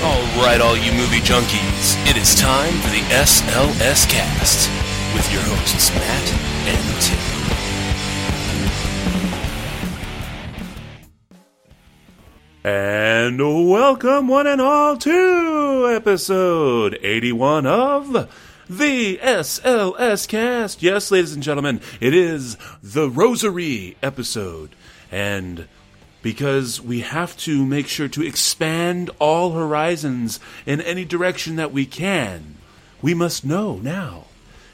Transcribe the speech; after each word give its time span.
All 0.00 0.22
right, 0.44 0.60
all 0.60 0.76
you 0.76 0.92
movie 0.92 1.18
junkies, 1.18 1.96
it 2.08 2.16
is 2.16 2.36
time 2.36 2.72
for 2.82 2.88
the 2.88 3.00
SLS 3.10 4.08
Cast 4.08 4.70
with 5.12 5.32
your 5.32 5.42
hosts 5.42 5.90
Matt 5.90 6.32
and 6.68 7.02
Tim. 7.02 7.38
And 12.62 13.40
welcome, 13.68 14.28
one 14.28 14.46
and 14.46 14.60
all, 14.60 14.96
to 14.98 15.92
episode 15.92 16.96
81 17.02 17.66
of 17.66 18.28
the 18.70 19.16
SLS 19.16 20.28
cast. 20.28 20.80
Yes, 20.80 21.10
ladies 21.10 21.32
and 21.32 21.42
gentlemen, 21.42 21.80
it 22.00 22.14
is 22.14 22.56
the 22.84 23.10
Rosary 23.10 23.96
episode. 24.00 24.76
And 25.10 25.66
because 26.28 26.78
we 26.78 27.00
have 27.00 27.34
to 27.38 27.64
make 27.64 27.88
sure 27.88 28.06
to 28.06 28.22
expand 28.22 29.08
all 29.18 29.52
horizons 29.52 30.38
in 30.66 30.78
any 30.82 31.02
direction 31.02 31.56
that 31.56 31.72
we 31.72 31.86
can, 31.86 32.54
we 33.00 33.14
must 33.14 33.46
know 33.46 33.76
now 33.76 34.26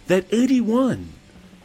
that 0.09 0.27
81 0.33 1.13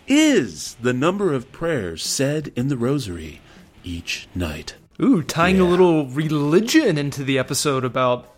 is 0.08 0.76
the 0.76 0.94
number 0.94 1.34
of 1.34 1.52
prayers 1.52 2.04
said 2.04 2.52
in 2.56 2.68
the 2.68 2.78
Rosary 2.78 3.42
each 3.84 4.28
night. 4.36 4.76
Ooh, 5.02 5.24
tying 5.24 5.60
a 5.60 5.66
little 5.66 6.06
religion 6.06 7.00
into 7.00 7.24
the 7.24 7.40
episode 7.40 7.84
about 7.84 8.32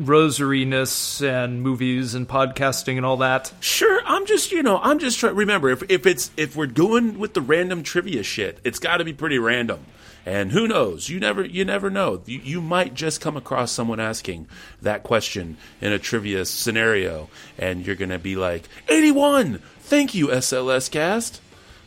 rosariness 0.00 1.20
and 1.20 1.62
movies 1.62 2.14
and 2.14 2.28
podcasting 2.28 2.96
and 2.96 3.04
all 3.04 3.16
that. 3.16 3.52
Sure, 3.58 4.00
I'm 4.04 4.24
just 4.24 4.52
you 4.52 4.62
know 4.62 4.78
I'm 4.78 5.00
just 5.00 5.18
trying. 5.18 5.34
Remember, 5.34 5.70
if 5.70 5.82
if 5.90 6.06
it's 6.06 6.30
if 6.36 6.54
we're 6.54 6.66
going 6.66 7.18
with 7.18 7.34
the 7.34 7.40
random 7.40 7.82
trivia 7.82 8.22
shit, 8.22 8.60
it's 8.62 8.78
got 8.78 8.98
to 8.98 9.04
be 9.04 9.12
pretty 9.12 9.40
random. 9.40 9.84
And 10.26 10.52
who 10.52 10.66
knows? 10.66 11.08
You 11.10 11.20
never 11.20 11.44
you 11.44 11.64
never 11.66 11.90
know. 11.90 12.22
You, 12.24 12.38
you 12.42 12.60
might 12.62 12.94
just 12.94 13.20
come 13.20 13.36
across 13.36 13.70
someone 13.70 14.00
asking 14.00 14.46
that 14.80 15.02
question 15.02 15.58
in 15.82 15.92
a 15.92 15.98
trivia 15.98 16.44
scenario, 16.46 17.28
and 17.58 17.86
you're 17.86 17.94
gonna 17.96 18.18
be 18.18 18.34
like, 18.34 18.68
"81, 18.88 19.60
thank 19.80 20.14
you, 20.14 20.28
SLS 20.28 20.90
Cast." 20.90 21.40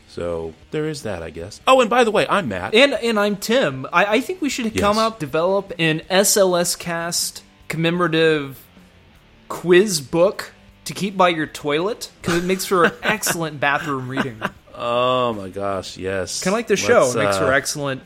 So 0.07 0.53
there 0.71 0.87
is 0.87 1.01
that, 1.03 1.21
I 1.23 1.29
guess. 1.31 1.61
Oh, 1.67 1.81
and 1.81 1.89
by 1.89 2.03
the 2.03 2.11
way, 2.11 2.27
I'm 2.29 2.47
Matt. 2.47 2.75
And 2.75 2.93
and 2.93 3.19
I'm 3.19 3.37
Tim. 3.37 3.85
I, 3.91 4.05
I 4.05 4.21
think 4.21 4.41
we 4.41 4.49
should 4.49 4.65
come 4.77 4.97
Yes. 4.97 5.03
up, 5.05 5.19
develop 5.19 5.73
an 5.79 6.01
SLS 6.09 6.77
cast 6.77 7.43
commemorative 7.69 8.63
quiz 9.49 10.01
book 10.01 10.53
to 10.85 10.93
keep 10.93 11.17
by 11.17 11.29
your 11.29 11.47
toilet 11.47 12.11
because 12.21 12.35
it 12.35 12.43
makes 12.45 12.65
for 12.65 12.91
excellent 13.03 13.59
bathroom 13.59 14.07
reading. 14.09 14.41
Oh 14.75 15.33
my 15.33 15.49
gosh, 15.49 15.97
yes. 15.97 16.43
Kind 16.43 16.53
of 16.53 16.57
like 16.59 16.67
the 16.67 16.75
show. 16.77 17.09
It 17.11 17.15
makes 17.17 17.37
uh, 17.37 17.39
for 17.47 17.53
excellent 17.53 18.01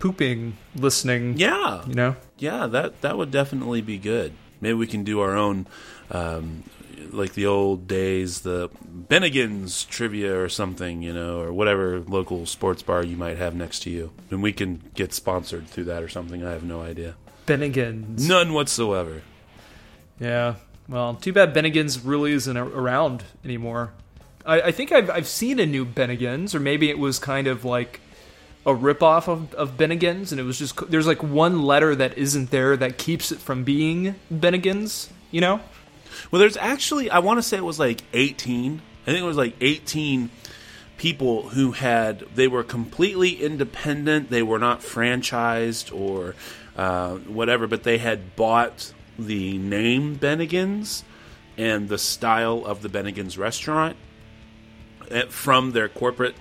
pooping 0.00 0.56
listening. 0.74 1.36
Yeah, 1.38 1.86
You 1.86 1.94
know? 1.94 2.16
Yeah, 2.38 2.66
that 2.66 3.00
that 3.02 3.16
would 3.16 3.30
definitely 3.30 3.80
be 3.82 3.98
good. 3.98 4.32
Maybe 4.60 4.74
we 4.74 4.86
can 4.88 5.04
do 5.04 5.20
our 5.20 5.36
own, 5.36 5.66
um, 6.10 6.64
like 7.12 7.34
the 7.34 7.46
old 7.46 7.86
days, 7.86 8.40
the 8.40 8.68
Bennigan's 9.08 9.84
trivia 9.84 10.38
or 10.38 10.48
something, 10.48 11.02
you 11.02 11.12
know, 11.12 11.40
or 11.40 11.52
whatever 11.52 12.00
local 12.00 12.44
sports 12.46 12.82
bar 12.82 13.04
you 13.04 13.16
might 13.16 13.38
have 13.38 13.54
next 13.54 13.80
to 13.84 13.90
you, 13.90 14.10
and 14.30 14.42
we 14.42 14.52
can 14.52 14.82
get 14.94 15.12
sponsored 15.14 15.66
through 15.68 15.84
that 15.84 16.02
or 16.02 16.08
something. 16.08 16.44
I 16.44 16.50
have 16.50 16.64
no 16.64 16.82
idea, 16.82 17.14
Bennigan's. 17.46 18.28
none 18.28 18.52
whatsoever. 18.52 19.22
Yeah. 20.18 20.56
Well, 20.88 21.14
too 21.14 21.32
bad 21.32 21.54
Bennigan's 21.54 22.00
really 22.04 22.32
isn't 22.32 22.56
around 22.56 23.22
anymore. 23.44 23.92
I, 24.44 24.60
I 24.62 24.72
think 24.72 24.92
I've 24.92 25.08
I've 25.10 25.28
seen 25.28 25.60
a 25.60 25.66
new 25.66 25.84
Bennigan's, 25.86 26.54
or 26.54 26.60
maybe 26.60 26.90
it 26.90 26.98
was 26.98 27.18
kind 27.18 27.46
of 27.46 27.64
like 27.64 28.00
a 28.66 28.72
ripoff 28.72 29.28
of, 29.28 29.54
of 29.54 29.76
Bennigan's, 29.76 30.32
and 30.32 30.40
it 30.40 30.44
was 30.44 30.58
just 30.58 30.90
there's 30.90 31.06
like 31.06 31.22
one 31.22 31.62
letter 31.62 31.94
that 31.94 32.18
isn't 32.18 32.50
there 32.50 32.76
that 32.76 32.98
keeps 32.98 33.32
it 33.32 33.38
from 33.38 33.64
being 33.64 34.14
Bennigan's. 34.32 35.10
You 35.30 35.40
know? 35.40 35.60
Well, 36.30 36.40
there's 36.40 36.56
actually, 36.56 37.10
I 37.10 37.20
want 37.20 37.38
to 37.38 37.42
say 37.42 37.56
it 37.56 37.64
was 37.64 37.78
like 37.78 38.02
18. 38.12 38.82
I 39.02 39.04
think 39.04 39.18
it 39.18 39.26
was 39.26 39.36
like 39.36 39.54
18 39.60 40.30
people 40.98 41.50
who 41.50 41.72
had, 41.72 42.20
they 42.34 42.48
were 42.48 42.62
completely 42.62 43.42
independent. 43.42 44.30
They 44.30 44.42
were 44.42 44.58
not 44.58 44.80
franchised 44.80 45.94
or 45.96 46.34
uh, 46.76 47.16
whatever, 47.16 47.66
but 47.66 47.84
they 47.84 47.98
had 47.98 48.36
bought 48.36 48.92
the 49.18 49.58
name 49.58 50.18
Bennigan's 50.18 51.04
and 51.56 51.88
the 51.88 51.98
style 51.98 52.64
of 52.64 52.82
the 52.82 52.88
Bennigan's 52.88 53.36
restaurant 53.38 53.96
eh, 55.10 55.24
from 55.28 55.72
their 55.72 55.88
corporate 55.88 56.34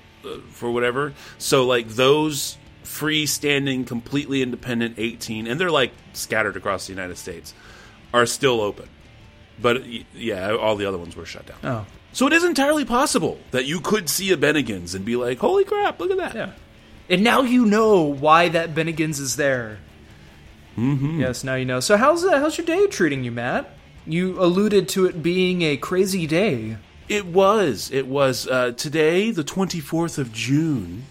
for 0.52 0.72
whatever. 0.72 1.14
So 1.38 1.66
like 1.66 1.90
those 1.90 2.58
freestanding, 2.84 3.86
completely 3.86 4.42
independent 4.42 4.96
18, 4.98 5.48
and 5.48 5.60
they're 5.60 5.72
like 5.72 5.92
scattered 6.14 6.58
across 6.58 6.88
the 6.88 6.94
United 6.94 7.18
States, 7.18 7.54
are 8.14 8.26
still 8.26 8.62
open. 8.62 8.90
But 9.62 9.84
yeah, 10.16 10.56
all 10.56 10.76
the 10.76 10.86
other 10.86 10.98
ones 10.98 11.16
were 11.16 11.26
shut 11.26 11.46
down. 11.46 11.58
Oh, 11.64 11.86
So 12.14 12.28
it 12.28 12.34
is 12.34 12.44
entirely 12.44 12.86
possible 12.86 13.40
that 13.52 13.66
you 13.66 13.80
could 13.80 14.10
see 14.10 14.32
a 14.32 14.38
Bennigan's 14.38 14.96
and 14.96 15.04
be 15.06 15.16
like, 15.16 15.40
"Holy 15.40 15.64
crap, 15.66 16.00
look 16.00 16.12
at 16.12 16.18
that!" 16.18 16.36
yeah. 16.36 16.52
And 17.10 17.24
now 17.24 17.42
you 17.42 17.66
know 17.66 18.02
why 18.04 18.50
that 18.50 18.74
Bennigan's 18.74 19.20
is 19.20 19.36
there. 19.36 19.80
Mm-hmm. 20.78 21.20
Yes, 21.20 21.44
now 21.44 21.56
you 21.56 21.66
know. 21.66 21.80
So 21.80 21.98
how's 21.98 22.24
uh, 22.24 22.40
how's 22.40 22.58
your 22.58 22.66
day 22.66 22.88
treating 22.88 23.24
you, 23.24 23.32
Matt? 23.32 23.70
You 24.06 24.42
alluded 24.42 24.88
to 24.90 25.06
it 25.06 25.22
being 25.22 25.62
a 25.62 25.78
crazy 25.78 26.26
day. 26.26 26.78
It 27.10 27.26
was. 27.26 27.90
It 27.92 28.06
was 28.06 28.48
uh, 28.48 28.72
today, 28.78 29.32
the 29.32 29.44
twenty 29.44 29.80
fourth 29.80 30.20
of 30.20 30.32
June, 30.32 31.08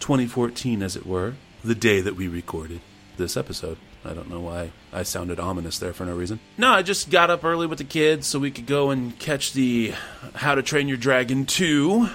twenty 0.00 0.26
fourteen, 0.26 0.82
as 0.82 0.96
it 0.96 1.06
were, 1.06 1.34
the 1.64 1.76
day 1.76 2.00
that 2.00 2.16
we 2.16 2.26
recorded 2.26 2.80
this 3.16 3.36
episode. 3.36 3.78
I 4.04 4.12
don't 4.12 4.28
know 4.28 4.40
why 4.40 4.72
I 4.92 5.04
sounded 5.04 5.38
ominous 5.38 5.78
there 5.78 5.92
for 5.92 6.04
no 6.04 6.16
reason. 6.16 6.40
No, 6.58 6.70
I 6.70 6.82
just 6.82 7.10
got 7.10 7.30
up 7.30 7.44
early 7.44 7.68
with 7.68 7.78
the 7.78 7.84
kids 7.84 8.26
so 8.26 8.40
we 8.40 8.50
could 8.50 8.66
go 8.66 8.90
and 8.90 9.16
catch 9.20 9.52
the 9.52 9.94
How 10.34 10.56
to 10.56 10.62
Train 10.62 10.88
Your 10.88 10.96
Dragon 10.96 11.46
two, 11.46 12.08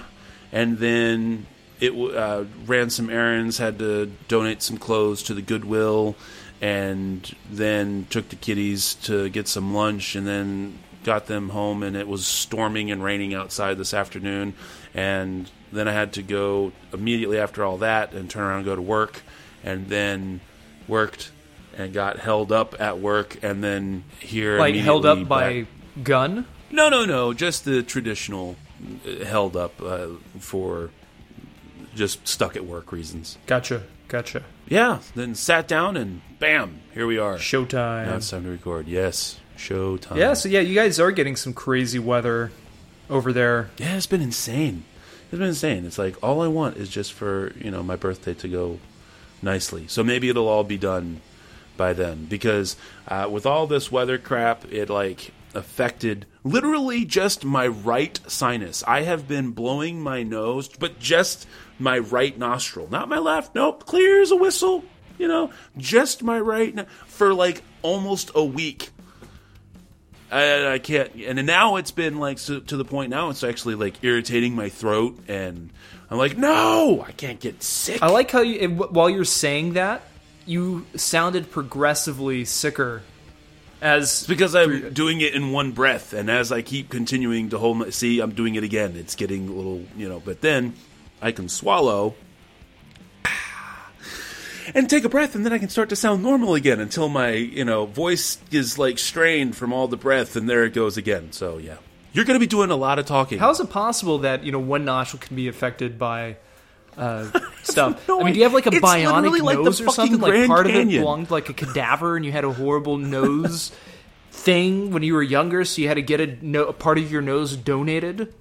and 0.52 0.78
then 0.80 1.48
it 1.80 1.92
uh, 1.94 2.44
ran 2.66 2.90
some 2.90 3.09
errands, 3.09 3.58
had 3.59 3.80
to 3.80 4.12
donate 4.28 4.62
some 4.62 4.78
clothes 4.78 5.24
to 5.24 5.34
the 5.34 5.42
Goodwill, 5.42 6.16
and 6.59 7.34
then 7.50 8.08
took 8.09 8.28
the 8.28 8.36
kiddies 8.36 8.96
to 8.96 9.30
get 9.30 9.48
some 9.48 9.74
lunch, 9.74 10.16
and 10.16 10.28
then 10.28 10.80
got 11.03 11.25
them 11.28 11.50
home. 11.50 11.84
And 11.84 11.95
it 11.95 12.07
was 12.07 12.25
storming 12.25 12.91
and 12.91 13.03
raining 13.03 13.34
outside 13.34 13.78
this 13.78 13.94
afternoon, 13.94 14.53
and 14.94 15.50
then 15.72 15.88
I 15.88 15.94
had 15.94 16.13
to 16.13 16.22
go 16.23 16.72
immediately 16.94 17.38
after 17.39 17.63
all 17.63 17.78
that 17.78 18.13
and 18.13 18.29
turn 18.29 18.44
around 18.44 18.57
and 18.57 18.66
go 18.66 18.75
to 18.75 18.81
work, 18.81 19.22
and 19.63 19.88
then 19.88 20.41
worked 20.88 21.31
and 21.78 21.94
got 21.94 22.19
held 22.19 22.51
up 22.51 22.79
at 22.81 23.00
work, 23.00 23.38
and 23.41 23.63
then 23.63 24.03
here 24.19 24.59
Like 24.59 24.75
held 24.75 25.06
up 25.06 25.28
by 25.28 25.62
back- 25.62 26.03
gun. 26.03 26.45
no, 26.69 26.89
no, 26.89 27.06
no. 27.06 27.33
Just 27.33 27.63
the 27.66 27.81
traditional 27.83 28.56
uh, 29.06 29.25
held 29.25 29.56
up 29.56 29.81
uh, 29.81 30.07
for 30.39 30.89
just 31.95 32.25
stuck 32.28 32.56
at 32.56 32.66
work 32.66 32.91
reasons. 32.91 33.38
Gotcha, 33.45 33.83
gotcha. 34.07 34.44
Yeah. 34.68 35.00
Then 35.16 35.35
sat 35.35 35.68
down 35.68 35.97
and 35.97 36.22
bam, 36.39 36.79
here 36.94 37.06
we 37.07 37.18
are. 37.18 37.35
Showtime. 37.35 38.06
Now 38.06 38.16
it's 38.16 38.29
time 38.29 38.44
to 38.45 38.50
record. 38.50 38.88
Yes, 38.88 39.39
show 39.61 39.97
time. 39.97 40.17
Yeah, 40.17 40.33
so 40.33 40.49
yeah, 40.49 40.59
you 40.59 40.75
guys 40.75 40.99
are 40.99 41.11
getting 41.11 41.35
some 41.35 41.53
crazy 41.53 41.99
weather 41.99 42.51
over 43.09 43.31
there. 43.31 43.69
Yeah, 43.77 43.97
it's 43.97 44.07
been 44.07 44.22
insane. 44.22 44.83
It's 45.31 45.38
been 45.39 45.47
insane. 45.49 45.85
It's 45.85 45.97
like 45.97 46.22
all 46.23 46.41
I 46.41 46.47
want 46.47 46.77
is 46.77 46.89
just 46.89 47.13
for 47.13 47.53
you 47.57 47.71
know 47.71 47.83
my 47.83 47.95
birthday 47.95 48.33
to 48.33 48.47
go 48.47 48.79
nicely. 49.41 49.88
So 49.88 50.03
maybe 50.03 50.29
it'll 50.29 50.47
all 50.47 50.63
be 50.63 50.77
done 50.77 51.21
by 51.77 51.94
then 51.94 52.25
because 52.25 52.75
uh, 53.07 53.29
with 53.31 53.45
all 53.45 53.67
this 53.67 53.91
weather 53.91 54.17
crap, 54.17 54.66
it 54.71 54.89
like 54.89 55.31
affected 55.53 56.25
literally 56.44 57.05
just 57.05 57.44
my 57.45 57.67
right 57.67 58.19
sinus. 58.27 58.83
I 58.88 59.01
have 59.01 59.27
been 59.27 59.51
blowing 59.51 60.01
my 60.01 60.23
nose, 60.23 60.67
but 60.67 61.00
just 61.00 61.47
my 61.79 62.00
right 62.00 62.38
nostril, 62.38 62.88
not 62.89 63.09
my 63.09 63.17
left. 63.17 63.55
Nope, 63.55 63.85
clear 63.85 64.21
as 64.21 64.31
a 64.31 64.35
whistle. 64.35 64.83
You 65.17 65.27
know, 65.27 65.51
just 65.77 66.24
my 66.24 66.39
right 66.39 66.74
no- 66.74 66.86
for 67.07 67.33
like 67.33 67.62
almost 67.81 68.31
a 68.36 68.44
week. 68.44 68.89
I, 70.31 70.74
I 70.74 70.80
can't, 70.80 71.13
and 71.16 71.45
now 71.45 71.75
it's 71.75 71.92
been 71.92 72.18
like 72.18 72.39
so, 72.39 72.62
to 72.62 72.78
the 72.78 72.86
point 72.86 73.10
now 73.10 73.30
it's 73.30 73.44
actually 73.44 73.75
like 73.75 74.01
irritating 74.01 74.56
my 74.56 74.69
throat, 74.69 75.19
and 75.28 75.69
I'm 76.10 76.18
like, 76.18 76.38
no, 76.38 77.04
I 77.06 77.12
can't 77.12 77.39
get 77.39 77.62
sick. 77.62 78.01
I 78.01 78.07
like 78.07 78.31
how 78.31 78.42
you, 78.42 78.69
while 78.69 79.10
you're 79.10 79.25
saying 79.25 79.74
that, 79.74 80.04
you 80.45 80.86
sounded 80.95 81.51
progressively 81.51 82.45
sicker. 82.45 83.01
As 83.81 84.04
It's 84.22 84.28
because 84.28 84.56
I'm 84.56 84.94
doing 84.94 85.22
it 85.22 85.33
in 85.33 85.51
one 85.51 85.72
breath, 85.72 86.13
and 86.13 86.30
as 86.30 86.51
I 86.51 86.62
keep 86.62 86.89
continuing 86.89 87.50
to 87.50 87.57
hold 87.57 87.77
my, 87.77 87.89
see, 87.89 88.22
I'm 88.22 88.31
doing 88.31 88.56
it 88.56 88.63
again. 88.63 88.95
It's 88.95 89.16
getting 89.16 89.50
a 89.50 89.51
little, 89.51 89.84
you 89.98 90.07
know, 90.07 90.22
but 90.24 90.39
then 90.39 90.75
I 91.22 91.31
can 91.31 91.50
swallow 91.50 92.16
and 94.73 94.89
take 94.89 95.03
a 95.03 95.09
breath, 95.09 95.35
and 95.35 95.45
then 95.45 95.53
I 95.53 95.57
can 95.57 95.69
start 95.69 95.89
to 95.89 95.95
sound 95.95 96.23
normal 96.23 96.56
again 96.56 96.79
until 96.79 97.09
my, 97.09 97.31
you 97.31 97.65
know, 97.65 97.85
voice 97.85 98.38
is 98.51 98.77
like 98.77 99.00
strained 99.00 99.56
from 99.56 99.73
all 99.73 99.88
the 99.88 99.97
breath, 99.97 100.35
and 100.35 100.50
there 100.50 100.63
it 100.65 100.73
goes 100.73 100.97
again. 100.97 101.31
So 101.31 101.57
yeah, 101.57 101.77
you're 102.13 102.25
going 102.25 102.35
to 102.35 102.39
be 102.39 102.47
doing 102.47 102.71
a 102.71 102.75
lot 102.75 103.00
of 103.00 103.06
talking. 103.06 103.39
how 103.39 103.50
is 103.51 103.59
it 103.59 103.69
possible 103.69 104.19
that 104.19 104.44
you 104.44 104.51
know 104.51 104.59
one 104.59 104.85
nostril 104.85 105.21
can 105.21 105.35
be 105.35 105.47
affected 105.47 105.97
by 105.97 106.38
uh, 106.97 107.29
stuff. 107.63 108.07
no 108.07 108.19
I 108.19 108.23
mean, 108.23 108.33
do 108.33 108.39
you 108.39 108.44
have 108.44 108.53
like 108.53 108.65
a 108.68 108.71
bionic 108.71 109.41
like 109.41 109.57
nose 109.57 109.81
or 109.81 109.89
something? 109.89 110.18
fucking 110.18 110.19
Like 110.19 110.31
Grand 110.31 110.47
part 110.47 110.68
of 110.68 110.75
it 110.75 110.88
belonged 110.88 111.31
like 111.31 111.50
a 111.50 111.53
cadaver, 111.53 112.15
and 112.15 112.25
you 112.25 112.31
had 112.31 112.44
a 112.44 112.51
horrible 112.51 112.97
nose 112.97 113.71
thing 114.31 114.91
when 114.91 115.03
you 115.03 115.13
were 115.13 115.24
younger, 115.24 115.63
so 115.65 115.81
you 115.81 115.88
had 115.88 115.95
to 115.95 116.01
get 116.01 116.19
a, 116.19 116.38
no- 116.45 116.65
a 116.65 116.74
part 116.74 116.97
of 116.97 117.12
your 117.12 117.21
nose 117.21 117.56
donated, 117.56 118.33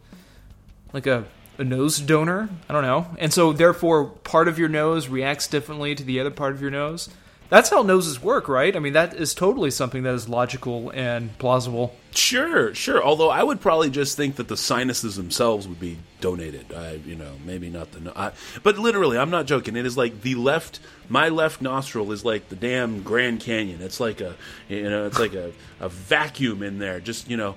like 0.92 1.06
a 1.06 1.24
a 1.60 1.64
nose 1.64 2.00
donor. 2.00 2.48
I 2.68 2.72
don't 2.72 2.82
know, 2.82 3.06
and 3.18 3.32
so 3.32 3.52
therefore 3.52 4.06
part 4.06 4.48
of 4.48 4.58
your 4.58 4.68
nose 4.68 5.08
reacts 5.08 5.46
differently 5.46 5.94
to 5.94 6.02
the 6.02 6.18
other 6.20 6.30
part 6.30 6.52
of 6.52 6.60
your 6.62 6.70
nose. 6.70 7.08
That's 7.50 7.68
how 7.68 7.82
noses 7.82 8.22
work, 8.22 8.48
right? 8.48 8.76
I 8.76 8.78
mean, 8.78 8.92
that 8.92 9.12
is 9.12 9.34
totally 9.34 9.72
something 9.72 10.04
that 10.04 10.14
is 10.14 10.28
logical 10.28 10.90
and 10.90 11.36
plausible. 11.38 11.96
Sure, 12.12 12.72
sure. 12.76 13.02
Although 13.02 13.28
I 13.28 13.42
would 13.42 13.60
probably 13.60 13.90
just 13.90 14.16
think 14.16 14.36
that 14.36 14.46
the 14.46 14.56
sinuses 14.56 15.16
themselves 15.16 15.66
would 15.66 15.80
be 15.80 15.98
donated. 16.20 16.72
I, 16.72 17.00
you 17.04 17.16
know, 17.16 17.32
maybe 17.44 17.68
not 17.68 17.90
the. 17.90 18.12
I, 18.16 18.30
but 18.62 18.78
literally, 18.78 19.18
I'm 19.18 19.30
not 19.30 19.46
joking. 19.46 19.74
It 19.74 19.84
is 19.84 19.96
like 19.96 20.22
the 20.22 20.36
left. 20.36 20.78
My 21.08 21.28
left 21.28 21.60
nostril 21.60 22.12
is 22.12 22.24
like 22.24 22.48
the 22.50 22.56
damn 22.56 23.02
Grand 23.02 23.40
Canyon. 23.40 23.82
It's 23.82 23.98
like 23.98 24.20
a, 24.20 24.36
you 24.68 24.88
know, 24.88 25.06
it's 25.06 25.18
like 25.18 25.34
a, 25.34 25.52
a 25.80 25.88
vacuum 25.88 26.62
in 26.62 26.78
there. 26.78 27.00
Just 27.00 27.28
you 27.28 27.36
know, 27.36 27.56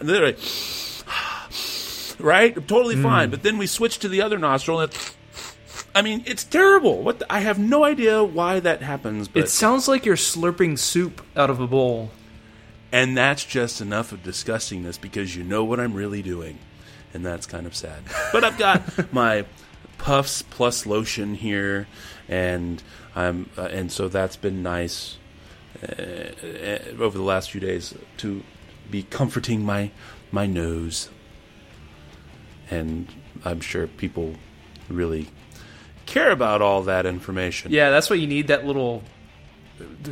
literally, 0.00 0.36
right? 2.22 2.54
Totally 2.54 2.96
fine. 2.96 3.30
But 3.30 3.42
then 3.42 3.58
we 3.58 3.66
switch 3.66 3.98
to 4.00 4.08
the 4.08 4.22
other 4.22 4.38
nostril, 4.38 4.80
and. 4.80 4.92
I 5.92 6.02
mean, 6.02 6.22
it's 6.24 6.44
terrible. 6.44 7.02
What 7.02 7.18
the, 7.18 7.32
I 7.32 7.40
have 7.40 7.58
no 7.58 7.82
idea 7.84 8.22
why 8.22 8.60
that 8.60 8.80
happens, 8.80 9.26
but 9.26 9.42
It 9.44 9.48
sounds 9.48 9.88
like 9.88 10.06
you're 10.06 10.14
slurping 10.14 10.78
soup 10.78 11.20
out 11.34 11.50
of 11.50 11.58
a 11.58 11.66
bowl. 11.66 12.12
And 12.92 13.16
that's 13.16 13.44
just 13.44 13.80
enough 13.80 14.12
of 14.12 14.22
disgustingness 14.22 15.00
because 15.00 15.34
you 15.34 15.42
know 15.42 15.64
what 15.64 15.80
I'm 15.80 15.94
really 15.94 16.22
doing. 16.22 16.58
And 17.12 17.26
that's 17.26 17.46
kind 17.46 17.66
of 17.66 17.74
sad. 17.74 18.02
But 18.32 18.44
I've 18.44 18.58
got 18.58 19.12
my 19.12 19.46
puffs 19.98 20.42
plus 20.42 20.86
lotion 20.86 21.34
here 21.34 21.86
and 22.28 22.82
I'm 23.14 23.50
uh, 23.58 23.62
and 23.64 23.92
so 23.92 24.08
that's 24.08 24.36
been 24.36 24.62
nice 24.62 25.18
uh, 25.82 25.92
uh, 25.92 27.02
over 27.02 27.18
the 27.18 27.24
last 27.24 27.50
few 27.50 27.60
days 27.60 27.94
to 28.18 28.42
be 28.90 29.02
comforting 29.02 29.64
my 29.64 29.90
my 30.32 30.46
nose. 30.46 31.10
And 32.70 33.08
I'm 33.44 33.60
sure 33.60 33.86
people 33.86 34.34
really 34.88 35.28
care 36.06 36.30
about 36.30 36.62
all 36.62 36.82
that 36.82 37.06
information. 37.06 37.72
Yeah, 37.72 37.90
that's 37.90 38.08
what 38.10 38.18
you 38.20 38.26
need. 38.26 38.48
That 38.48 38.66
little, 38.66 39.02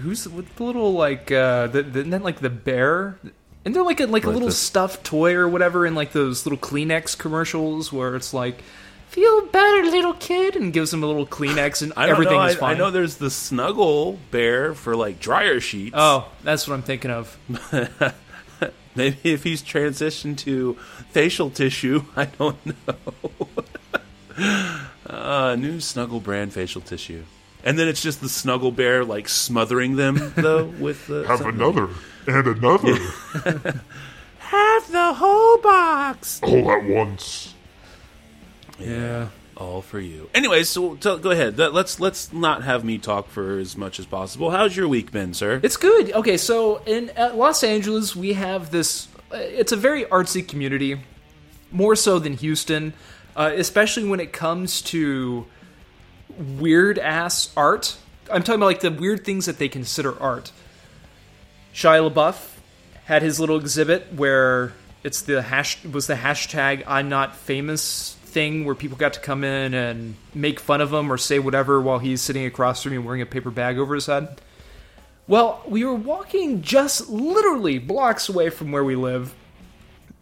who's 0.00 0.28
with 0.28 0.55
the 0.56 0.64
little 0.64 0.93
like, 0.93 1.31
uh, 1.31 1.69
the, 1.69 1.82
the, 1.82 2.00
isn't 2.00 2.25
like 2.25 2.40
the 2.40 2.50
bear? 2.50 3.19
And 3.64 3.75
they're 3.75 3.82
like 3.82 4.00
a 4.00 4.06
like 4.06 4.25
a 4.25 4.31
little 4.31 4.49
the- 4.49 4.55
stuffed 4.55 5.05
toy 5.05 5.34
or 5.34 5.49
whatever 5.49 5.84
in 5.87 5.94
like 5.94 6.12
those 6.12 6.46
little 6.46 6.58
Kleenex 6.58 7.16
commercials 7.19 7.93
where 7.93 8.16
it's 8.16 8.32
like, 8.32 8.62
feel 9.08 9.46
better, 9.46 9.84
little 9.90 10.14
kid, 10.14 10.55
and 10.56 10.72
gives 10.72 10.90
them 10.90 11.02
a 11.02 11.06
little 11.06 11.26
Kleenex 11.26 11.82
and 11.82 11.93
I 11.96 12.08
everything 12.08 12.37
know. 12.37 12.44
is 12.44 12.56
I, 12.56 12.58
fine. 12.58 12.75
I 12.76 12.78
know 12.78 12.90
there's 12.90 13.16
the 13.16 13.31
snuggle 13.31 14.19
bear 14.31 14.75
for 14.75 14.96
like 14.96 15.20
dryer 15.20 15.60
sheets. 15.60 15.94
oh, 15.99 16.31
that's 16.44 16.66
what 16.69 16.75
I'm 16.75 16.82
thinking 16.82 17.10
of. 17.10 17.37
Maybe 18.98 19.32
if 19.32 19.44
he's 19.44 19.62
transitioned 19.62 20.38
to 20.38 20.74
facial 21.12 21.50
tissue, 21.50 22.02
I 22.16 22.24
don't 22.26 22.58
know. 22.86 23.48
uh, 25.06 25.56
new 25.58 25.80
Snuggle 25.80 26.20
brand 26.20 26.52
facial 26.52 26.80
tissue. 26.82 27.22
And 27.64 27.78
then 27.78 27.88
it's 27.88 28.02
just 28.02 28.20
the 28.20 28.28
Snuggle 28.28 28.72
bear 28.72 29.04
like 29.04 29.28
smothering 29.28 29.96
them 29.96 30.32
though 30.36 30.64
with 30.64 31.06
the 31.06 31.26
Have 31.26 31.38
something. 31.38 31.56
another 31.60 31.88
and 32.26 32.46
another 32.46 32.94
have 34.38 34.90
the 34.92 35.12
whole 35.14 35.58
box. 35.58 36.40
all 36.42 36.70
at 36.70 36.84
once. 36.84 37.54
Yeah. 38.78 39.28
All 39.58 39.82
for 39.82 39.99
you. 39.99 40.31
Anyways, 40.34 40.69
so 40.69 40.94
go 40.94 41.31
ahead. 41.32 41.58
Let- 41.58 41.75
Let's 41.75 41.99
let's 41.99 42.32
not 42.32 42.62
have 42.62 42.84
me 42.84 42.96
talk 42.99 43.28
for 43.28 43.58
as 43.58 43.76
much 43.76 43.99
as 43.99 44.06
possible. 44.06 44.50
How's 44.52 44.76
your 44.76 44.87
week 44.87 45.10
been, 45.10 45.34
sir? 45.34 45.58
It's 45.64 45.76
good. 45.76 46.12
Okay, 46.12 46.37
so 46.37 46.81
in 46.87 47.10
Los 47.34 47.64
Angeles, 47.64 48.14
we 48.14 48.34
have 48.34 48.70
this. 48.70 49.08
Uh, 49.32 49.37
it's 49.38 49.72
a 49.72 49.76
very 49.76 50.05
artsy 50.05 50.46
community, 50.46 51.00
more 51.72 51.96
so 51.96 52.20
than 52.20 52.34
Houston, 52.34 52.93
uh, 53.34 53.50
especially 53.56 54.08
when 54.08 54.20
it 54.20 54.32
comes 54.32 54.81
to 54.82 55.44
weird 56.58 56.99
ass 57.00 57.52
art. 57.56 57.96
I'm 58.32 58.43
talking 58.44 58.60
about 58.60 58.66
like 58.66 58.81
the 58.81 58.93
weird 58.93 59.25
things 59.25 59.46
that 59.46 59.58
they 59.58 59.69
consider 59.69 60.20
art. 60.22 60.52
Shia 61.75 62.08
LaBeouf 62.10 62.58
had 63.06 63.22
his 63.22 63.40
little 63.40 63.56
exhibit 63.58 64.12
where 64.14 64.72
it's 65.02 65.22
the 65.22 65.43
hash 65.43 65.82
was 65.84 66.06
the 66.06 66.14
hashtag 66.14 66.84
I'm 66.87 67.08
not 67.08 67.34
famous 67.34 68.16
thing 68.28 68.64
where 68.64 68.75
people 68.75 68.96
got 68.96 69.14
to 69.14 69.20
come 69.20 69.42
in 69.42 69.75
and 69.75 70.14
make 70.34 70.60
fun 70.60 70.80
of 70.80 70.92
him 70.92 71.10
or 71.12 71.19
say 71.19 71.38
whatever 71.38 71.80
while 71.80 71.98
he's 71.98 72.20
sitting 72.20 72.44
across 72.44 72.82
from 72.82 72.92
me 72.92 72.98
wearing 72.98 73.22
a 73.22 73.26
paper 73.26 73.50
bag 73.50 73.78
over 73.78 73.94
his 73.94 74.06
head. 74.06 74.40
Well, 75.26 75.62
we 75.66 75.84
were 75.84 75.94
walking 75.94 76.62
just 76.62 77.08
literally 77.08 77.78
blocks 77.78 78.28
away 78.28 78.50
from 78.50 78.72
where 78.72 78.84
we 78.84 78.96
live, 78.96 79.34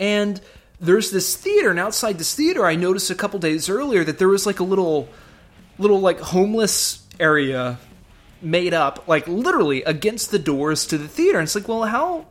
and 0.00 0.40
there's 0.80 1.10
this 1.10 1.36
theater, 1.36 1.70
and 1.70 1.78
outside 1.78 2.18
this 2.18 2.34
theater, 2.34 2.66
I 2.66 2.74
noticed 2.74 3.10
a 3.10 3.14
couple 3.14 3.38
days 3.38 3.68
earlier 3.68 4.04
that 4.04 4.18
there 4.18 4.28
was 4.28 4.46
like 4.46 4.60
a 4.60 4.64
little, 4.64 5.08
little 5.78 6.00
like 6.00 6.20
homeless 6.20 7.06
area 7.18 7.78
made 8.42 8.74
up, 8.74 9.08
like 9.08 9.26
literally 9.26 9.82
against 9.84 10.30
the 10.30 10.38
doors 10.38 10.86
to 10.86 10.98
the 10.98 11.08
theater. 11.08 11.38
And 11.38 11.46
it's 11.46 11.54
like, 11.54 11.68
well, 11.68 11.84
how 11.84 12.26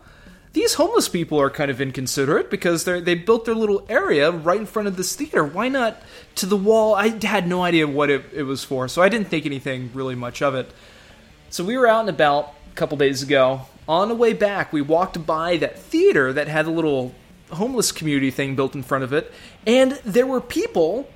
these 0.55 0.75
homeless 0.75 1.09
people 1.09 1.39
are 1.39 1.49
kind 1.49 1.69
of 1.69 1.81
inconsiderate 1.81 2.49
because 2.49 2.85
they 2.85 3.01
they 3.01 3.13
built 3.13 3.43
their 3.43 3.53
little 3.53 3.85
area 3.89 4.31
right 4.31 4.57
in 4.57 4.65
front 4.65 4.87
of 4.87 4.95
this 4.95 5.13
theater. 5.13 5.43
Why 5.43 5.67
not 5.67 6.01
to 6.35 6.45
the 6.45 6.55
wall? 6.55 6.95
I 6.95 7.09
had 7.25 7.45
no 7.45 7.61
idea 7.61 7.85
what 7.85 8.09
it, 8.09 8.23
it 8.33 8.43
was 8.43 8.63
for, 8.63 8.87
so 8.87 9.01
I 9.01 9.09
didn't 9.09 9.27
think 9.27 9.45
anything 9.45 9.91
really 9.93 10.15
much 10.15 10.41
of 10.41 10.55
it. 10.55 10.71
So 11.49 11.65
we 11.65 11.77
were 11.77 11.87
out 11.87 11.99
and 11.99 12.09
about 12.09 12.53
a 12.71 12.75
couple 12.75 12.97
days 12.97 13.21
ago. 13.21 13.63
On 13.87 14.07
the 14.07 14.15
way 14.15 14.31
back, 14.31 14.71
we 14.71 14.81
walked 14.81 15.25
by 15.25 15.57
that 15.57 15.77
theater 15.77 16.31
that 16.31 16.47
had 16.47 16.65
a 16.65 16.71
little 16.71 17.13
homeless 17.51 17.91
community 17.91 18.31
thing 18.31 18.55
built 18.55 18.75
in 18.75 18.81
front 18.81 19.03
of 19.03 19.11
it, 19.11 19.33
and 19.67 19.91
there 20.05 20.25
were 20.25 20.41
people 20.41 21.09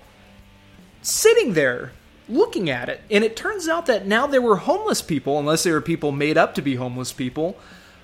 sitting 1.01 1.53
there 1.53 1.93
looking 2.27 2.69
at 2.69 2.89
it. 2.89 2.99
And 3.09 3.23
it 3.23 3.37
turns 3.37 3.69
out 3.69 3.85
that 3.85 4.05
now 4.05 4.27
there 4.27 4.41
were 4.41 4.57
homeless 4.57 5.01
people, 5.01 5.39
unless 5.39 5.63
they 5.63 5.71
were 5.71 5.79
people 5.79 6.11
made 6.11 6.37
up 6.37 6.55
to 6.55 6.61
be 6.61 6.75
homeless 6.75 7.13
people. 7.13 7.57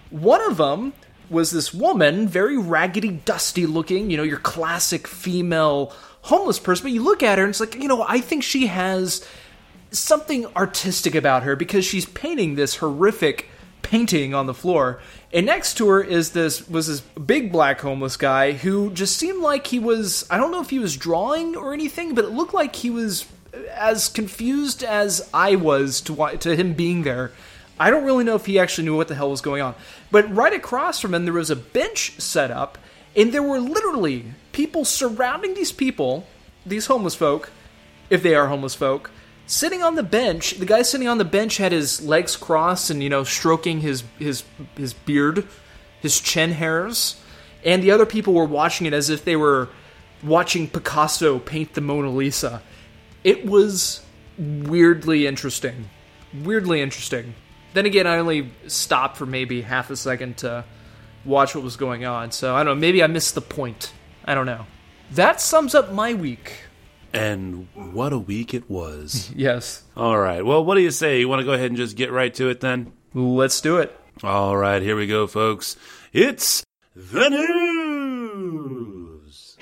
One 0.10 0.42
of 0.42 0.56
them 0.56 0.94
was 1.30 1.52
this 1.52 1.74
woman, 1.74 2.28
very 2.28 2.58
raggedy, 2.58 3.12
dusty 3.12 3.66
looking, 3.66 4.10
you 4.10 4.18
know, 4.18 4.24
your 4.24 4.40
classic 4.40 5.08
female 5.08 5.94
homeless 6.22 6.60
person. 6.60 6.86
But 6.86 6.92
you 6.92 7.04
look 7.04 7.24
at 7.24 7.38
her 7.38 7.44
and 7.44 7.52
it's 7.52 7.60
like, 7.60 7.76
you 7.76 7.88
know, 7.88 8.06
I 8.08 8.20
think 8.20 8.44
she 8.44 8.68
has 8.68 9.26
something 9.92 10.46
artistic 10.56 11.16
about 11.16 11.44
her 11.44 11.56
because 11.56 11.86
she's 11.86 12.06
painting 12.06 12.56
this 12.56 12.78
horrific 12.78 13.50
painting 13.82 14.34
on 14.34 14.48
the 14.48 14.54
floor. 14.54 15.00
And 15.32 15.46
next 15.46 15.76
to 15.76 15.88
her 15.90 16.02
is 16.02 16.32
this 16.32 16.68
was 16.68 16.88
this 16.88 17.02
big 17.02 17.52
black 17.52 17.82
homeless 17.82 18.18
guy 18.18 18.54
who 18.54 18.92
just 18.92 19.18
seemed 19.18 19.42
like 19.42 19.68
he 19.68 19.80
was 19.80 20.26
I 20.30 20.38
don't 20.38 20.52
know 20.52 20.62
if 20.62 20.72
he 20.72 20.80
was 20.80 20.98
drawing 20.98 21.56
or 21.56 21.74
anything, 21.74 22.16
but 22.16 22.26
it 22.26 22.32
looked 22.32 22.54
like 22.54 22.76
he 22.76 22.90
was 22.90 23.26
as 23.72 24.10
confused 24.10 24.84
as 24.84 25.30
I 25.34 25.56
was 25.56 26.02
to 26.02 26.38
to 26.38 26.56
him 26.56 26.74
being 26.74 27.04
there. 27.04 27.32
I 27.80 27.90
don't 27.90 28.06
really 28.06 28.24
know 28.24 28.36
if 28.36 28.46
he 28.46 28.60
actually 28.60 28.86
knew 28.86 28.96
what 28.96 29.08
the 29.08 29.16
hell 29.16 29.30
was 29.30 29.42
going 29.42 29.62
on. 29.62 29.76
But 30.12 30.34
right 30.34 30.54
across 30.54 31.00
from 31.00 31.14
him 31.14 31.26
there 31.26 31.34
was 31.34 31.50
a 31.50 31.56
bench 31.56 32.20
set 32.20 32.52
up 32.52 32.78
and 33.16 33.34
there 33.34 33.44
were 33.44 33.60
literally 33.60 34.26
people 34.52 34.86
surrounding 34.86 35.54
these 35.54 35.72
people, 35.72 36.28
these 36.66 36.88
homeless 36.88 37.16
folk, 37.16 37.52
if 38.10 38.22
they 38.22 38.36
are 38.36 38.48
homeless 38.48 38.76
folk, 38.76 39.12
sitting 39.48 39.84
on 39.84 39.96
the 39.96 40.04
bench. 40.04 40.52
The 40.52 40.66
guy 40.66 40.82
sitting 40.82 41.08
on 41.08 41.18
the 41.18 41.26
bench 41.26 41.58
had 41.58 41.72
his 41.72 42.02
legs 42.02 42.36
crossed 42.36 42.90
and 42.90 43.02
you 43.02 43.10
know 43.10 43.24
stroking 43.24 43.82
his 43.82 44.04
his 44.20 44.44
his 44.76 44.94
beard, 44.94 45.48
his 46.02 46.20
chin 46.20 46.52
hairs, 46.52 47.22
and 47.64 47.82
the 47.82 47.92
other 47.92 48.06
people 48.06 48.34
were 48.34 48.46
watching 48.46 48.86
it 48.86 48.94
as 48.94 49.10
if 49.10 49.24
they 49.24 49.36
were 49.36 49.70
watching 50.24 50.68
Picasso 50.68 51.40
paint 51.40 51.74
the 51.74 51.82
Mona 51.82 52.10
Lisa. 52.10 52.62
It 53.24 53.46
was 53.46 54.02
weirdly 54.38 55.26
interesting. 55.26 55.90
Weirdly 56.34 56.82
interesting. 56.82 57.36
Then 57.76 57.86
again, 57.86 58.08
I 58.08 58.18
only 58.20 58.50
stopped 58.68 59.18
for 59.18 59.26
maybe 59.26 59.60
half 59.62 59.90
a 59.90 59.98
second 59.98 60.38
to 60.38 60.64
watch 61.26 61.56
what 61.56 61.64
was 61.64 61.76
going 61.76 62.06
on. 62.06 62.32
So 62.32 62.56
I 62.56 62.64
don't 62.64 62.78
know, 62.78 62.80
maybe 62.80 63.04
I 63.04 63.08
missed 63.08 63.36
the 63.36 63.42
point. 63.42 63.92
I 64.24 64.34
don't 64.34 64.46
know. 64.46 64.66
That 65.12 65.42
sums 65.42 65.76
up 65.76 65.92
my 65.92 66.14
week. 66.14 66.54
And 67.12 67.68
what 67.74 68.14
a 68.14 68.18
week 68.18 68.54
it 68.54 68.70
was. 68.70 69.30
Yes. 69.36 69.84
All 69.98 70.18
right. 70.18 70.46
Well, 70.46 70.64
what 70.64 70.76
do 70.76 70.82
you 70.82 70.92
say? 70.92 71.20
You 71.20 71.28
want 71.28 71.42
to 71.42 71.46
go 71.46 71.52
ahead 71.52 71.68
and 71.68 71.76
just 71.76 71.98
get 71.98 72.14
right 72.14 72.34
to 72.36 72.48
it 72.48 72.62
then? 72.62 72.94
Let's 73.14 73.60
do 73.60 73.76
it. 73.80 73.94
All 74.24 74.56
right, 74.56 74.82
here 74.82 74.96
we 74.96 75.06
go, 75.06 75.28
folks. 75.28 75.76
It's 76.14 76.64
the 76.96 77.28
news. 78.40 79.58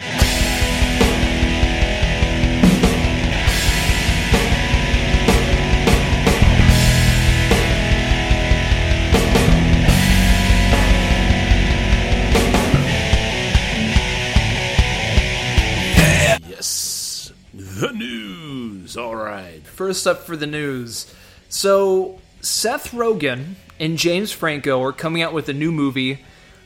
The 17.84 17.92
news. 17.92 18.96
All 18.96 19.16
right. 19.16 19.62
First 19.68 20.08
up 20.08 20.20
for 20.20 20.38
the 20.38 20.48
news. 20.48 21.14
So, 21.50 22.22
Seth 22.40 22.92
Rogen 22.92 23.56
and 23.78 23.98
James 23.98 24.32
Franco 24.32 24.82
are 24.82 24.94
coming 24.94 25.22
out 25.22 25.34
with 25.34 25.50
a 25.50 25.54
new 25.54 25.70
movie 25.70 26.20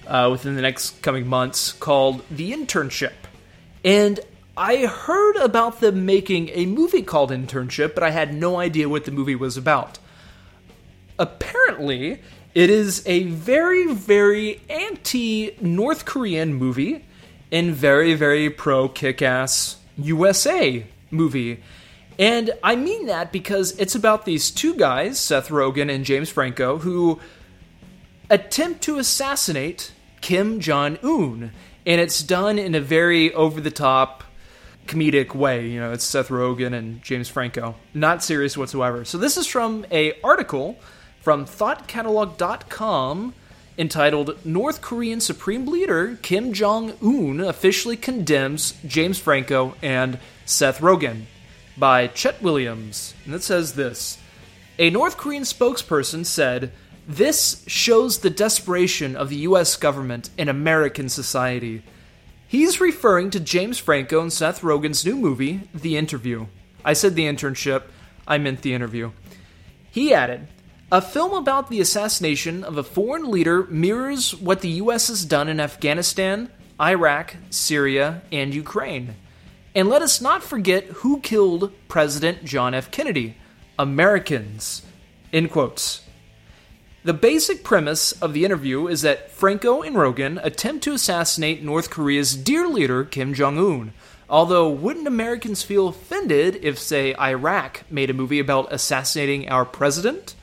uh, 0.06 0.30
within 0.32 0.56
the 0.56 0.62
next 0.62 1.02
coming 1.02 1.28
months 1.28 1.72
called 1.72 2.24
The 2.30 2.52
Internship. 2.52 3.14
And 3.84 4.20
I 4.56 4.86
heard 4.86 5.38
about 5.38 5.80
them 5.80 6.06
making 6.06 6.50
a 6.50 6.68
movie 6.68 7.02
called 7.02 7.32
Internship, 7.32 7.96
but 7.96 8.04
I 8.04 8.12
had 8.12 8.36
no 8.36 8.60
idea 8.60 8.88
what 8.88 9.06
the 9.06 9.12
movie 9.12 9.36
was 9.36 9.58
about. 9.58 9.98
Apparently, 11.18 12.22
it 12.54 12.70
is 12.70 13.02
a 13.08 13.24
very, 13.24 13.92
very 13.92 14.62
anti 14.70 15.58
North 15.62 16.06
Korean 16.06 16.54
movie 16.54 17.06
and 17.52 17.74
very, 17.74 18.14
very 18.14 18.52
pro 18.52 18.88
kick 18.88 19.24
ass 19.24 19.78
USA 19.98 20.86
movie. 21.12 21.62
And 22.20 22.52
I 22.64 22.76
mean 22.76 23.06
that 23.06 23.32
because 23.32 23.78
it's 23.78 23.96
about 23.96 24.26
these 24.26 24.50
two 24.50 24.76
guys, 24.76 25.20
Seth 25.20 25.50
Rogen 25.50 25.94
and 25.94 26.04
James 26.04 26.30
Franco, 26.30 26.80
who 26.80 27.20
attempt 28.30 28.82
to 28.84 28.98
assassinate 28.98 29.94
Kim 30.22 30.60
Jong 30.60 30.98
un. 31.04 31.52
And 31.86 32.02
it's 32.02 32.22
done 32.22 32.60
in 32.60 32.76
a 32.76 32.82
very 32.82 33.34
over 33.34 33.62
the 33.62 33.72
top, 33.72 34.24
comedic 34.88 35.36
way. 35.36 35.68
You 35.68 35.80
know, 35.80 35.92
it's 35.92 36.04
Seth 36.04 36.30
Rogen 36.30 36.74
and 36.74 37.02
James 37.04 37.30
Franco. 37.30 37.76
Not 37.94 38.24
serious 38.24 38.58
whatsoever. 38.58 39.06
So 39.06 39.18
this 39.18 39.38
is 39.38 39.46
from 39.46 39.86
a 39.92 40.20
article 40.22 40.80
from 41.22 41.46
thoughtcatalog.com 41.46 43.34
entitled 43.78 44.44
North 44.44 44.82
Korean 44.82 45.22
Supreme 45.22 45.68
Leader 45.68 46.18
Kim 46.22 46.52
Jong 46.52 46.94
Un 47.02 47.42
officially 47.42 47.96
condemns 47.96 48.74
James 48.86 49.20
Franco 49.20 49.76
and 49.82 50.18
Seth 50.50 50.80
Rogen 50.80 51.24
by 51.78 52.08
Chet 52.08 52.42
Williams. 52.42 53.14
And 53.26 53.36
it 53.36 53.44
says 53.44 53.74
this 53.74 54.18
A 54.80 54.90
North 54.90 55.18
Korean 55.18 55.44
spokesperson 55.44 56.26
said, 56.26 56.72
This 57.08 57.64
shows 57.68 58.20
the 58.20 58.30
desperation 58.30 59.16
of 59.16 59.30
the 59.30 59.38
U.S. 59.38 59.76
government 59.76 60.30
in 60.38 60.50
American 60.50 61.10
society. 61.10 61.84
He's 62.48 62.80
referring 62.80 63.30
to 63.32 63.42
James 63.42 63.78
Franco 63.78 64.22
and 64.22 64.32
Seth 64.32 64.62
Rogen's 64.62 65.06
new 65.06 65.18
movie, 65.18 65.70
The 65.76 65.98
Interview. 65.98 66.48
I 66.86 66.94
said 66.94 67.16
the 67.16 67.26
internship, 67.26 67.84
I 68.26 68.38
meant 68.38 68.62
the 68.62 68.74
interview. 68.74 69.12
He 69.92 70.14
added, 70.14 70.48
a 70.90 71.02
film 71.02 71.34
about 71.34 71.70
the 71.70 71.82
assassination 71.82 72.64
of 72.64 72.78
a 72.78 72.84
foreign 72.84 73.30
leader 73.30 73.64
mirrors 73.66 74.34
what 74.34 74.62
the 74.62 74.70
US 74.70 75.10
has 75.10 75.26
done 75.26 75.50
in 75.50 75.60
Afghanistan, 75.60 76.50
Iraq, 76.80 77.36
Syria, 77.50 78.22
and 78.32 78.54
Ukraine. 78.54 79.16
And 79.78 79.90
let 79.90 80.02
us 80.02 80.20
not 80.20 80.42
forget 80.42 80.86
who 80.86 81.20
killed 81.20 81.72
President 81.88 82.44
John 82.44 82.74
F. 82.74 82.90
Kennedy 82.90 83.38
Americans. 83.78 84.82
In 85.32 85.48
quotes. 85.48 86.02
The 87.04 87.14
basic 87.14 87.64
premise 87.64 88.12
of 88.14 88.34
the 88.34 88.44
interview 88.44 88.88
is 88.88 89.04
that 89.04 89.30
Franco 89.30 89.84
and 89.84 89.96
Rogen 89.96 90.44
attempt 90.44 90.84
to 90.86 90.94
assassinate 90.94 91.62
North 91.62 91.92
Korea's 91.92 92.36
dear 92.36 92.68
leader, 92.68 93.04
Kim 93.04 93.36
Jong 93.36 93.60
un. 93.60 93.94
Although, 94.28 94.68
wouldn't 94.68 95.06
Americans 95.06 95.62
feel 95.62 95.90
offended 95.90 96.58
if, 96.64 96.80
say, 96.80 97.14
Iraq 97.14 97.84
made 97.88 98.10
a 98.10 98.16
movie 98.16 98.40
about 98.40 98.74
assassinating 98.74 99.48
our 99.48 99.64
president? 99.64 100.34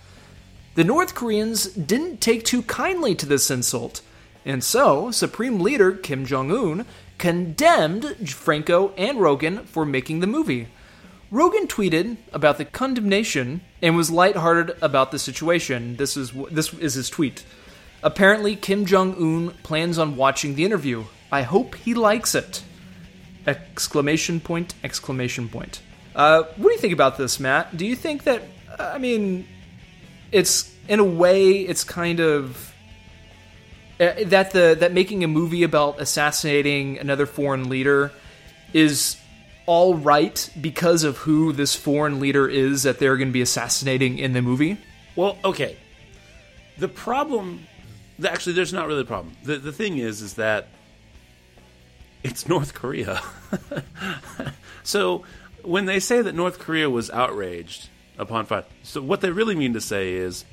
The 0.76 0.85
North 0.85 1.17
Koreans 1.17 1.67
didn't 1.67 2.21
take 2.21 2.45
too 2.45 2.62
kindly 2.62 3.17
to 3.17 3.26
this 3.26 3.50
insult, 3.50 4.00
and 4.45 4.62
so 4.62 5.11
Supreme 5.11 5.59
Leader 5.59 5.91
Kim 5.91 6.25
Jong 6.25 6.53
un 6.53 6.87
condemned 7.18 8.28
Franco 8.30 8.92
and 8.97 9.18
Rogen 9.18 9.64
for 9.66 9.85
making 9.85 10.21
the 10.21 10.26
movie. 10.26 10.68
Rogen 11.33 11.66
tweeted 11.66 12.16
about 12.33 12.59
the 12.59 12.64
condemnation 12.64 13.61
and 13.83 13.97
was 13.97 14.11
lighthearted 14.11 14.76
about 14.80 15.11
the 15.11 15.18
situation. 15.18 15.97
This 15.97 16.16
is 16.16 16.33
this 16.50 16.73
is 16.75 16.94
his 16.94 17.11
tweet. 17.11 17.44
Apparently, 18.02 18.54
Kim 18.54 18.85
Jong 18.85 19.14
Un 19.14 19.50
plans 19.62 19.99
on 19.99 20.16
watching 20.16 20.54
the 20.54 20.64
interview. 20.64 21.04
I 21.33 21.42
hope 21.42 21.75
he 21.75 21.94
likes 21.94 22.35
it! 22.35 22.62
Exclamation 23.47 24.40
point! 24.40 24.75
Exclamation 24.85 25.49
point! 25.49 25.80
Uh, 26.14 26.42
what 26.56 26.68
do 26.68 26.73
you 26.73 26.78
think 26.78 26.92
about 26.92 27.16
this, 27.16 27.40
Matt? 27.40 27.76
Do 27.76 27.87
you 27.87 27.97
think 27.97 28.25
that 28.25 28.42
I 28.78 28.99
mean 28.99 29.49
it's 30.30 30.73
in 30.88 31.00
a 31.00 31.04
way 31.04 31.61
it's 31.61 31.83
kind 31.83 32.21
of 32.21 32.74
Uh, 34.00 34.12
that 34.26 34.50
the 34.50 34.76
that 34.78 34.92
making 34.92 35.22
a 35.22 35.28
movie 35.28 35.62
about 35.62 36.00
assassinating 36.00 36.98
another 36.98 37.26
foreign 37.26 37.68
leader 37.68 38.10
is 38.72 39.16
all 39.66 39.94
right 39.94 40.50
because 40.60 41.04
of 41.04 41.18
who 41.18 41.52
this 41.52 41.74
foreign 41.76 42.20
leader 42.20 42.48
is 42.48 42.82
that 42.82 42.98
they're 42.98 43.16
going 43.16 43.28
to 43.28 43.32
be 43.32 43.40
assassinating 43.40 44.18
in 44.18 44.32
the 44.32 44.42
movie. 44.42 44.76
Well, 45.16 45.38
okay. 45.44 45.76
The 46.76 46.88
problem, 46.88 47.66
actually, 48.26 48.54
there's 48.54 48.72
not 48.72 48.88
really 48.88 49.02
a 49.02 49.06
problem. 49.06 49.36
The 49.44 49.58
the 49.58 49.72
thing 49.72 49.98
is, 49.98 50.22
is 50.22 50.34
that 50.34 50.68
it's 52.22 52.48
North 52.48 52.74
Korea. 52.74 53.22
so 54.82 55.24
when 55.62 55.86
they 55.86 56.00
say 56.00 56.20
that 56.20 56.34
North 56.34 56.58
Korea 56.58 56.90
was 56.90 57.10
outraged, 57.10 57.88
upon 58.18 58.46
fire. 58.46 58.64
So 58.82 59.02
what 59.02 59.20
they 59.20 59.30
really 59.30 59.54
mean 59.54 59.74
to 59.74 59.80
say 59.80 60.14
is 60.14 60.44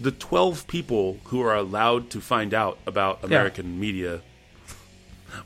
the 0.00 0.10
12 0.10 0.66
people 0.66 1.18
who 1.24 1.42
are 1.42 1.54
allowed 1.54 2.10
to 2.10 2.20
find 2.20 2.54
out 2.54 2.78
about 2.86 3.22
American 3.22 3.74
yeah. 3.74 3.80
media 3.80 4.20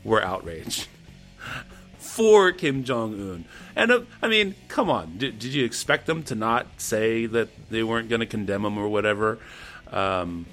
were 0.03 0.21
outraged 0.23 0.87
for 1.97 2.51
Kim 2.53 2.83
Jong 2.83 3.13
Un. 3.13 3.45
And 3.75 3.91
uh, 3.91 4.01
I 4.21 4.29
mean, 4.29 4.55
come 4.69 4.89
on, 4.89 5.17
did, 5.17 5.37
did, 5.37 5.53
you 5.53 5.65
expect 5.65 6.05
them 6.05 6.23
to 6.23 6.35
not 6.35 6.67
say 6.77 7.25
that 7.25 7.49
they 7.69 7.83
weren't 7.83 8.07
going 8.07 8.21
to 8.21 8.25
condemn 8.25 8.63
him 8.63 8.77
or 8.77 8.87
whatever? 8.87 9.39
Um, 9.91 10.45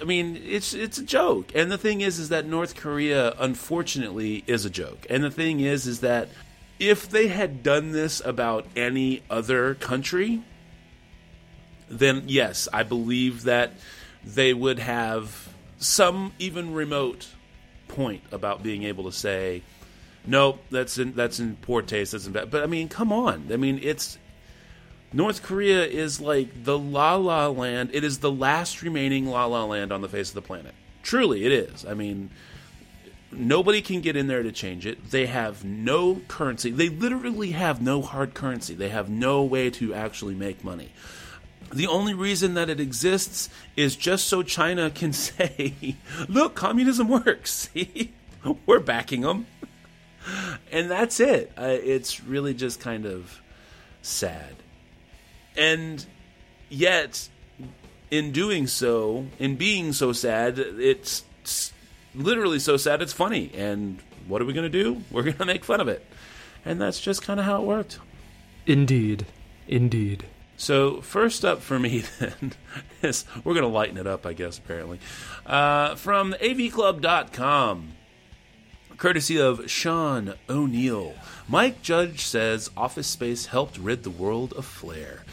I 0.00 0.04
mean, 0.04 0.40
it's 0.44 0.74
it's 0.74 0.98
a 0.98 1.02
joke. 1.02 1.52
And 1.54 1.70
the 1.70 1.78
thing 1.78 2.02
is, 2.02 2.18
is 2.18 2.28
that 2.28 2.46
North 2.46 2.76
Korea, 2.76 3.34
unfortunately, 3.38 4.44
is 4.46 4.64
a 4.64 4.70
joke. 4.70 5.06
And 5.08 5.24
the 5.24 5.30
thing 5.30 5.60
is, 5.60 5.86
is 5.86 6.00
that 6.00 6.28
if 6.78 7.08
they 7.08 7.28
had 7.28 7.62
done 7.62 7.92
this 7.92 8.20
about 8.24 8.66
any 8.76 9.22
other 9.28 9.74
country, 9.74 10.42
then 11.88 12.24
yes, 12.26 12.68
I 12.72 12.82
believe 12.82 13.44
that 13.44 13.72
they 14.24 14.52
would 14.52 14.78
have 14.78 15.48
some 15.78 16.32
even 16.38 16.74
remote 16.74 17.28
point 17.86 18.22
about 18.32 18.62
being 18.62 18.82
able 18.82 19.04
to 19.04 19.12
say, 19.12 19.62
"Nope, 20.26 20.62
that's 20.70 20.98
in 20.98 21.14
that's 21.14 21.40
in 21.40 21.56
poor 21.56 21.82
taste. 21.82 22.12
That's 22.12 22.26
in 22.26 22.32
bad." 22.32 22.50
But 22.50 22.62
I 22.62 22.66
mean, 22.66 22.88
come 22.88 23.12
on. 23.12 23.48
I 23.52 23.56
mean, 23.56 23.80
it's 23.82 24.18
North 25.12 25.42
Korea 25.42 25.84
is 25.84 26.20
like 26.20 26.64
the 26.64 26.78
La 26.78 27.16
La 27.16 27.48
Land. 27.48 27.90
It 27.92 28.04
is 28.04 28.18
the 28.18 28.30
last 28.30 28.82
remaining 28.82 29.26
La 29.26 29.46
La 29.46 29.64
Land 29.64 29.92
on 29.92 30.02
the 30.02 30.08
face 30.08 30.28
of 30.28 30.34
the 30.34 30.42
planet. 30.42 30.74
Truly, 31.02 31.44
it 31.44 31.52
is. 31.52 31.86
I 31.86 31.94
mean, 31.94 32.30
Nobody 33.30 33.82
can 33.82 34.00
get 34.00 34.16
in 34.16 34.26
there 34.26 34.42
to 34.42 34.50
change 34.50 34.86
it. 34.86 35.10
They 35.10 35.26
have 35.26 35.62
no 35.62 36.22
currency. 36.28 36.70
They 36.70 36.88
literally 36.88 37.50
have 37.50 37.82
no 37.82 38.00
hard 38.00 38.32
currency. 38.32 38.74
They 38.74 38.88
have 38.88 39.10
no 39.10 39.42
way 39.42 39.68
to 39.70 39.92
actually 39.92 40.34
make 40.34 40.64
money. 40.64 40.90
The 41.72 41.86
only 41.86 42.14
reason 42.14 42.54
that 42.54 42.70
it 42.70 42.80
exists 42.80 43.50
is 43.76 43.96
just 43.96 44.26
so 44.26 44.42
China 44.42 44.90
can 44.90 45.12
say, 45.12 45.96
look, 46.28 46.54
communism 46.54 47.08
works. 47.08 47.70
See? 47.74 48.12
We're 48.66 48.80
backing 48.80 49.22
them. 49.22 49.46
And 50.70 50.90
that's 50.90 51.20
it. 51.20 51.52
Uh, 51.56 51.76
it's 51.82 52.22
really 52.22 52.54
just 52.54 52.80
kind 52.80 53.06
of 53.06 53.40
sad. 54.02 54.56
And 55.56 56.04
yet, 56.68 57.28
in 58.10 58.32
doing 58.32 58.66
so, 58.66 59.26
in 59.38 59.56
being 59.56 59.92
so 59.92 60.12
sad, 60.12 60.58
it's 60.58 61.24
literally 62.14 62.58
so 62.58 62.76
sad 62.76 63.02
it's 63.02 63.12
funny. 63.12 63.50
And 63.54 63.98
what 64.26 64.42
are 64.42 64.44
we 64.44 64.52
going 64.52 64.70
to 64.70 64.84
do? 64.84 65.02
We're 65.10 65.22
going 65.22 65.34
to 65.38 65.44
make 65.44 65.64
fun 65.64 65.80
of 65.80 65.88
it. 65.88 66.04
And 66.64 66.80
that's 66.80 67.00
just 67.00 67.22
kind 67.22 67.40
of 67.40 67.46
how 67.46 67.62
it 67.62 67.66
worked. 67.66 67.98
Indeed. 68.66 69.26
Indeed. 69.66 70.26
So, 70.58 71.00
first 71.00 71.44
up 71.44 71.62
for 71.62 71.78
me 71.78 72.02
then 72.18 72.52
is 73.00 73.24
we're 73.44 73.54
going 73.54 73.62
to 73.62 73.68
lighten 73.68 73.96
it 73.96 74.08
up, 74.08 74.26
I 74.26 74.32
guess, 74.32 74.58
apparently. 74.58 74.98
Uh, 75.46 75.94
from 75.94 76.34
avclub.com, 76.42 77.92
courtesy 78.96 79.40
of 79.40 79.70
Sean 79.70 80.34
O'Neill. 80.50 81.14
Mike 81.46 81.80
Judge 81.80 82.22
says 82.22 82.70
Office 82.76 83.06
Space 83.06 83.46
helped 83.46 83.78
rid 83.78 84.02
the 84.02 84.10
world 84.10 84.52
of 84.54 84.66
flair. 84.66 85.24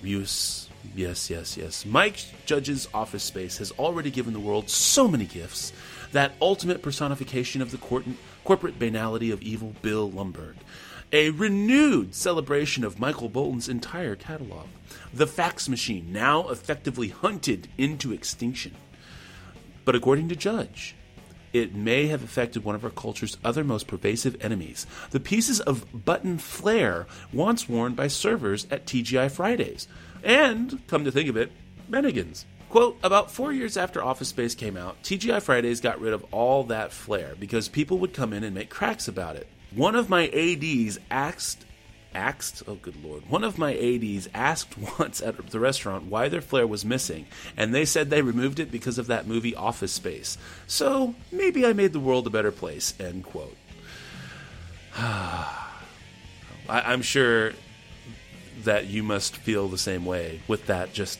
Use, 0.00 0.68
yes, 0.94 1.28
yes, 1.28 1.56
yes. 1.56 1.84
Mike 1.84 2.24
Judge's 2.46 2.88
Office 2.94 3.24
Space 3.24 3.58
has 3.58 3.72
already 3.72 4.12
given 4.12 4.32
the 4.32 4.38
world 4.38 4.70
so 4.70 5.08
many 5.08 5.24
gifts 5.24 5.72
that 6.12 6.34
ultimate 6.40 6.82
personification 6.82 7.60
of 7.60 7.72
the 7.72 7.78
corporate 8.44 8.78
banality 8.78 9.32
of 9.32 9.42
evil 9.42 9.74
Bill 9.82 10.08
Lumbergh. 10.08 10.54
A 11.12 11.30
renewed 11.30 12.14
celebration 12.14 12.84
of 12.84 13.00
Michael 13.00 13.30
Bolton's 13.30 13.68
entire 13.68 14.14
catalog. 14.14 14.66
The 15.14 15.26
fax 15.26 15.66
machine, 15.66 16.12
now 16.12 16.48
effectively 16.50 17.08
hunted 17.08 17.68
into 17.78 18.12
extinction. 18.12 18.74
But 19.86 19.94
according 19.94 20.28
to 20.28 20.36
Judge, 20.36 20.94
it 21.54 21.74
may 21.74 22.08
have 22.08 22.22
affected 22.22 22.62
one 22.62 22.74
of 22.74 22.84
our 22.84 22.90
culture's 22.90 23.38
other 23.42 23.64
most 23.64 23.86
pervasive 23.86 24.36
enemies 24.42 24.86
the 25.10 25.18
pieces 25.18 25.60
of 25.60 26.04
button 26.04 26.36
flair 26.36 27.06
once 27.32 27.70
worn 27.70 27.94
by 27.94 28.08
servers 28.08 28.66
at 28.70 28.84
TGI 28.84 29.30
Fridays. 29.30 29.88
And, 30.22 30.86
come 30.88 31.04
to 31.04 31.10
think 31.10 31.30
of 31.30 31.38
it, 31.38 31.50
Bennigan's. 31.90 32.44
Quote, 32.68 32.98
about 33.02 33.30
four 33.30 33.50
years 33.50 33.78
after 33.78 34.02
Office 34.02 34.28
Space 34.28 34.54
came 34.54 34.76
out, 34.76 35.02
TGI 35.02 35.40
Fridays 35.40 35.80
got 35.80 36.02
rid 36.02 36.12
of 36.12 36.26
all 36.32 36.64
that 36.64 36.92
flair 36.92 37.34
because 37.40 37.66
people 37.66 37.96
would 37.96 38.12
come 38.12 38.34
in 38.34 38.44
and 38.44 38.54
make 38.54 38.68
cracks 38.68 39.08
about 39.08 39.36
it. 39.36 39.48
One 39.74 39.94
of 39.94 40.08
my 40.08 40.28
ADs 40.28 40.98
asked 41.10 41.64
asked 42.14 42.62
oh 42.66 42.74
good 42.74 43.02
lord. 43.04 43.28
One 43.28 43.44
of 43.44 43.58
my 43.58 43.76
ads 43.76 44.28
asked 44.34 44.76
once 44.98 45.20
at 45.20 45.50
the 45.50 45.60
restaurant 45.60 46.06
why 46.06 46.28
their 46.28 46.40
flair 46.40 46.66
was 46.66 46.84
missing 46.84 47.26
and 47.56 47.74
they 47.74 47.84
said 47.84 48.10
they 48.10 48.22
removed 48.22 48.58
it 48.58 48.70
because 48.70 48.98
of 48.98 49.06
that 49.08 49.26
movie 49.26 49.54
office 49.54 49.92
space. 49.92 50.38
So 50.66 51.14
maybe 51.30 51.66
i 51.66 51.72
made 51.72 51.92
the 51.92 52.00
world 52.00 52.26
a 52.26 52.30
better 52.30 52.52
place 52.52 52.94
end 52.98 53.24
quote. 53.24 53.56
I, 54.96 55.62
i'm 56.68 57.02
sure 57.02 57.52
that 58.64 58.86
you 58.86 59.02
must 59.02 59.36
feel 59.36 59.68
the 59.68 59.78
same 59.78 60.04
way 60.04 60.40
with 60.48 60.66
that 60.66 60.92
just 60.92 61.18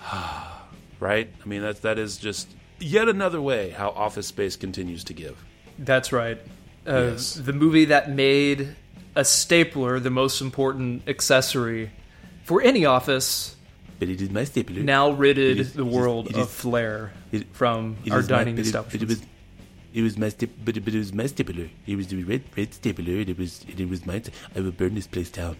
right? 1.00 1.28
I 1.42 1.48
mean 1.48 1.62
that 1.62 1.82
that 1.82 1.98
is 1.98 2.16
just 2.16 2.48
yet 2.78 3.08
another 3.08 3.40
way 3.40 3.70
how 3.70 3.90
office 3.90 4.26
space 4.26 4.56
continues 4.56 5.04
to 5.04 5.14
give. 5.14 5.42
That's 5.78 6.12
right. 6.12 6.38
Uh, 6.88 7.10
Yes. 7.12 7.34
The 7.34 7.52
movie 7.52 7.84
that 7.86 8.10
made 8.10 8.74
a 9.14 9.24
stapler 9.24 10.00
the 10.00 10.10
most 10.10 10.40
important 10.40 11.02
accessory 11.06 11.90
for 12.44 12.62
any 12.62 12.84
office 12.86 13.56
but 13.98 14.08
it 14.08 14.20
is 14.22 14.30
my 14.30 14.44
stapler 14.44 14.80
now 14.82 15.10
ridded 15.10 15.58
is- 15.58 15.72
the 15.74 15.84
is- 15.84 15.92
world 15.96 16.28
it 16.30 16.36
of 16.36 16.48
is- 16.48 16.54
flair 16.54 17.12
from 17.52 17.96
our 18.10 18.20
is 18.20 18.28
my- 18.30 18.36
dining 18.36 18.56
it- 18.58 18.62
establishments. 18.66 19.02
It 19.02 19.08
was, 19.08 19.20
it 19.98 20.02
was 20.02 20.16
my 20.18 20.28
stip, 20.28 20.50
but, 20.64 20.76
it- 20.76 20.84
but 20.84 20.94
it 20.94 20.98
was 20.98 21.12
my 21.12 21.26
stapler. 21.26 21.68
It 21.86 21.96
was 21.96 22.06
the 22.08 22.22
red 22.22 22.42
red 22.56 22.72
stapler. 22.74 23.16
and 23.20 23.28
It 23.28 23.38
was 23.38 23.64
it 23.66 23.88
was 23.88 24.06
my. 24.06 24.22
I 24.56 24.60
will 24.60 24.70
burn 24.80 24.94
this 24.94 25.06
place 25.08 25.30
down. 25.30 25.56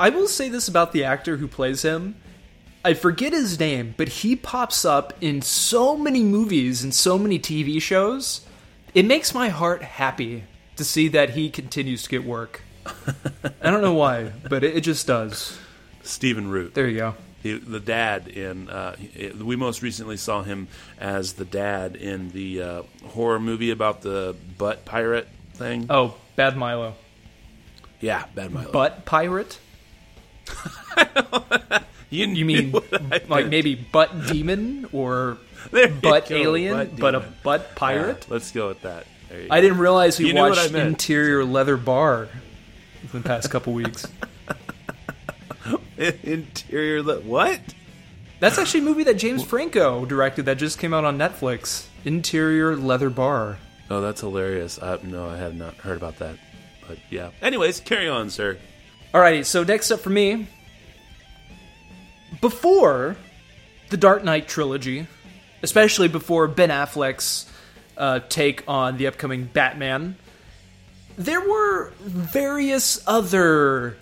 I 0.00 0.08
will 0.08 0.28
say 0.28 0.48
this 0.48 0.66
about 0.68 0.92
the 0.92 1.04
actor 1.04 1.36
who 1.36 1.46
plays 1.46 1.82
him. 1.82 2.14
I 2.82 2.94
forget 2.94 3.32
his 3.34 3.60
name, 3.60 3.94
but 3.98 4.08
he 4.24 4.34
pops 4.34 4.84
up 4.86 5.12
in 5.20 5.42
so 5.42 5.96
many 5.98 6.22
movies 6.24 6.82
and 6.82 6.94
so 6.94 7.18
many 7.18 7.38
TV 7.38 7.78
shows. 7.78 8.40
It 8.94 9.04
makes 9.06 9.34
my 9.34 9.48
heart 9.48 9.82
happy 9.82 10.44
to 10.76 10.84
see 10.84 11.08
that 11.08 11.30
he 11.30 11.50
continues 11.50 12.02
to 12.04 12.08
get 12.10 12.24
work. 12.24 12.62
I 13.62 13.70
don't 13.70 13.82
know 13.82 13.94
why, 13.94 14.32
but 14.48 14.64
it, 14.64 14.76
it 14.78 14.80
just 14.80 15.06
does. 15.06 15.58
Stephen 16.02 16.50
Root, 16.50 16.74
There 16.74 16.88
you 16.88 16.96
go. 16.96 17.14
he, 17.42 17.58
the 17.58 17.78
dad 17.80 18.26
in. 18.28 18.68
Uh, 18.68 18.96
we 19.38 19.54
most 19.54 19.82
recently 19.82 20.16
saw 20.16 20.42
him 20.42 20.68
as 20.98 21.34
the 21.34 21.44
dad 21.44 21.94
in 21.94 22.30
the 22.30 22.62
uh, 22.62 22.82
horror 23.08 23.38
movie 23.38 23.70
about 23.70 24.00
the 24.02 24.34
butt 24.58 24.84
pirate 24.84 25.28
thing. 25.54 25.86
Oh, 25.90 26.14
Bad 26.36 26.56
Milo. 26.56 26.94
Yeah, 28.00 28.24
Bad 28.34 28.50
Milo. 28.50 28.72
Butt 28.72 29.04
pirate? 29.04 29.58
you, 32.10 32.26
You 32.26 32.44
mean 32.44 32.70
knew 32.70 32.80
what 32.80 33.12
I 33.12 33.20
like 33.28 33.46
maybe 33.48 33.74
butt 33.74 34.26
demon 34.26 34.88
or 34.92 35.36
butt 36.02 36.28
go, 36.28 36.36
alien, 36.36 36.74
butt 36.74 36.96
but 36.98 37.14
a 37.14 37.20
butt 37.20 37.74
pirate? 37.74 38.26
Yeah, 38.28 38.34
let's 38.34 38.50
go 38.50 38.68
with 38.68 38.82
that. 38.82 39.06
I 39.30 39.46
go. 39.46 39.60
didn't 39.60 39.78
realize 39.78 40.18
we 40.18 40.28
You 40.28 40.34
watched 40.34 40.72
Interior 40.72 41.44
Leather 41.44 41.76
Bar 41.76 42.28
in 43.02 43.08
the 43.12 43.20
past 43.20 43.50
couple 43.50 43.72
weeks. 43.72 44.06
Interior. 45.96 47.02
Le- 47.02 47.20
what? 47.20 47.60
That's 48.40 48.58
actually 48.58 48.80
a 48.80 48.84
movie 48.84 49.04
that 49.04 49.14
James 49.14 49.44
Franco 49.44 50.06
directed 50.06 50.46
that 50.46 50.56
just 50.56 50.78
came 50.78 50.94
out 50.94 51.04
on 51.04 51.18
Netflix. 51.18 51.86
Interior 52.04 52.74
Leather 52.74 53.10
Bar. 53.10 53.58
Oh, 53.90 54.00
that's 54.00 54.20
hilarious. 54.20 54.80
I, 54.82 54.98
no, 55.02 55.28
I 55.28 55.36
have 55.36 55.54
not 55.54 55.74
heard 55.76 55.96
about 55.96 56.18
that. 56.20 56.36
But 56.88 56.98
yeah. 57.10 57.30
Anyways, 57.42 57.80
carry 57.80 58.08
on, 58.08 58.30
sir. 58.30 58.56
Alrighty, 59.12 59.44
so 59.44 59.62
next 59.62 59.90
up 59.90 60.00
for 60.00 60.10
me. 60.10 60.46
Before 62.40 63.16
the 63.90 63.96
Dark 63.96 64.24
Knight 64.24 64.48
trilogy, 64.48 65.06
especially 65.62 66.08
before 66.08 66.48
Ben 66.48 66.70
Affleck's 66.70 67.50
uh, 67.96 68.20
take 68.28 68.64
on 68.66 68.96
the 68.96 69.06
upcoming 69.06 69.44
Batman, 69.44 70.16
there 71.16 71.40
were 71.40 71.92
various 72.00 73.02
other 73.06 73.96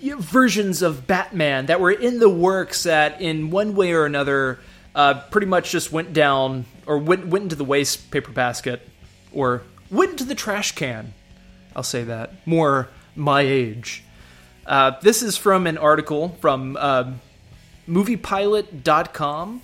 versions 0.00 0.82
of 0.82 1.06
Batman 1.06 1.66
that 1.66 1.80
were 1.80 1.90
in 1.90 2.18
the 2.18 2.28
works 2.28 2.82
that, 2.82 3.20
in 3.20 3.50
one 3.50 3.74
way 3.74 3.92
or 3.92 4.04
another, 4.04 4.58
uh, 4.94 5.14
pretty 5.30 5.46
much 5.46 5.70
just 5.70 5.90
went 5.90 6.12
down 6.12 6.66
or 6.86 6.98
went 6.98 7.26
went 7.26 7.44
into 7.44 7.56
the 7.56 7.64
waste 7.64 8.10
paper 8.10 8.30
basket 8.30 8.86
or 9.32 9.62
went 9.90 10.12
into 10.12 10.24
the 10.24 10.34
trash 10.34 10.72
can. 10.72 11.14
I'll 11.74 11.82
say 11.82 12.04
that 12.04 12.46
more 12.46 12.88
my 13.16 13.40
age. 13.40 14.04
Uh, 14.66 14.92
this 15.02 15.22
is 15.22 15.36
from 15.36 15.66
an 15.66 15.78
article 15.78 16.36
from 16.40 16.76
uh, 16.78 17.12
moviepilot.com. 17.88 19.62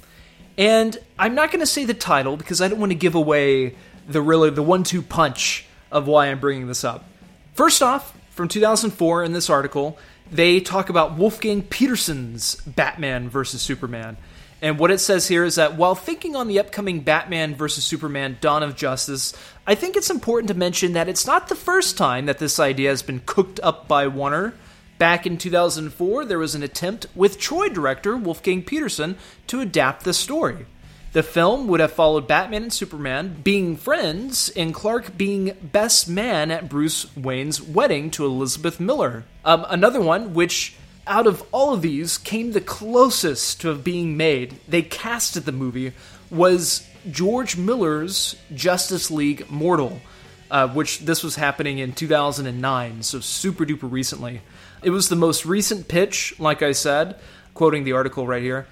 And 0.60 0.98
I'm 1.18 1.34
not 1.34 1.50
going 1.50 1.60
to 1.60 1.66
say 1.66 1.86
the 1.86 1.94
title 1.94 2.36
because 2.36 2.60
I 2.60 2.68
don't 2.68 2.78
want 2.78 2.92
to 2.92 2.96
give 2.96 3.14
away 3.14 3.76
the 4.06 4.20
really 4.20 4.50
the 4.50 4.62
one-two 4.62 5.00
punch 5.00 5.64
of 5.90 6.06
why 6.06 6.26
I'm 6.26 6.38
bringing 6.38 6.66
this 6.66 6.84
up. 6.84 7.06
First 7.54 7.82
off, 7.82 8.14
from 8.28 8.46
2004 8.46 9.24
in 9.24 9.32
this 9.32 9.48
article, 9.48 9.98
they 10.30 10.60
talk 10.60 10.90
about 10.90 11.16
Wolfgang 11.16 11.62
Petersen's 11.62 12.56
Batman 12.56 13.30
versus 13.30 13.62
Superman. 13.62 14.18
And 14.60 14.78
what 14.78 14.90
it 14.90 14.98
says 14.98 15.28
here 15.28 15.44
is 15.44 15.54
that 15.54 15.76
while 15.76 15.94
thinking 15.94 16.36
on 16.36 16.46
the 16.46 16.58
upcoming 16.58 17.00
Batman 17.00 17.54
versus 17.54 17.84
Superman 17.84 18.36
Dawn 18.42 18.62
of 18.62 18.76
Justice, 18.76 19.32
I 19.66 19.74
think 19.74 19.96
it's 19.96 20.10
important 20.10 20.48
to 20.48 20.54
mention 20.54 20.92
that 20.92 21.08
it's 21.08 21.26
not 21.26 21.48
the 21.48 21.54
first 21.54 21.96
time 21.96 22.26
that 22.26 22.36
this 22.36 22.60
idea 22.60 22.90
has 22.90 23.00
been 23.00 23.22
cooked 23.24 23.60
up 23.62 23.88
by 23.88 24.06
Warner. 24.08 24.52
Back 25.00 25.24
in 25.24 25.38
2004, 25.38 26.26
there 26.26 26.38
was 26.38 26.54
an 26.54 26.62
attempt 26.62 27.06
with 27.14 27.38
Troy 27.40 27.70
director 27.70 28.18
Wolfgang 28.18 28.62
Petersen 28.62 29.16
to 29.46 29.62
adapt 29.62 30.04
the 30.04 30.12
story. 30.12 30.66
The 31.12 31.22
film 31.22 31.68
would 31.68 31.80
have 31.80 31.94
followed 31.94 32.28
Batman 32.28 32.64
and 32.64 32.72
Superman 32.72 33.40
being 33.42 33.78
friends 33.78 34.50
and 34.50 34.74
Clark 34.74 35.16
being 35.16 35.56
best 35.62 36.06
man 36.06 36.50
at 36.50 36.68
Bruce 36.68 37.06
Wayne's 37.16 37.62
wedding 37.62 38.10
to 38.10 38.26
Elizabeth 38.26 38.78
Miller. 38.78 39.24
Um, 39.42 39.64
another 39.70 40.02
one, 40.02 40.34
which 40.34 40.76
out 41.06 41.26
of 41.26 41.42
all 41.50 41.72
of 41.72 41.80
these 41.80 42.18
came 42.18 42.52
the 42.52 42.60
closest 42.60 43.62
to 43.62 43.74
being 43.76 44.18
made, 44.18 44.60
they 44.68 44.82
casted 44.82 45.46
the 45.46 45.50
movie, 45.50 45.94
was 46.30 46.86
George 47.10 47.56
Miller's 47.56 48.36
Justice 48.54 49.10
League 49.10 49.50
Mortal, 49.50 50.02
uh, 50.50 50.68
which 50.68 51.00
this 51.00 51.22
was 51.22 51.36
happening 51.36 51.78
in 51.78 51.92
2009, 51.92 53.02
so 53.02 53.20
super 53.20 53.64
duper 53.64 53.90
recently. 53.90 54.40
It 54.82 54.90
was 54.90 55.08
the 55.08 55.16
most 55.16 55.46
recent 55.46 55.88
pitch, 55.88 56.34
like 56.38 56.62
I 56.62 56.72
said, 56.72 57.16
quoting 57.54 57.84
the 57.84 57.92
article 57.92 58.26
right 58.26 58.42
here. 58.42 58.66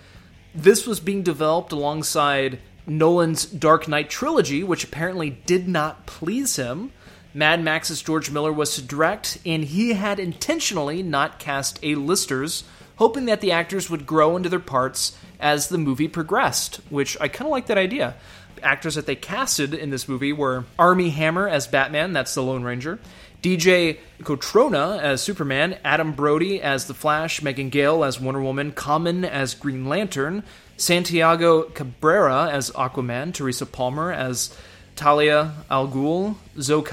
This 0.54 0.86
was 0.86 1.00
being 1.00 1.22
developed 1.22 1.72
alongside 1.72 2.58
Nolan's 2.86 3.44
Dark 3.44 3.86
Knight 3.86 4.08
trilogy, 4.08 4.64
which 4.64 4.84
apparently 4.84 5.30
did 5.30 5.68
not 5.68 6.06
please 6.06 6.56
him. 6.56 6.90
Mad 7.34 7.62
Max's 7.62 8.02
George 8.02 8.30
Miller 8.30 8.52
was 8.52 8.74
to 8.74 8.82
direct, 8.82 9.38
and 9.44 9.64
he 9.64 9.92
had 9.92 10.18
intentionally 10.18 11.02
not 11.02 11.38
cast 11.38 11.78
A-listers, 11.82 12.64
hoping 12.96 13.26
that 13.26 13.40
the 13.40 13.52
actors 13.52 13.90
would 13.90 14.06
grow 14.06 14.36
into 14.36 14.48
their 14.48 14.58
parts 14.58 15.16
as 15.38 15.68
the 15.68 15.78
movie 15.78 16.08
progressed, 16.08 16.76
which 16.88 17.16
I 17.20 17.28
kind 17.28 17.46
of 17.46 17.52
like 17.52 17.66
that 17.66 17.78
idea. 17.78 18.16
Actors 18.62 18.94
that 18.96 19.06
they 19.06 19.16
casted 19.16 19.74
in 19.74 19.90
this 19.90 20.08
movie 20.08 20.32
were 20.32 20.64
Armie 20.78 21.10
Hammer 21.10 21.48
as 21.48 21.66
Batman, 21.66 22.12
that's 22.12 22.34
the 22.34 22.42
Lone 22.42 22.62
Ranger, 22.62 22.98
DJ 23.42 23.98
Cotrona 24.22 25.00
as 25.00 25.20
Superman, 25.20 25.78
Adam 25.84 26.12
Brody 26.12 26.60
as 26.60 26.86
The 26.86 26.94
Flash, 26.94 27.42
Megan 27.42 27.68
Gale 27.68 28.04
as 28.04 28.20
Wonder 28.20 28.40
Woman, 28.40 28.72
Common 28.72 29.24
as 29.24 29.54
Green 29.54 29.86
Lantern, 29.86 30.42
Santiago 30.76 31.62
Cabrera 31.62 32.50
as 32.50 32.70
Aquaman, 32.70 33.32
Teresa 33.32 33.66
Palmer 33.66 34.12
as 34.12 34.56
Talia 34.96 35.54
Al 35.70 35.88
Ghul, 35.88 36.36
Zoe 36.60 36.84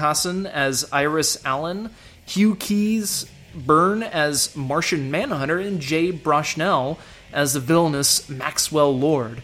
as 0.52 0.88
Iris 0.92 1.44
Allen, 1.44 1.90
Hugh 2.24 2.56
Keys 2.56 3.26
Byrne 3.54 4.02
as 4.02 4.54
Martian 4.54 5.10
Manhunter, 5.10 5.58
and 5.58 5.80
Jay 5.80 6.12
Baruchel 6.12 6.98
as 7.32 7.54
the 7.54 7.60
villainous 7.60 8.28
Maxwell 8.28 8.96
Lord. 8.96 9.42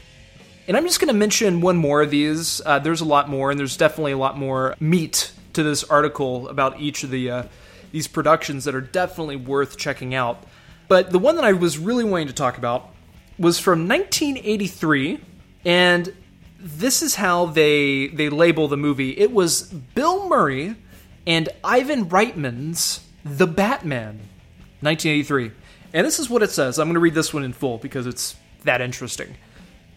And 0.69 0.77
I'm 0.77 0.85
just 0.85 1.01
going 1.01 1.09
to 1.09 1.15
mention 1.15 1.61
one 1.61 1.77
more 1.77 2.03
of 2.03 2.11
these. 2.11 2.61
Uh, 2.65 2.79
there's 2.79 3.01
a 3.01 3.05
lot 3.05 3.29
more, 3.29 3.51
and 3.51 3.59
there's 3.59 3.77
definitely 3.77 4.13
a 4.13 4.19
lot 4.19 4.39
more 4.39 4.77
meat 4.79 5.33
to 5.55 5.63
this 5.63 5.83
article 5.85 6.49
about 6.49 6.81
each 6.81 7.03
of 7.03 7.11
the 7.11 7.31
uh, 7.31 7.43
these 7.91 8.07
productions 8.07 8.65
that 8.65 8.75
are 8.75 8.81
definitely 8.81 9.37
worth 9.37 9.77
checking 9.77 10.15
out. 10.15 10.45
But 10.89 11.11
the 11.11 11.19
one 11.19 11.37
that 11.37 11.45
I 11.45 11.53
was 11.53 11.79
really 11.79 12.05
wanting 12.05 12.29
to 12.29 12.33
talk 12.33 12.59
about 12.59 12.91
was 13.39 13.59
from 13.59 13.89
1983, 13.89 15.21
and 15.65 16.15
this 16.59 17.03
is 17.03 17.17
how 17.17 17.47
they 17.47 18.07
they 18.09 18.29
label 18.29 18.69
the 18.69 18.77
movie. 18.77 19.19
It 19.19 19.33
was 19.33 19.63
Bill 19.63 20.29
Murray 20.29 20.77
and 21.27 21.49
Ivan 21.65 22.07
Reitman's 22.07 23.05
The 23.25 23.47
Batman, 23.47 24.21
1983. 24.81 25.51
And 25.95 26.07
this 26.07 26.19
is 26.19 26.31
what 26.31 26.43
it 26.43 26.51
says. 26.51 26.79
I'm 26.79 26.87
going 26.87 26.95
to 26.95 27.01
read 27.01 27.15
this 27.15 27.35
one 27.35 27.45
in 27.45 27.53
full 27.53 27.79
because 27.79 28.07
it's 28.07 28.37
that 28.65 28.81
interesting. 28.81 29.37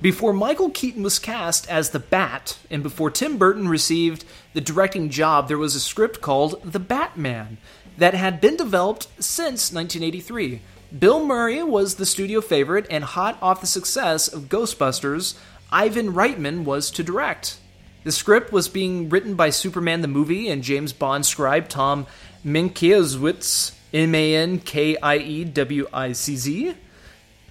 Before 0.02 0.34
Michael 0.34 0.70
Keaton 0.70 1.04
was 1.04 1.20
cast 1.20 1.70
as 1.70 1.90
the 1.90 2.00
Bat, 2.00 2.58
and 2.70 2.84
before 2.84 3.10
Tim 3.10 3.38
Burton 3.38 3.68
received 3.68 4.26
the 4.54 4.62
directing 4.62 5.10
job, 5.10 5.48
there 5.48 5.58
was 5.58 5.76
a 5.76 5.80
script 5.80 6.22
called 6.22 6.62
The 6.64 6.80
Batman 6.80 7.58
that 7.98 8.14
had 8.14 8.42
been 8.42 8.58
developed 8.58 9.08
since 9.24 9.72
1983. 9.72 10.62
Bill 11.00 11.26
Murray 11.26 11.64
was 11.64 11.96
the 11.96 12.06
studio 12.06 12.42
favorite, 12.42 12.86
and 12.90 13.04
hot 13.04 13.38
off 13.42 13.62
the 13.62 13.68
success 13.68 14.28
of 14.28 14.44
Ghostbusters, 14.44 15.36
Ivan 15.72 16.14
Reitman 16.14 16.64
was 16.64 16.92
to 16.92 17.04
direct. 17.04 17.58
The 18.04 18.12
script 18.12 18.52
was 18.52 18.68
being 18.68 19.10
written 19.10 19.34
by 19.34 19.50
Superman 19.50 20.02
the 20.02 20.08
movie 20.08 20.48
and 20.48 20.62
James 20.62 20.94
Bond 20.94 21.26
scribe 21.26 21.68
Tom 21.68 22.06
Mankiewicz, 22.46 23.72
M 23.92 24.14
A 24.14 24.36
N 24.36 24.60
K 24.60 24.96
I 24.98 25.18
E 25.18 25.44
W 25.46 25.88
I 25.92 26.12
C 26.12 26.36
Z, 26.36 26.76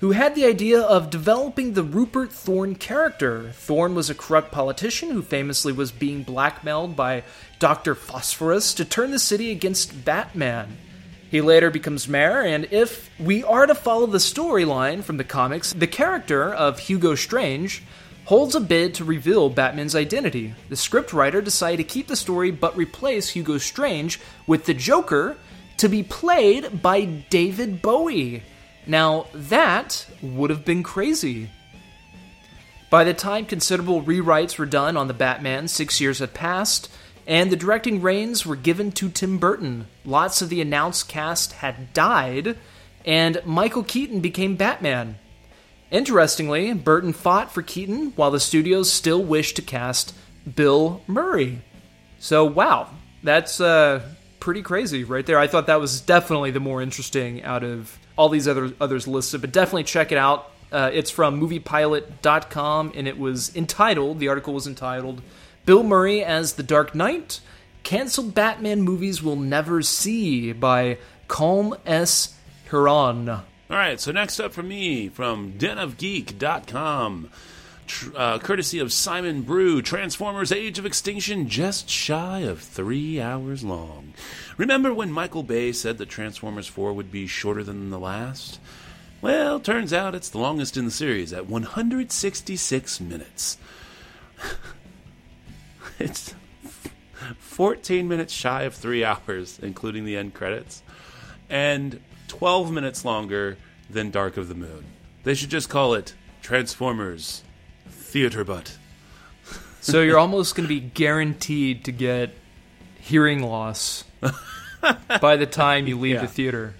who 0.04 0.10
had 0.10 0.34
the 0.34 0.44
idea 0.44 0.82
of 0.82 1.08
developing 1.08 1.72
the 1.72 1.82
Rupert 1.82 2.30
Thorne 2.30 2.74
character. 2.74 3.50
Thorne 3.54 3.94
was 3.94 4.10
a 4.10 4.14
corrupt 4.14 4.52
politician 4.52 5.08
who 5.08 5.22
famously 5.22 5.72
was 5.72 5.92
being 5.92 6.24
blackmailed 6.24 6.94
by 6.94 7.22
Dr. 7.58 7.94
Phosphorus 7.94 8.74
to 8.74 8.84
turn 8.84 9.12
the 9.12 9.18
city 9.18 9.50
against 9.50 10.04
Batman. 10.04 10.76
He 11.30 11.40
later 11.40 11.70
becomes 11.70 12.06
mayor, 12.06 12.42
and 12.42 12.68
if 12.70 13.08
we 13.18 13.44
are 13.44 13.64
to 13.64 13.74
follow 13.74 14.04
the 14.04 14.18
storyline 14.18 15.02
from 15.02 15.16
the 15.16 15.24
comics, 15.24 15.72
the 15.72 15.86
character 15.86 16.52
of 16.52 16.80
Hugo 16.80 17.14
Strange 17.14 17.82
holds 18.26 18.54
a 18.54 18.60
bid 18.60 18.92
to 18.96 19.04
reveal 19.04 19.48
Batman's 19.48 19.96
identity. 19.96 20.52
The 20.68 20.76
scriptwriter 20.76 21.42
decided 21.42 21.78
to 21.78 21.84
keep 21.84 22.08
the 22.08 22.14
story 22.14 22.50
but 22.50 22.76
replace 22.76 23.30
Hugo 23.30 23.56
Strange 23.56 24.20
with 24.46 24.66
the 24.66 24.74
Joker 24.74 25.38
to 25.78 25.88
be 25.88 26.02
played 26.02 26.82
by 26.82 27.06
David 27.06 27.80
Bowie. 27.80 28.42
Now, 28.86 29.26
that 29.32 30.06
would 30.22 30.50
have 30.50 30.64
been 30.64 30.82
crazy. 30.82 31.50
By 32.90 33.04
the 33.04 33.14
time 33.14 33.46
considerable 33.46 34.02
rewrites 34.02 34.58
were 34.58 34.66
done 34.66 34.96
on 34.96 35.08
the 35.08 35.14
Batman, 35.14 35.68
six 35.68 36.00
years 36.00 36.18
had 36.18 36.34
passed, 36.34 36.90
and 37.26 37.50
the 37.50 37.56
directing 37.56 38.02
reins 38.02 38.44
were 38.44 38.56
given 38.56 38.92
to 38.92 39.08
Tim 39.08 39.38
Burton. 39.38 39.86
Lots 40.04 40.42
of 40.42 40.48
the 40.48 40.60
announced 40.60 41.08
cast 41.08 41.54
had 41.54 41.92
died, 41.92 42.58
and 43.04 43.40
Michael 43.44 43.82
Keaton 43.82 44.20
became 44.20 44.56
Batman. 44.56 45.16
Interestingly, 45.90 46.72
Burton 46.72 47.12
fought 47.12 47.52
for 47.52 47.62
Keaton 47.62 48.12
while 48.16 48.30
the 48.30 48.40
studios 48.40 48.92
still 48.92 49.22
wished 49.22 49.56
to 49.56 49.62
cast 49.62 50.14
Bill 50.54 51.02
Murray. 51.06 51.62
So, 52.18 52.44
wow, 52.44 52.90
that's 53.22 53.60
uh, 53.60 54.02
pretty 54.44 54.60
crazy 54.60 55.04
right 55.04 55.24
there. 55.24 55.38
I 55.38 55.46
thought 55.46 55.68
that 55.68 55.80
was 55.80 56.02
definitely 56.02 56.50
the 56.50 56.60
more 56.60 56.82
interesting 56.82 57.42
out 57.44 57.64
of 57.64 57.98
all 58.14 58.28
these 58.28 58.46
other 58.46 58.74
others 58.78 59.08
listed, 59.08 59.40
but 59.40 59.52
definitely 59.52 59.84
check 59.84 60.12
it 60.12 60.18
out. 60.18 60.50
Uh, 60.70 60.90
it's 60.92 61.10
from 61.10 61.40
moviepilot.com 61.40 62.92
and 62.94 63.08
it 63.08 63.18
was 63.18 63.56
entitled, 63.56 64.18
the 64.18 64.28
article 64.28 64.52
was 64.52 64.66
entitled, 64.66 65.22
Bill 65.64 65.82
Murray 65.82 66.22
as 66.22 66.52
the 66.52 66.62
Dark 66.62 66.94
Knight 66.94 67.40
Cancelled 67.84 68.34
Batman 68.34 68.82
Movies 68.82 69.22
We'll 69.22 69.36
Never 69.36 69.80
See 69.80 70.52
by 70.52 70.98
Calm 71.26 71.74
S. 71.86 72.34
Huron. 72.68 73.30
All 73.30 73.42
right, 73.70 73.98
so 73.98 74.12
next 74.12 74.40
up 74.40 74.52
for 74.52 74.62
me 74.62 75.08
from 75.08 75.54
denofgeek.com. 75.54 77.30
Tr- 77.86 78.10
Uh, 78.16 78.38
courtesy 78.38 78.78
of 78.78 78.92
Simon 78.92 79.42
Brew, 79.42 79.82
Transformers 79.82 80.50
Age 80.52 80.78
of 80.78 80.86
Extinction 80.86 81.48
just 81.48 81.88
shy 81.88 82.40
of 82.40 82.60
three 82.60 83.20
hours 83.20 83.62
long. 83.62 84.14
Remember 84.56 84.92
when 84.94 85.12
Michael 85.12 85.42
Bay 85.42 85.72
said 85.72 85.98
that 85.98 86.08
Transformers 86.08 86.66
4 86.66 86.92
would 86.92 87.10
be 87.10 87.26
shorter 87.26 87.62
than 87.62 87.90
the 87.90 87.98
last? 87.98 88.58
Well, 89.20 89.58
turns 89.58 89.92
out 89.92 90.14
it's 90.14 90.28
the 90.28 90.38
longest 90.38 90.76
in 90.76 90.84
the 90.84 90.90
series 90.90 91.32
at 91.32 91.46
166 91.46 93.00
minutes. 93.00 93.58
it's 95.98 96.34
14 97.38 98.06
minutes 98.06 98.32
shy 98.32 98.62
of 98.62 98.74
three 98.74 99.04
hours, 99.04 99.58
including 99.62 100.04
the 100.04 100.16
end 100.16 100.34
credits, 100.34 100.82
and 101.48 102.00
12 102.28 102.70
minutes 102.72 103.04
longer 103.04 103.56
than 103.88 104.10
Dark 104.10 104.36
of 104.36 104.48
the 104.48 104.54
Moon. 104.54 104.84
They 105.22 105.34
should 105.34 105.50
just 105.50 105.68
call 105.68 105.94
it 105.94 106.14
Transformers 106.42 107.42
Theater 108.14 108.44
Butt. 108.44 108.78
So 109.80 110.00
you're 110.00 110.20
almost 110.20 110.54
going 110.54 110.68
to 110.68 110.72
be 110.72 110.78
guaranteed 110.78 111.86
to 111.86 111.90
get 111.90 112.32
hearing 113.00 113.42
loss 113.42 114.04
by 115.20 115.34
the 115.34 115.46
time 115.46 115.88
you 115.88 115.98
leave 115.98 116.14
Yeah. 116.14 116.20
the 116.20 116.28
theater. 116.28 116.74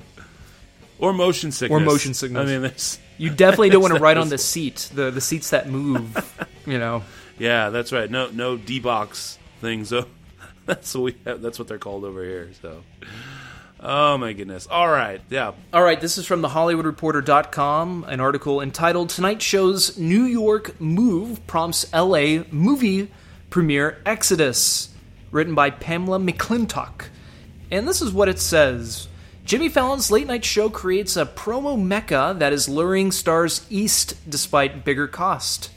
Or 1.00 1.12
motion 1.12 1.50
sickness. 1.50 1.76
Or 1.76 1.84
motion 1.84 2.14
sickness. 2.14 2.48
I 2.48 2.58
mean. 2.60 2.70
You 3.18 3.30
definitely 3.34 3.70
don't 3.70 3.82
want 3.82 3.94
to 3.94 4.00
ride 4.08 4.16
on 4.16 4.28
the 4.28 4.38
seat, 4.38 4.88
the 4.94 5.10
the 5.10 5.20
seats 5.20 5.50
that 5.50 5.68
move. 5.68 6.46
You 6.66 6.78
know, 6.78 7.02
Yeah, 7.36 7.70
that's 7.70 7.90
right. 7.92 8.08
No, 8.08 8.28
no 8.30 8.56
D 8.56 8.78
box 8.78 9.36
things. 9.60 9.88
So 9.88 10.06
that's 10.66 10.94
what 10.94 11.02
we 11.02 11.16
have. 11.24 11.42
That's 11.42 11.58
what 11.58 11.66
they're 11.66 11.78
called 11.78 12.04
over 12.04 12.22
here. 12.22 12.50
So, 12.62 12.84
oh 13.84 14.18
my 14.18 14.32
goodness. 14.32 14.66
All 14.66 14.88
right, 14.88 15.20
yeah. 15.30 15.52
All 15.72 15.82
right, 15.82 16.00
this 16.00 16.18
is 16.18 16.26
from 16.26 16.40
the 16.40 16.48
HollywoodReporter.com, 16.48 18.04
an 18.08 18.20
article 18.20 18.60
entitled 18.60 19.10
Tonight 19.10 19.42
Show's 19.42 19.98
New 19.98 20.24
York 20.24 20.80
Move 20.80 21.46
Prompts 21.46 21.92
LA 21.92 22.44
Movie 22.50 23.10
Premiere 23.50 24.00
Exodus, 24.04 24.88
written 25.30 25.54
by 25.54 25.70
Pamela 25.70 26.18
McClintock. 26.18 27.06
And 27.70 27.86
this 27.86 28.02
is 28.02 28.12
what 28.12 28.28
it 28.28 28.38
says 28.38 29.08
Jimmy 29.44 29.68
Fallon's 29.68 30.10
late 30.10 30.26
night 30.26 30.44
show 30.44 30.70
creates 30.70 31.18
a 31.18 31.26
promo 31.26 31.80
mecca 31.80 32.34
that 32.38 32.54
is 32.54 32.68
luring 32.68 33.12
stars 33.12 33.66
east 33.68 34.14
despite 34.28 34.84
bigger 34.84 35.06
cost. 35.06 35.70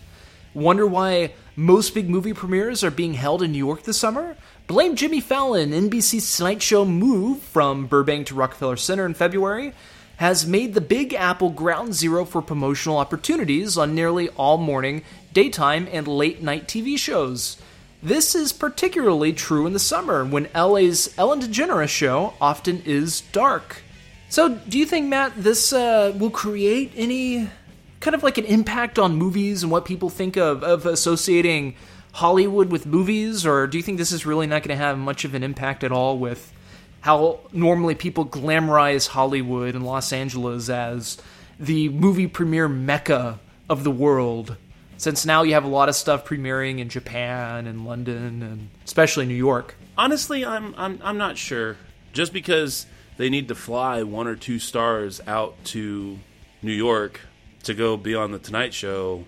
Wonder 0.53 0.87
why 0.87 1.33
most 1.57 1.93
big 1.93 2.09
movie 2.09 2.33
premieres 2.33 2.83
are 2.83 2.91
being 2.91 3.15
held 3.15 3.43
in 3.43 3.51
New 3.51 3.57
York 3.57 3.83
this 3.83 3.99
summer? 3.99 4.37
Blame 4.67 4.97
Jimmy 4.97 5.21
Fallon. 5.21 5.71
NBC's 5.71 6.35
Tonight 6.35 6.61
Show 6.61 6.83
move 6.83 7.41
from 7.41 7.87
Burbank 7.87 8.27
to 8.27 8.35
Rockefeller 8.35 8.75
Center 8.75 9.05
in 9.05 9.13
February 9.13 9.71
has 10.17 10.45
made 10.45 10.73
the 10.73 10.81
Big 10.81 11.13
Apple 11.13 11.51
ground 11.51 11.93
zero 11.93 12.25
for 12.25 12.41
promotional 12.41 12.97
opportunities 12.97 13.77
on 13.77 13.95
nearly 13.95 14.27
all 14.31 14.57
morning, 14.57 15.03
daytime, 15.31 15.87
and 15.89 16.05
late 16.05 16.41
night 16.41 16.67
TV 16.67 16.99
shows. 16.99 17.55
This 18.03 18.35
is 18.35 18.51
particularly 18.51 19.31
true 19.31 19.65
in 19.67 19.71
the 19.71 19.79
summer 19.79 20.25
when 20.25 20.49
LA's 20.53 21.17
Ellen 21.17 21.39
DeGeneres 21.39 21.87
show 21.87 22.33
often 22.41 22.81
is 22.83 23.21
dark. 23.21 23.83
So, 24.27 24.55
do 24.67 24.77
you 24.77 24.85
think, 24.85 25.07
Matt, 25.07 25.31
this 25.37 25.71
uh, 25.71 26.13
will 26.17 26.29
create 26.29 26.91
any 26.97 27.49
kind 28.01 28.15
of 28.15 28.21
like 28.21 28.37
an 28.37 28.43
impact 28.43 28.99
on 28.99 29.15
movies 29.15 29.63
and 29.63 29.71
what 29.71 29.85
people 29.85 30.09
think 30.09 30.35
of, 30.35 30.61
of 30.61 30.85
associating 30.85 31.75
Hollywood 32.17 32.71
with 32.71 32.87
movies? 32.87 33.45
Or 33.45 33.67
do 33.67 33.77
you 33.77 33.83
think 33.83 33.99
this 33.99 34.11
is 34.11 34.25
really 34.25 34.47
not 34.47 34.63
going 34.63 34.75
to 34.75 34.83
have 34.83 34.97
much 34.97 35.23
of 35.23 35.35
an 35.35 35.43
impact 35.43 35.83
at 35.83 35.91
all 35.91 36.17
with 36.17 36.51
how 37.01 37.41
normally 37.51 37.93
people 37.93 38.25
glamorize 38.25 39.07
Hollywood 39.07 39.75
and 39.75 39.85
Los 39.85 40.11
Angeles 40.11 40.67
as 40.67 41.19
the 41.59 41.89
movie 41.89 42.25
premiere 42.25 42.67
mecca 42.67 43.39
of 43.69 43.83
the 43.83 43.91
world? 43.91 44.57
Since 44.97 45.27
now 45.27 45.43
you 45.43 45.53
have 45.53 45.63
a 45.63 45.67
lot 45.67 45.89
of 45.89 45.95
stuff 45.95 46.25
premiering 46.25 46.79
in 46.79 46.89
Japan 46.89 47.67
and 47.67 47.85
London 47.85 48.41
and 48.41 48.69
especially 48.83 49.27
New 49.27 49.35
York. 49.35 49.75
Honestly, 49.95 50.43
I'm 50.43 50.73
I'm 50.75 50.99
I'm 51.03 51.19
not 51.19 51.37
sure. 51.37 51.77
Just 52.13 52.33
because 52.33 52.87
they 53.17 53.29
need 53.29 53.47
to 53.49 53.53
fly 53.55 54.01
one 54.01 54.25
or 54.25 54.35
two 54.35 54.57
stars 54.57 55.21
out 55.27 55.63
to 55.65 56.17
New 56.63 56.73
York 56.73 57.21
to 57.61 57.75
go 57.75 57.95
be 57.95 58.15
on 58.15 58.31
the 58.31 58.39
Tonight 58.39 58.73
Show 58.73 59.25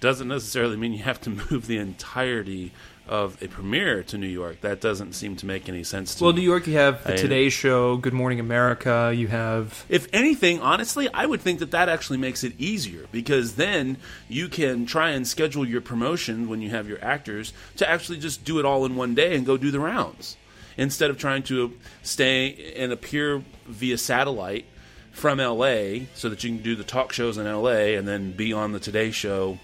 doesn't 0.00 0.28
necessarily 0.28 0.76
mean 0.76 0.92
you 0.92 1.02
have 1.02 1.20
to 1.22 1.30
move 1.50 1.66
the 1.66 1.76
entirety 1.78 2.72
of 3.06 3.42
a 3.42 3.48
premiere 3.48 4.04
to 4.04 4.16
New 4.16 4.28
York. 4.28 4.60
That 4.60 4.80
doesn't 4.80 5.14
seem 5.14 5.34
to 5.36 5.46
make 5.46 5.68
any 5.68 5.82
sense 5.82 6.14
to 6.14 6.24
Well, 6.24 6.32
me. 6.32 6.40
New 6.40 6.44
York, 6.46 6.66
you 6.68 6.74
have 6.76 7.02
the 7.02 7.14
I- 7.14 7.16
Today 7.16 7.48
Show, 7.48 7.96
Good 7.96 8.12
Morning 8.12 8.38
America. 8.38 9.12
You 9.14 9.26
have 9.28 9.84
If 9.88 10.06
anything, 10.12 10.60
honestly, 10.60 11.08
I 11.12 11.26
would 11.26 11.40
think 11.40 11.58
that 11.58 11.72
that 11.72 11.88
actually 11.88 12.18
makes 12.18 12.44
it 12.44 12.52
easier 12.58 13.06
because 13.10 13.56
then 13.56 13.96
you 14.28 14.48
can 14.48 14.86
try 14.86 15.10
and 15.10 15.26
schedule 15.26 15.66
your 15.66 15.80
promotion 15.80 16.48
when 16.48 16.62
you 16.62 16.70
have 16.70 16.88
your 16.88 17.02
actors 17.04 17.52
to 17.76 17.88
actually 17.90 18.18
just 18.18 18.44
do 18.44 18.60
it 18.60 18.64
all 18.64 18.84
in 18.86 18.94
one 18.94 19.14
day 19.16 19.34
and 19.34 19.44
go 19.44 19.56
do 19.56 19.72
the 19.72 19.80
rounds 19.80 20.36
instead 20.76 21.10
of 21.10 21.18
trying 21.18 21.42
to 21.42 21.72
stay 22.02 22.72
and 22.76 22.92
appear 22.92 23.42
via 23.66 23.98
satellite 23.98 24.66
from 25.10 25.38
LA 25.38 26.06
so 26.14 26.28
that 26.28 26.44
you 26.44 26.50
can 26.54 26.62
do 26.62 26.76
the 26.76 26.84
talk 26.84 27.12
shows 27.12 27.36
in 27.38 27.44
LA 27.44 27.96
and 27.98 28.06
then 28.06 28.30
be 28.30 28.52
on 28.52 28.70
the 28.70 28.78
Today 28.78 29.10
Show 29.10 29.58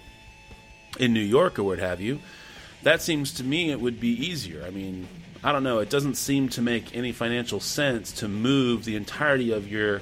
in 0.99 1.13
New 1.13 1.19
York 1.21 1.57
or 1.59 1.63
what 1.63 1.79
have 1.79 2.01
you. 2.01 2.19
That 2.83 3.01
seems 3.01 3.33
to 3.35 3.43
me 3.43 3.71
it 3.71 3.79
would 3.81 3.99
be 3.99 4.09
easier. 4.09 4.63
I 4.65 4.69
mean, 4.69 5.07
I 5.43 5.51
don't 5.51 5.63
know. 5.63 5.79
It 5.79 5.89
doesn't 5.89 6.15
seem 6.15 6.49
to 6.49 6.61
make 6.61 6.95
any 6.95 7.11
financial 7.11 7.59
sense 7.59 8.11
to 8.13 8.27
move 8.27 8.85
the 8.85 8.95
entirety 8.95 9.51
of 9.51 9.67
your 9.71 10.01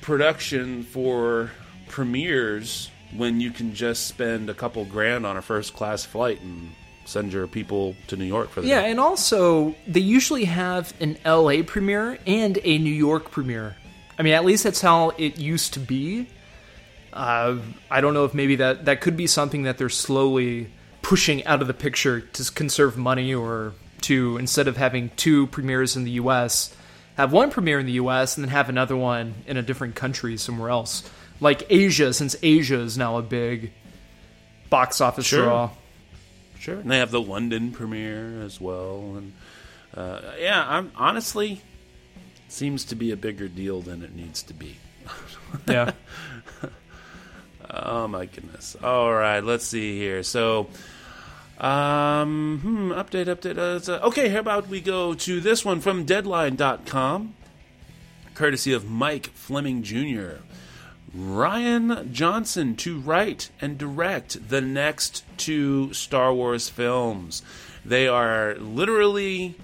production 0.00 0.82
for 0.82 1.50
premieres 1.88 2.90
when 3.16 3.40
you 3.40 3.50
can 3.50 3.74
just 3.74 4.06
spend 4.06 4.50
a 4.50 4.54
couple 4.54 4.84
grand 4.84 5.24
on 5.26 5.36
a 5.36 5.42
first 5.42 5.74
class 5.74 6.04
flight 6.04 6.40
and 6.42 6.70
send 7.04 7.32
your 7.32 7.46
people 7.46 7.96
to 8.06 8.16
New 8.16 8.24
York 8.26 8.50
for 8.50 8.60
the 8.60 8.68
Yeah, 8.68 8.82
day. 8.82 8.90
and 8.90 9.00
also 9.00 9.74
they 9.86 10.00
usually 10.00 10.44
have 10.44 10.92
an 11.00 11.16
LA 11.24 11.62
premiere 11.66 12.18
and 12.26 12.58
a 12.64 12.78
New 12.78 12.92
York 12.92 13.30
premiere. 13.30 13.76
I 14.18 14.22
mean, 14.22 14.34
at 14.34 14.44
least 14.44 14.64
that's 14.64 14.80
how 14.82 15.10
it 15.16 15.38
used 15.38 15.72
to 15.74 15.80
be. 15.80 16.26
Uh, 17.18 17.58
I 17.90 18.00
don't 18.00 18.14
know 18.14 18.24
if 18.24 18.32
maybe 18.32 18.54
that 18.56 18.84
that 18.84 19.00
could 19.00 19.16
be 19.16 19.26
something 19.26 19.64
that 19.64 19.76
they're 19.76 19.88
slowly 19.88 20.70
pushing 21.02 21.44
out 21.46 21.60
of 21.60 21.66
the 21.66 21.74
picture 21.74 22.20
to 22.20 22.52
conserve 22.52 22.96
money, 22.96 23.34
or 23.34 23.72
to 24.02 24.36
instead 24.36 24.68
of 24.68 24.76
having 24.76 25.10
two 25.16 25.48
premieres 25.48 25.96
in 25.96 26.04
the 26.04 26.12
U.S., 26.12 26.74
have 27.16 27.32
one 27.32 27.50
premiere 27.50 27.80
in 27.80 27.86
the 27.86 27.92
U.S. 27.92 28.36
and 28.36 28.44
then 28.44 28.50
have 28.52 28.68
another 28.68 28.96
one 28.96 29.34
in 29.48 29.56
a 29.56 29.62
different 29.62 29.96
country 29.96 30.36
somewhere 30.36 30.70
else, 30.70 31.10
like 31.40 31.66
Asia, 31.68 32.12
since 32.12 32.36
Asia 32.40 32.78
is 32.78 32.96
now 32.96 33.16
a 33.18 33.22
big 33.22 33.72
box 34.70 35.00
office 35.00 35.26
Sure. 35.26 35.42
draw. 35.42 35.70
Sure. 36.60 36.78
And 36.78 36.88
they 36.90 36.98
have 36.98 37.10
the 37.10 37.20
London 37.20 37.72
premiere 37.72 38.42
as 38.42 38.60
well, 38.60 39.16
and 39.16 39.32
uh, 39.96 40.20
yeah, 40.38 40.64
I'm 40.68 40.92
honestly 40.94 41.62
seems 42.48 42.84
to 42.84 42.94
be 42.94 43.10
a 43.10 43.16
bigger 43.16 43.48
deal 43.48 43.80
than 43.80 44.04
it 44.04 44.14
needs 44.14 44.42
to 44.44 44.54
be. 44.54 44.76
Yeah. 45.66 45.92
Oh 47.70 48.08
my 48.08 48.26
goodness! 48.26 48.76
All 48.82 49.12
right, 49.12 49.40
let's 49.44 49.66
see 49.66 49.98
here. 49.98 50.22
So, 50.22 50.68
um, 51.58 52.60
hmm, 52.62 52.92
update, 52.92 53.26
update. 53.26 53.58
Uh, 53.88 54.06
okay, 54.06 54.28
how 54.28 54.38
about 54.40 54.68
we 54.68 54.80
go 54.80 55.14
to 55.14 55.40
this 55.40 55.64
one 55.64 55.80
from 55.80 56.04
Deadline.com, 56.04 57.34
courtesy 58.34 58.72
of 58.72 58.88
Mike 58.88 59.26
Fleming 59.34 59.82
Jr. 59.82 60.42
Rian 61.16 62.12
Johnson 62.12 62.76
to 62.76 62.98
write 62.98 63.50
and 63.60 63.78
direct 63.78 64.48
the 64.48 64.60
next 64.60 65.24
two 65.36 65.92
Star 65.92 66.32
Wars 66.32 66.68
films. 66.68 67.42
They 67.84 68.06
are 68.06 68.54
literally 68.56 69.56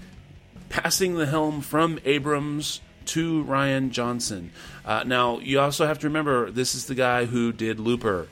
passing 0.69 1.15
the 1.15 1.27
helm 1.27 1.61
from 1.61 1.99
Abrams 2.05 2.81
to 3.05 3.43
Rian 3.43 3.91
Johnson. 3.91 4.51
Uh, 4.85 5.03
now, 5.03 5.39
you 5.39 5.59
also 5.59 5.87
have 5.87 5.99
to 5.99 6.07
remember 6.07 6.51
this 6.51 6.75
is 6.75 6.85
the 6.85 6.93
guy 6.93 7.25
who 7.25 7.51
did 7.51 7.79
Looper. 7.79 8.27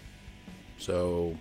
So, 0.78 1.36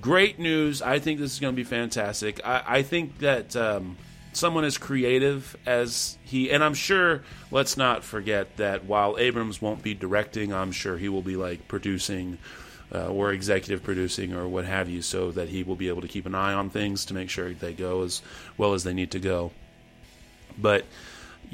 great 0.00 0.38
news. 0.38 0.80
I 0.80 0.98
think 0.98 1.20
this 1.20 1.32
is 1.32 1.40
going 1.40 1.52
to 1.52 1.56
be 1.56 1.64
fantastic. 1.64 2.40
I, 2.44 2.62
I 2.66 2.82
think 2.82 3.18
that 3.18 3.54
um, 3.54 3.98
someone 4.32 4.64
as 4.64 4.78
creative 4.78 5.56
as 5.66 6.16
he, 6.24 6.50
and 6.50 6.64
I'm 6.64 6.72
sure, 6.72 7.22
let's 7.50 7.76
not 7.76 8.02
forget 8.02 8.56
that 8.56 8.86
while 8.86 9.16
Abrams 9.18 9.60
won't 9.60 9.82
be 9.82 9.92
directing, 9.92 10.54
I'm 10.54 10.72
sure 10.72 10.96
he 10.96 11.08
will 11.08 11.22
be 11.22 11.36
like 11.36 11.68
producing. 11.68 12.38
Uh, 12.94 13.08
or 13.08 13.32
executive 13.32 13.82
producing, 13.82 14.34
or 14.34 14.46
what 14.46 14.64
have 14.64 14.88
you, 14.88 15.02
so 15.02 15.32
that 15.32 15.48
he 15.48 15.64
will 15.64 15.74
be 15.74 15.88
able 15.88 16.02
to 16.02 16.06
keep 16.06 16.26
an 16.26 16.34
eye 16.34 16.52
on 16.52 16.70
things 16.70 17.06
to 17.06 17.14
make 17.14 17.28
sure 17.28 17.52
they 17.52 17.72
go 17.72 18.04
as 18.04 18.22
well 18.56 18.74
as 18.74 18.84
they 18.84 18.92
need 18.92 19.10
to 19.10 19.18
go. 19.18 19.50
But 20.56 20.84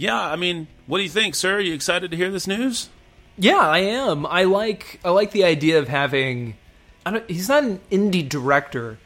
yeah, 0.00 0.18
I 0.18 0.36
mean, 0.36 0.66
what 0.86 0.96
do 0.96 1.02
you 1.04 1.10
think, 1.10 1.34
sir? 1.34 1.56
Are 1.56 1.60
you 1.60 1.74
excited 1.74 2.10
to 2.10 2.16
hear 2.16 2.30
this 2.30 2.46
news? 2.46 2.88
Yeah, 3.36 3.58
I 3.58 3.80
am. 3.80 4.24
I 4.24 4.44
like 4.44 4.98
I 5.04 5.10
like 5.10 5.32
the 5.32 5.44
idea 5.44 5.78
of 5.78 5.88
having. 5.88 6.56
I 7.04 7.10
don't, 7.10 7.30
he's 7.30 7.50
not 7.50 7.64
an 7.64 7.80
indie 7.90 8.26
director 8.26 8.96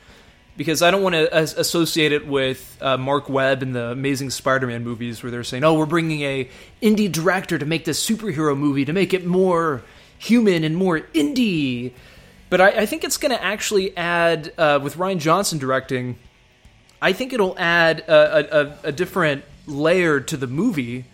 because 0.56 0.82
I 0.82 0.92
don't 0.92 1.02
want 1.02 1.16
to 1.16 1.34
as- 1.34 1.54
associate 1.54 2.12
it 2.12 2.28
with 2.28 2.78
uh, 2.80 2.96
Marc 2.96 3.28
Webb 3.28 3.60
and 3.62 3.74
the 3.74 3.86
Amazing 3.86 4.30
Spider-Man 4.30 4.84
movies, 4.84 5.20
where 5.20 5.32
they're 5.32 5.42
saying, 5.42 5.64
"Oh, 5.64 5.74
we're 5.74 5.84
bringing 5.84 6.22
a 6.22 6.48
indie 6.80 7.10
director 7.10 7.58
to 7.58 7.66
make 7.66 7.84
this 7.84 8.04
superhero 8.04 8.56
movie 8.56 8.84
to 8.84 8.92
make 8.92 9.12
it 9.12 9.26
more 9.26 9.82
human 10.16 10.62
and 10.62 10.76
more 10.76 11.00
indie." 11.00 11.92
But 12.50 12.60
I, 12.60 12.68
I 12.68 12.86
think 12.86 13.02
it's 13.02 13.16
going 13.16 13.36
to 13.36 13.42
actually 13.42 13.96
add 13.96 14.52
uh, 14.56 14.78
with 14.80 14.94
Rian 14.94 15.18
Johnson 15.18 15.58
directing. 15.58 16.20
I 17.02 17.12
think 17.12 17.32
it'll 17.32 17.58
add 17.58 17.98
a, 18.06 18.12
a, 18.12 18.62
a, 18.62 18.78
a 18.84 18.92
different 18.92 19.42
layer 19.66 20.20
to 20.20 20.36
the 20.36 20.46
movie 20.46 21.04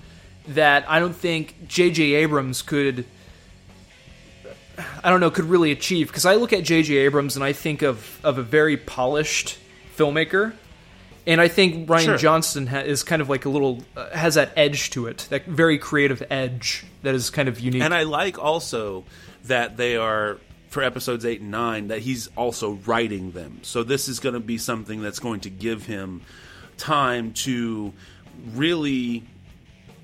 that 0.49 0.85
I 0.89 0.99
don't 0.99 1.15
think 1.15 1.69
J.J. 1.69 2.15
Abrams 2.15 2.63
could. 2.63 3.05
I 5.05 5.11
don't 5.11 5.21
know, 5.21 5.31
could 5.31 5.45
really 5.45 5.73
achieve 5.73 6.07
because 6.07 6.25
I 6.25 6.37
look 6.37 6.55
at 6.55 6.65
J.J. 6.65 6.97
Abrams 6.97 7.37
and 7.37 7.45
I 7.45 7.53
think 7.53 7.83
of 7.83 8.19
of 8.25 8.39
a 8.39 8.43
very 8.43 8.79
polished 8.79 9.59
filmmaker, 9.97 10.55
and 11.27 11.39
I 11.41 11.49
think 11.49 11.87
Rian 11.89 12.05
Sure. 12.05 12.17
Johnson 12.17 12.67
ha- 12.67 12.79
is 12.79 13.03
kind 13.03 13.21
of 13.21 13.29
like 13.29 13.45
a 13.45 13.51
little 13.51 13.83
uh, 13.95 14.09
has 14.11 14.37
that 14.37 14.53
edge 14.57 14.91
to 14.91 15.07
it, 15.07 15.27
that 15.29 15.45
very 15.45 15.77
creative 15.79 16.23
edge 16.31 16.85
that 17.03 17.15
is 17.15 17.29
kind 17.29 17.49
of 17.49 17.61
unique. 17.61 17.83
And 17.83 17.93
I 17.93 18.05
like 18.05 18.39
also 18.39 19.05
that 19.45 19.77
they 19.77 19.97
are 19.97 20.39
for 20.69 20.83
episodes 20.83 21.27
eight 21.27 21.41
and 21.41 21.51
nine 21.51 21.89
that 21.89 21.99
he's 21.99 22.29
also 22.37 22.73
writing 22.87 23.33
them. 23.33 23.59
So 23.63 23.83
this 23.83 24.09
is 24.09 24.21
going 24.21 24.35
to 24.35 24.41
be 24.41 24.57
something 24.57 25.03
that's 25.03 25.19
going 25.19 25.41
to 25.41 25.51
give 25.51 25.85
him 25.85 26.23
time 26.79 27.33
to 27.33 27.93
really 28.55 29.25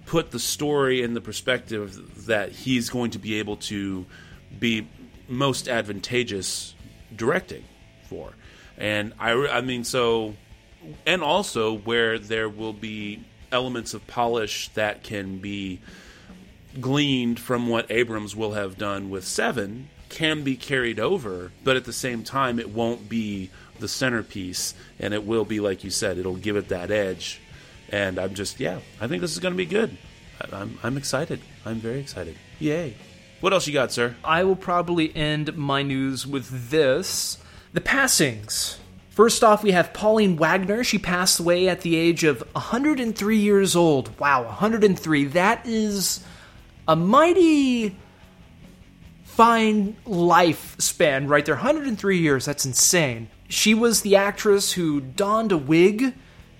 put 0.07 0.31
the 0.31 0.38
story 0.38 1.03
in 1.03 1.14
the 1.14 1.20
perspective 1.20 2.27
that 2.27 2.53
he's 2.53 2.90
going 2.90 3.11
to 3.11 3.18
be 3.18 3.38
able 3.38 3.57
to 3.57 4.07
be 4.59 4.87
most 5.29 5.68
advantageous 5.68 6.75
directing 7.14 7.64
for. 8.09 8.33
And 8.79 9.12
I, 9.18 9.33
I 9.49 9.61
mean, 9.61 9.85
so, 9.85 10.35
and 11.07 11.22
also 11.22 11.79
where 11.79 12.18
there 12.18 12.49
will 12.49 12.72
be 12.72 13.25
elements 13.51 13.94
of 13.94 14.07
polish 14.07 14.68
that 14.70 15.03
can 15.03 15.38
be 15.38 15.81
gleaned 16.81 17.40
from 17.40 17.68
what 17.68 17.90
Abrams 17.90 18.37
will 18.37 18.53
have 18.53 18.77
done 18.77 19.11
with 19.11 19.27
Seven 19.27 19.88
can 20.09 20.44
be 20.44 20.57
carried 20.57 21.01
over, 21.01 21.51
but 21.64 21.77
at 21.77 21.85
the 21.85 21.92
same 21.92 22.22
time, 22.22 22.59
it 22.59 22.70
won't 22.70 23.09
be 23.09 23.51
the 23.81 23.88
centerpiece, 23.88 24.75
and 24.99 25.12
it 25.12 25.25
will 25.25 25.44
be 25.44 25.61
like 25.61 25.85
you 25.85 25.90
said, 25.90 26.16
it'll 26.18 26.37
give 26.37 26.57
it 26.57 26.68
that 26.68 26.90
edge. 26.90 27.40
And 27.90 28.18
I'm 28.18 28.35
just, 28.35 28.59
yeah, 28.61 28.81
I 29.01 29.07
think 29.07 29.20
this 29.20 29.33
is 29.33 29.38
going 29.38 29.55
to 29.55 29.59
be 29.59 29.66
good. 29.66 29.96
I'm, 30.53 30.79
I'm 30.83 30.96
excited. 30.96 31.40
I'm 31.64 31.77
very 31.77 32.01
excited. 32.01 32.37
Yay! 32.59 32.94
What 33.40 33.53
else 33.53 33.66
you 33.66 33.72
got, 33.72 33.92
sir? 33.92 34.16
I 34.25 34.44
will 34.44 34.57
probably 34.57 35.14
end 35.14 35.57
my 35.57 35.83
news 35.83 36.27
with 36.27 36.70
this 36.70 37.38
the 37.72 37.81
passings. 37.81 38.79
First 39.11 39.44
off, 39.44 39.62
we 39.62 39.72
have 39.72 39.92
Pauline 39.92 40.37
Wagner. 40.37 40.85
She 40.85 40.99
passed 40.99 41.40
away 41.40 41.68
at 41.68 41.83
the 41.83 41.96
age 41.96 42.25
of 42.25 42.42
103 42.53 43.38
years 43.38 43.77
old. 43.77 44.18
Wow, 44.18 44.44
103. 44.44 45.25
That 45.27 45.66
is 45.66 46.25
a 46.88 46.96
mighty 46.96 47.96
fine 49.25 49.96
lifespan 50.07 51.29
right 51.29 51.44
there. 51.44 51.55
103 51.55 52.18
years. 52.18 52.46
That's 52.46 52.64
insane. 52.64 53.29
She 53.49 53.75
was 53.75 54.01
the 54.01 54.16
actress 54.16 54.72
who 54.72 55.01
donned 55.01 55.53
a 55.53 55.59
wig 55.59 56.14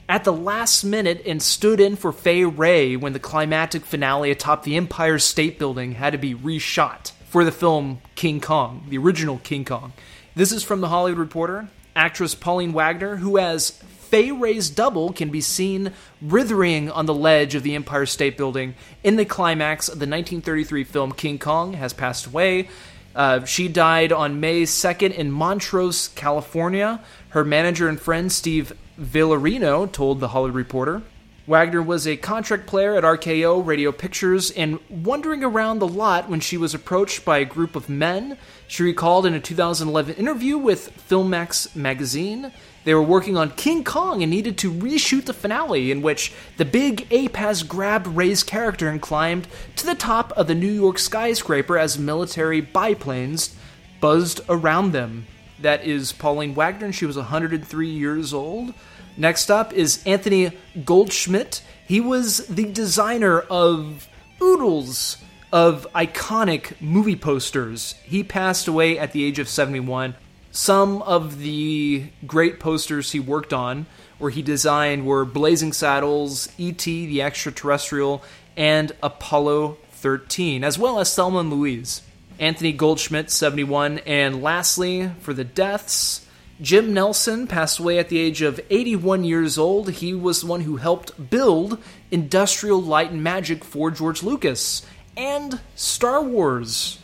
at 0.09 0.25
the 0.25 0.33
last 0.33 0.85
minute 0.85 1.23
and 1.27 1.42
stood 1.42 1.81
in 1.81 1.97
for 1.97 2.12
Fay 2.12 2.45
Wray 2.45 2.97
when 2.97 3.12
the 3.12 3.19
climactic 3.19 3.85
finale 3.85 4.31
atop 4.31 4.62
the 4.62 4.77
Empire 4.77 5.19
State 5.19 5.59
Building 5.59 5.92
had 5.92 6.11
to 6.11 6.19
be 6.19 6.35
reshot 6.35 7.12
for 7.29 7.45
the 7.45 7.53
film 7.53 8.01
King 8.14 8.40
Kong, 8.40 8.87
the 8.88 8.99
original 8.99 9.38
King 9.38 9.64
Kong. 9.64 9.92
This 10.35 10.53
is 10.53 10.62
from 10.62 10.81
the 10.81 10.88
Hollywood 10.88 11.19
Reporter. 11.19 11.69
Actress 11.97 12.35
Pauline 12.35 12.73
Wagner, 12.73 13.16
who 13.16 13.38
as 13.38 13.71
Fay 13.71 14.31
Wray's 14.31 14.71
double 14.71 15.12
can 15.12 15.31
be 15.31 15.40
seen 15.40 15.92
writhing 16.21 16.90
on 16.90 17.07
the 17.07 17.14
ledge 17.14 17.55
of 17.55 17.62
the 17.62 17.75
Empire 17.75 18.07
State 18.07 18.37
Building 18.37 18.75
in 19.03 19.16
the 19.16 19.25
climax 19.25 19.88
of 19.88 19.99
the 19.99 20.07
1933 20.07 20.85
film 20.85 21.12
King 21.12 21.38
Kong, 21.38 21.73
has 21.73 21.92
passed 21.92 22.27
away. 22.27 22.69
Uh, 23.16 23.47
she 23.47 23.66
died 23.66 24.12
on 24.12 24.40
May 24.40 24.64
2nd 24.64 25.12
in 25.12 25.31
Montrose, 25.31 26.09
California. 26.09 27.01
Her 27.37 27.44
manager 27.44 27.87
and 27.87 28.01
friend 28.01 28.33
Steve 28.33 28.72
Villarino 28.99 29.92
told 29.92 30.20
the 30.20 30.29
Hollywood 30.29 30.55
Reporter. 30.55 31.03
Wagner 31.46 31.83
was 31.83 32.07
a 32.07 32.16
contract 32.16 32.66
player 32.66 32.94
at 32.94 33.05
RKO 33.05 33.61
Radio 33.62 33.92
Pictures 33.92 34.51
and 34.53 34.79
wandering 34.88 35.44
around 35.44 35.79
the 35.79 35.87
lot 35.87 36.31
when 36.31 36.40
she 36.40 36.57
was 36.57 36.72
approached 36.72 37.27
by 37.27 37.37
a 37.37 37.44
group 37.44 37.77
of 37.77 37.90
men. 37.90 38.38
She 38.68 38.85
recalled 38.85 39.27
in 39.27 39.35
a 39.35 39.40
2011 39.40 40.14
interview 40.14 40.57
with 40.57 40.90
Filmex 41.11 41.77
magazine 41.77 42.53
they 42.85 42.94
were 42.94 43.03
working 43.03 43.37
on 43.37 43.51
King 43.51 43.85
Kong 43.85 44.22
and 44.22 44.31
needed 44.31 44.57
to 44.57 44.72
reshoot 44.72 45.27
the 45.27 45.35
finale, 45.35 45.90
in 45.90 46.01
which 46.01 46.33
the 46.57 46.64
big 46.64 47.07
ape 47.11 47.37
has 47.37 47.62
grabbed 47.62 48.07
Wray's 48.07 48.42
character 48.42 48.88
and 48.88 49.03
climbed 49.03 49.46
to 49.77 49.85
the 49.85 49.94
top 49.94 50.33
of 50.38 50.46
the 50.46 50.55
New 50.55 50.72
York 50.72 50.99
skyscraper 50.99 51.77
as 51.77 51.99
military 51.99 52.62
biplanes 52.62 53.55
buzzed 54.01 54.40
around 54.49 54.92
them. 54.92 55.27
That 55.61 55.85
is 55.85 56.12
Pauline 56.12 56.55
Wagner, 56.55 56.92
she 56.92 57.07
was 57.07 57.16
103 57.16 57.88
years 57.88 58.35
old. 58.35 58.75
Next 59.16 59.51
up 59.51 59.73
is 59.73 60.03
Anthony 60.05 60.53
Goldschmidt. 60.85 61.62
He 61.87 62.01
was 62.01 62.47
the 62.47 62.66
designer 62.66 63.40
of 63.40 64.09
oodles 64.42 65.19
of 65.53 65.87
iconic 65.95 66.79
movie 66.81 67.16
posters. 67.16 67.95
He 68.05 68.23
passed 68.23 68.69
away 68.69 68.99
at 68.99 69.12
the 69.12 69.25
age 69.25 69.38
of 69.38 69.49
71. 69.49 70.14
Some 70.51 71.03
of 71.03 71.38
the 71.38 72.11
great 72.27 72.61
posters 72.61 73.12
he 73.12 73.21
worked 73.21 73.53
on 73.53 73.87
or 74.19 74.31
he 74.31 74.42
designed 74.42 75.07
were 75.07 75.25
Blazing 75.25 75.73
Saddles, 75.73 76.49
E.T., 76.59 77.07
the 77.07 77.23
Extraterrestrial, 77.23 78.23
and 78.57 78.92
Apollo 79.03 79.77
13, 79.92 80.64
as 80.64 80.79
well 80.79 80.99
as 80.99 81.14
Thelma 81.14 81.40
and 81.40 81.51
Louise. 81.51 82.03
Anthony 82.38 82.72
Goldschmidt, 82.72 83.31
71. 83.31 83.99
And 84.01 84.42
lastly, 84.42 85.11
for 85.20 85.33
the 85.33 85.44
deaths, 85.44 86.27
Jim 86.61 86.94
Nelson 86.94 87.46
passed 87.46 87.79
away 87.79 87.99
at 87.99 88.09
the 88.09 88.18
age 88.18 88.42
of 88.42 88.61
81 88.70 89.25
years 89.25 89.59
old. 89.59 89.90
He 89.90 90.14
was 90.14 90.40
the 90.40 90.46
one 90.46 90.62
who 90.62 90.77
helped 90.77 91.31
build 91.31 91.83
Industrial 92.11 92.81
Light 92.81 93.11
and 93.11 93.22
Magic 93.22 93.64
for 93.64 93.90
George 93.90 94.22
Lucas 94.22 94.85
and 95.16 95.61
Star 95.75 96.22
Wars. 96.22 96.99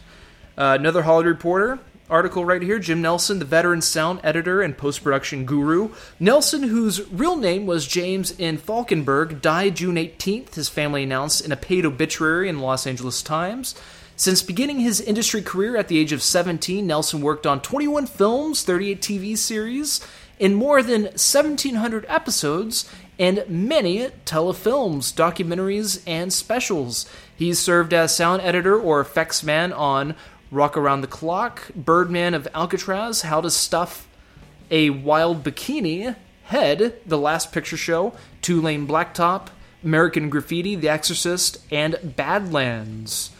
Uh, 0.57 0.77
another 0.79 1.03
Hollywood 1.03 1.27
Reporter 1.27 1.79
article 2.12 2.45
right 2.45 2.62
here 2.62 2.79
Jim 2.79 3.01
Nelson, 3.01 3.38
the 3.38 3.45
veteran 3.45 3.81
sound 3.81 4.21
editor 4.23 4.61
and 4.61 4.77
post 4.77 5.03
production 5.03 5.47
guru. 5.47 5.90
Nelson, 6.21 6.64
whose 6.64 7.11
real 7.11 7.37
name 7.37 7.66
was 7.66 7.87
James 7.87 8.31
in 8.33 8.59
Falkenberg, 8.59 9.40
died 9.40 9.77
June 9.77 9.97
18th, 9.97 10.55
his 10.55 10.68
family 10.68 11.03
announced 11.03 11.45
in 11.45 11.51
a 11.51 11.57
paid 11.57 11.87
obituary 11.87 12.49
in 12.49 12.59
the 12.59 12.62
Los 12.62 12.87
Angeles 12.87 13.23
Times. 13.23 13.75
Since 14.23 14.43
beginning 14.43 14.79
his 14.79 15.01
industry 15.01 15.43
career 15.43 15.77
at 15.77 15.89
the 15.89 15.99
age 15.99 16.13
of 16.13 16.23
17, 16.23 16.87
Nelson 16.87 17.23
worked 17.23 17.45
on 17.45 17.61
21 17.61 18.07
films, 18.07 18.63
38 18.63 19.01
TV 19.01 19.37
series, 19.37 20.01
in 20.39 20.55
more 20.55 20.81
than 20.81 21.07
1,700 21.07 22.07
episodes, 22.09 22.89
and 23.19 23.45
many 23.49 24.11
telefilms, 24.25 25.13
documentaries, 25.13 26.05
and 26.07 26.33
specials. 26.33 27.05
He's 27.35 27.59
served 27.59 27.93
as 27.93 28.15
sound 28.15 28.43
editor 28.43 28.79
or 28.79 29.01
effects 29.01 29.43
man 29.43 29.73
on 29.73 30.15
Rock 30.53 30.77
Around 30.77 31.01
the 31.01 31.09
Clock, 31.09 31.73
Birdman 31.75 32.33
of 32.33 32.47
Alcatraz, 32.55 33.23
How 33.23 33.41
to 33.41 33.51
Stuff 33.51 34.07
a 34.71 34.91
Wild 34.91 35.43
Bikini, 35.43 36.15
Head, 36.45 36.95
The 37.05 37.19
Last 37.19 37.51
Picture 37.51 37.77
Show, 37.77 38.13
Two 38.41 38.63
Lane 38.63 38.87
Blacktop, 38.87 39.49
American 39.83 40.31
Graffiti, 40.31 40.77
The 40.77 40.91
Exorcist, 40.91 41.59
and 41.73 42.15
Badlands. 42.15 43.33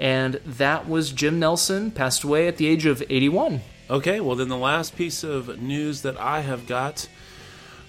And 0.00 0.40
that 0.46 0.88
was 0.88 1.12
Jim 1.12 1.38
Nelson, 1.38 1.90
passed 1.90 2.24
away 2.24 2.48
at 2.48 2.56
the 2.56 2.66
age 2.66 2.86
of 2.86 3.02
81. 3.10 3.60
Okay, 3.90 4.18
well, 4.18 4.34
then 4.34 4.48
the 4.48 4.56
last 4.56 4.96
piece 4.96 5.22
of 5.22 5.60
news 5.60 6.00
that 6.02 6.18
I 6.18 6.40
have 6.40 6.66
got 6.66 7.06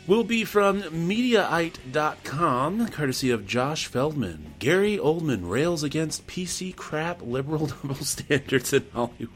will 0.07 0.25
be 0.25 0.43
from 0.43 0.81
Mediaite.com, 0.81 2.89
courtesy 2.89 3.31
of 3.31 3.47
Josh 3.47 3.85
Feldman. 3.85 4.55
Gary 4.59 4.97
Oldman 4.97 5.49
rails 5.49 5.83
against 5.83 6.27
PC 6.27 6.75
crap 6.75 7.21
liberal 7.21 7.67
double 7.83 7.95
standards 7.95 8.73
in 8.73 8.85
Hollywood. 8.91 9.29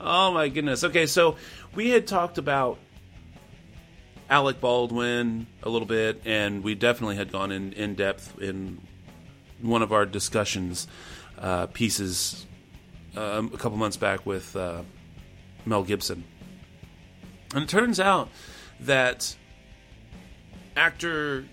oh 0.00 0.32
my 0.32 0.48
goodness. 0.48 0.82
Okay, 0.82 1.06
so 1.06 1.36
we 1.76 1.90
had 1.90 2.08
talked 2.08 2.36
about 2.36 2.78
Alec 4.28 4.60
Baldwin 4.60 5.46
a 5.62 5.68
little 5.68 5.86
bit, 5.86 6.22
and 6.24 6.64
we 6.64 6.74
definitely 6.74 7.14
had 7.14 7.30
gone 7.30 7.52
in, 7.52 7.74
in 7.74 7.94
depth 7.94 8.40
in 8.40 8.80
one 9.60 9.82
of 9.82 9.92
our 9.92 10.04
discussions 10.04 10.88
uh, 11.42 11.66
pieces 11.66 12.46
uh, 13.16 13.42
a 13.52 13.58
couple 13.58 13.76
months 13.76 13.96
back 13.96 14.24
with 14.24 14.56
uh, 14.56 14.82
Mel 15.66 15.82
Gibson. 15.82 16.24
And 17.54 17.64
it 17.64 17.68
turns 17.68 18.00
out 18.00 18.30
that 18.80 19.36
actor 20.76 21.44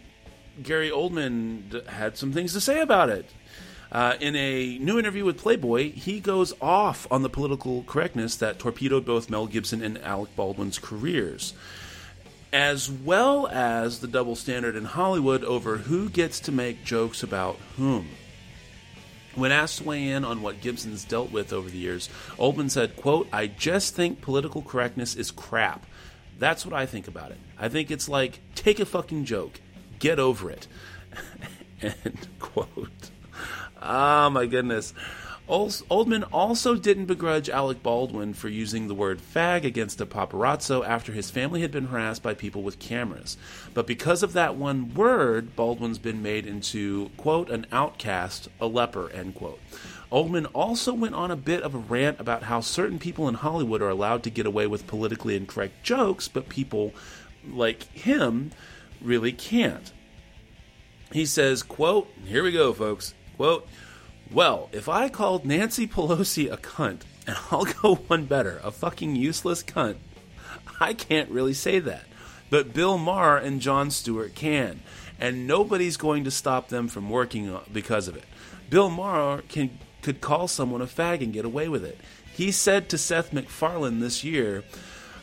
Gary 0.62 0.90
Oldman 0.90 1.86
had 1.88 2.18
some 2.18 2.32
things 2.32 2.54
to 2.54 2.62
say 2.62 2.80
about 2.80 3.10
it. 3.10 3.30
Uh, 3.92 4.14
in 4.20 4.36
a 4.36 4.78
new 4.78 5.00
interview 5.00 5.26
with 5.26 5.38
Playboy, 5.38 5.92
he 5.92 6.20
goes 6.20 6.54
off 6.62 7.08
on 7.10 7.24
the 7.24 7.30
political 7.30 7.84
correctness 7.84 8.36
that 8.36 8.60
torpedoed 8.60 9.04
both 9.04 9.32
Mel 9.32 9.48
Gibson 9.48 9.82
and 9.82 9.98
Alec 10.04 10.36
Baldwin's 10.36 10.78
careers, 10.78 11.54
as 12.54 12.92
well 12.92 13.48
as 13.48 14.00
the 14.00 14.08
double 14.08 14.36
standard 14.36 14.76
in 14.76 14.86
Hollywood 14.86 15.44
over 15.44 15.78
who 15.78 16.08
gets 16.08 16.40
to 16.42 16.52
make 16.52 16.84
jokes 16.84 17.24
about 17.24 17.58
whom. 17.78 18.10
When 19.36 19.52
asked 19.52 19.78
to 19.78 19.84
weigh 19.84 20.10
in 20.10 20.26
on 20.26 20.42
what 20.42 20.62
Gibson's 20.62 21.06
dealt 21.06 21.32
with 21.32 21.54
over 21.54 21.70
the 21.70 21.78
years, 21.78 22.10
Oldman 22.38 22.70
said, 22.70 22.96
quote, 22.96 23.28
I 23.32 23.48
just 23.48 23.96
think 23.96 24.22
political 24.22 24.62
correctness 24.62 25.16
is 25.16 25.32
crap. 25.32 25.86
That's 26.40 26.66
what 26.66 26.74
I 26.74 26.86
think 26.86 27.08
about 27.08 27.32
it. 27.32 27.38
I 27.58 27.70
think 27.70 27.92
it's 27.92 28.10
like, 28.10 28.40
take 28.56 28.80
a 28.80 28.86
fucking 28.86 29.26
joke, 29.26 29.60
get 30.00 30.20
over 30.20 30.50
it. 30.50 30.68
End 31.82 32.28
quote. 32.40 33.12
Ah, 33.82 34.30
my 34.30 34.46
goodness. 34.46 34.94
Oldman 35.50 36.28
also 36.32 36.76
didn't 36.76 37.08
begrudge 37.08 37.50
Alec 37.50 37.82
Baldwin 37.82 38.36
for 38.36 38.50
using 38.50 38.88
the 38.88 38.94
word 38.94 39.20
fag 39.20 39.64
against 39.64 40.00
a 40.00 40.06
paparazzo 40.06 40.86
after 40.86 41.12
his 41.12 41.32
family 41.32 41.62
had 41.62 41.72
been 41.72 41.88
harassed 41.88 42.22
by 42.22 42.36
people 42.36 42.62
with 42.62 42.78
cameras. 42.78 43.36
But 43.74 43.88
because 43.88 44.22
of 44.22 44.34
that 44.34 44.56
one 44.56 44.94
word, 44.94 45.56
Baldwin's 45.56 45.98
been 45.98 46.22
made 46.22 46.46
into, 46.46 47.10
quote, 47.18 47.50
an 47.50 47.66
outcast, 47.72 48.48
a 48.62 48.68
leper, 48.68 49.10
end 49.10 49.34
quote. 49.34 49.60
Oldman 50.12 50.46
also 50.54 50.94
went 50.94 51.16
on 51.16 51.32
a 51.32 51.36
bit 51.36 51.64
of 51.64 51.74
a 51.74 51.80
rant 51.80 52.20
about 52.20 52.44
how 52.44 52.62
certain 52.62 53.00
people 53.00 53.28
in 53.28 53.36
Hollywood 53.36 53.82
are 53.82 53.90
allowed 53.90 54.22
to 54.24 54.30
get 54.30 54.46
away 54.46 54.68
with 54.68 54.86
politically 54.86 55.36
incorrect 55.36 55.82
jokes, 55.82 56.28
but 56.28 56.50
people 56.50 56.94
like 57.48 57.84
him 57.94 58.52
really 59.02 59.32
can't. 59.32 59.94
He 61.12 61.26
says, 61.26 61.64
quote, 61.64 62.08
here 62.26 62.44
we 62.44 62.52
go, 62.52 62.72
folks, 62.72 63.16
quote, 63.36 63.68
well, 64.32 64.70
if 64.72 64.88
I 64.88 65.10
called 65.10 65.46
Nancy 65.46 65.88
Pelosi 65.88 66.52
a 66.52 66.58
cunt, 66.58 67.02
and 67.26 67.38
I'll 67.52 67.66
go 67.66 67.96
one 67.96 68.26
better, 68.26 68.60
a 68.64 68.72
fucking 68.72 69.16
useless 69.16 69.64
cunt, 69.64 69.98
I 70.80 70.94
can't 70.94 71.30
really 71.30 71.54
say 71.54 71.80
that. 71.80 72.06
But 72.50 72.74
Bill 72.74 72.98
Maher 72.98 73.38
and 73.38 73.62
Jon 73.62 73.92
Stewart 73.92 74.36
can, 74.36 74.82
and 75.20 75.46
nobody's 75.46 75.98
going 75.98 76.24
to 76.24 76.32
stop 76.32 76.70
them 76.70 76.88
from 76.88 77.10
working 77.10 77.56
because 77.72 78.08
of 78.08 78.16
it. 78.16 78.26
Bill 78.70 78.90
Maher 78.90 79.42
can 79.50 79.78
could 80.02 80.22
call 80.22 80.48
someone 80.48 80.82
a 80.82 80.86
fag 80.86 81.22
and 81.22 81.34
get 81.34 81.44
away 81.44 81.68
with 81.68 81.84
it. 81.84 81.98
He 82.34 82.52
said 82.52 82.88
to 82.90 82.98
Seth 82.98 83.34
MacFarlane 83.34 84.00
this 84.00 84.24
year, 84.24 84.64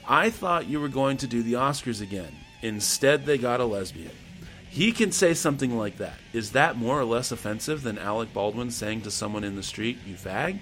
I 0.06 0.28
thought 0.28 0.66
you 0.66 0.80
were 0.80 0.88
going 0.88 1.16
to 1.18 1.26
do 1.26 1.42
the 1.42 1.54
Oscars 1.54 2.02
again. 2.02 2.36
Instead, 2.62 3.24
they 3.24 3.38
got 3.38 3.60
a 3.60 3.64
lesbian. 3.64 4.10
He 4.76 4.92
can 4.92 5.10
say 5.10 5.32
something 5.32 5.78
like 5.78 5.96
that. 5.96 6.18
Is 6.34 6.52
that 6.52 6.76
more 6.76 7.00
or 7.00 7.06
less 7.06 7.32
offensive 7.32 7.82
than 7.82 7.96
Alec 7.96 8.34
Baldwin 8.34 8.70
saying 8.70 9.00
to 9.02 9.10
someone 9.10 9.42
in 9.42 9.56
the 9.56 9.62
street, 9.62 9.96
you 10.04 10.16
fag? 10.16 10.58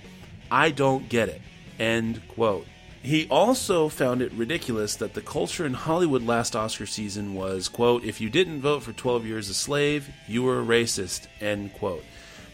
I 0.52 0.70
don't 0.70 1.08
get 1.08 1.28
it. 1.28 1.42
End 1.80 2.22
quote. 2.28 2.64
He 3.02 3.26
also 3.26 3.88
found 3.88 4.22
it 4.22 4.30
ridiculous 4.30 4.94
that 4.94 5.14
the 5.14 5.20
culture 5.20 5.66
in 5.66 5.74
Hollywood 5.74 6.22
last 6.22 6.54
Oscar 6.54 6.86
season 6.86 7.34
was, 7.34 7.68
quote, 7.68 8.04
if 8.04 8.20
you 8.20 8.30
didn't 8.30 8.60
vote 8.60 8.84
for 8.84 8.92
12 8.92 9.26
Years 9.26 9.50
a 9.50 9.54
Slave, 9.54 10.08
you 10.28 10.44
were 10.44 10.60
a 10.60 10.64
racist, 10.64 11.26
end 11.40 11.74
quote. 11.74 12.04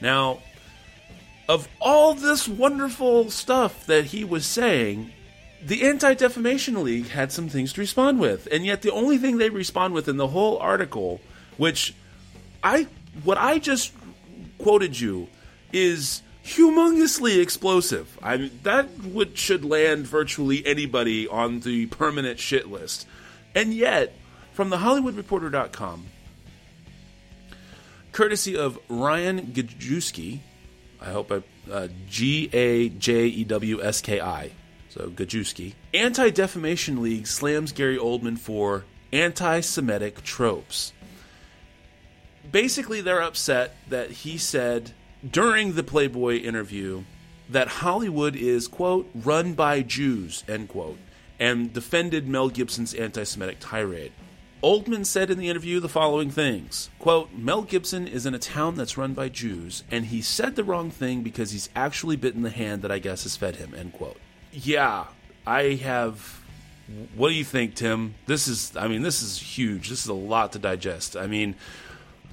Now, 0.01 0.38
of 1.46 1.68
all 1.79 2.14
this 2.14 2.49
wonderful 2.49 3.31
stuff 3.31 3.85
that 3.85 4.07
he 4.07 4.25
was 4.25 4.46
saying, 4.46 5.12
the 5.62 5.87
Anti 5.87 6.14
Defamation 6.14 6.83
League 6.83 7.09
had 7.09 7.31
some 7.31 7.51
things 7.51 7.75
to 7.75 7.83
respond 7.83 8.18
with. 8.18 8.49
And 8.51 8.64
yet, 8.64 8.81
the 8.81 8.92
only 8.92 9.18
thing 9.18 9.37
they 9.37 9.51
respond 9.51 9.92
with 9.92 10.09
in 10.09 10.16
the 10.16 10.29
whole 10.29 10.57
article, 10.57 11.20
which 11.61 11.94
I, 12.64 12.87
what 13.23 13.37
I 13.37 13.59
just 13.59 13.92
quoted 14.57 14.99
you, 14.99 15.29
is 15.75 16.23
humongously 16.42 17.38
explosive. 17.38 18.18
I 18.23 18.38
mean, 18.38 18.61
that 18.62 18.88
would 19.05 19.37
should 19.37 19.62
land 19.62 20.07
virtually 20.07 20.66
anybody 20.66 21.29
on 21.29 21.61
the 21.61 21.85
permanent 21.87 22.38
shit 22.38 22.70
list. 22.70 23.07
And 23.55 23.75
yet, 23.75 24.14
from 24.55 24.70
the 24.70 24.79
HollywoodReporter.com, 24.79 26.07
courtesy 28.12 28.57
of 28.57 28.79
Ryan 28.88 29.49
Gajewski, 29.49 30.38
I 30.99 31.11
hope 31.11 31.31
I 31.31 31.42
uh, 31.70 31.88
G 32.09 32.49
A 32.55 32.88
J 32.88 33.27
E 33.27 33.44
W 33.44 33.83
S 33.83 34.01
K 34.01 34.18
I. 34.18 34.53
So 34.88 35.11
Gajewski. 35.11 35.75
Anti 35.92 36.31
Defamation 36.31 37.03
League 37.03 37.27
slams 37.27 37.73
Gary 37.73 37.99
Oldman 37.99 38.38
for 38.38 38.87
anti 39.12 39.61
Semitic 39.61 40.23
tropes. 40.23 40.94
Basically, 42.50 43.00
they're 43.00 43.22
upset 43.22 43.76
that 43.88 44.10
he 44.10 44.38
said 44.38 44.92
during 45.28 45.74
the 45.74 45.82
Playboy 45.82 46.36
interview 46.36 47.04
that 47.48 47.68
Hollywood 47.68 48.36
is, 48.36 48.68
quote, 48.68 49.10
run 49.14 49.54
by 49.54 49.82
Jews, 49.82 50.44
end 50.48 50.68
quote, 50.68 50.98
and 51.38 51.72
defended 51.72 52.28
Mel 52.28 52.48
Gibson's 52.48 52.94
anti 52.94 53.24
Semitic 53.24 53.58
tirade. 53.60 54.12
Oldman 54.62 55.06
said 55.06 55.30
in 55.30 55.38
the 55.38 55.48
interview 55.48 55.80
the 55.80 55.88
following 55.88 56.30
things 56.30 56.90
quote, 56.98 57.32
Mel 57.32 57.62
Gibson 57.62 58.06
is 58.06 58.26
in 58.26 58.34
a 58.34 58.38
town 58.38 58.74
that's 58.74 58.98
run 58.98 59.14
by 59.14 59.28
Jews, 59.28 59.84
and 59.90 60.06
he 60.06 60.20
said 60.20 60.56
the 60.56 60.64
wrong 60.64 60.90
thing 60.90 61.22
because 61.22 61.52
he's 61.52 61.70
actually 61.74 62.16
bitten 62.16 62.42
the 62.42 62.50
hand 62.50 62.82
that 62.82 62.92
I 62.92 62.98
guess 62.98 63.22
has 63.22 63.36
fed 63.36 63.56
him, 63.56 63.74
end 63.74 63.94
quote. 63.94 64.18
Yeah, 64.52 65.06
I 65.46 65.74
have 65.82 66.40
what 67.14 67.28
do 67.28 67.34
you 67.34 67.44
think, 67.44 67.76
Tim? 67.76 68.14
This 68.26 68.48
is 68.48 68.72
I 68.76 68.88
mean, 68.88 69.02
this 69.02 69.22
is 69.22 69.38
huge. 69.38 69.88
This 69.88 70.02
is 70.02 70.08
a 70.08 70.14
lot 70.14 70.52
to 70.52 70.58
digest. 70.58 71.16
I 71.16 71.26
mean 71.26 71.54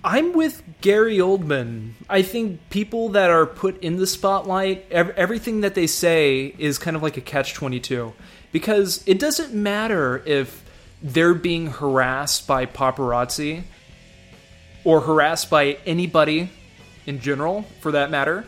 I'm 0.03 0.33
with 0.33 0.63
Gary 0.81 1.17
Oldman. 1.17 1.93
I 2.09 2.21
think 2.21 2.69
people 2.69 3.09
that 3.09 3.29
are 3.29 3.45
put 3.45 3.81
in 3.81 3.97
the 3.97 4.07
spotlight, 4.07 4.85
ev- 4.91 5.09
everything 5.11 5.61
that 5.61 5.75
they 5.75 5.87
say 5.87 6.53
is 6.57 6.77
kind 6.77 6.95
of 6.95 7.03
like 7.03 7.17
a 7.17 7.21
catch 7.21 7.53
22 7.53 8.13
because 8.51 9.03
it 9.05 9.19
doesn't 9.19 9.53
matter 9.53 10.21
if 10.25 10.63
they're 11.01 11.33
being 11.33 11.67
harassed 11.67 12.47
by 12.47 12.65
paparazzi 12.65 13.63
or 14.83 15.01
harassed 15.01 15.49
by 15.49 15.77
anybody 15.85 16.49
in 17.05 17.19
general, 17.19 17.63
for 17.81 17.91
that 17.93 18.11
matter. 18.11 18.45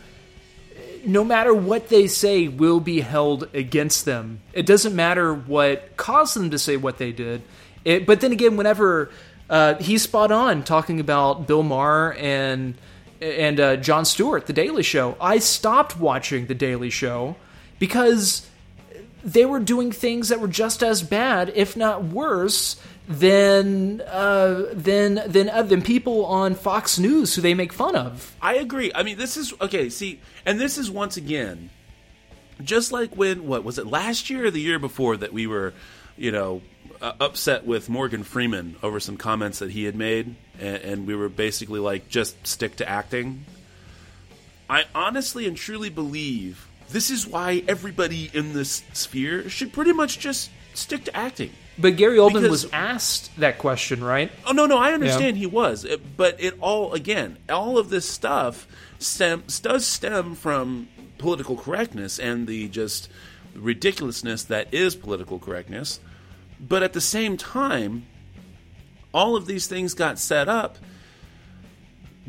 No 1.06 1.24
matter 1.24 1.54
what 1.54 1.89
they 1.89 2.08
say 2.08 2.47
will 2.47 2.80
be 2.80 3.00
held 3.02 3.47
against 3.54 4.06
them. 4.06 4.41
It 4.54 4.66
doesn't 4.66 4.95
matter 4.95 5.34
what 5.34 5.95
caused 5.97 6.36
them 6.36 6.52
to 6.52 6.60
say 6.60 6.78
what 6.78 6.97
they 6.97 7.12
did. 7.12 7.41
It, 7.86 8.06
but 8.06 8.20
then 8.22 8.32
again, 8.34 8.58
whenever 8.58 9.10
uh, 9.50 9.76
he's 9.76 10.04
spot 10.04 10.32
on 10.32 10.64
talking 10.64 11.00
about 11.00 11.47
Bill 11.47 11.64
Maher 11.64 12.14
and 12.14 12.76
and 13.22 13.60
uh, 13.60 13.76
Jon 13.76 14.06
Stewart, 14.06 14.45
The 14.45 14.54
Daily 14.54 14.84
Show. 14.84 15.18
I 15.20 15.39
stopped 15.39 16.00
watching 16.00 16.45
The 16.45 16.56
Daily 16.56 16.89
Show 16.89 17.36
because 17.78 18.47
they 19.24 19.45
were 19.45 19.60
doing 19.60 19.91
things 19.91 20.30
that 20.30 20.39
were 20.39 20.47
just 20.47 20.82
as 20.84 21.04
bad, 21.04 21.52
if 21.56 21.76
not 21.76 22.04
worse, 22.06 22.80
than 23.08 24.02
uh, 24.02 24.66
than 24.72 25.22
than 25.26 25.50
uh, 25.50 25.64
than 25.64 25.82
people 25.82 26.26
on 26.26 26.56
Fox 26.56 27.00
News 27.00 27.36
who 27.36 27.41
they 27.41 27.54
make 27.54 27.74
fun 27.74 27.95
of. 27.95 28.36
I 28.41 28.56
agree. 28.56 28.91
I 28.93 29.04
mean, 29.04 29.18
this 29.18 29.36
is 29.36 29.54
okay. 29.60 29.89
See, 29.89 30.20
and 30.45 30.60
this 30.60 30.78
is 30.78 30.91
once 30.91 31.18
again, 31.18 31.72
just 32.64 32.91
like 32.91 33.16
when 33.16 33.47
what 33.47 33.64
was 33.64 33.80
it 33.80 33.88
last 33.88 34.30
year 34.30 34.45
or 34.45 34.52
the 34.52 34.62
year 34.62 34.80
before 34.80 35.18
that 35.18 35.34
we 35.34 35.47
were, 35.47 35.74
you 36.18 36.32
know, 36.32 36.62
uh, 37.02 37.14
upset 37.20 37.66
with 37.66 37.89
Morgan 37.89 38.24
Freeman 38.24 38.76
over 38.84 39.00
some 39.00 39.18
comments 39.18 39.60
that 39.60 39.72
he 39.72 39.86
had 39.86 39.95
made, 39.95 40.36
and, 40.60 40.78
and 40.78 41.08
we 41.08 41.16
were 41.16 41.30
basically 41.30 41.80
like, 41.80 42.10
just 42.10 42.45
stick 42.45 42.76
to 42.78 42.88
acting. 42.88 43.45
I 44.70 44.86
honestly 44.93 45.47
and 45.47 45.58
truly 45.58 45.89
believe 45.89 46.68
this 46.89 47.10
is 47.10 47.26
why 47.26 47.64
everybody 47.68 48.30
in 48.34 48.54
this 48.54 48.84
sphere 48.93 49.50
should 49.50 49.74
pretty 49.74 49.93
much 49.93 50.20
just 50.20 50.50
stick 50.74 51.06
to 51.06 51.16
acting. 51.16 51.52
But 51.78 51.95
Gary 51.95 52.18
Oldman 52.18 52.41
Because- 52.41 52.66
was 52.66 52.74
asked 52.74 53.36
that 53.39 53.58
question, 53.58 54.04
right? 54.04 54.32
Oh 54.45 54.52
no, 54.52 54.66
no, 54.66 54.78
I 54.78 54.91
understand 54.91 55.38
he 55.38 55.45
was, 55.45 55.86
but 56.18 56.36
it 56.39 56.56
all 56.60 56.93
again, 56.93 57.38
all 57.47 57.78
of 57.78 57.89
this 57.89 58.08
stuff 58.08 58.68
stem, 59.00 59.43
does 59.62 59.86
stem 59.86 60.36
from 60.36 60.89
political 61.18 61.56
correctness 61.56 62.20
and 62.20 62.47
the 62.47 62.68
just 62.68 63.10
ridiculousness 63.56 64.43
that 64.45 64.74
is 64.74 64.95
political 64.95 65.39
correctness. 65.39 66.00
But 66.60 66.84
at 66.84 66.93
the 66.93 67.01
same 67.01 67.38
time, 67.38 68.05
all 69.14 69.36
of 69.36 69.45
these 69.45 69.68
things 69.68 69.93
got 69.93 70.20
set 70.20 70.49
up 70.49 70.78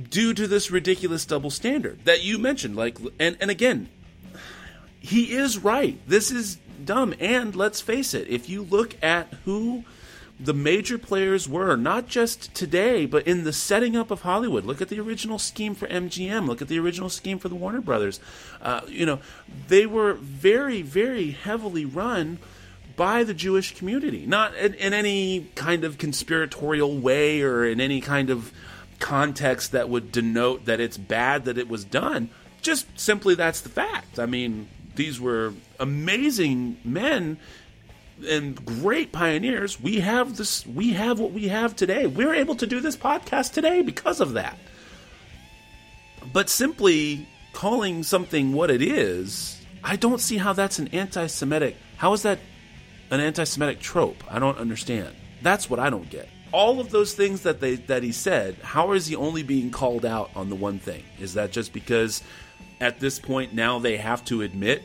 due 0.09 0.33
to 0.33 0.47
this 0.47 0.71
ridiculous 0.71 1.25
double 1.25 1.51
standard 1.51 2.05
that 2.05 2.23
you 2.23 2.39
mentioned. 2.39 2.77
Like, 2.77 2.99
and 3.19 3.37
and 3.41 3.51
again, 3.51 3.89
he 4.99 5.33
is 5.33 5.59
right. 5.59 5.99
This 6.07 6.31
is 6.31 6.57
dumb. 6.85 7.15
And 7.21 7.55
let's 7.55 7.81
face 7.81 8.15
it, 8.15 8.29
if 8.29 8.49
you 8.49 8.63
look 8.63 8.97
at 9.03 9.33
who 9.45 9.85
the 10.39 10.55
major 10.55 10.97
players 10.97 11.47
were, 11.47 11.77
not 11.77 12.07
just 12.07 12.55
today, 12.55 13.05
but 13.05 13.27
in 13.27 13.45
the 13.45 13.53
setting 13.53 13.95
up 13.95 14.11
of 14.11 14.23
Hollywood, 14.23 14.65
look 14.65 14.81
at 14.81 14.89
the 14.89 14.99
original 14.99 15.39
scheme 15.39 15.75
for 15.75 15.87
MGM, 15.89 16.47
look 16.47 16.63
at 16.63 16.69
the 16.69 16.79
original 16.79 17.11
scheme 17.11 17.39
for 17.39 17.51
the 17.51 17.55
Warner 17.55 17.83
Brothers. 17.83 18.21
Uh, 18.63 18.81
you 18.89 19.05
know, 19.05 19.21
they 19.69 19.85
were 19.85 20.15
very, 20.15 20.81
very 20.81 21.33
heavily 21.33 21.85
run 21.85 22.39
by 23.01 23.25
the 23.25 23.33
Jewish 23.33 23.75
community, 23.77 24.27
not 24.27 24.55
in, 24.57 24.75
in 24.75 24.93
any 24.93 25.49
kind 25.55 25.85
of 25.85 25.97
conspiratorial 25.97 26.99
way 26.99 27.41
or 27.41 27.65
in 27.65 27.81
any 27.81 28.03
kind 28.03 28.29
of 28.29 28.53
context 28.99 29.73
that 29.73 29.89
would 29.89 30.13
denote 30.13 30.67
that 30.67 30.81
it's 30.81 30.99
bad 30.99 31.47
that 31.47 31.57
it 31.57 31.67
was 31.67 31.83
done. 31.83 32.29
Just 32.61 32.87
simply 33.01 33.35
that's 33.35 33.63
the 33.63 33.71
fact. 33.71 34.19
I 34.19 34.27
mean, 34.27 34.69
these 34.97 35.19
were 35.19 35.55
amazing 35.79 36.77
men 36.85 37.39
and 38.29 38.63
great 38.67 39.13
pioneers. 39.13 39.81
We 39.81 40.01
have 40.01 40.37
this 40.37 40.67
we 40.67 40.93
have 40.93 41.19
what 41.19 41.33
we 41.33 41.49
have 41.49 41.75
today. 41.75 42.07
We're 42.07 42.35
able 42.35 42.57
to 42.57 42.67
do 42.67 42.81
this 42.81 42.99
podcast 42.99 43.55
today 43.55 43.81
because 43.81 44.21
of 44.21 44.35
that. 44.35 44.59
But 46.35 46.51
simply 46.51 47.27
calling 47.55 48.03
something 48.03 48.53
what 48.53 48.71
it 48.71 48.83
is, 48.83 49.59
I 49.83 49.97
don't 49.97 50.21
see 50.21 50.37
how 50.37 50.53
that's 50.53 50.79
an 50.79 50.89
anti-Semitic. 50.89 51.79
How 51.97 52.13
is 52.13 52.25
that 52.25 52.41
an 53.11 53.21
anti-Semitic 53.21 53.81
trope? 53.81 54.23
I 54.31 54.39
don't 54.39 54.59
understand. 54.59 55.15
That's 55.43 55.69
what 55.71 55.79
I 55.81 55.91
don't 55.91 56.09
get. 56.11 56.29
All 56.53 56.81
of 56.81 56.91
those 56.91 57.15
things 57.15 57.43
that 57.43 57.61
they 57.61 57.77
that 57.77 58.03
he 58.03 58.13
said, 58.13 58.57
how 58.63 58.93
is 58.93 59.07
he 59.07 59.15
only 59.15 59.43
being 59.43 59.71
called 59.71 60.05
out 60.05 60.31
on 60.35 60.49
the 60.49 60.57
one 60.57 60.79
thing? 60.79 61.05
Is 61.21 61.35
that 61.35 61.53
just 61.53 61.73
because 61.73 62.23
at 62.81 62.99
this 62.99 63.19
point 63.19 63.55
now 63.55 63.79
they 63.79 63.97
have 63.97 64.25
to 64.27 64.43
admit 64.43 64.83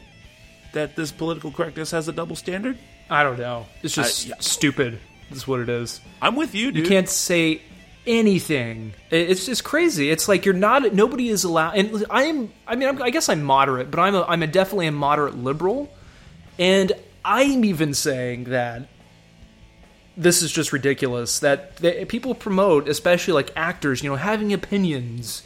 that 0.73 0.95
this 0.95 1.11
political 1.11 1.51
correctness 1.51 1.91
has 1.91 2.07
a 2.07 2.11
double 2.11 2.35
standard? 2.35 2.77
I 3.09 3.23
don't 3.23 3.39
know. 3.39 3.65
It's 3.81 3.95
just 3.95 4.27
I- 4.27 4.29
yeah. 4.29 4.35
stupid. 4.39 4.99
Is 5.31 5.47
what 5.47 5.59
it 5.59 5.69
is. 5.69 6.01
I'm 6.21 6.35
with 6.35 6.53
you, 6.53 6.71
dude. 6.71 6.83
You 6.83 6.89
can't 6.89 7.09
say 7.09 7.63
anything. 8.05 8.93
It's 9.09 9.47
just 9.47 9.63
crazy. 9.63 10.11
It's 10.11 10.27
like 10.27 10.45
you're 10.45 10.53
not. 10.53 10.93
Nobody 10.93 11.29
is 11.29 11.43
allowed. 11.43 11.77
And 11.77 12.05
I 12.11 12.25
am. 12.25 12.53
I 12.67 12.75
mean, 12.75 12.89
I'm, 12.89 13.01
I 13.01 13.09
guess 13.09 13.27
I'm 13.27 13.41
moderate, 13.43 13.89
but 13.89 13.99
I'm 13.99 14.13
a, 14.13 14.21
I'm 14.21 14.43
a 14.43 14.47
definitely 14.47 14.85
a 14.85 14.91
moderate 14.91 15.35
liberal, 15.35 15.91
and 16.59 16.91
I'm 17.25 17.65
even 17.65 17.95
saying 17.95 18.45
that 18.45 18.87
this 20.15 20.43
is 20.43 20.51
just 20.51 20.71
ridiculous. 20.71 21.39
That, 21.39 22.07
people 22.07 22.35
promote, 22.35 22.87
especially 22.87 23.33
like 23.33 23.51
actors, 23.55 24.03
you 24.03 24.09
know, 24.09 24.15
having 24.15 24.53
opinions. 24.53 25.43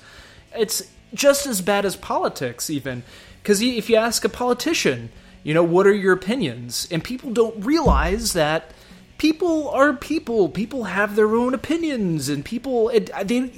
It's 0.56 0.92
just 1.14 1.48
as 1.48 1.62
bad 1.62 1.86
as 1.86 1.96
politics, 1.96 2.70
even 2.70 3.04
because 3.42 3.62
if 3.62 3.90
you 3.90 3.96
ask 3.96 4.26
a 4.26 4.30
politician, 4.30 5.10
you 5.42 5.54
know, 5.54 5.64
what 5.64 5.88
are 5.88 5.94
your 5.94 6.14
opinions, 6.14 6.88
and 6.92 7.04
people 7.04 7.32
don't 7.32 7.64
realize 7.64 8.34
that 8.34 8.72
people 9.18 9.70
are 9.70 9.94
people. 9.94 10.50
People 10.50 10.84
have 10.86 11.16
their 11.16 11.34
own 11.36 11.54
opinions, 11.54 12.28
and 12.28 12.44
people 12.44 12.90
it, 12.90 13.10
they, 13.24 13.52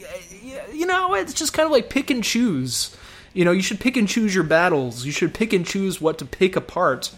you 0.72 0.86
know, 0.86 1.16
it's 1.16 1.34
just 1.34 1.54
kind 1.54 1.66
of 1.66 1.72
like 1.72 1.90
pick 1.90 2.10
and 2.10 2.24
choose. 2.24 2.96
You 3.34 3.46
know, 3.46 3.52
you 3.52 3.62
should 3.62 3.80
pick 3.80 3.98
and 3.98 4.08
choose 4.08 4.36
your 4.36 4.44
battles. 4.44 5.06
You 5.06 5.12
should 5.12 5.34
pick 5.34 5.54
and 5.54 5.66
choose 5.66 6.00
what 6.00 6.18
to 6.20 6.26
pick 6.26 6.56
apart. 6.56 7.12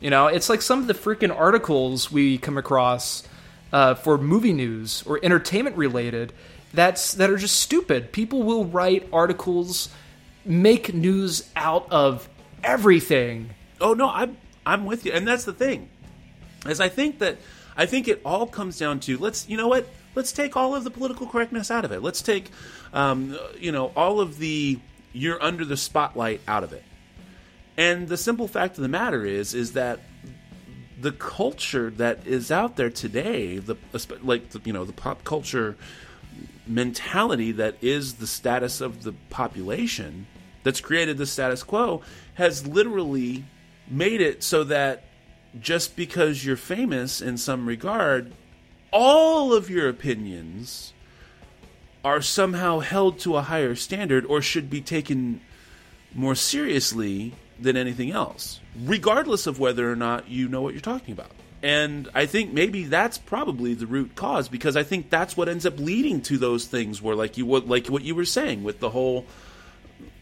You 0.00 0.10
know, 0.10 0.28
it's 0.28 0.48
like 0.48 0.62
some 0.62 0.80
of 0.80 0.86
the 0.86 0.94
freaking 0.94 1.36
articles 1.36 2.10
we 2.10 2.38
come 2.38 2.56
across 2.56 3.24
uh, 3.72 3.94
for 3.94 4.16
movie 4.16 4.52
news 4.52 5.02
or 5.06 5.18
entertainment 5.22 5.76
related 5.76 6.32
that's 6.72 7.14
that 7.14 7.30
are 7.30 7.36
just 7.36 7.56
stupid. 7.60 8.12
People 8.12 8.42
will 8.42 8.64
write 8.64 9.08
articles, 9.12 9.88
make 10.44 10.92
news 10.92 11.48
out 11.56 11.90
of 11.90 12.28
everything. 12.62 13.50
Oh 13.80 13.94
no, 13.94 14.08
I'm 14.10 14.36
I'm 14.66 14.84
with 14.84 15.06
you, 15.06 15.12
and 15.12 15.26
that's 15.26 15.44
the 15.44 15.52
thing, 15.52 15.88
is 16.66 16.80
I 16.80 16.88
think 16.88 17.20
that 17.20 17.38
I 17.76 17.86
think 17.86 18.08
it 18.08 18.20
all 18.24 18.46
comes 18.46 18.78
down 18.78 19.00
to 19.00 19.16
let's 19.16 19.48
you 19.48 19.56
know 19.56 19.68
what 19.68 19.88
let's 20.14 20.32
take 20.32 20.56
all 20.56 20.74
of 20.74 20.84
the 20.84 20.90
political 20.90 21.26
correctness 21.26 21.70
out 21.70 21.84
of 21.84 21.92
it. 21.92 22.02
Let's 22.02 22.20
take 22.20 22.50
um, 22.92 23.38
you 23.58 23.72
know 23.72 23.92
all 23.96 24.20
of 24.20 24.38
the 24.38 24.78
you're 25.12 25.42
under 25.42 25.64
the 25.64 25.76
spotlight 25.76 26.40
out 26.46 26.64
of 26.64 26.72
it. 26.72 26.84
And 27.78 28.08
the 28.08 28.16
simple 28.16 28.48
fact 28.48 28.76
of 28.76 28.82
the 28.82 28.88
matter 28.88 29.24
is 29.24 29.54
is 29.54 29.72
that 29.74 30.00
the 31.00 31.12
culture 31.12 31.90
that 31.90 32.26
is 32.26 32.50
out 32.50 32.76
there 32.76 32.90
today, 32.90 33.58
the 33.58 33.76
like 34.20 34.50
the, 34.50 34.60
you 34.64 34.72
know 34.72 34.84
the 34.84 34.92
pop 34.92 35.22
culture 35.22 35.76
mentality 36.66 37.52
that 37.52 37.76
is 37.80 38.14
the 38.14 38.26
status 38.26 38.80
of 38.82 39.04
the 39.04 39.12
population 39.30 40.26
that's 40.64 40.82
created 40.82 41.16
the 41.16 41.24
status 41.24 41.62
quo 41.62 42.02
has 42.34 42.66
literally 42.66 43.42
made 43.88 44.20
it 44.20 44.42
so 44.42 44.64
that 44.64 45.04
just 45.58 45.96
because 45.96 46.44
you're 46.44 46.56
famous 46.56 47.22
in 47.22 47.38
some 47.38 47.66
regard, 47.66 48.32
all 48.92 49.54
of 49.54 49.70
your 49.70 49.88
opinions 49.88 50.92
are 52.04 52.20
somehow 52.20 52.80
held 52.80 53.18
to 53.20 53.36
a 53.36 53.42
higher 53.42 53.74
standard 53.74 54.26
or 54.26 54.42
should 54.42 54.68
be 54.68 54.80
taken 54.80 55.40
more 56.12 56.34
seriously 56.34 57.34
than 57.60 57.76
anything 57.76 58.10
else, 58.10 58.60
regardless 58.84 59.46
of 59.46 59.58
whether 59.58 59.90
or 59.90 59.96
not 59.96 60.28
you 60.28 60.48
know 60.48 60.62
what 60.62 60.74
you're 60.74 60.80
talking 60.80 61.12
about. 61.12 61.30
And 61.62 62.08
I 62.14 62.26
think 62.26 62.52
maybe 62.52 62.84
that's 62.84 63.18
probably 63.18 63.74
the 63.74 63.86
root 63.86 64.14
cause 64.14 64.48
because 64.48 64.76
I 64.76 64.84
think 64.84 65.10
that's 65.10 65.36
what 65.36 65.48
ends 65.48 65.66
up 65.66 65.78
leading 65.78 66.20
to 66.22 66.38
those 66.38 66.66
things 66.66 67.02
where, 67.02 67.16
like 67.16 67.36
you, 67.36 67.46
like 67.46 67.88
what 67.88 68.02
you 68.02 68.14
were 68.14 68.24
saying 68.24 68.62
with 68.62 68.78
the 68.78 68.90
whole, 68.90 69.26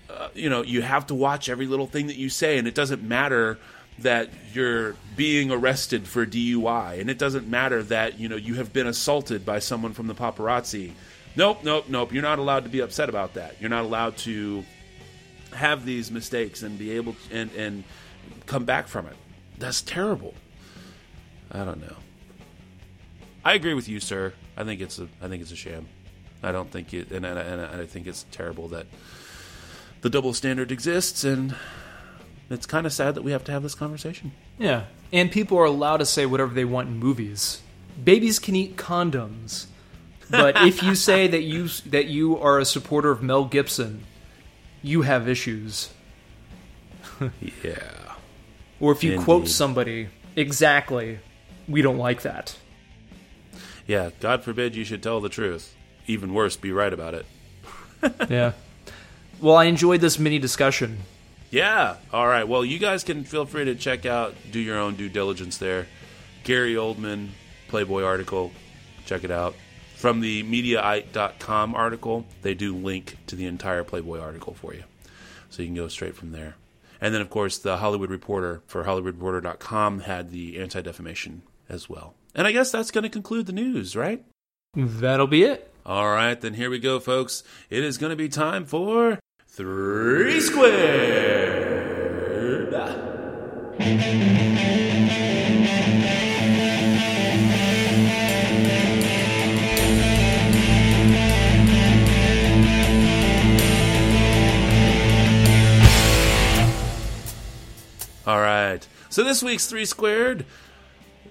uh, 0.08 0.28
you 0.34 0.48
know, 0.48 0.62
you 0.62 0.80
have 0.80 1.06
to 1.08 1.14
watch 1.14 1.50
every 1.50 1.66
little 1.66 1.86
thing 1.86 2.06
that 2.06 2.16
you 2.16 2.30
say, 2.30 2.56
and 2.56 2.66
it 2.66 2.74
doesn't 2.74 3.02
matter 3.02 3.58
that 3.98 4.30
you're 4.52 4.94
being 5.14 5.50
arrested 5.50 6.06
for 6.06 6.26
DUI, 6.26 7.00
and 7.00 7.10
it 7.10 7.18
doesn't 7.18 7.48
matter 7.48 7.82
that 7.84 8.18
you 8.18 8.28
know 8.28 8.36
you 8.36 8.54
have 8.54 8.72
been 8.72 8.86
assaulted 8.86 9.44
by 9.44 9.58
someone 9.58 9.92
from 9.92 10.06
the 10.06 10.14
paparazzi. 10.14 10.92
Nope, 11.34 11.64
nope, 11.64 11.86
nope. 11.88 12.12
You're 12.12 12.22
not 12.22 12.38
allowed 12.38 12.64
to 12.64 12.70
be 12.70 12.80
upset 12.80 13.10
about 13.10 13.34
that. 13.34 13.56
You're 13.60 13.70
not 13.70 13.84
allowed 13.84 14.16
to 14.18 14.64
have 15.56 15.84
these 15.84 16.10
mistakes 16.10 16.62
and 16.62 16.78
be 16.78 16.92
able 16.92 17.14
to, 17.14 17.34
and 17.36 17.50
and 17.52 17.84
come 18.46 18.64
back 18.64 18.88
from 18.88 19.06
it. 19.06 19.16
That's 19.58 19.82
terrible. 19.82 20.34
I 21.50 21.64
don't 21.64 21.80
know. 21.80 21.96
I 23.44 23.54
agree 23.54 23.74
with 23.74 23.88
you, 23.88 24.00
sir. 24.00 24.32
I 24.56 24.64
think 24.64 24.80
it's 24.80 24.98
a 24.98 25.08
I 25.22 25.28
think 25.28 25.42
it's 25.42 25.52
a 25.52 25.56
sham. 25.56 25.86
I 26.42 26.52
don't 26.52 26.70
think 26.70 26.92
it, 26.92 27.10
and 27.10 27.24
and, 27.24 27.38
and 27.38 27.80
I 27.80 27.86
think 27.86 28.06
it's 28.06 28.24
terrible 28.30 28.68
that 28.68 28.86
the 30.00 30.10
double 30.10 30.34
standard 30.34 30.70
exists, 30.70 31.24
and 31.24 31.54
it's 32.50 32.66
kind 32.66 32.86
of 32.86 32.92
sad 32.92 33.14
that 33.14 33.22
we 33.22 33.32
have 33.32 33.44
to 33.44 33.52
have 33.52 33.62
this 33.62 33.74
conversation. 33.74 34.32
Yeah, 34.58 34.84
and 35.12 35.30
people 35.30 35.58
are 35.58 35.64
allowed 35.64 35.98
to 35.98 36.06
say 36.06 36.26
whatever 36.26 36.54
they 36.54 36.64
want 36.64 36.88
in 36.88 36.98
movies. 36.98 37.62
Babies 38.02 38.38
can 38.38 38.54
eat 38.56 38.76
condoms, 38.76 39.66
but 40.30 40.56
if 40.62 40.82
you 40.82 40.94
say 41.08 41.26
that 41.28 41.42
you 41.42 41.68
that 41.86 42.06
you 42.06 42.38
are 42.38 42.58
a 42.58 42.64
supporter 42.64 43.10
of 43.10 43.22
Mel 43.22 43.44
Gibson, 43.44 44.04
you 44.86 45.02
have 45.02 45.28
issues. 45.28 45.90
Yeah. 47.64 47.78
Or 48.78 48.92
if 48.92 49.02
you 49.02 49.18
quote 49.18 49.48
somebody 49.48 50.08
exactly, 50.34 51.18
we 51.66 51.80
don't 51.80 51.96
like 51.96 52.22
that. 52.22 52.58
Yeah, 53.86 54.10
God 54.20 54.44
forbid 54.44 54.76
you 54.76 54.84
should 54.84 55.02
tell 55.02 55.22
the 55.22 55.30
truth. 55.30 55.74
Even 56.06 56.34
worse, 56.34 56.56
be 56.56 56.72
right 56.72 56.92
about 56.92 57.14
it. 57.14 57.26
yeah. 58.28 58.52
Well, 59.40 59.56
I 59.56 59.64
enjoyed 59.64 60.02
this 60.02 60.18
mini 60.18 60.38
discussion. 60.38 60.98
Yeah. 61.50 61.96
All 62.12 62.26
right. 62.26 62.46
Well, 62.46 62.66
you 62.66 62.78
guys 62.78 63.02
can 63.02 63.24
feel 63.24 63.46
free 63.46 63.64
to 63.64 63.74
check 63.74 64.04
out, 64.04 64.34
do 64.50 64.60
your 64.60 64.78
own 64.78 64.96
due 64.96 65.08
diligence 65.08 65.56
there. 65.56 65.86
Gary 66.44 66.74
Oldman, 66.74 67.28
Playboy 67.68 68.02
article. 68.02 68.52
Check 69.06 69.24
it 69.24 69.30
out. 69.30 69.54
From 69.96 70.20
the 70.20 70.42
Mediaite.com 70.42 71.74
article, 71.74 72.26
they 72.42 72.52
do 72.52 72.76
link 72.76 73.16
to 73.28 73.34
the 73.34 73.46
entire 73.46 73.82
Playboy 73.82 74.20
article 74.20 74.52
for 74.52 74.74
you. 74.74 74.84
So 75.48 75.62
you 75.62 75.68
can 75.68 75.74
go 75.74 75.88
straight 75.88 76.14
from 76.14 76.32
there. 76.32 76.56
And 77.00 77.14
then, 77.14 77.22
of 77.22 77.30
course, 77.30 77.56
the 77.56 77.78
Hollywood 77.78 78.10
Reporter 78.10 78.60
for 78.66 78.84
HollywoodReporter.com 78.84 80.00
had 80.00 80.32
the 80.32 80.58
anti 80.60 80.82
defamation 80.82 81.40
as 81.70 81.88
well. 81.88 82.12
And 82.34 82.46
I 82.46 82.52
guess 82.52 82.70
that's 82.70 82.90
going 82.90 83.04
to 83.04 83.10
conclude 83.10 83.46
the 83.46 83.54
news, 83.54 83.96
right? 83.96 84.22
That'll 84.74 85.26
be 85.26 85.44
it. 85.44 85.72
All 85.86 86.10
right, 86.10 86.38
then 86.38 86.52
here 86.54 86.68
we 86.68 86.78
go, 86.78 87.00
folks. 87.00 87.42
It 87.70 87.82
is 87.82 87.96
going 87.96 88.10
to 88.10 88.16
be 88.16 88.28
time 88.28 88.66
for 88.66 89.18
Three 89.48 90.40
Squared. 90.40 91.66
All 108.26 108.40
right. 108.40 108.86
So 109.08 109.22
this 109.22 109.42
week's 109.42 109.66
Three 109.66 109.84
Squared, 109.84 110.44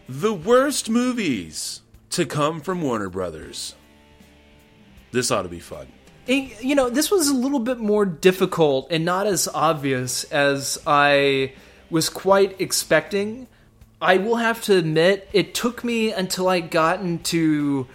the 0.08 0.34
worst 0.34 0.90
movies 0.90 1.82
to 2.12 2.26
come 2.26 2.62
from 2.62 2.82
Warner 2.82 3.10
Brothers. 3.10 3.76
This 5.12 5.30
ought 5.30 5.42
to 5.42 5.50
be 5.50 5.60
fun. 5.60 5.88
It- 6.26 6.64
you 6.64 6.74
know, 6.74 6.90
this 6.90 7.12
was 7.12 7.28
a 7.28 7.34
little 7.34 7.60
bit 7.60 7.80
more 7.80 8.06
difficult 8.06 8.88
and 8.92 9.04
not 9.04 9.28
as 9.28 9.50
obvious 9.54 10.24
as 10.26 10.80
I 10.88 11.52
was 11.90 12.08
quite 12.10 12.60
expecting. 12.60 13.48
I 14.02 14.18
will 14.18 14.38
have 14.38 14.62
to 14.64 14.78
admit, 14.78 15.28
it 15.34 15.54
took 15.54 15.84
me 15.84 16.12
until 16.12 16.48
I 16.48 16.62
got 16.62 17.02
into 17.02 17.88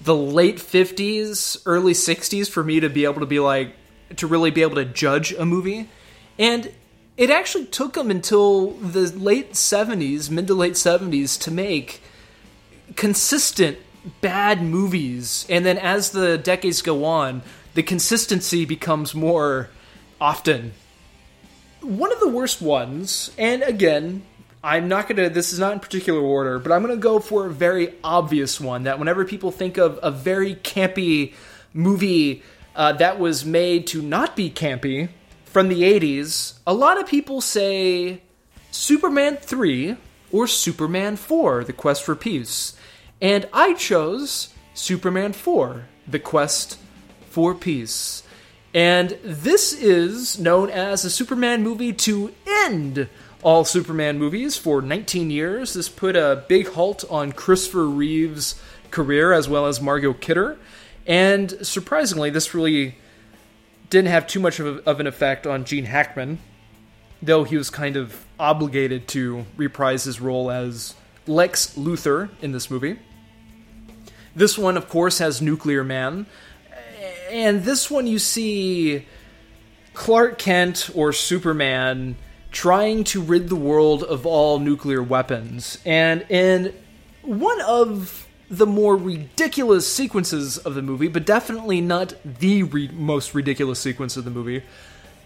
the 0.00 0.14
late 0.14 0.58
50s, 0.58 1.60
early 1.66 1.92
60s 1.92 2.48
for 2.48 2.62
me 2.62 2.80
to 2.80 2.88
be 2.88 3.04
able 3.04 3.20
to 3.20 3.26
be 3.26 3.40
like, 3.40 3.74
to 4.16 4.26
really 4.26 4.50
be 4.50 4.62
able 4.62 4.76
to 4.76 4.84
judge 4.84 5.32
a 5.32 5.44
movie. 5.44 5.88
And 6.38 6.70
it 7.16 7.30
actually 7.30 7.66
took 7.66 7.94
them 7.94 8.10
until 8.10 8.72
the 8.72 9.10
late 9.12 9.52
70s, 9.52 10.30
mid 10.30 10.46
to 10.48 10.54
late 10.54 10.74
70s, 10.74 11.40
to 11.40 11.50
make 11.50 12.02
consistent 12.96 13.78
bad 14.20 14.62
movies. 14.62 15.46
And 15.48 15.64
then 15.64 15.78
as 15.78 16.10
the 16.10 16.36
decades 16.36 16.82
go 16.82 17.04
on 17.04 17.42
the 17.74 17.82
consistency 17.82 18.64
becomes 18.64 19.14
more 19.14 19.68
often. 20.20 20.72
One 21.80 22.12
of 22.12 22.20
the 22.20 22.28
worst 22.28 22.62
ones 22.62 23.30
and 23.36 23.62
again 23.62 24.22
i'm 24.62 24.88
not 24.88 25.06
gonna 25.06 25.28
this 25.28 25.52
is 25.52 25.58
not 25.58 25.74
in 25.74 25.80
particular 25.80 26.18
order 26.18 26.58
but 26.58 26.72
i'm 26.72 26.80
gonna 26.80 26.96
go 26.96 27.18
for 27.18 27.44
a 27.44 27.50
very 27.50 27.92
obvious 28.02 28.58
one 28.58 28.84
that 28.84 28.98
whenever 28.98 29.26
people 29.26 29.50
think 29.50 29.76
of 29.76 29.98
a 30.02 30.10
very 30.10 30.54
campy 30.54 31.34
movie 31.74 32.42
uh, 32.74 32.92
that 32.92 33.18
was 33.18 33.44
made 33.44 33.86
to 33.86 34.00
not 34.00 34.34
be 34.34 34.48
campy 34.48 35.10
from 35.54 35.68
the 35.68 35.82
80s 35.82 36.58
a 36.66 36.74
lot 36.74 37.00
of 37.00 37.06
people 37.06 37.40
say 37.40 38.20
Superman 38.72 39.36
3 39.36 39.96
or 40.32 40.48
Superman 40.48 41.14
4, 41.14 41.62
The 41.62 41.72
Quest 41.72 42.02
for 42.02 42.16
Peace. 42.16 42.76
And 43.22 43.48
I 43.52 43.74
chose 43.74 44.52
Superman 44.74 45.32
4, 45.32 45.84
The 46.08 46.18
Quest 46.18 46.76
for 47.30 47.54
Peace. 47.54 48.24
And 48.74 49.10
this 49.22 49.72
is 49.72 50.40
known 50.40 50.70
as 50.70 51.04
a 51.04 51.10
Superman 51.10 51.62
movie 51.62 51.92
to 51.92 52.34
end 52.44 53.08
all 53.44 53.64
Superman 53.64 54.18
movies 54.18 54.56
for 54.56 54.82
19 54.82 55.30
years. 55.30 55.74
This 55.74 55.88
put 55.88 56.16
a 56.16 56.44
big 56.48 56.66
halt 56.70 57.04
on 57.08 57.30
Christopher 57.30 57.86
Reeve's 57.86 58.60
career 58.90 59.32
as 59.32 59.48
well 59.48 59.66
as 59.66 59.80
Margot 59.80 60.14
Kidder. 60.14 60.58
And 61.06 61.64
surprisingly, 61.64 62.30
this 62.30 62.54
really 62.54 62.96
didn't 63.90 64.08
have 64.08 64.26
too 64.26 64.40
much 64.40 64.60
of, 64.60 64.66
a, 64.66 64.90
of 64.90 65.00
an 65.00 65.06
effect 65.06 65.46
on 65.46 65.64
Gene 65.64 65.84
Hackman, 65.84 66.38
though 67.22 67.44
he 67.44 67.56
was 67.56 67.70
kind 67.70 67.96
of 67.96 68.24
obligated 68.38 69.08
to 69.08 69.46
reprise 69.56 70.04
his 70.04 70.20
role 70.20 70.50
as 70.50 70.94
Lex 71.26 71.76
Luthor 71.76 72.30
in 72.42 72.52
this 72.52 72.70
movie. 72.70 72.98
This 74.36 74.58
one, 74.58 74.76
of 74.76 74.88
course, 74.88 75.18
has 75.18 75.40
Nuclear 75.40 75.84
Man. 75.84 76.26
And 77.30 77.64
this 77.64 77.90
one, 77.90 78.06
you 78.06 78.18
see 78.18 79.06
Clark 79.94 80.38
Kent 80.38 80.90
or 80.94 81.12
Superman 81.12 82.16
trying 82.50 83.04
to 83.04 83.20
rid 83.20 83.48
the 83.48 83.56
world 83.56 84.02
of 84.02 84.26
all 84.26 84.58
nuclear 84.58 85.02
weapons. 85.02 85.78
And 85.84 86.24
in 86.28 86.74
one 87.22 87.60
of 87.62 88.23
the 88.58 88.66
more 88.66 88.96
ridiculous 88.96 89.92
sequences 89.92 90.58
of 90.58 90.74
the 90.74 90.82
movie, 90.82 91.08
but 91.08 91.26
definitely 91.26 91.80
not 91.80 92.14
the 92.24 92.62
re- 92.62 92.88
most 92.92 93.34
ridiculous 93.34 93.78
sequence 93.78 94.16
of 94.16 94.24
the 94.24 94.30
movie, 94.30 94.62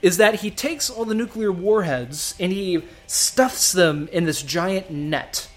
is 0.02 0.16
that 0.16 0.36
he 0.36 0.50
takes 0.50 0.88
all 0.88 1.04
the 1.04 1.14
nuclear 1.14 1.50
warheads 1.50 2.34
and 2.38 2.52
he 2.52 2.82
stuffs 3.06 3.72
them 3.72 4.08
in 4.12 4.24
this 4.24 4.42
giant 4.42 4.90
net. 4.90 5.50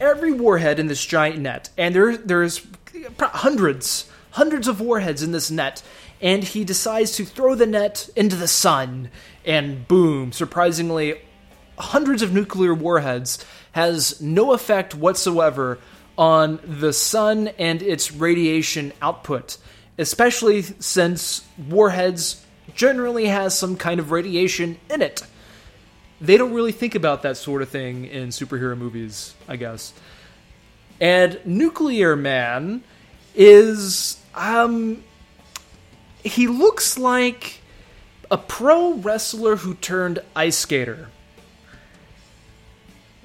Every 0.00 0.32
warhead 0.32 0.78
in 0.78 0.88
this 0.88 1.04
giant 1.04 1.38
net, 1.38 1.70
and 1.78 1.94
there 1.94 2.16
there's 2.16 2.66
hundreds, 3.20 4.10
hundreds 4.32 4.66
of 4.66 4.80
warheads 4.80 5.22
in 5.22 5.30
this 5.30 5.50
net, 5.50 5.82
and 6.20 6.42
he 6.42 6.64
decides 6.64 7.12
to 7.12 7.24
throw 7.24 7.54
the 7.54 7.66
net 7.66 8.08
into 8.16 8.34
the 8.34 8.48
sun, 8.48 9.10
and 9.44 9.86
boom! 9.86 10.32
Surprisingly, 10.32 11.20
hundreds 11.78 12.22
of 12.22 12.32
nuclear 12.32 12.74
warheads 12.74 13.44
has 13.72 14.20
no 14.20 14.52
effect 14.52 14.94
whatsoever 14.94 15.78
on 16.16 16.60
the 16.64 16.92
sun 16.92 17.48
and 17.58 17.82
its 17.82 18.12
radiation 18.12 18.92
output, 19.00 19.56
especially 19.98 20.62
since 20.62 21.44
warheads 21.68 22.44
generally 22.74 23.26
has 23.26 23.58
some 23.58 23.76
kind 23.76 24.00
of 24.00 24.10
radiation 24.10 24.78
in 24.90 25.02
it. 25.02 25.22
They 26.20 26.36
don't 26.36 26.54
really 26.54 26.72
think 26.72 26.94
about 26.94 27.22
that 27.22 27.36
sort 27.36 27.62
of 27.62 27.68
thing 27.68 28.04
in 28.04 28.28
superhero 28.28 28.76
movies, 28.76 29.34
I 29.48 29.56
guess. 29.56 29.92
And 31.00 31.40
Nuclear 31.44 32.14
Man 32.14 32.84
is 33.34 34.20
um 34.34 35.02
he 36.22 36.46
looks 36.46 36.98
like 36.98 37.60
a 38.30 38.38
pro 38.38 38.94
wrestler 38.94 39.56
who 39.56 39.74
turned 39.74 40.20
ice 40.36 40.56
skater. 40.56 41.10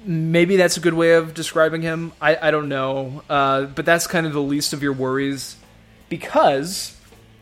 Maybe 0.04 0.56
that's 0.56 0.76
a 0.76 0.80
good 0.80 0.94
way 0.94 1.14
of 1.14 1.34
describing 1.34 1.82
him. 1.82 2.12
I, 2.20 2.48
I 2.48 2.50
don't 2.50 2.68
know. 2.68 3.22
Uh, 3.28 3.64
but 3.64 3.84
that's 3.84 4.06
kind 4.06 4.26
of 4.26 4.32
the 4.32 4.42
least 4.42 4.72
of 4.72 4.82
your 4.82 4.92
worries. 4.92 5.56
Because 6.08 6.96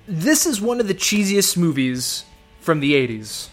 this 0.09 0.47
is 0.47 0.61
one 0.61 0.81
of 0.81 0.89
the 0.89 0.95
cheesiest 0.95 1.57
movies 1.57 2.25
from 2.61 2.81
the 2.81 2.95
80s. 2.95 3.49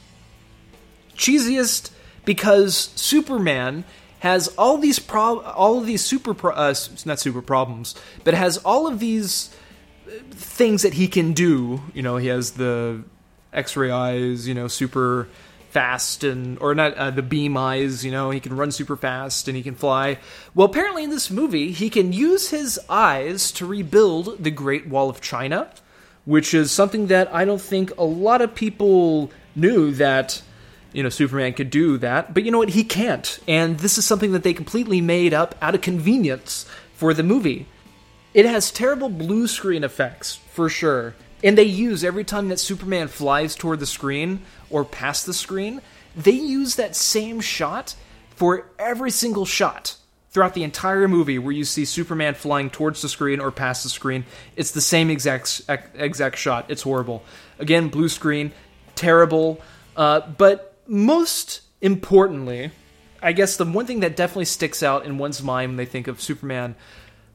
Cheesiest 1.16 1.92
because 2.26 2.92
Superman 2.96 3.84
has 4.20 4.48
all 4.58 4.78
these 4.78 5.00
pro- 5.00 5.42
all 5.42 5.78
of 5.78 5.86
these 5.86 6.04
super 6.04 6.34
pro- 6.34 6.54
uh, 6.54 6.74
not 7.06 7.20
super 7.20 7.42
problems, 7.42 7.94
but 8.24 8.34
has 8.34 8.58
all 8.60 8.88
of 8.88 9.00
these 9.00 9.54
things 10.32 10.82
that 10.84 10.94
he 10.94 11.08
can 11.08 11.34
do. 11.34 11.82
You 11.94 12.02
know, 12.02 12.18
he 12.18 12.28
has 12.28 12.52
the 12.52 13.04
X-ray 13.52 13.92
eyes. 13.92 14.48
You 14.48 14.54
know, 14.54 14.68
super 14.68 15.28
fast 15.74 16.24
and 16.24 16.58
or 16.60 16.76
not 16.76 16.94
uh, 16.94 17.10
the 17.10 17.24
beam 17.24 17.58
eyes. 17.58 18.06
You 18.06 18.12
know, 18.12 18.30
he 18.30 18.40
can 18.40 18.56
run 18.56 18.72
super 18.72 18.96
fast 18.96 19.48
and 19.48 19.58
he 19.58 19.64
can 19.64 19.76
fly. 19.76 20.20
Well, 20.54 20.68
apparently 20.68 21.04
in 21.04 21.10
this 21.10 21.32
movie, 21.32 21.72
he 21.72 21.90
can 21.90 22.14
use 22.14 22.50
his 22.50 22.80
eyes 22.88 23.52
to 23.54 23.66
rebuild 23.66 24.44
the 24.44 24.52
Great 24.52 24.88
Wall 24.88 25.10
of 25.10 25.20
China, 25.20 25.70
which 26.26 26.54
is 26.54 26.72
something 26.72 27.08
that 27.08 27.34
I 27.34 27.44
don't 27.44 27.62
think 27.62 27.96
a 27.98 28.04
lot 28.04 28.42
of 28.42 28.56
people 28.56 29.32
knew 29.56 29.92
that 29.94 30.42
you 30.94 31.02
know 31.02 31.10
Superman 31.10 31.54
could 31.54 31.72
do 31.72 31.98
that, 31.98 32.34
but 32.34 32.44
you 32.44 32.52
know 32.52 32.60
what? 32.60 32.70
He 32.70 32.84
can't. 32.84 33.40
And 33.48 33.80
this 33.80 33.98
is 33.98 34.06
something 34.06 34.32
that 34.34 34.44
they 34.44 34.54
completely 34.54 35.02
made 35.02 35.34
up 35.34 35.56
out 35.62 35.76
of 35.76 35.82
convenience 35.82 36.68
for 36.94 37.14
the 37.14 37.24
movie. 37.24 37.66
It 38.34 38.46
has 38.46 38.72
terrible 38.72 39.10
blue 39.10 39.48
screen 39.48 39.84
effects 39.84 40.36
for 40.36 40.70
sure. 40.70 41.16
And 41.44 41.58
they 41.58 41.64
use 41.64 42.04
every 42.04 42.24
time 42.24 42.48
that 42.50 42.60
Superman 42.60 43.10
flies 43.10 43.56
toward 43.56 43.80
the 43.80 43.86
screen 43.86 44.42
or 44.70 44.86
past 44.86 45.26
the 45.26 45.34
screen, 45.34 45.82
they 46.16 46.32
use 46.32 46.76
that 46.76 46.96
same 46.96 47.42
shot 47.42 47.96
for 48.30 48.70
every 48.80 49.12
single 49.12 49.46
shot 49.46 49.98
throughout 50.30 50.56
the 50.56 50.64
entire 50.64 51.08
movie 51.08 51.38
where 51.38 51.52
you 51.52 51.64
see 51.64 51.86
Superman 51.86 52.34
flying 52.34 52.70
towards 52.70 53.02
the 53.02 53.10
screen 53.10 53.40
or 53.40 53.52
past 53.52 53.84
the 53.84 53.90
screen. 53.90 54.26
It's 54.56 54.72
the 54.72 54.82
same 54.82 55.10
exact 55.10 55.62
exact 55.96 56.38
shot. 56.38 56.66
It's 56.70 56.82
horrible. 56.82 57.24
Again, 57.60 57.90
blue 57.90 58.10
screen, 58.10 58.52
terrible. 58.96 59.62
Uh, 59.96 60.22
but 60.22 60.76
most 60.88 61.62
importantly, 61.82 62.72
I 63.22 63.34
guess 63.34 63.58
the 63.58 63.66
one 63.66 63.86
thing 63.86 64.00
that 64.00 64.16
definitely 64.16 64.46
sticks 64.46 64.82
out 64.82 65.06
in 65.06 65.18
one's 65.18 65.44
mind 65.44 65.72
when 65.72 65.78
they 65.78 65.86
think 65.86 66.08
of 66.08 66.20
Superman 66.20 66.76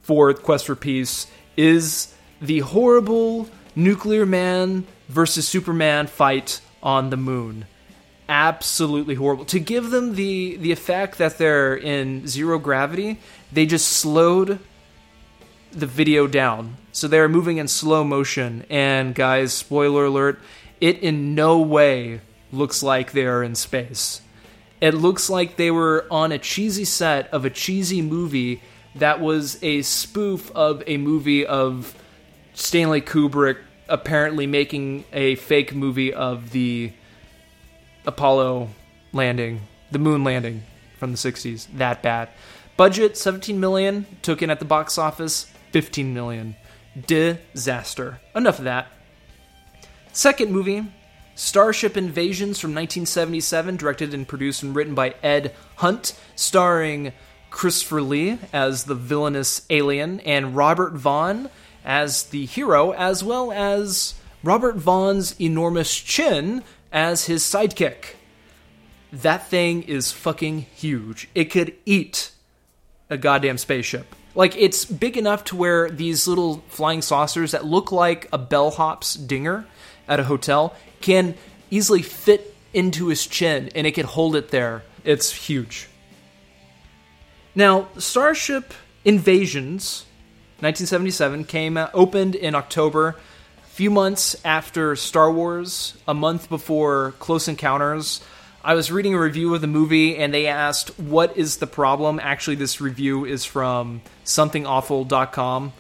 for 0.02 0.34
Quest 0.34 0.66
for 0.66 0.74
Peace 0.74 1.26
is 1.56 2.12
the 2.40 2.60
horrible 2.60 3.48
nuclear 3.78 4.26
man 4.26 4.86
versus 5.08 5.48
Superman 5.48 6.06
fight 6.08 6.60
on 6.82 7.10
the 7.10 7.16
moon. 7.16 7.66
Absolutely 8.28 9.14
horrible. 9.14 9.46
To 9.46 9.58
give 9.58 9.90
them 9.90 10.16
the 10.16 10.56
the 10.56 10.72
effect 10.72 11.16
that 11.18 11.38
they're 11.38 11.74
in 11.76 12.26
zero 12.26 12.58
gravity, 12.58 13.20
they 13.50 13.64
just 13.64 13.88
slowed 13.88 14.58
the 15.72 15.86
video 15.86 16.26
down. 16.26 16.76
So 16.92 17.08
they're 17.08 17.28
moving 17.28 17.58
in 17.58 17.68
slow 17.68 18.04
motion. 18.04 18.66
And 18.68 19.14
guys, 19.14 19.52
spoiler 19.52 20.06
alert, 20.06 20.40
it 20.80 20.98
in 20.98 21.34
no 21.34 21.60
way 21.60 22.20
looks 22.52 22.82
like 22.82 23.12
they 23.12 23.24
are 23.24 23.42
in 23.42 23.54
space. 23.54 24.20
It 24.80 24.94
looks 24.94 25.30
like 25.30 25.56
they 25.56 25.70
were 25.70 26.06
on 26.10 26.32
a 26.32 26.38
cheesy 26.38 26.84
set 26.84 27.32
of 27.32 27.44
a 27.44 27.50
cheesy 27.50 28.02
movie 28.02 28.62
that 28.94 29.20
was 29.20 29.62
a 29.62 29.82
spoof 29.82 30.50
of 30.52 30.82
a 30.86 30.96
movie 30.96 31.46
of 31.46 31.94
Stanley 32.54 33.00
Kubrick 33.00 33.58
apparently 33.88 34.46
making 34.46 35.04
a 35.12 35.34
fake 35.36 35.74
movie 35.74 36.12
of 36.12 36.50
the 36.50 36.92
Apollo 38.06 38.68
landing, 39.12 39.62
the 39.90 39.98
moon 39.98 40.24
landing 40.24 40.62
from 40.98 41.12
the 41.12 41.18
60s. 41.18 41.66
That 41.76 42.02
bad. 42.02 42.28
Budget 42.76 43.16
17 43.16 43.58
million, 43.58 44.06
took 44.22 44.42
in 44.42 44.50
at 44.50 44.58
the 44.58 44.64
box 44.64 44.98
office 44.98 45.50
15 45.72 46.14
million. 46.14 46.56
Disaster. 47.06 48.20
Enough 48.34 48.58
of 48.58 48.64
that. 48.64 48.88
Second 50.12 50.52
movie, 50.52 50.84
Starship 51.34 51.96
Invasions 51.96 52.58
from 52.58 52.70
1977, 52.70 53.76
directed 53.76 54.14
and 54.14 54.26
produced 54.26 54.62
and 54.62 54.74
written 54.74 54.94
by 54.94 55.14
Ed 55.22 55.54
Hunt, 55.76 56.18
starring 56.34 57.12
Christopher 57.50 58.02
Lee 58.02 58.38
as 58.52 58.84
the 58.84 58.94
villainous 58.94 59.62
alien 59.70 60.20
and 60.20 60.56
Robert 60.56 60.94
Vaughn 60.94 61.50
as 61.88 62.24
the 62.24 62.44
hero, 62.44 62.92
as 62.92 63.24
well 63.24 63.50
as 63.50 64.14
Robert 64.44 64.76
Vaughn's 64.76 65.34
enormous 65.40 65.96
chin 65.96 66.62
as 66.92 67.24
his 67.24 67.42
sidekick. 67.42 68.14
That 69.10 69.48
thing 69.48 69.84
is 69.84 70.12
fucking 70.12 70.66
huge. 70.74 71.28
It 71.34 71.46
could 71.46 71.74
eat 71.86 72.30
a 73.08 73.16
goddamn 73.16 73.56
spaceship. 73.56 74.14
Like 74.34 74.54
it's 74.56 74.84
big 74.84 75.16
enough 75.16 75.44
to 75.44 75.56
where 75.56 75.90
these 75.90 76.28
little 76.28 76.62
flying 76.68 77.00
saucers 77.00 77.52
that 77.52 77.64
look 77.64 77.90
like 77.90 78.28
a 78.34 78.38
bellhop's 78.38 79.14
dinger 79.14 79.66
at 80.06 80.20
a 80.20 80.24
hotel 80.24 80.76
can 81.00 81.34
easily 81.70 82.02
fit 82.02 82.54
into 82.74 83.08
his 83.08 83.26
chin 83.26 83.70
and 83.74 83.86
it 83.86 83.92
can 83.92 84.04
hold 84.04 84.36
it 84.36 84.50
there. 84.50 84.82
It's 85.04 85.32
huge. 85.32 85.88
Now, 87.54 87.88
Starship 87.96 88.74
Invasions 89.06 90.04
1977 90.60 91.44
came 91.44 91.76
out, 91.76 91.90
opened 91.94 92.34
in 92.34 92.56
October, 92.56 93.10
a 93.64 93.68
few 93.68 93.92
months 93.92 94.34
after 94.44 94.96
Star 94.96 95.30
Wars, 95.30 95.96
a 96.08 96.14
month 96.14 96.48
before 96.48 97.12
Close 97.20 97.46
Encounters. 97.46 98.20
I 98.64 98.74
was 98.74 98.90
reading 98.90 99.14
a 99.14 99.20
review 99.20 99.54
of 99.54 99.60
the 99.60 99.68
movie 99.68 100.16
and 100.16 100.34
they 100.34 100.48
asked, 100.48 100.98
What 100.98 101.36
is 101.36 101.58
the 101.58 101.68
problem? 101.68 102.18
Actually, 102.20 102.56
this 102.56 102.80
review 102.80 103.24
is 103.24 103.44
from 103.44 104.02
somethingawful.com. 104.24 105.74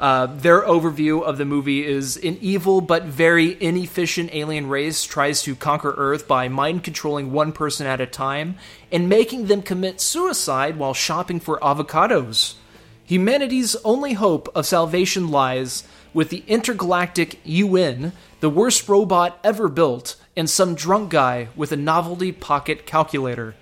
Uh, 0.00 0.26
their 0.26 0.62
overview 0.62 1.22
of 1.22 1.36
the 1.36 1.44
movie 1.44 1.86
is 1.86 2.16
an 2.16 2.38
evil 2.40 2.80
but 2.80 3.04
very 3.04 3.62
inefficient 3.62 4.34
alien 4.34 4.66
race 4.66 5.04
tries 5.04 5.42
to 5.42 5.54
conquer 5.54 5.92
Earth 5.94 6.26
by 6.26 6.48
mind 6.48 6.82
controlling 6.82 7.32
one 7.32 7.52
person 7.52 7.86
at 7.86 8.00
a 8.00 8.06
time 8.06 8.56
and 8.90 9.10
making 9.10 9.48
them 9.48 9.60
commit 9.60 10.00
suicide 10.00 10.78
while 10.78 10.94
shopping 10.94 11.38
for 11.38 11.60
avocados. 11.60 12.54
Humanity's 13.04 13.76
only 13.84 14.14
hope 14.14 14.48
of 14.54 14.66
salvation 14.66 15.30
lies 15.30 15.84
with 16.14 16.30
the 16.30 16.44
intergalactic 16.46 17.40
UN, 17.44 18.12
the 18.40 18.50
worst 18.50 18.88
robot 18.88 19.38
ever 19.42 19.68
built, 19.68 20.16
and 20.36 20.48
some 20.48 20.74
drunk 20.74 21.10
guy 21.10 21.48
with 21.56 21.72
a 21.72 21.76
novelty 21.76 22.32
pocket 22.32 22.86
calculator. 22.86 23.54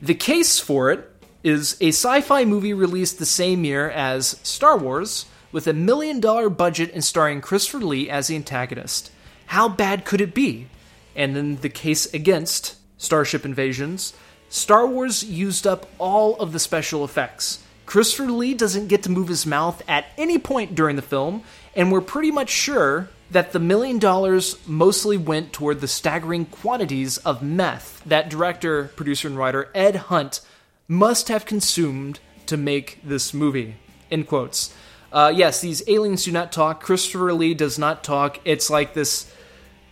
The 0.00 0.14
case 0.14 0.58
for 0.58 0.90
it 0.90 1.08
is 1.42 1.76
a 1.80 1.88
sci 1.88 2.20
fi 2.20 2.44
movie 2.44 2.74
released 2.74 3.18
the 3.18 3.26
same 3.26 3.64
year 3.64 3.90
as 3.90 4.38
Star 4.42 4.76
Wars, 4.76 5.26
with 5.52 5.66
a 5.66 5.72
million 5.72 6.18
dollar 6.18 6.48
budget 6.48 6.90
and 6.94 7.04
starring 7.04 7.40
Christopher 7.40 7.78
Lee 7.78 8.08
as 8.08 8.28
the 8.28 8.36
antagonist. 8.36 9.12
How 9.46 9.68
bad 9.68 10.04
could 10.04 10.20
it 10.20 10.34
be? 10.34 10.68
And 11.14 11.36
then 11.36 11.56
the 11.56 11.68
case 11.68 12.12
against 12.14 12.76
Starship 12.96 13.44
Invasions 13.44 14.14
Star 14.48 14.86
Wars 14.86 15.24
used 15.24 15.66
up 15.66 15.88
all 15.98 16.36
of 16.36 16.52
the 16.52 16.58
special 16.58 17.04
effects. 17.04 17.61
Christopher 17.92 18.32
Lee 18.32 18.54
doesn't 18.54 18.88
get 18.88 19.02
to 19.02 19.10
move 19.10 19.28
his 19.28 19.44
mouth 19.44 19.82
at 19.86 20.06
any 20.16 20.38
point 20.38 20.74
during 20.74 20.96
the 20.96 21.02
film, 21.02 21.42
and 21.76 21.92
we're 21.92 22.00
pretty 22.00 22.30
much 22.30 22.48
sure 22.48 23.10
that 23.30 23.52
the 23.52 23.58
million 23.58 23.98
dollars 23.98 24.56
mostly 24.66 25.18
went 25.18 25.52
toward 25.52 25.82
the 25.82 25.86
staggering 25.86 26.46
quantities 26.46 27.18
of 27.18 27.42
meth 27.42 28.02
that 28.06 28.30
director, 28.30 28.84
producer, 28.96 29.28
and 29.28 29.36
writer 29.36 29.68
Ed 29.74 29.96
Hunt 29.96 30.40
must 30.88 31.28
have 31.28 31.44
consumed 31.44 32.18
to 32.46 32.56
make 32.56 32.98
this 33.04 33.34
movie. 33.34 33.74
End 34.10 34.26
quotes. 34.26 34.74
Uh, 35.12 35.30
yes, 35.36 35.60
these 35.60 35.86
aliens 35.86 36.24
do 36.24 36.32
not 36.32 36.50
talk. 36.50 36.82
Christopher 36.82 37.34
Lee 37.34 37.52
does 37.52 37.78
not 37.78 38.02
talk. 38.02 38.40
It's 38.46 38.70
like 38.70 38.94
this 38.94 39.30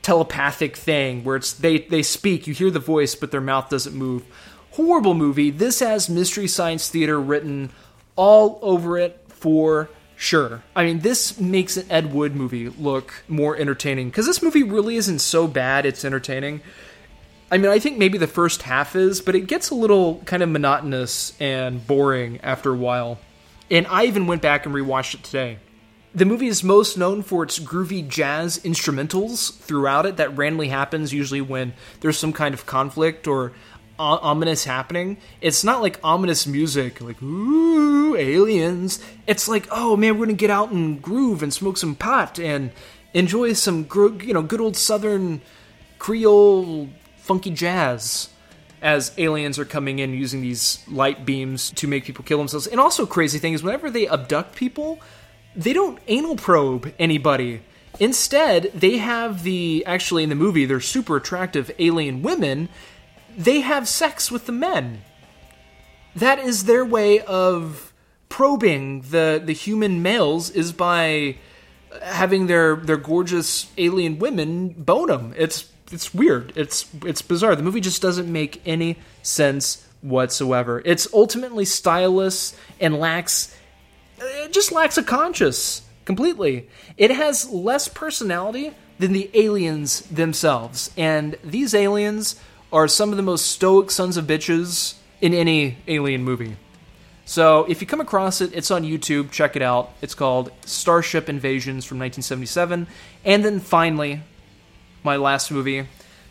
telepathic 0.01 0.75
thing 0.75 1.23
where 1.23 1.37
it's 1.37 1.53
they 1.53 1.81
they 1.81 2.03
speak. 2.03 2.47
You 2.47 2.55
hear 2.55 2.71
the 2.71 2.79
voice, 2.79 3.15
but 3.15 3.31
their 3.31 3.43
mouth 3.43 3.69
doesn't 3.69 3.95
move. 3.95 4.25
Horrible 4.71 5.13
movie. 5.13 5.51
This 5.51 5.81
has 5.81 6.09
Mystery 6.09 6.49
Science 6.49 6.89
Theater 6.89 7.21
written 7.21 7.71
all 8.17 8.59
over 8.63 8.99
it 8.99 9.21
for 9.29 9.89
sure. 10.17 10.63
I 10.77 10.85
mean, 10.85 11.01
this 11.01 11.41
makes 11.41 11.77
an 11.77 11.91
Ed 11.91 12.13
Wood 12.13 12.37
movie 12.37 12.69
look 12.69 13.25
more 13.27 13.57
entertaining 13.57 14.11
because 14.11 14.27
this 14.27 14.43
movie 14.43 14.63
really 14.63 14.97
isn't 14.97 15.21
so 15.21 15.47
bad. 15.47 15.87
It's 15.87 16.05
entertaining. 16.05 16.61
I 17.51 17.59
mean, 17.59 17.71
I 17.71 17.79
think 17.79 17.99
maybe 17.99 18.19
the 18.19 18.27
first 18.27 18.63
half 18.63 18.95
is, 18.95 19.21
but 19.21 19.35
it 19.35 19.47
gets 19.49 19.71
a 19.71 19.75
little 19.75 20.21
kind 20.25 20.43
of 20.43 20.49
monotonous 20.49 21.35
and 21.41 21.85
boring 21.85 22.41
after 22.43 22.71
a 22.73 22.77
while. 22.77 23.19
And 23.71 23.87
I 23.89 24.05
even 24.05 24.27
went 24.27 24.43
back 24.43 24.67
and 24.67 24.75
rewatched 24.75 25.15
it 25.15 25.25
today. 25.25 25.59
The 26.13 26.25
movie 26.25 26.49
is 26.49 26.65
most 26.65 26.99
known 26.99 27.23
for 27.23 27.45
its 27.45 27.59
groovy 27.61 28.07
jazz 28.07 28.59
instrumentals 28.59 29.57
throughout 29.59 30.07
it 30.07 30.17
that 30.17 30.37
randomly 30.37 30.69
happens 30.69 31.13
usually 31.15 31.41
when 31.41 31.73
there's 32.01 32.19
some 32.19 32.33
kind 32.33 32.53
of 32.53 32.67
conflict 32.67 33.29
or 33.29 33.53
o- 34.01 34.19
ominous 34.23 34.65
happening. 34.65 35.19
It's 35.41 35.63
not 35.63 35.83
like 35.83 36.01
ominous 36.03 36.47
music 36.47 37.01
like 37.01 37.23
ooh 37.23 38.17
aliens. 38.17 39.01
It's 39.27 39.47
like 39.47 39.69
oh 39.71 39.97
man, 39.97 40.19
we're 40.19 40.27
gonna 40.27 40.37
get 40.37 40.51
out 40.51 40.71
and 40.73 41.01
groove 41.01 41.43
and 41.43 41.53
smoke 41.53 41.77
some 41.77 41.95
pot 41.95 42.39
and 42.39 42.73
enjoy 43.15 43.53
some 43.53 43.85
gro- 43.85 44.19
you 44.21 44.35
know 44.35 44.43
good 44.43 44.61
old 44.61 44.77
southern 44.77 45.43
Creole 45.99 46.89
funky 47.19 47.51
jazz 47.51 48.31
as 48.83 49.13
aliens 49.19 49.59
are 49.59 49.65
coming 49.65 49.99
in 49.99 50.15
using 50.15 50.41
these 50.41 50.83
light 50.89 51.27
beams 51.27 51.71
to 51.73 51.87
make 51.87 52.05
people 52.05 52.25
kill 52.25 52.39
themselves. 52.39 52.67
And 52.67 52.81
also, 52.81 53.07
crazy 53.07 53.39
thing 53.39 53.53
is, 53.53 53.63
whenever 53.63 53.91
they 53.91 54.09
abduct 54.09 54.57
people, 54.57 54.99
they 55.55 55.73
don't 55.73 55.99
anal 56.09 56.37
probe 56.37 56.93
anybody. 56.99 57.61
Instead, 57.99 58.71
they 58.75 58.97
have 58.99 59.43
the 59.43 59.85
actually 59.87 60.23
in 60.23 60.29
the 60.29 60.35
movie, 60.35 60.65
they're 60.65 60.81
super 60.81 61.17
attractive 61.17 61.71
alien 61.79 62.23
women. 62.23 62.69
They 63.37 63.61
have 63.61 63.89
sex 63.89 64.31
with 64.31 64.47
the 64.47 64.53
men. 64.53 65.03
That 66.15 66.39
is 66.39 66.65
their 66.65 66.85
way 66.85 67.21
of 67.21 67.93
probing 68.29 69.03
the 69.03 69.43
the 69.45 69.53
human 69.53 70.03
males 70.03 70.51
is 70.51 70.73
by 70.73 71.37
having 72.03 72.47
their 72.47 72.77
their 72.77 72.97
gorgeous 72.97 73.71
alien 73.77 74.19
women 74.19 74.71
bone 74.71 75.09
them. 75.09 75.35
It's 75.37 75.71
it's 75.93 76.15
weird. 76.15 76.53
It's 76.57 76.87
it's 77.05 77.23
bizarre. 77.23 77.57
The 77.57 77.63
movie 77.63 77.81
just 77.81 78.03
doesn't 78.03 78.31
make 78.31 78.63
any 78.67 78.97
sense 79.23 79.87
whatsoever. 80.01 80.83
It's 80.85 81.13
ultimately 81.13 81.65
styleless 81.65 82.57
and 82.81 82.99
lacks 82.99 83.55
it 84.19 84.53
just 84.53 84.73
lacks 84.73 84.99
a 84.99 85.03
conscience 85.03 85.83
completely. 86.05 86.69
It 86.97 87.11
has 87.11 87.49
less 87.51 87.89
personality 87.89 88.73
than 88.99 89.13
the 89.13 89.31
aliens 89.35 90.03
themselves. 90.03 90.91
And 90.97 91.37
these 91.43 91.75
aliens 91.75 92.39
are 92.73 92.89
some 92.89 93.11
of 93.11 93.17
the 93.17 93.23
most 93.23 93.47
stoic 93.47 93.91
sons 93.91 94.17
of 94.17 94.27
bitches 94.27 94.95
in 95.21 95.35
any 95.35 95.79
alien 95.89 96.23
movie. 96.23 96.57
So 97.25 97.65
if 97.69 97.81
you 97.81 97.87
come 97.87 98.01
across 98.01 98.41
it, 98.41 98.53
it's 98.55 98.71
on 98.71 98.83
YouTube. 98.83 99.31
Check 99.31 99.55
it 99.55 99.63
out. 99.63 99.93
It's 100.03 100.15
called 100.15 100.51
Starship 100.65 101.29
Invasions 101.29 101.85
from 101.85 101.99
1977. 101.99 102.87
And 103.25 103.45
then 103.45 103.61
finally, 103.61 104.23
my 105.03 105.17
last 105.17 105.51
movie 105.51 105.87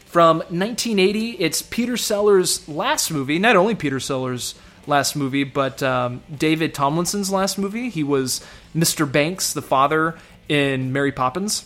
from 0.06 0.40
1980. 0.40 1.32
It's 1.32 1.62
Peter 1.62 1.96
Sellers' 1.96 2.68
last 2.68 3.12
movie. 3.12 3.40
Not 3.40 3.56
only 3.56 3.76
Peter 3.76 4.00
Sellers' 4.00 4.56
last 4.88 5.16
movie, 5.16 5.44
but 5.44 5.82
um, 5.84 6.22
David 6.36 6.74
Tomlinson's 6.74 7.32
last 7.32 7.58
movie. 7.58 7.90
He 7.90 8.04
was 8.04 8.46
Mr. 8.76 9.10
Banks, 9.10 9.54
the 9.54 9.62
father 9.62 10.18
in 10.50 10.92
Mary 10.92 11.12
Poppins. 11.12 11.64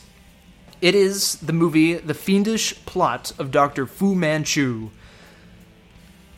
It 0.84 0.96
is 0.96 1.36
the 1.38 1.54
movie 1.54 1.94
The 1.94 2.14
Fiendish 2.14 2.76
Plot 2.86 3.32
of 3.40 3.52
Dr. 3.52 3.86
Fu 3.86 4.16
Manchu. 4.16 4.90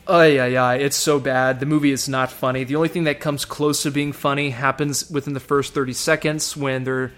Oh 0.06 0.22
yeah, 0.22 0.46
yeah, 0.46 0.74
it's 0.74 0.96
so 0.96 1.18
bad. 1.18 1.58
The 1.58 1.66
movie 1.66 1.90
is 1.90 2.08
not 2.08 2.30
funny. 2.30 2.62
The 2.62 2.76
only 2.76 2.86
thing 2.86 3.02
that 3.04 3.18
comes 3.18 3.44
close 3.44 3.82
to 3.82 3.90
being 3.90 4.12
funny 4.12 4.50
happens 4.50 5.10
within 5.10 5.34
the 5.34 5.40
first 5.40 5.74
30 5.74 5.94
seconds 5.94 6.56
when 6.56 6.84
they're 6.84 7.10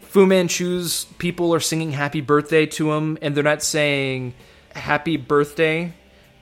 Fu 0.00 0.24
Manchu's 0.24 1.04
people 1.18 1.54
are 1.54 1.60
singing 1.60 1.92
happy 1.92 2.22
birthday 2.22 2.64
to 2.64 2.92
him, 2.92 3.18
and 3.20 3.36
they're 3.36 3.44
not 3.44 3.62
saying 3.62 4.32
happy 4.74 5.18
birthday. 5.18 5.92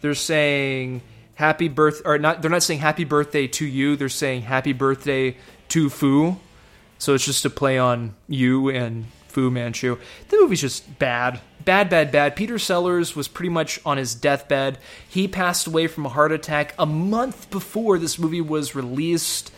They're 0.02 0.14
saying 0.14 1.02
happy 1.34 1.66
birth 1.66 2.00
or 2.04 2.16
not 2.18 2.42
they're 2.42 2.48
not 2.48 2.62
saying 2.62 2.78
happy 2.78 3.02
birthday 3.02 3.48
to 3.48 3.66
you, 3.66 3.96
they're 3.96 4.08
saying 4.08 4.42
happy 4.42 4.72
birthday 4.72 5.36
to 5.70 5.90
Fu. 5.90 6.36
So 7.00 7.14
it's 7.14 7.26
just 7.26 7.44
a 7.44 7.50
play 7.50 7.76
on 7.76 8.14
you 8.28 8.68
and 8.68 9.06
Fu 9.32 9.50
Manchu. 9.50 9.96
The 10.28 10.36
movie's 10.36 10.60
just 10.60 10.98
bad. 10.98 11.40
Bad, 11.64 11.88
bad, 11.88 12.12
bad. 12.12 12.36
Peter 12.36 12.58
Sellers 12.58 13.16
was 13.16 13.28
pretty 13.28 13.48
much 13.48 13.80
on 13.86 13.96
his 13.96 14.14
deathbed. 14.14 14.78
He 15.08 15.26
passed 15.26 15.66
away 15.66 15.86
from 15.86 16.04
a 16.04 16.10
heart 16.10 16.32
attack 16.32 16.74
a 16.78 16.84
month 16.84 17.50
before 17.50 17.98
this 17.98 18.18
movie 18.18 18.40
was 18.42 18.74
released. 18.74 19.50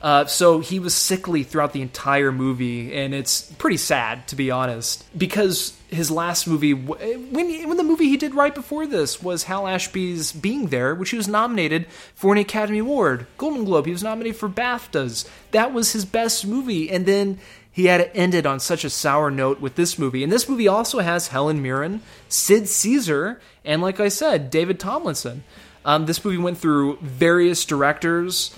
Uh, 0.00 0.26
so 0.26 0.60
he 0.60 0.78
was 0.78 0.94
sickly 0.94 1.42
throughout 1.42 1.72
the 1.72 1.82
entire 1.82 2.30
movie, 2.30 2.94
and 2.94 3.12
it's 3.12 3.42
pretty 3.52 3.76
sad 3.76 4.28
to 4.28 4.36
be 4.36 4.50
honest. 4.50 5.04
Because 5.16 5.76
his 5.88 6.10
last 6.10 6.46
movie, 6.46 6.72
when 6.72 7.68
when 7.68 7.76
the 7.76 7.82
movie 7.82 8.08
he 8.08 8.16
did 8.16 8.34
right 8.34 8.54
before 8.54 8.86
this 8.86 9.20
was 9.22 9.44
Hal 9.44 9.66
Ashby's 9.66 10.30
Being 10.30 10.66
There, 10.66 10.94
which 10.94 11.10
he 11.10 11.16
was 11.16 11.26
nominated 11.26 11.86
for 12.14 12.32
an 12.32 12.38
Academy 12.38 12.78
Award, 12.78 13.26
Golden 13.38 13.64
Globe. 13.64 13.86
He 13.86 13.92
was 13.92 14.02
nominated 14.02 14.36
for 14.36 14.48
BAFTAs. 14.48 15.28
That 15.50 15.72
was 15.72 15.92
his 15.92 16.04
best 16.04 16.46
movie, 16.46 16.90
and 16.90 17.04
then 17.04 17.40
he 17.72 17.86
had 17.86 18.00
it 18.00 18.12
ended 18.14 18.46
on 18.46 18.60
such 18.60 18.84
a 18.84 18.90
sour 18.90 19.30
note 19.30 19.60
with 19.60 19.74
this 19.74 19.98
movie. 19.98 20.22
And 20.22 20.32
this 20.32 20.48
movie 20.48 20.68
also 20.68 21.00
has 21.00 21.28
Helen 21.28 21.60
Mirren, 21.60 22.02
Sid 22.28 22.68
Caesar, 22.68 23.40
and 23.64 23.82
like 23.82 23.98
I 23.98 24.08
said, 24.08 24.50
David 24.50 24.78
Tomlinson. 24.78 25.42
Um, 25.84 26.06
this 26.06 26.24
movie 26.24 26.38
went 26.38 26.58
through 26.58 26.98
various 27.00 27.64
directors 27.64 28.54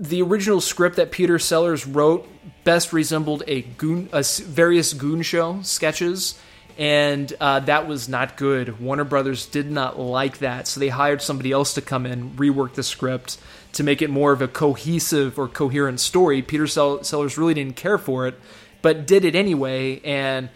the 0.00 0.22
original 0.22 0.62
script 0.62 0.96
that 0.96 1.10
Peter 1.10 1.38
Sellers 1.38 1.86
wrote 1.86 2.26
best 2.64 2.92
resembled 2.94 3.42
a 3.46 3.60
goon, 3.60 4.08
a 4.12 4.24
various 4.44 4.94
goon 4.94 5.20
show 5.20 5.60
sketches, 5.60 6.38
and 6.78 7.30
uh, 7.38 7.60
that 7.60 7.86
was 7.86 8.08
not 8.08 8.38
good. 8.38 8.80
Warner 8.80 9.04
Brothers 9.04 9.44
did 9.44 9.70
not 9.70 10.00
like 10.00 10.38
that, 10.38 10.66
so 10.66 10.80
they 10.80 10.88
hired 10.88 11.20
somebody 11.20 11.52
else 11.52 11.74
to 11.74 11.82
come 11.82 12.06
in, 12.06 12.30
rework 12.30 12.72
the 12.72 12.82
script 12.82 13.38
to 13.74 13.84
make 13.84 14.00
it 14.00 14.08
more 14.08 14.32
of 14.32 14.40
a 14.40 14.48
cohesive 14.48 15.38
or 15.38 15.46
coherent 15.46 16.00
story. 16.00 16.40
Peter 16.40 16.66
Sellers 16.66 17.36
really 17.36 17.54
didn't 17.54 17.76
care 17.76 17.98
for 17.98 18.26
it, 18.26 18.40
but 18.80 19.06
did 19.06 19.26
it 19.26 19.36
anyway, 19.36 20.00
and 20.00 20.48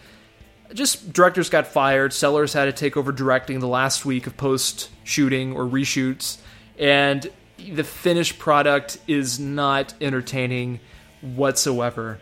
just 0.73 1.13
directors 1.13 1.51
got 1.51 1.67
fired. 1.67 2.13
Sellers 2.13 2.53
had 2.53 2.65
to 2.65 2.73
take 2.73 2.97
over 2.97 3.11
directing 3.11 3.59
the 3.59 3.67
last 3.67 4.05
week 4.05 4.25
of 4.25 4.35
post 4.37 4.89
shooting 5.03 5.53
or 5.53 5.65
reshoots, 5.65 6.39
and 6.79 7.29
the 7.57 7.83
finished 7.83 8.39
product 8.39 8.97
is 9.07 9.39
not 9.39 9.93
entertaining 10.01 10.79
whatsoever. 11.21 12.19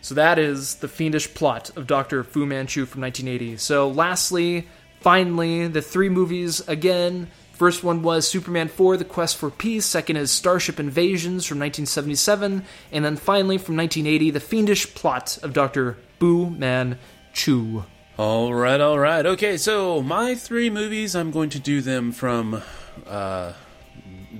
So 0.00 0.14
that 0.14 0.38
is 0.38 0.76
the 0.76 0.88
fiendish 0.88 1.34
plot 1.34 1.76
of 1.76 1.86
Dr. 1.86 2.22
Fu 2.22 2.46
Manchu 2.46 2.86
from 2.86 3.02
1980. 3.02 3.56
So 3.56 3.88
lastly, 3.88 4.68
finally, 5.00 5.66
the 5.66 5.82
three 5.82 6.08
movies 6.08 6.60
again. 6.68 7.28
First 7.54 7.82
one 7.82 8.02
was 8.02 8.28
Superman 8.28 8.68
4, 8.68 8.98
The 8.98 9.04
Quest 9.04 9.36
for 9.36 9.50
Peace. 9.50 9.86
Second 9.86 10.16
is 10.16 10.30
Starship 10.30 10.78
Invasions 10.78 11.46
from 11.46 11.58
1977. 11.58 12.64
And 12.92 13.04
then 13.04 13.16
finally, 13.16 13.58
from 13.58 13.76
1980, 13.76 14.30
the 14.30 14.40
fiendish 14.40 14.94
plot 14.94 15.38
of 15.42 15.54
Dr. 15.54 15.96
Fu 16.20 16.50
Manchu. 16.50 17.84
All 18.18 18.54
right, 18.54 18.80
all 18.80 18.98
right. 18.98 19.26
Okay, 19.26 19.56
so 19.56 20.02
my 20.02 20.34
three 20.34 20.70
movies, 20.70 21.16
I'm 21.16 21.30
going 21.30 21.50
to 21.50 21.58
do 21.58 21.80
them 21.80 22.12
from 22.12 22.62
uh, 23.06 23.52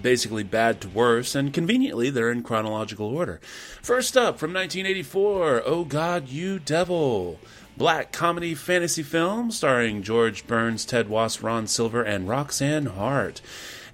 basically 0.03 0.43
bad 0.43 0.81
to 0.81 0.89
worse, 0.89 1.35
and 1.35 1.53
conveniently 1.53 2.11
they're 2.11 2.31
in 2.31 2.43
chronological 2.43 3.07
order. 3.07 3.41
First 3.83 4.17
up, 4.17 4.39
from 4.39 4.53
1984, 4.53 5.63
Oh 5.67 5.85
God, 5.85 6.29
You 6.29 6.59
Devil. 6.59 7.39
Black 7.77 8.11
comedy 8.11 8.55
fantasy 8.55 9.03
film 9.03 9.51
starring 9.51 10.03
George 10.03 10.47
Burns, 10.47 10.85
Ted 10.85 11.09
Wass, 11.11 11.43
Ron 11.43 11.67
Silver, 11.67 12.03
and 12.03 12.29
Roxanne 12.29 12.87
Hart. 12.87 13.43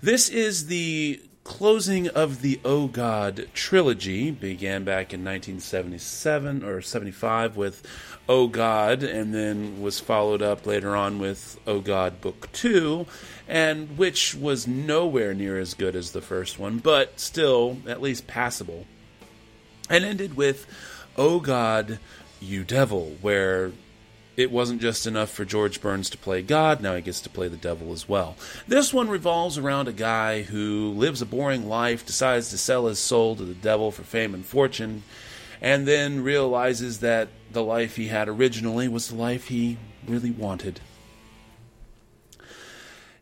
This 0.01 0.29
is 0.29 0.67
the 0.67 1.21
closing 1.45 2.09
of 2.09 2.43
the 2.43 2.61
Oh 2.65 2.87
God 2.87 3.49
trilogy. 3.55 4.31
Began 4.31 4.85
back 4.85 5.13
in 5.13 5.25
1977 5.25 6.63
or 6.63 6.81
75 6.81 7.57
with 7.57 7.83
Oh 8.35 8.47
God, 8.47 9.03
and 9.03 9.35
then 9.35 9.83
was 9.83 10.01
followed 10.01 10.41
up 10.41 10.65
later 10.65 10.97
on 10.97 11.19
with 11.19 11.61
Oh 11.67 11.81
God 11.81 12.23
Book 12.23 12.51
2, 12.53 13.05
and 13.47 13.99
which 13.99 14.35
was 14.35 14.67
nowhere 14.67 15.35
near 15.35 15.59
as 15.59 15.75
good 15.75 15.95
as 15.95 16.13
the 16.13 16.23
first 16.23 16.59
one, 16.59 16.79
but 16.79 17.21
still 17.21 17.77
at 17.87 18.01
least 18.01 18.27
passable. 18.27 18.87
And 19.91 20.03
ended 20.03 20.35
with 20.35 20.67
Oh 21.15 21.41
God, 21.41 21.99
You 22.41 22.65
Devil, 22.65 23.19
where 23.21 23.73
it 24.35 24.51
wasn't 24.51 24.81
just 24.81 25.07
enough 25.07 25.29
for 25.29 25.45
George 25.45 25.83
Burns 25.83 26.09
to 26.09 26.17
play 26.17 26.41
God, 26.41 26.81
now 26.81 26.97
he 26.97 27.03
gets 27.03 27.21
to 27.21 27.29
play 27.29 27.49
the 27.49 27.59
devil 27.59 27.93
as 27.93 28.09
well. 28.09 28.37
This 28.67 28.95
one 28.95 29.11
revolves 29.11 29.59
around 29.59 29.89
a 29.89 29.93
guy 29.93 30.41
who 30.41 30.95
lives 30.97 31.21
a 31.21 31.27
boring 31.27 31.69
life, 31.69 32.07
decides 32.07 32.49
to 32.49 32.57
sell 32.57 32.87
his 32.87 32.99
soul 32.99 33.37
to 33.37 33.45
the 33.45 33.53
devil 33.53 33.91
for 33.91 34.05
fame 34.05 34.33
and 34.33 34.47
fortune, 34.47 35.03
and 35.63 35.87
then 35.87 36.25
realizes 36.25 36.99
that 36.99 37.29
the 37.53 37.63
life 37.63 37.95
he 37.95 38.09
had 38.09 38.29
originally 38.29 38.89
was 38.89 39.09
the 39.09 39.15
life 39.15 39.47
he 39.47 39.79
really 40.07 40.33
wanted. 40.33 40.81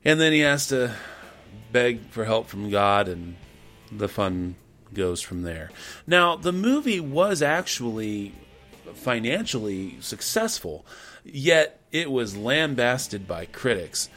And 0.03 0.19
then 0.19 0.33
he 0.33 0.41
has 0.41 0.67
to 0.69 0.95
beg 1.71 2.09
for 2.09 2.25
help 2.25 2.49
from 2.49 2.71
God, 2.71 3.09
and 3.09 3.37
the 3.93 4.09
fun 4.09 4.57
goes 4.95 5.21
from 5.21 5.43
there. 5.43 5.71
Now, 6.07 6.35
the 6.35 6.53
movie 6.53 6.99
was 6.99 7.43
actually 7.43 8.35
financially 8.95 9.99
successful, 10.01 10.87
yet 11.23 11.79
it 11.93 12.11
was 12.11 12.39
lambasted 12.39 13.29
by 13.29 13.45
critics. 13.45 14.09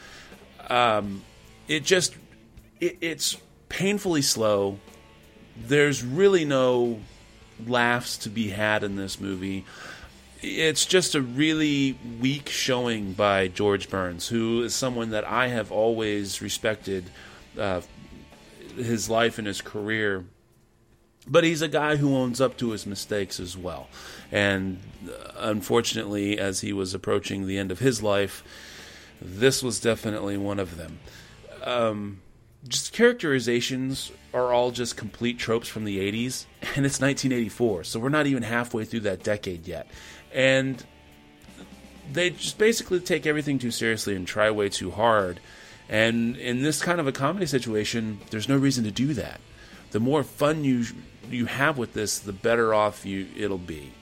Um, 0.69 1.24
it 1.67 1.84
just, 1.84 2.15
it, 2.80 2.97
it's 3.01 3.36
painfully 3.67 4.21
slow. 4.21 4.80
There's 5.57 6.05
really 6.05 6.45
no 6.45 7.01
laughs 7.70 8.18
to 8.18 8.30
be 8.30 8.49
had 8.49 8.84
in 8.84 8.95
this 8.95 9.20
movie 9.20 9.66
it's 10.43 10.86
just 10.86 11.16
a 11.16 11.22
really 11.22 11.97
weak 12.20 12.49
showing 12.49 13.14
by 13.14 13.47
George 13.47 13.89
Burns, 13.89 14.28
who 14.28 14.64
is 14.64 14.76
someone 14.76 15.11
that 15.11 15.26
I 15.26 15.47
have 15.47 15.72
always 15.72 16.41
respected 16.41 17.09
uh, 17.57 17.82
his 18.76 19.09
life 19.09 19.38
and 19.38 19.47
his 19.47 19.61
career. 19.61 20.26
But 21.26 21.45
he's 21.45 21.61
a 21.61 21.70
guy 21.70 21.95
who 21.95 22.18
owns 22.18 22.41
up 22.41 22.57
to 22.57 22.72
his 22.72 22.86
mistakes 22.86 23.39
as 23.39 23.57
well. 23.57 23.88
And 24.32 24.82
uh, 25.07 25.32
unfortunately, 25.38 26.38
as 26.38 26.59
he 26.59 26.74
was 26.74 26.93
approaching 26.93 27.47
the 27.47 27.57
end 27.57 27.72
of 27.72 27.80
his 27.80 28.03
life, 28.03 28.43
this 29.22 29.64
was 29.64 29.80
definitely 29.80 30.36
one 30.36 30.59
of 30.59 30.76
them. 30.76 30.99
Um, 31.64 32.20
just 32.68 32.93
characterizations 32.93 34.11
are 34.34 34.53
all 34.53 34.72
just 34.72 34.97
complete 34.97 35.38
tropes 35.38 35.68
from 35.68 35.84
the 35.84 35.99
80s, 35.99 36.45
and 36.76 36.86
it's 36.86 37.01
1984, 37.01 37.84
so 37.84 37.99
we're 37.99 38.09
not 38.09 38.26
even 38.26 38.43
halfway 38.43 38.86
through 38.86 39.01
that 39.01 39.24
decade 39.24 39.68
yet 39.68 39.88
and 40.34 40.84
they 42.11 42.32
just 42.32 42.57
basically 42.57 42.99
take 42.99 43.26
everything 43.26 43.59
too 43.59 43.72
seriously 43.72 44.16
and 44.16 44.28
try 44.28 44.51
way 44.51 44.68
too 44.68 44.91
hard. 44.91 45.39
And 45.88 46.36
in 46.38 46.64
this 46.64 46.82
kind 46.82 46.99
of 46.99 47.07
a 47.07 47.11
comedy 47.11 47.45
situation, 47.45 48.20
there's 48.32 48.49
no 48.49 48.57
reason 48.57 48.84
to 48.84 48.91
do 48.91 49.14
that. 49.14 49.39
The 49.91 49.99
more 49.99 50.24
fun 50.24 50.64
you 50.64 50.86
you 51.30 51.45
have 51.45 51.78
with 51.78 51.93
this, 51.93 52.20
the 52.20 52.34
better 52.34 52.74
off 52.74 53.05
you 53.05 53.28
it'll 53.38 53.57
be. 53.57 53.93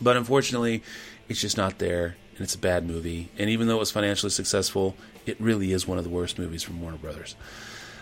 But 0.00 0.16
unfortunately, 0.16 0.82
it's 1.28 1.40
just 1.40 1.56
not 1.56 1.78
there, 1.78 2.16
and 2.36 2.40
it's 2.40 2.54
a 2.54 2.58
bad 2.58 2.86
movie. 2.86 3.30
And 3.36 3.50
even 3.50 3.66
though 3.66 3.76
it 3.76 3.80
was 3.80 3.90
financially 3.90 4.30
successful, 4.30 4.96
it 5.26 5.40
really 5.40 5.72
is 5.72 5.86
one 5.86 5.98
of 5.98 6.04
the 6.04 6.10
worst 6.10 6.38
movies 6.38 6.62
from 6.62 6.80
Warner 6.80 6.98
Brothers. 6.98 7.36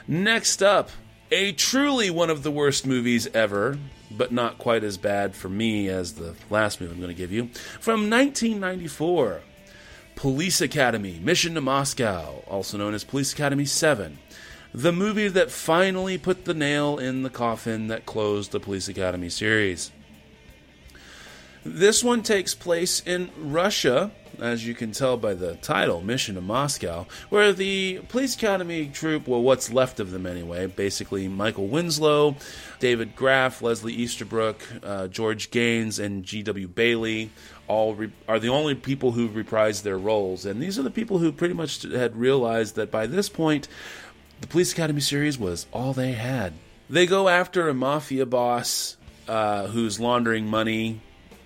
Next 0.07 0.63
up, 0.63 0.91
a 1.31 1.53
truly 1.53 2.11
one 2.11 2.31
of 2.31 2.43
the 2.43 2.51
worst 2.51 2.87
movies 2.87 3.27
ever, 3.35 3.79
but 4.11 4.31
not 4.31 4.59
quite 4.59 4.85
as 4.85 4.99
bad 4.99 5.35
for 5.35 5.49
me 5.49 5.89
as 5.89 6.15
the 6.15 6.35
last 6.51 6.81
movie 6.81 6.93
I'm 6.93 7.01
going 7.01 7.09
to 7.09 7.15
give 7.15 7.33
you. 7.33 7.47
From 7.81 8.11
1994, 8.11 9.41
Police 10.15 10.61
Academy 10.61 11.19
Mission 11.23 11.55
to 11.55 11.61
Moscow, 11.61 12.45
also 12.47 12.79
known 12.79 12.95
as 12.95 13.05
Police 13.05 13.33
Academy 13.33 13.65
7. 13.65 14.19
The 14.73 14.93
movie 14.93 15.29
that 15.29 15.51
finally 15.51 16.19
put 16.19 16.45
the 16.45 16.55
nail 16.55 16.99
in 16.99 17.23
the 17.23 17.31
coffin 17.31 17.89
that 17.89 18.07
closed 18.07 18.53
the 18.53 18.61
Police 18.61 18.89
Academy 18.89 19.29
series. 19.29 19.91
This 21.65 22.05
one 22.05 22.23
takes 22.23 22.55
place 22.55 23.03
in 23.05 23.31
Russia 23.39 24.11
as 24.41 24.67
you 24.67 24.75
can 24.75 24.93
tell 24.93 25.17
by 25.17 25.35
the 25.35 25.55
title, 25.57 26.01
Mission 26.01 26.35
to 26.35 26.41
Moscow, 26.41 27.07
where 27.29 27.53
the 27.53 28.01
police 28.09 28.35
academy 28.35 28.91
troop, 28.93 29.27
well, 29.29 29.43
what's 29.43 29.73
left 29.73 30.01
of 30.01 30.11
them 30.11 30.27
anyway, 30.27 30.67
basically 30.67 31.29
Michael 31.29 31.67
Winslow, 31.67 32.37
David 32.79 33.17
Graff, 33.17 33.63
Leslie 33.63 33.93
Easterbrook, 33.93 34.63
uh, 34.83 35.09
George 35.09 35.51
Gaynes, 35.51 35.99
and 35.99 36.25
G.W. 36.25 36.69
Bailey, 36.69 37.31
all 37.69 37.95
re- 37.95 38.13
are 38.29 38.39
the 38.39 38.49
only 38.49 38.75
people 38.75 39.13
who 39.13 39.29
reprised 39.29 39.83
their 39.83 39.99
roles. 39.99 40.45
And 40.45 40.61
these 40.61 40.79
are 40.79 40.83
the 40.83 40.91
people 40.91 41.19
who 41.19 41.33
pretty 41.33 41.55
much 41.55 41.83
had 41.83 42.17
realized 42.17 42.77
that 42.77 42.91
by 42.91 43.07
this 43.07 43.29
point, 43.29 43.69
the 44.41 44.47
Police 44.47 44.73
Academy 44.73 45.01
series 45.01 45.39
was 45.39 45.67
all 45.73 45.93
they 45.93 46.13
had. 46.13 46.55
They 46.91 47.07
go 47.07 47.29
after 47.29 47.69
a 47.69 47.75
mafia 47.75 48.27
boss 48.27 48.97
uh, 49.27 49.69
who's 49.69 49.99
laundering 49.99 50.47
money 50.47 51.01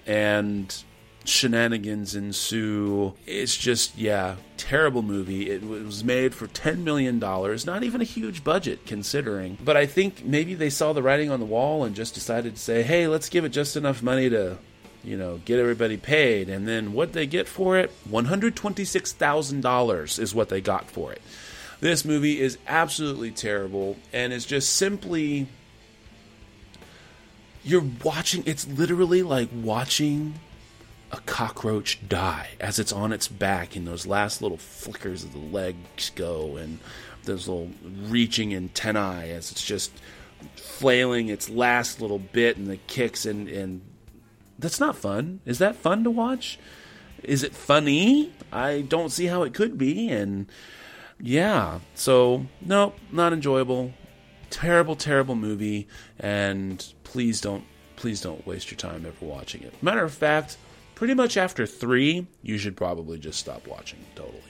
and 0.08 0.82
shenanigans 1.24 2.14
ensue. 2.14 3.14
It's 3.26 3.56
just, 3.56 3.98
yeah, 3.98 4.36
terrible 4.56 5.02
movie. 5.02 5.50
It 5.50 5.62
was 5.62 6.02
made 6.02 6.34
for 6.34 6.48
$10 6.48 6.78
million, 6.78 7.18
not 7.18 7.84
even 7.84 8.00
a 8.00 8.04
huge 8.04 8.42
budget 8.42 8.86
considering. 8.86 9.58
But 9.62 9.76
I 9.76 9.84
think 9.86 10.24
maybe 10.24 10.54
they 10.54 10.70
saw 10.70 10.94
the 10.94 11.02
writing 11.02 11.30
on 11.30 11.38
the 11.38 11.46
wall 11.46 11.84
and 11.84 11.94
just 11.94 12.14
decided 12.14 12.56
to 12.56 12.60
say, 12.60 12.82
hey, 12.82 13.06
let's 13.06 13.28
give 13.28 13.44
it 13.44 13.50
just 13.50 13.76
enough 13.76 14.02
money 14.02 14.30
to, 14.30 14.56
you 15.04 15.18
know, 15.18 15.40
get 15.44 15.60
everybody 15.60 15.98
paid. 15.98 16.48
And 16.48 16.66
then 16.66 16.94
what 16.94 17.12
they 17.12 17.26
get 17.26 17.46
for 17.46 17.76
it? 17.76 17.92
$126,000 18.08 20.18
is 20.18 20.34
what 20.34 20.48
they 20.48 20.62
got 20.62 20.90
for 20.90 21.12
it. 21.12 21.20
This 21.80 22.04
movie 22.04 22.40
is 22.40 22.58
absolutely 22.66 23.30
terrible 23.30 23.96
and 24.12 24.32
is 24.32 24.46
just 24.46 24.74
simply. 24.74 25.46
You're 27.64 27.84
watching, 28.04 28.42
it's 28.46 28.66
literally 28.66 29.22
like 29.22 29.48
watching 29.52 30.34
a 31.10 31.18
cockroach 31.20 31.98
die 32.08 32.48
as 32.60 32.78
it's 32.78 32.92
on 32.92 33.12
its 33.12 33.28
back 33.28 33.76
and 33.76 33.86
those 33.86 34.06
last 34.06 34.42
little 34.42 34.58
flickers 34.58 35.24
of 35.24 35.32
the 35.32 35.38
legs 35.38 36.10
go 36.14 36.56
and 36.56 36.78
those 37.24 37.48
little 37.48 37.70
reaching 38.08 38.54
antennae 38.54 39.30
as 39.30 39.50
it's 39.50 39.64
just 39.64 39.90
flailing 40.56 41.28
its 41.28 41.48
last 41.48 42.00
little 42.00 42.18
bit 42.18 42.56
and 42.56 42.66
the 42.66 42.76
kicks 42.76 43.26
and 43.26 43.48
and 43.48 43.80
that's 44.58 44.80
not 44.80 44.96
fun. 44.96 45.40
Is 45.46 45.58
that 45.58 45.76
fun 45.76 46.02
to 46.04 46.10
watch? 46.10 46.58
Is 47.22 47.44
it 47.44 47.54
funny? 47.54 48.32
I 48.52 48.80
don't 48.80 49.10
see 49.10 49.26
how 49.26 49.44
it 49.44 49.54
could 49.54 49.78
be 49.78 50.08
and 50.08 50.46
yeah 51.20 51.80
so 51.94 52.46
no 52.60 52.94
not 53.10 53.32
enjoyable. 53.32 53.94
Terrible 54.50 54.96
terrible 54.96 55.34
movie 55.34 55.88
and 56.18 56.92
please 57.08 57.40
don't 57.40 57.64
please 57.96 58.20
don't 58.20 58.46
waste 58.46 58.70
your 58.70 58.78
time 58.78 59.04
ever 59.04 59.24
watching 59.24 59.62
it 59.62 59.74
matter 59.82 60.04
of 60.04 60.14
fact 60.14 60.56
pretty 60.98 61.14
much 61.14 61.36
after 61.36 61.64
three, 61.64 62.26
you 62.42 62.58
should 62.58 62.76
probably 62.76 63.20
just 63.20 63.38
stop 63.38 63.68
watching 63.68 64.04
totally. 64.16 64.42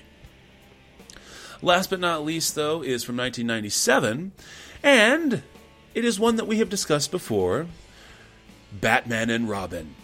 Last 1.61 1.91
but 1.91 2.01
not 2.01 2.25
least, 2.25 2.55
though, 2.55 2.83
is 2.83 3.05
from 3.05 3.19
1997, 3.19 4.33
and 4.83 5.43
it 5.95 6.05
is 6.07 6.19
one 6.19 6.37
that 6.37 6.47
we 6.47 6.57
have 6.61 6.71
discussed 6.71 7.11
before 7.11 7.67
Batman 8.73 9.29
and 9.29 9.47
Robin. 9.47 9.95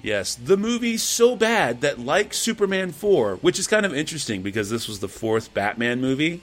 Yes, 0.00 0.34
the 0.34 0.56
movie 0.56 0.96
so 0.96 1.36
bad 1.36 1.82
that, 1.82 1.98
like 1.98 2.32
Superman 2.32 2.90
4, 2.90 3.36
which 3.36 3.58
is 3.58 3.66
kind 3.66 3.84
of 3.84 3.94
interesting 3.94 4.40
because 4.40 4.70
this 4.70 4.88
was 4.88 5.00
the 5.00 5.08
fourth 5.08 5.52
Batman 5.52 6.00
movie, 6.00 6.40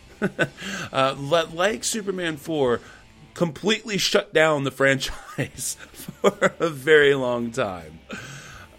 uh, 0.93 1.16
like 1.52 1.84
Superman 1.84 2.38
4, 2.38 2.80
completely 3.34 3.97
shut 3.97 4.34
down 4.34 4.63
the 4.63 4.71
franchise 4.71 5.77
for 5.91 6.53
a 6.59 6.69
very 6.69 7.15
long 7.15 7.51
time. 7.51 7.99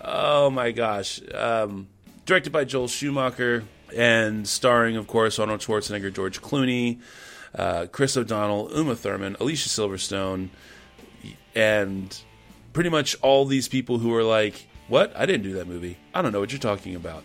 Oh 0.01 0.51
my 0.51 0.73
gosh. 0.73 1.21
Um, 1.33 1.89
directed 2.27 2.53
by 2.53 2.65
Joel 2.65 2.89
Schumacher 2.89 3.65
and 3.95 4.47
starring, 4.49 4.97
of 4.97 5.07
course, 5.07 5.39
Arnold 5.39 5.61
Schwarzenegger, 5.61 6.13
George 6.13 6.41
Clooney, 6.43 7.01
uh, 7.55 7.87
Chris 7.93 8.17
O'Donnell, 8.17 8.71
Uma 8.75 8.97
Thurman, 8.97 9.37
Alicia 9.39 9.69
Silverstone, 9.69 10.49
and 11.55 12.19
pretty 12.73 12.91
much 12.91 13.17
all 13.23 13.45
these 13.45 13.69
people 13.69 13.99
who 13.99 14.15
are 14.15 14.25
like, 14.25 14.67
What? 14.89 15.13
I 15.17 15.27
didn't 15.27 15.43
do 15.43 15.53
that 15.55 15.67
movie. 15.67 15.99
I 16.15 16.23
don't 16.23 16.33
know 16.33 16.41
what 16.41 16.53
you're 16.53 16.59
talking 16.59 16.95
about. 16.95 17.25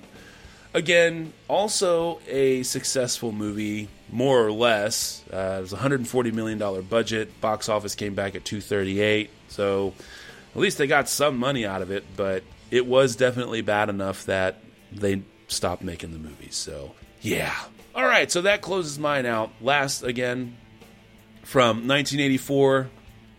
Again, 0.73 1.34
also 1.47 2.19
a 2.28 2.63
successful 2.63 3.32
movie, 3.32 3.88
more 4.10 4.45
or 4.45 4.51
less. 4.51 5.24
Uh, 5.32 5.58
it 5.60 5.62
was 5.62 5.74
a 5.74 5.78
$140 5.78 6.34
million 6.34 6.82
budget. 6.84 7.39
Box 7.41 7.70
office 7.70 7.95
came 7.95 8.16
back 8.16 8.36
at 8.36 8.45
238 8.45 9.30
So 9.49 9.93
at 10.55 10.62
least 10.62 10.78
they 10.78 10.88
got 10.88 11.10
some 11.10 11.38
money 11.38 11.66
out 11.66 11.82
of 11.82 11.91
it, 11.91 12.05
but 12.16 12.43
it 12.72 12.86
was 12.86 13.16
definitely 13.16 13.62
bad 13.62 13.89
enough 13.89 14.26
that 14.26 14.62
they 14.91 15.24
stopped 15.47 15.84
making 15.84 16.12
the 16.12 16.20
movies. 16.20 16.55
So, 16.55 16.93
yeah. 17.22 17.53
All 17.95 18.05
right, 18.05 18.32
so 18.32 18.41
that 18.43 18.62
closes 18.62 18.99
mine 18.99 19.26
out. 19.26 19.51
Last, 19.62 20.03
again, 20.03 20.55
from 21.43 21.88
1984, 21.88 22.89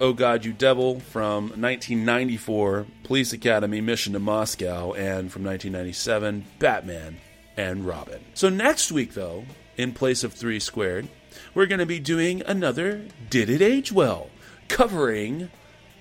Oh 0.00 0.12
God, 0.12 0.44
You 0.44 0.52
Devil, 0.52 1.00
from 1.00 1.48
1994, 1.48 2.86
Police 3.02 3.32
Academy, 3.32 3.80
Mission 3.80 4.12
to 4.12 4.20
Moscow, 4.20 4.92
and 4.92 5.32
from 5.32 5.42
1997, 5.42 6.44
Batman 6.60 7.16
and 7.56 7.84
Robin. 7.84 8.20
So, 8.34 8.48
next 8.48 8.92
week, 8.92 9.14
though, 9.14 9.44
in 9.78 9.92
place 9.92 10.24
of 10.24 10.34
Three 10.34 10.60
Squared, 10.60 11.08
we're 11.54 11.66
going 11.66 11.78
to 11.78 11.86
be 11.86 12.00
doing 12.00 12.42
another 12.42 13.06
Did 13.30 13.48
It 13.48 13.62
Age 13.62 13.92
Well, 13.92 14.28
covering 14.66 15.50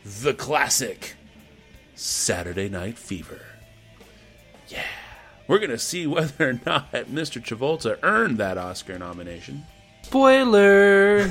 the 0.03 0.33
classic 0.33 1.15
Saturday 1.95 2.67
Night 2.67 2.97
Fever. 2.97 3.41
Yeah. 4.67 4.83
We're 5.47 5.59
going 5.59 5.69
to 5.69 5.77
see 5.77 6.07
whether 6.07 6.49
or 6.49 6.59
not 6.65 6.91
Mr. 6.91 7.41
Travolta 7.41 7.97
earned 8.03 8.37
that 8.39 8.57
Oscar 8.57 8.99
nomination. 8.99 9.63
Spoiler! 10.01 11.27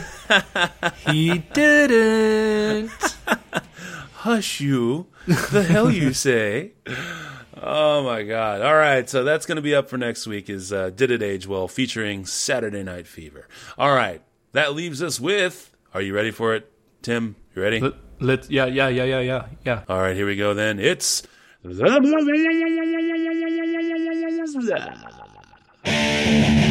he 1.07 1.39
didn't. 1.53 2.91
Hush 4.15 4.61
you. 4.61 5.07
The 5.27 5.65
hell 5.65 5.91
you 5.91 6.13
say? 6.13 6.73
Oh 7.63 8.05
my 8.05 8.23
god. 8.23 8.63
All 8.63 8.75
right, 8.75 9.09
so 9.09 9.25
that's 9.25 9.47
going 9.47 9.57
to 9.57 9.63
be 9.63 9.75
up 9.75 9.89
for 9.89 9.97
next 9.97 10.27
week 10.27 10.51
is 10.51 10.73
uh, 10.73 10.91
Did 10.91 11.11
It 11.11 11.23
Age 11.23 11.47
Well 11.47 11.69
featuring 11.69 12.27
Saturday 12.27 12.83
Night 12.83 13.07
Fever. 13.07 13.49
All 13.79 13.95
right. 13.95 14.23
That 14.53 14.75
leaves 14.75 15.03
us 15.03 15.21
with 15.21 15.75
Are 15.95 16.01
you 16.01 16.15
ready 16.15 16.31
for 16.31 16.55
it? 16.55 16.71
Tim, 17.03 17.37
you 17.55 17.63
ready? 17.63 17.81
Let, 17.81 17.95
let 18.21 18.51
yeah, 18.51 18.67
yeah, 18.67 18.89
yeah, 18.89 19.05
yeah, 19.05 19.21
yeah, 19.21 19.47
yeah. 19.65 19.83
All 19.89 20.01
right, 20.01 20.17
here 20.17 20.27
we 20.27 20.37
go 20.37 20.55
then. 20.55 20.81
It's 20.81 21.23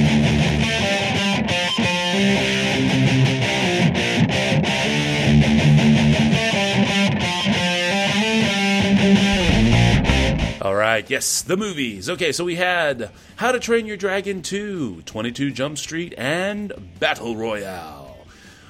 right, 10.96 11.10
yes, 11.10 11.42
the 11.42 11.58
movies. 11.58 12.10
Okay, 12.10 12.32
so 12.32 12.46
we 12.46 12.56
had 12.56 13.12
How 13.36 13.52
to 13.52 13.60
Train 13.60 13.86
Your 13.86 13.98
Dragon 13.98 14.42
2, 14.42 15.02
22 15.02 15.52
Jump 15.52 15.78
Street, 15.78 16.14
and 16.18 16.72
Battle 17.00 17.36
Royale. 17.36 18.18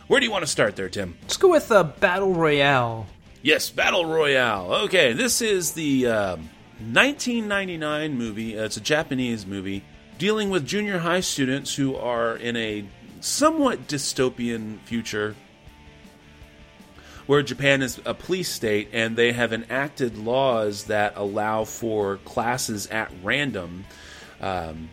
Where 0.07 0.19
do 0.19 0.25
you 0.25 0.31
want 0.31 0.41
to 0.41 0.49
start 0.49 0.75
there, 0.75 0.89
Tim? 0.89 1.17
Let's 1.21 1.37
go 1.37 1.49
with 1.49 1.71
uh, 1.71 1.83
Battle 1.83 2.33
Royale. 2.33 3.05
Yes, 3.43 3.69
Battle 3.69 4.07
Royale. 4.07 4.73
Okay, 4.85 5.13
this 5.13 5.39
is 5.39 5.73
the 5.73 6.07
uh, 6.07 6.35
1999 6.91 8.17
movie. 8.17 8.57
Uh, 8.57 8.63
it's 8.63 8.77
a 8.77 8.81
Japanese 8.81 9.45
movie 9.45 9.83
dealing 10.17 10.49
with 10.49 10.65
junior 10.65 10.97
high 10.97 11.19
students 11.19 11.75
who 11.75 11.95
are 11.95 12.35
in 12.37 12.57
a 12.57 12.85
somewhat 13.19 13.87
dystopian 13.87 14.79
future 14.79 15.35
where 17.27 17.41
Japan 17.41 17.81
is 17.81 17.99
a 18.05 18.13
police 18.13 18.49
state 18.49 18.89
and 18.93 19.15
they 19.15 19.31
have 19.31 19.51
enacted 19.53 20.17
laws 20.17 20.85
that 20.85 21.13
allow 21.15 21.63
for 21.63 22.17
classes 22.17 22.87
at 22.87 23.11
random. 23.23 23.85
Um, 24.41 24.89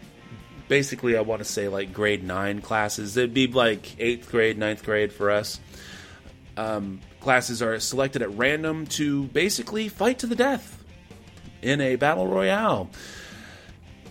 basically, 0.68 1.16
I 1.16 1.20
want 1.20 1.40
to 1.40 1.44
say 1.44 1.68
like 1.68 1.92
grade 1.92 2.24
9 2.24 2.60
classes. 2.60 3.16
It'd 3.16 3.34
be 3.34 3.46
like 3.46 3.82
8th 3.82 4.28
grade, 4.30 4.58
9th 4.58 4.82
grade 4.84 5.12
for 5.12 5.30
us. 5.30 5.60
Um, 6.56 7.00
classes 7.20 7.62
are 7.62 7.78
selected 7.80 8.22
at 8.22 8.30
random 8.36 8.86
to 8.86 9.24
basically 9.24 9.88
fight 9.88 10.18
to 10.20 10.26
the 10.26 10.36
death 10.36 10.82
in 11.62 11.80
a 11.80 11.96
battle 11.96 12.26
royale 12.26 12.90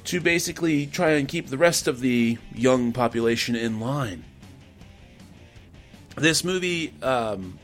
to 0.04 0.20
basically 0.20 0.88
try 0.88 1.12
and 1.12 1.28
keep 1.28 1.48
the 1.48 1.58
rest 1.58 1.88
of 1.88 2.00
the 2.00 2.38
young 2.54 2.92
population 2.92 3.56
in 3.56 3.80
line. 3.80 4.24
This 6.16 6.44
movie 6.44 6.94
um, 7.02 7.60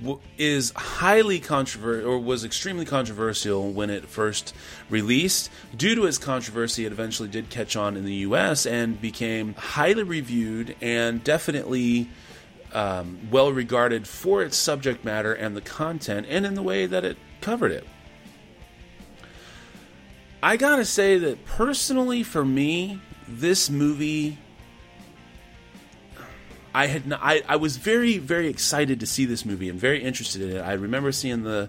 w- 0.00 0.20
is 0.38 0.72
highly 0.74 1.40
controversial, 1.40 2.10
or 2.10 2.18
was 2.18 2.44
extremely 2.44 2.84
controversial 2.84 3.72
when 3.72 3.90
it 3.90 4.08
first 4.08 4.54
released. 4.88 5.50
Due 5.76 5.94
to 5.94 6.06
its 6.06 6.18
controversy, 6.18 6.86
it 6.86 6.92
eventually 6.92 7.28
did 7.28 7.50
catch 7.50 7.76
on 7.76 7.96
in 7.96 8.04
the 8.04 8.14
U.S. 8.14 8.66
and 8.66 9.00
became 9.00 9.54
highly 9.54 10.02
reviewed 10.02 10.76
and 10.80 11.22
definitely 11.22 12.08
um, 12.72 13.28
well 13.30 13.52
regarded 13.52 14.06
for 14.06 14.42
its 14.42 14.56
subject 14.56 15.04
matter 15.04 15.32
and 15.32 15.56
the 15.56 15.60
content, 15.60 16.26
and 16.28 16.46
in 16.46 16.54
the 16.54 16.62
way 16.62 16.86
that 16.86 17.04
it 17.04 17.16
covered 17.40 17.72
it. 17.72 17.86
I 20.42 20.56
gotta 20.56 20.84
say 20.84 21.18
that 21.18 21.44
personally, 21.44 22.22
for 22.22 22.44
me, 22.44 23.00
this 23.28 23.70
movie, 23.70 24.38
I 26.74 26.86
had 26.86 27.06
not, 27.06 27.20
I, 27.22 27.42
I 27.48 27.56
was 27.56 27.76
very 27.76 28.18
very 28.18 28.48
excited 28.48 29.00
to 29.00 29.06
see 29.06 29.24
this 29.24 29.44
movie. 29.44 29.68
I'm 29.68 29.78
very 29.78 30.02
interested 30.02 30.42
in 30.42 30.56
it. 30.56 30.60
I 30.60 30.72
remember 30.74 31.12
seeing 31.12 31.42
the 31.42 31.68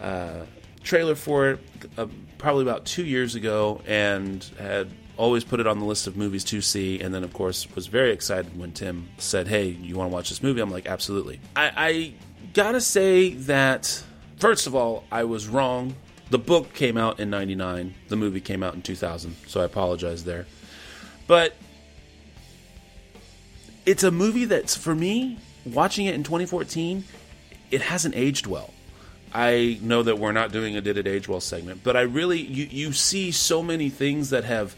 uh, 0.00 0.40
trailer 0.82 1.14
for 1.14 1.50
it 1.50 1.60
uh, 1.96 2.06
probably 2.38 2.62
about 2.62 2.84
two 2.84 3.04
years 3.04 3.34
ago, 3.34 3.80
and 3.86 4.44
had 4.58 4.90
always 5.16 5.44
put 5.44 5.60
it 5.60 5.66
on 5.66 5.78
the 5.78 5.84
list 5.84 6.06
of 6.06 6.16
movies 6.16 6.44
to 6.44 6.60
see. 6.60 7.00
And 7.00 7.14
then, 7.14 7.24
of 7.24 7.32
course, 7.32 7.66
was 7.74 7.86
very 7.86 8.12
excited 8.12 8.58
when 8.58 8.72
Tim 8.72 9.08
said, 9.18 9.48
"Hey, 9.48 9.68
you 9.68 9.96
want 9.96 10.10
to 10.10 10.14
watch 10.14 10.28
this 10.28 10.42
movie?" 10.42 10.60
I'm 10.60 10.70
like, 10.70 10.86
"Absolutely." 10.86 11.40
I, 11.56 11.72
I 11.76 12.14
gotta 12.52 12.80
say 12.80 13.34
that 13.34 14.02
first 14.38 14.66
of 14.66 14.74
all, 14.74 15.04
I 15.10 15.24
was 15.24 15.48
wrong 15.48 15.94
The 16.32 16.38
book 16.38 16.72
came 16.72 16.96
out 16.96 17.20
in 17.20 17.28
99, 17.28 17.94
the 18.08 18.16
movie 18.16 18.40
came 18.40 18.62
out 18.62 18.72
in 18.74 18.80
2000, 18.80 19.36
so 19.46 19.60
I 19.60 19.64
apologize 19.64 20.24
there. 20.24 20.46
But 21.26 21.54
it's 23.86 24.02
a 24.02 24.10
movie 24.10 24.44
that's, 24.44 24.76
for 24.76 24.94
me, 24.94 25.38
watching 25.64 26.06
it 26.06 26.14
in 26.14 26.22
2014, 26.22 27.04
it 27.70 27.80
hasn't 27.82 28.14
aged 28.14 28.46
well. 28.46 28.72
I 29.34 29.78
know 29.80 30.02
that 30.02 30.18
we're 30.18 30.32
not 30.32 30.52
doing 30.52 30.76
a 30.76 30.80
Did 30.80 30.98
It 30.98 31.06
Age 31.06 31.26
Well 31.26 31.40
segment, 31.40 31.82
but 31.82 31.96
I 31.96 32.02
really, 32.02 32.40
you, 32.40 32.66
you 32.70 32.92
see 32.92 33.30
so 33.30 33.62
many 33.62 33.88
things 33.88 34.30
that 34.30 34.44
have 34.44 34.76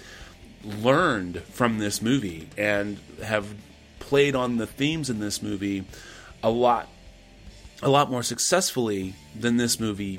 learned 0.62 1.42
from 1.42 1.78
this 1.78 2.00
movie 2.00 2.48
and 2.56 2.98
have 3.22 3.54
played 3.98 4.34
on 4.34 4.56
the 4.56 4.66
themes 4.66 5.10
in 5.10 5.18
this 5.18 5.42
movie 5.42 5.84
a 6.42 6.50
lot 6.50 6.88
a 7.82 7.88
lot 7.88 8.10
more 8.10 8.22
successfully 8.22 9.14
than 9.38 9.56
this 9.56 9.78
movie 9.78 10.18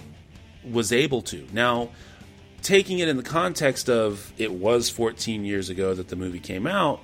was 0.69 0.91
able 0.91 1.21
to. 1.21 1.47
Now, 1.51 1.89
taking 2.61 2.99
it 2.99 3.07
in 3.07 3.17
the 3.17 3.23
context 3.23 3.89
of 3.89 4.31
it 4.37 4.51
was 4.51 4.89
14 4.89 5.45
years 5.45 5.69
ago 5.69 5.93
that 5.93 6.09
the 6.09 6.15
movie 6.15 6.39
came 6.39 6.67
out, 6.67 7.01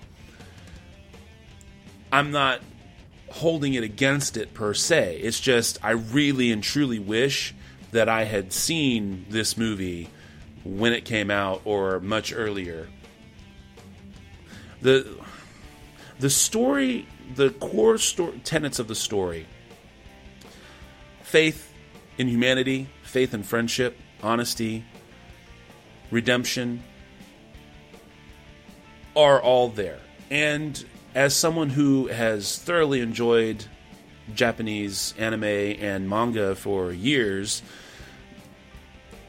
I'm 2.12 2.32
not 2.32 2.62
holding 3.30 3.74
it 3.74 3.84
against 3.84 4.36
it 4.38 4.54
per 4.54 4.74
se. 4.74 5.18
It's 5.22 5.40
just 5.40 5.80
I 5.84 5.92
really 5.92 6.52
and 6.52 6.62
truly 6.62 7.00
wish 7.00 7.56
that 7.92 8.10
I 8.10 8.26
had 8.26 8.52
seen 8.54 9.26
this 9.30 9.58
movie 9.58 10.10
when 10.64 10.94
it 10.94 11.06
came 11.06 11.32
out 11.32 11.62
or 11.66 12.00
much 12.00 12.34
earlier. 12.34 12.90
The 14.82 15.18
the 16.20 16.30
story, 16.30 17.08
the 17.36 17.50
core 17.50 17.98
sto- 17.98 18.34
tenets 18.44 18.80
of 18.80 18.88
the 18.88 18.96
story 18.96 19.48
faith 21.24 21.74
in 22.18 22.28
humanity, 22.28 22.90
faith 23.04 23.34
in 23.34 23.42
friendship, 23.42 23.98
honesty, 24.22 24.84
redemption 26.12 26.84
are 29.16 29.42
all 29.42 29.70
there. 29.70 30.00
And 30.30 30.84
as 31.14 31.36
someone 31.36 31.70
who 31.70 32.08
has 32.08 32.58
thoroughly 32.58 33.02
enjoyed 33.02 33.66
Japanese 34.34 35.14
anime 35.18 35.44
and 35.44 36.10
manga 36.10 36.56
for 36.56 36.92
years, 36.92 37.62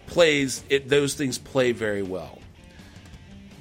plays 0.06 0.62
it 0.68 0.88
those 0.88 1.14
things 1.14 1.38
play 1.38 1.72
very 1.72 2.02
well. 2.02 2.38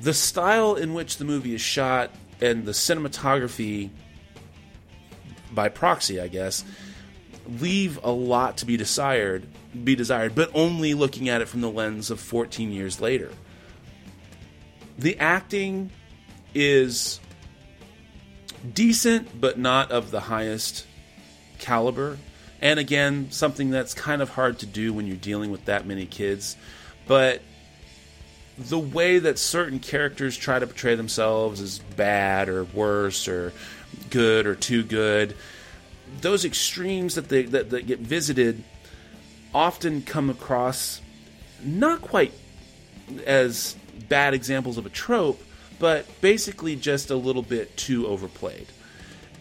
The 0.02 0.14
style 0.14 0.76
in 0.76 0.94
which 0.94 1.18
the 1.18 1.26
movie 1.26 1.56
is 1.56 1.62
shot 1.62 2.12
and 2.42 2.66
the 2.66 2.72
cinematography 2.72 3.90
by 5.52 5.70
proxy, 5.70 6.20
I 6.20 6.28
guess, 6.28 6.64
leave 7.60 8.00
a 8.04 8.12
lot 8.12 8.58
to 8.58 8.66
be 8.66 8.78
desired, 8.78 9.48
be 9.84 9.96
desired, 9.96 10.36
but 10.36 10.50
only 10.54 10.94
looking 10.94 11.30
at 11.30 11.42
it 11.42 11.48
from 11.48 11.62
the 11.62 11.70
lens 11.70 12.10
of 12.10 12.20
14 12.20 12.72
years 12.72 13.02
later. 13.02 13.32
The 14.98 15.18
acting 15.20 15.92
is 16.54 17.20
decent, 18.74 19.40
but 19.40 19.58
not 19.58 19.92
of 19.92 20.12
the 20.12 20.22
highest 20.22 20.86
caliber. 21.60 22.18
And 22.62 22.80
again, 22.80 23.32
something 23.32 23.70
that's 23.72 23.94
kind 23.94 24.22
of 24.22 24.30
hard 24.30 24.60
to 24.60 24.66
do 24.66 24.94
when 24.94 25.08
you're 25.08 25.16
dealing 25.16 25.52
with 25.52 25.66
that 25.66 25.86
many 25.86 26.06
kids. 26.06 26.56
But 27.08 27.42
the 28.58 28.80
way 28.80 29.20
that 29.20 29.40
certain 29.40 29.80
characters 29.80 30.38
try 30.38 30.60
to 30.60 30.68
portray 30.68 30.96
themselves 30.96 31.60
as 31.62 31.80
bad 31.80 32.50
or 32.50 32.66
worse 32.66 33.28
or 33.28 33.54
good 34.10 34.46
or 34.46 34.56
too 34.56 34.84
good, 34.84 35.36
those 36.22 36.46
extremes 36.46 37.16
that 37.16 37.30
they 37.30 37.44
that, 37.44 37.72
that 37.72 37.88
get 37.88 38.00
visited 38.00 38.64
often 39.54 40.02
come 40.02 40.30
across 40.30 41.02
not 41.64 42.02
quite 42.02 42.34
as 43.26 43.76
bad 44.08 44.34
examples 44.34 44.78
of 44.78 44.86
a 44.86 44.90
trope, 44.90 45.42
but 45.82 46.06
basically 46.22 46.76
just 46.76 47.10
a 47.10 47.16
little 47.16 47.42
bit 47.42 47.76
too 47.76 48.06
overplayed. 48.06 48.68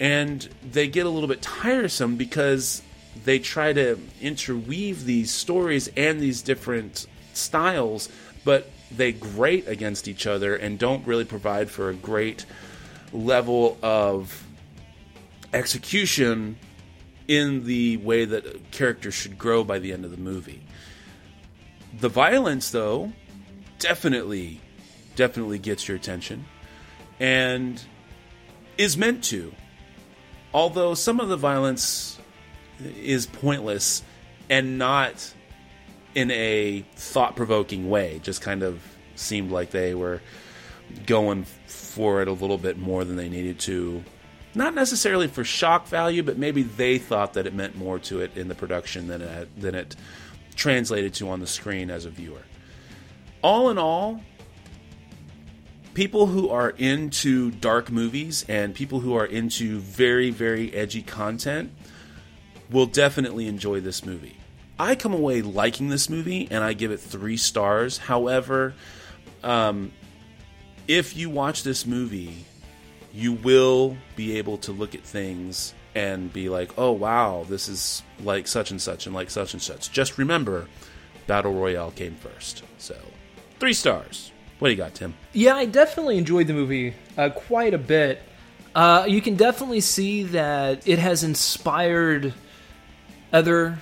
And 0.00 0.48
they 0.72 0.88
get 0.88 1.04
a 1.04 1.10
little 1.10 1.28
bit 1.28 1.42
tiresome 1.42 2.16
because 2.16 2.80
they 3.26 3.38
try 3.38 3.74
to 3.74 3.98
interweave 4.22 5.04
these 5.04 5.30
stories 5.30 5.88
and 5.98 6.18
these 6.18 6.40
different 6.40 7.06
styles, 7.34 8.08
but 8.42 8.70
they 8.90 9.12
grate 9.12 9.68
against 9.68 10.08
each 10.08 10.26
other 10.26 10.56
and 10.56 10.78
don't 10.78 11.06
really 11.06 11.26
provide 11.26 11.70
for 11.70 11.90
a 11.90 11.94
great 11.94 12.46
level 13.12 13.76
of 13.82 14.46
execution 15.52 16.56
in 17.28 17.66
the 17.66 17.98
way 17.98 18.24
that 18.24 18.70
characters 18.70 19.12
should 19.12 19.36
grow 19.36 19.62
by 19.62 19.78
the 19.78 19.92
end 19.92 20.06
of 20.06 20.10
the 20.10 20.16
movie. 20.16 20.62
The 22.00 22.08
violence, 22.08 22.70
though, 22.70 23.12
definitely, 23.78 24.62
definitely 25.20 25.58
gets 25.58 25.86
your 25.86 25.98
attention 25.98 26.46
and 27.20 27.84
is 28.78 28.96
meant 28.96 29.22
to. 29.22 29.52
Although 30.54 30.94
some 30.94 31.20
of 31.20 31.28
the 31.28 31.36
violence 31.36 32.18
is 32.82 33.26
pointless 33.26 34.02
and 34.48 34.78
not 34.78 35.34
in 36.14 36.30
a 36.30 36.86
thought 36.96 37.36
provoking 37.36 37.90
way, 37.90 38.18
just 38.22 38.40
kind 38.40 38.62
of 38.62 38.82
seemed 39.14 39.52
like 39.52 39.72
they 39.72 39.94
were 39.94 40.22
going 41.04 41.44
for 41.66 42.22
it 42.22 42.26
a 42.28 42.32
little 42.32 42.56
bit 42.56 42.78
more 42.78 43.04
than 43.04 43.16
they 43.16 43.28
needed 43.28 43.58
to. 43.58 44.02
Not 44.54 44.74
necessarily 44.74 45.28
for 45.28 45.44
shock 45.44 45.86
value, 45.86 46.22
but 46.22 46.38
maybe 46.38 46.62
they 46.62 46.96
thought 46.96 47.34
that 47.34 47.46
it 47.46 47.52
meant 47.52 47.76
more 47.76 47.98
to 47.98 48.22
it 48.22 48.34
in 48.38 48.48
the 48.48 48.54
production 48.54 49.06
than 49.06 49.20
it, 49.20 49.60
than 49.60 49.74
it 49.74 49.96
translated 50.56 51.12
to 51.14 51.28
on 51.28 51.40
the 51.40 51.46
screen 51.46 51.90
as 51.90 52.06
a 52.06 52.10
viewer. 52.10 52.42
All 53.42 53.68
in 53.68 53.76
all, 53.76 54.22
people 55.94 56.26
who 56.26 56.48
are 56.50 56.70
into 56.70 57.50
dark 57.50 57.90
movies 57.90 58.44
and 58.48 58.74
people 58.74 59.00
who 59.00 59.14
are 59.14 59.26
into 59.26 59.78
very, 59.80 60.30
very 60.30 60.72
edgy 60.72 61.02
content 61.02 61.72
will 62.70 62.86
definitely 62.86 63.48
enjoy 63.48 63.80
this 63.80 64.04
movie. 64.04 64.36
I 64.78 64.94
come 64.94 65.12
away 65.12 65.42
liking 65.42 65.88
this 65.88 66.08
movie 66.08 66.48
and 66.50 66.64
I 66.64 66.72
give 66.72 66.90
it 66.90 67.00
three 67.00 67.36
stars. 67.36 67.98
However, 67.98 68.74
um, 69.42 69.92
if 70.88 71.16
you 71.16 71.28
watch 71.28 71.64
this 71.64 71.86
movie, 71.86 72.44
you 73.12 73.32
will 73.32 73.96
be 74.16 74.38
able 74.38 74.58
to 74.58 74.72
look 74.72 74.94
at 74.94 75.02
things 75.02 75.74
and 75.94 76.32
be 76.32 76.48
like, 76.48 76.78
oh, 76.78 76.92
wow, 76.92 77.44
this 77.48 77.68
is 77.68 78.02
like 78.22 78.46
such 78.46 78.70
and 78.70 78.80
such 78.80 79.06
and 79.06 79.14
like 79.14 79.28
such 79.28 79.52
and 79.52 79.62
such. 79.62 79.90
Just 79.90 80.18
remember, 80.18 80.68
Battle 81.26 81.52
Royale 81.52 81.90
came 81.90 82.14
first. 82.14 82.62
So, 82.78 82.96
three 83.58 83.72
stars. 83.72 84.32
What 84.60 84.68
do 84.68 84.72
you 84.72 84.76
got, 84.76 84.94
Tim? 84.94 85.14
Yeah, 85.32 85.54
I 85.54 85.64
definitely 85.64 86.18
enjoyed 86.18 86.46
the 86.46 86.52
movie 86.52 86.94
uh, 87.16 87.30
quite 87.30 87.72
a 87.72 87.78
bit. 87.78 88.20
Uh, 88.74 89.06
you 89.08 89.22
can 89.22 89.34
definitely 89.34 89.80
see 89.80 90.24
that 90.24 90.86
it 90.86 90.98
has 90.98 91.24
inspired 91.24 92.34
other 93.32 93.78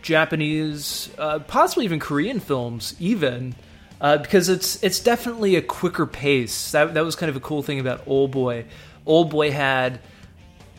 Japanese, 0.00 1.10
uh, 1.18 1.40
possibly 1.40 1.84
even 1.84 2.00
Korean 2.00 2.40
films, 2.40 2.94
even 2.98 3.54
uh, 4.00 4.16
because 4.16 4.48
it's 4.48 4.82
it's 4.82 5.00
definitely 5.00 5.54
a 5.56 5.62
quicker 5.62 6.06
pace. 6.06 6.72
That 6.72 6.94
that 6.94 7.04
was 7.04 7.14
kind 7.14 7.28
of 7.28 7.36
a 7.36 7.40
cool 7.40 7.62
thing 7.62 7.78
about 7.78 8.02
Old 8.06 8.30
Boy. 8.30 8.64
Old 9.04 9.28
Boy 9.28 9.50
had 9.50 10.00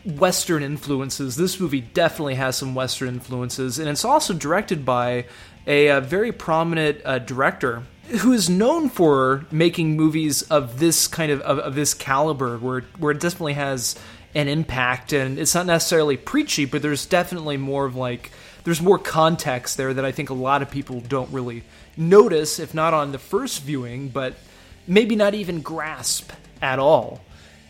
Western 0.04 0.64
influences. 0.64 1.36
This 1.36 1.60
movie 1.60 1.80
definitely 1.80 2.34
has 2.34 2.56
some 2.56 2.74
Western 2.74 3.08
influences, 3.08 3.78
and 3.78 3.88
it's 3.88 4.04
also 4.04 4.34
directed 4.34 4.84
by 4.84 5.26
a, 5.64 5.86
a 5.86 6.00
very 6.00 6.32
prominent 6.32 7.02
uh, 7.04 7.20
director 7.20 7.84
who 8.08 8.32
is 8.32 8.48
known 8.48 8.88
for 8.88 9.44
making 9.50 9.96
movies 9.96 10.42
of 10.42 10.78
this 10.78 11.06
kind 11.06 11.30
of, 11.30 11.40
of, 11.42 11.58
of 11.58 11.74
this 11.74 11.94
caliber, 11.94 12.58
where 12.58 12.80
where 12.98 13.12
it 13.12 13.20
definitely 13.20 13.54
has 13.54 13.98
an 14.34 14.48
impact, 14.48 15.12
and 15.12 15.38
it's 15.38 15.54
not 15.54 15.66
necessarily 15.66 16.16
preachy, 16.16 16.64
but 16.64 16.82
there's 16.82 17.06
definitely 17.06 17.56
more 17.56 17.86
of 17.86 17.96
like 17.96 18.30
there's 18.64 18.82
more 18.82 18.98
context 18.98 19.76
there 19.76 19.94
that 19.94 20.04
I 20.04 20.12
think 20.12 20.30
a 20.30 20.34
lot 20.34 20.62
of 20.62 20.70
people 20.70 21.00
don't 21.00 21.30
really 21.32 21.64
notice, 21.96 22.58
if 22.58 22.74
not 22.74 22.94
on 22.94 23.12
the 23.12 23.18
first 23.18 23.62
viewing, 23.62 24.08
but 24.08 24.34
maybe 24.86 25.16
not 25.16 25.34
even 25.34 25.60
grasp 25.60 26.32
at 26.60 26.78
all. 26.78 27.20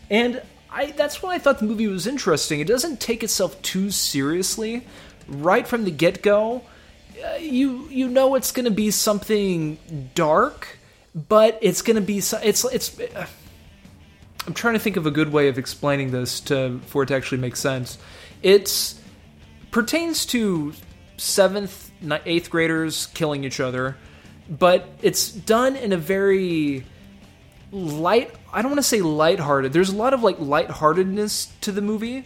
And 0.09 0.41
I, 0.71 0.87
that's 0.87 1.21
why 1.21 1.35
I 1.35 1.39
thought 1.39 1.59
the 1.59 1.65
movie 1.65 1.87
was 1.87 2.07
interesting. 2.07 2.59
It 2.59 2.67
doesn't 2.67 2.99
take 2.99 3.23
itself 3.23 3.61
too 3.61 3.91
seriously. 3.91 4.85
Right 5.27 5.67
from 5.67 5.83
the 5.83 5.91
get 5.91 6.21
go, 6.21 6.63
uh, 7.23 7.35
you 7.37 7.87
you 7.89 8.07
know 8.07 8.35
it's 8.35 8.51
going 8.51 8.65
to 8.65 8.71
be 8.71 8.91
something 8.91 9.77
dark, 10.15 10.77
but 11.15 11.57
it's 11.61 11.81
going 11.81 11.95
to 11.95 12.01
be 12.01 12.17
it's 12.17 12.65
it's. 12.65 12.99
Uh, 12.99 13.27
I'm 14.47 14.53
trying 14.53 14.73
to 14.73 14.79
think 14.79 14.97
of 14.97 15.05
a 15.05 15.11
good 15.11 15.31
way 15.31 15.47
of 15.47 15.57
explaining 15.57 16.11
this 16.11 16.39
to 16.41 16.79
for 16.87 17.03
it 17.03 17.07
to 17.07 17.15
actually 17.15 17.39
make 17.39 17.55
sense. 17.55 17.97
It's 18.41 18.99
pertains 19.71 20.25
to 20.27 20.73
seventh, 21.17 21.91
eighth 22.25 22.49
graders 22.49 23.07
killing 23.07 23.43
each 23.43 23.59
other, 23.59 23.97
but 24.49 24.87
it's 25.01 25.29
done 25.29 25.75
in 25.75 25.93
a 25.93 25.97
very 25.97 26.85
light. 27.71 28.33
I 28.51 28.61
don't 28.61 28.71
want 28.71 28.79
to 28.79 28.87
say 28.87 29.01
lighthearted. 29.01 29.73
There's 29.73 29.89
a 29.89 29.95
lot 29.95 30.13
of 30.13 30.23
like 30.23 30.39
lightheartedness 30.39 31.51
to 31.61 31.71
the 31.71 31.81
movie, 31.81 32.25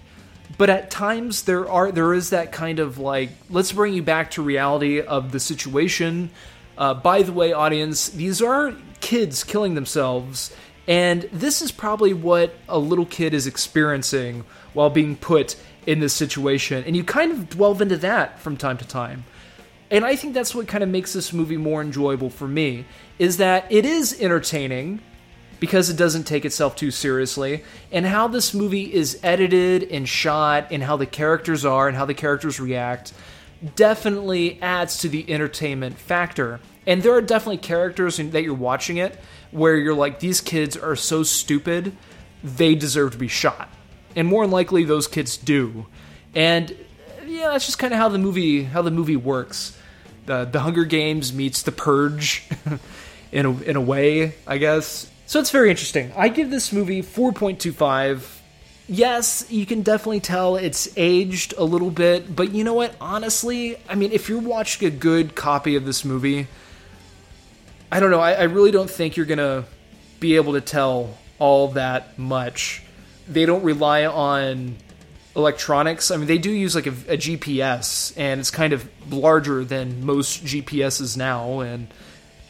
but 0.58 0.70
at 0.70 0.91
times 0.91 1.43
there 1.43 1.70
are 1.70 1.91
there 1.91 2.14
is 2.14 2.30
that 2.32 2.51
kind 2.51 2.80
of 2.80 2.97
like 2.97 3.30
let's 3.49 3.72
bring 3.72 3.93
you 3.93 4.04
back 4.04 4.32
to 4.32 4.41
reality 4.41 5.01
of 5.01 5.32
the 5.32 5.39
situation. 5.39 6.30
Uh, 6.78 6.93
by 6.93 7.22
the 7.22 7.32
way, 7.32 7.54
audience, 7.54 8.10
these 8.10 8.41
are 8.41 8.74
kids 8.99 9.43
killing 9.43 9.76
themselves, 9.76 10.56
and 10.88 11.24
this 11.32 11.62
is 11.62 11.72
probably 11.72 12.14
what 12.14 12.54
a 12.68 12.80
little 12.80 13.06
kid 13.06 13.34
is 13.34 13.45
experiencing 13.45 14.43
while 14.74 14.89
being 14.89 15.16
put 15.16 15.56
in 15.86 15.99
this 15.99 16.14
situation. 16.14 16.84
And 16.86 16.95
you 16.95 17.04
kind 17.04 17.32
of 17.32 17.49
delve 17.49 17.82
into 17.82 17.97
that 17.97 18.39
from 18.39 18.58
time 18.58 18.78
to 18.78 18.88
time. 18.88 19.26
And 19.91 20.04
I 20.04 20.16
think 20.16 20.34
that's 20.34 20.56
what 20.56 20.68
kind 20.68 20.84
of 20.84 20.89
makes 20.89 21.14
this 21.14 21.34
movie 21.34 21.58
more 21.58 21.82
enjoyable 21.82 22.32
for 22.32 22.47
me 22.47 22.86
is 23.20 23.38
that 23.38 23.72
it 23.72 23.86
is 23.86 24.20
entertaining 24.20 25.01
because 25.64 25.89
it 25.89 25.95
doesn't 25.95 26.26
take 26.26 26.43
itself 26.43 26.76
too 26.76 26.91
seriously 26.91 27.64
and 27.89 28.05
how 28.05 28.28
this 28.28 28.53
movie 28.53 28.93
is 28.93 29.18
edited 29.24 29.82
and 29.91 30.09
shot 30.09 30.68
and 30.72 30.84
how 30.84 30.97
the 30.97 31.05
characters 31.05 31.64
are 31.64 31.88
and 31.88 31.95
how 31.95 32.03
the 32.03 32.14
characters 32.14 32.59
react 32.59 33.14
definitely 33.78 34.61
adds 34.61 34.97
to 34.97 35.07
the 35.07 35.32
entertainment 35.32 35.97
factor. 35.97 36.59
And 36.86 37.01
there 37.01 37.14
are 37.14 37.22
definitely 37.22 37.59
characters 37.59 38.18
that 38.18 38.43
you're 38.43 38.53
watching 38.53 38.97
it 38.97 39.18
where 39.51 39.78
you're 39.78 39.93
like 39.93 40.20
these 40.20 40.41
kids 40.41 40.76
are 40.76 40.97
so 40.97 41.24
stupid 41.24 41.95
they 42.43 42.76
deserve 42.76 43.14
to 43.14 43.18
be 43.18 43.30
shot. 43.30 43.70
And 44.18 44.28
more 44.28 44.43
than 44.43 44.51
likely 44.51 44.84
those 44.84 45.07
kids 45.07 45.38
do. 45.38 45.86
And 46.36 46.76
yeah, 47.26 47.51
that's 47.51 47.66
just 47.66 47.80
kind 47.80 47.93
of 47.93 47.99
how 47.99 48.09
the 48.09 48.20
movie 48.20 48.64
how 48.64 48.82
the 48.82 48.91
movie 48.91 49.16
works. 49.16 49.78
The 50.26 50.43
the 50.43 50.59
Hunger 50.59 50.84
Games 50.84 51.32
meets 51.32 51.61
the 51.61 51.72
Purge 51.72 52.49
in 53.32 53.45
a 53.45 53.61
in 53.61 53.78
a 53.78 53.82
way, 53.82 54.36
I 54.45 54.57
guess. 54.57 55.09
So 55.34 55.39
it's 55.39 55.49
very 55.49 55.71
interesting. 55.71 56.11
I 56.15 56.29
give 56.29 56.51
this 56.51 56.71
movie 56.71 57.01
4.25. 57.01 58.38
Yes, 58.88 59.47
you 59.49 59.65
can 59.65 59.81
definitely 59.81 60.19
tell 60.19 60.57
it's 60.57 60.88
aged 60.95 61.55
a 61.57 61.63
little 61.63 61.89
bit, 61.89 62.36
but 62.36 62.51
you 62.51 62.63
know 62.63 62.75
what? 62.75 62.93
Honestly, 63.01 63.77
I 63.89 63.95
mean, 63.95 64.11
if 64.11 64.29
you're 64.29 64.39
watching 64.39 64.88
a 64.88 64.91
good 64.91 65.34
copy 65.34 65.75
of 65.75 65.86
this 65.86 66.05
movie, 66.05 66.45
I 67.91 67.99
don't 67.99 68.11
know. 68.11 68.19
I, 68.19 68.34
I 68.34 68.43
really 68.43 68.69
don't 68.69 68.88
think 68.88 69.17
you're 69.17 69.25
gonna 69.25 69.65
be 70.19 70.36
able 70.36 70.53
to 70.53 70.61
tell 70.61 71.17
all 71.39 71.69
that 71.69 72.19
much. 72.19 72.84
They 73.27 73.47
don't 73.47 73.63
rely 73.63 74.05
on 74.05 74.75
electronics. 75.36 76.11
I 76.11 76.17
mean, 76.17 76.27
they 76.27 76.38
do 76.38 76.51
use 76.51 76.75
like 76.75 76.86
a, 76.86 76.91
a 76.91 77.17
GPS, 77.17 78.13
and 78.17 78.39
it's 78.39 78.51
kind 78.51 78.71
of 78.71 78.88
larger 79.11 79.65
than 79.65 80.05
most 80.05 80.45
GPSs 80.45 81.17
now, 81.17 81.61
and 81.61 81.88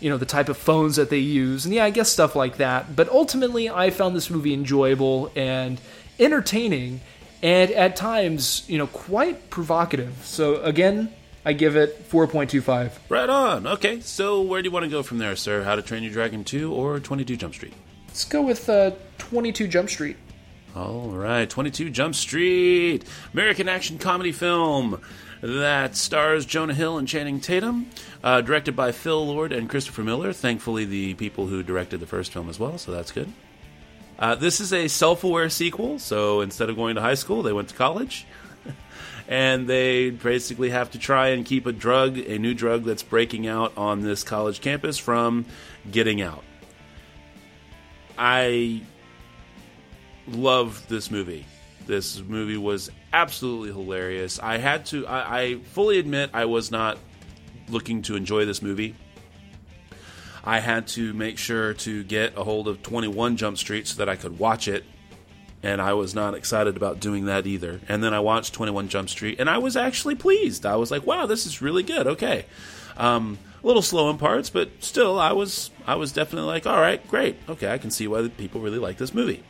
you 0.04 0.10
know 0.10 0.18
the 0.18 0.26
type 0.26 0.49
of 0.49 0.58
phones 0.58 0.97
that 0.97 1.10
they 1.10 1.20
use, 1.20 1.66
and 1.66 1.74
yeah, 1.74 1.86
I 1.86 1.89
guess 1.89 2.12
stuff 2.12 2.36
like 2.36 2.58
that. 2.58 2.93
But 2.93 3.08
ultimately, 3.08 3.70
I 3.70 3.89
found 3.89 4.16
this 4.16 4.30
movie 4.30 4.54
enjoyable 4.54 5.32
and 5.34 5.80
entertaining, 6.20 6.99
and 7.41 7.72
at 7.72 7.95
times, 7.95 8.64
you 8.68 8.78
know, 8.78 8.88
quite 8.88 9.49
provocative. 9.49 10.14
So 10.26 10.62
again, 10.62 11.14
I 11.45 11.54
give 11.54 11.78
it 11.78 12.10
4.25. 12.10 12.91
Right 13.08 13.30
on. 13.30 13.66
Okay, 13.66 14.01
so 14.01 14.41
where 14.41 14.62
do 14.62 14.68
you 14.68 14.72
want 14.72 14.84
to 14.84 14.89
go 14.89 15.04
from 15.04 15.20
there, 15.20 15.38
sir? 15.38 15.64
How 15.64 15.76
to 15.76 15.82
Train 15.82 16.04
Your 16.04 16.12
Dragon 16.12 16.43
2 16.43 16.74
or 16.74 16.99
22 16.99 17.38
Jump 17.38 17.54
Street? 17.54 17.74
Let's 18.08 18.26
go 18.26 18.41
with 18.41 18.68
uh, 18.68 18.91
22 19.20 19.68
Jump 19.70 19.89
Street. 19.89 20.18
All 20.76 21.10
right, 21.10 21.49
22 21.49 21.89
Jump 21.91 22.16
Street, 22.16 23.06
American 23.34 23.70
action 23.70 23.97
comedy 23.99 24.32
film 24.34 24.99
that 25.43 25.97
stars 25.97 26.45
Jonah 26.45 26.73
Hill 26.73 26.97
and 26.97 27.05
Channing 27.05 27.41
Tatum, 27.41 27.87
uh, 28.23 28.39
directed 28.39 28.77
by 28.77 28.93
Phil 28.93 29.27
Lord 29.27 29.51
and 29.51 29.69
Christopher 29.69 30.01
Miller. 30.01 30.31
Thankfully, 30.31 30.85
the 30.85 31.15
people 31.15 31.47
who 31.47 31.61
directed 31.61 31.99
the 31.99 32.05
first 32.07 32.31
film 32.31 32.49
as 32.49 32.57
well, 32.57 32.77
so 32.77 32.93
that's 32.93 33.11
good. 33.11 33.31
Uh, 34.17 34.35
this 34.35 34.61
is 34.61 34.71
a 34.71 34.87
self 34.87 35.25
aware 35.25 35.49
sequel, 35.49 35.99
so 35.99 36.39
instead 36.39 36.69
of 36.69 36.77
going 36.77 36.95
to 36.95 37.01
high 37.01 37.15
school, 37.15 37.43
they 37.43 37.51
went 37.51 37.67
to 37.67 37.75
college. 37.75 38.25
and 39.27 39.67
they 39.67 40.11
basically 40.11 40.69
have 40.69 40.91
to 40.91 40.97
try 40.97 41.29
and 41.29 41.45
keep 41.45 41.65
a 41.65 41.73
drug, 41.73 42.17
a 42.17 42.39
new 42.39 42.53
drug 42.53 42.85
that's 42.85 43.03
breaking 43.03 43.45
out 43.45 43.73
on 43.75 44.01
this 44.01 44.23
college 44.23 44.61
campus, 44.61 44.97
from 44.97 45.45
getting 45.91 46.21
out. 46.21 46.45
I 48.17 48.81
love 50.25 50.87
this 50.87 51.11
movie. 51.11 51.45
This 51.85 52.21
movie 52.21 52.55
was 52.55 52.89
absolutely 53.14 53.72
hilarious. 53.72 54.39
I 54.39 54.57
had 54.57 54.86
to, 54.88 55.07
I, 55.07 55.41
I 55.41 55.55
fully 55.59 55.99
admit, 55.99 56.32
I 56.34 56.45
was 56.45 56.72
not 56.72 56.97
looking 57.70 58.01
to 58.03 58.16
enjoy 58.16 58.45
this 58.45 58.61
movie. 58.61 58.95
I 60.43 60.59
had 60.59 60.88
to 60.89 61.14
make 61.14 61.38
sure 61.38 61.74
to 61.76 62.03
get 62.03 62.38
a 62.38 62.43
hold 62.43 62.68
of 62.68 62.84
21 62.84 63.38
Jump 63.38 63.57
Street 63.57 63.88
so 63.88 63.97
that 63.99 64.09
I 64.09 64.18
could 64.18 64.39
watch 64.39 64.68
it. 64.68 64.84
And 65.61 65.82
I 65.82 65.93
was 65.93 66.14
not 66.14 66.34
excited 66.34 66.76
about 66.76 66.99
doing 66.99 67.26
that 67.26 67.47
either. 67.47 67.80
And 67.88 68.03
then 68.03 68.14
I 68.14 68.20
watched 68.20 68.53
21 68.53 68.89
Jump 68.89 69.07
Street 69.07 69.39
and 69.39 69.49
I 69.49 69.59
was 69.59 69.78
actually 69.78 70.16
pleased. 70.16 70.66
I 70.66 70.76
was 70.76 70.91
like, 70.91 71.05
wow, 71.05 71.26
this 71.26 71.45
is 71.45 71.61
really 71.61 71.84
good. 71.84 72.05
Okay. 72.05 72.45
Um, 72.97 73.38
a 73.64 73.68
little 73.68 73.82
slow 73.82 74.09
in 74.09 74.18
parts, 74.18 74.49
but 74.49 74.70
still, 74.84 75.20
I 75.20 75.32
was 75.32 75.72
I 75.88 75.95
was 75.95 76.11
definitely 76.11 76.47
like, 76.47 76.68
all 76.68 76.80
right, 76.80 77.05
great, 77.07 77.38
okay, 77.47 77.72
I 77.72 77.78
can 77.78 77.91
see 77.91 78.07
why 78.07 78.28
people 78.28 78.61
really 78.61 78.78
like 78.78 78.97
this 78.97 79.14
movie. 79.14 79.41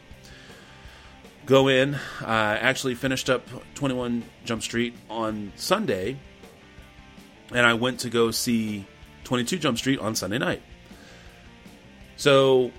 Go 1.45 1.67
in. 1.67 1.97
I 2.21 2.57
actually 2.57 2.95
finished 2.95 3.29
up 3.29 3.47
21 3.75 4.23
Jump 4.45 4.63
Street 4.63 4.95
on 5.09 5.51
Sunday, 5.55 6.17
and 7.51 7.65
I 7.65 7.73
went 7.73 7.99
to 8.01 8.09
go 8.09 8.31
see 8.31 8.85
22 9.25 9.57
Jump 9.57 9.77
Street 9.77 9.99
on 9.99 10.15
Sunday 10.15 10.37
night. 10.37 10.61
So, 12.15 12.71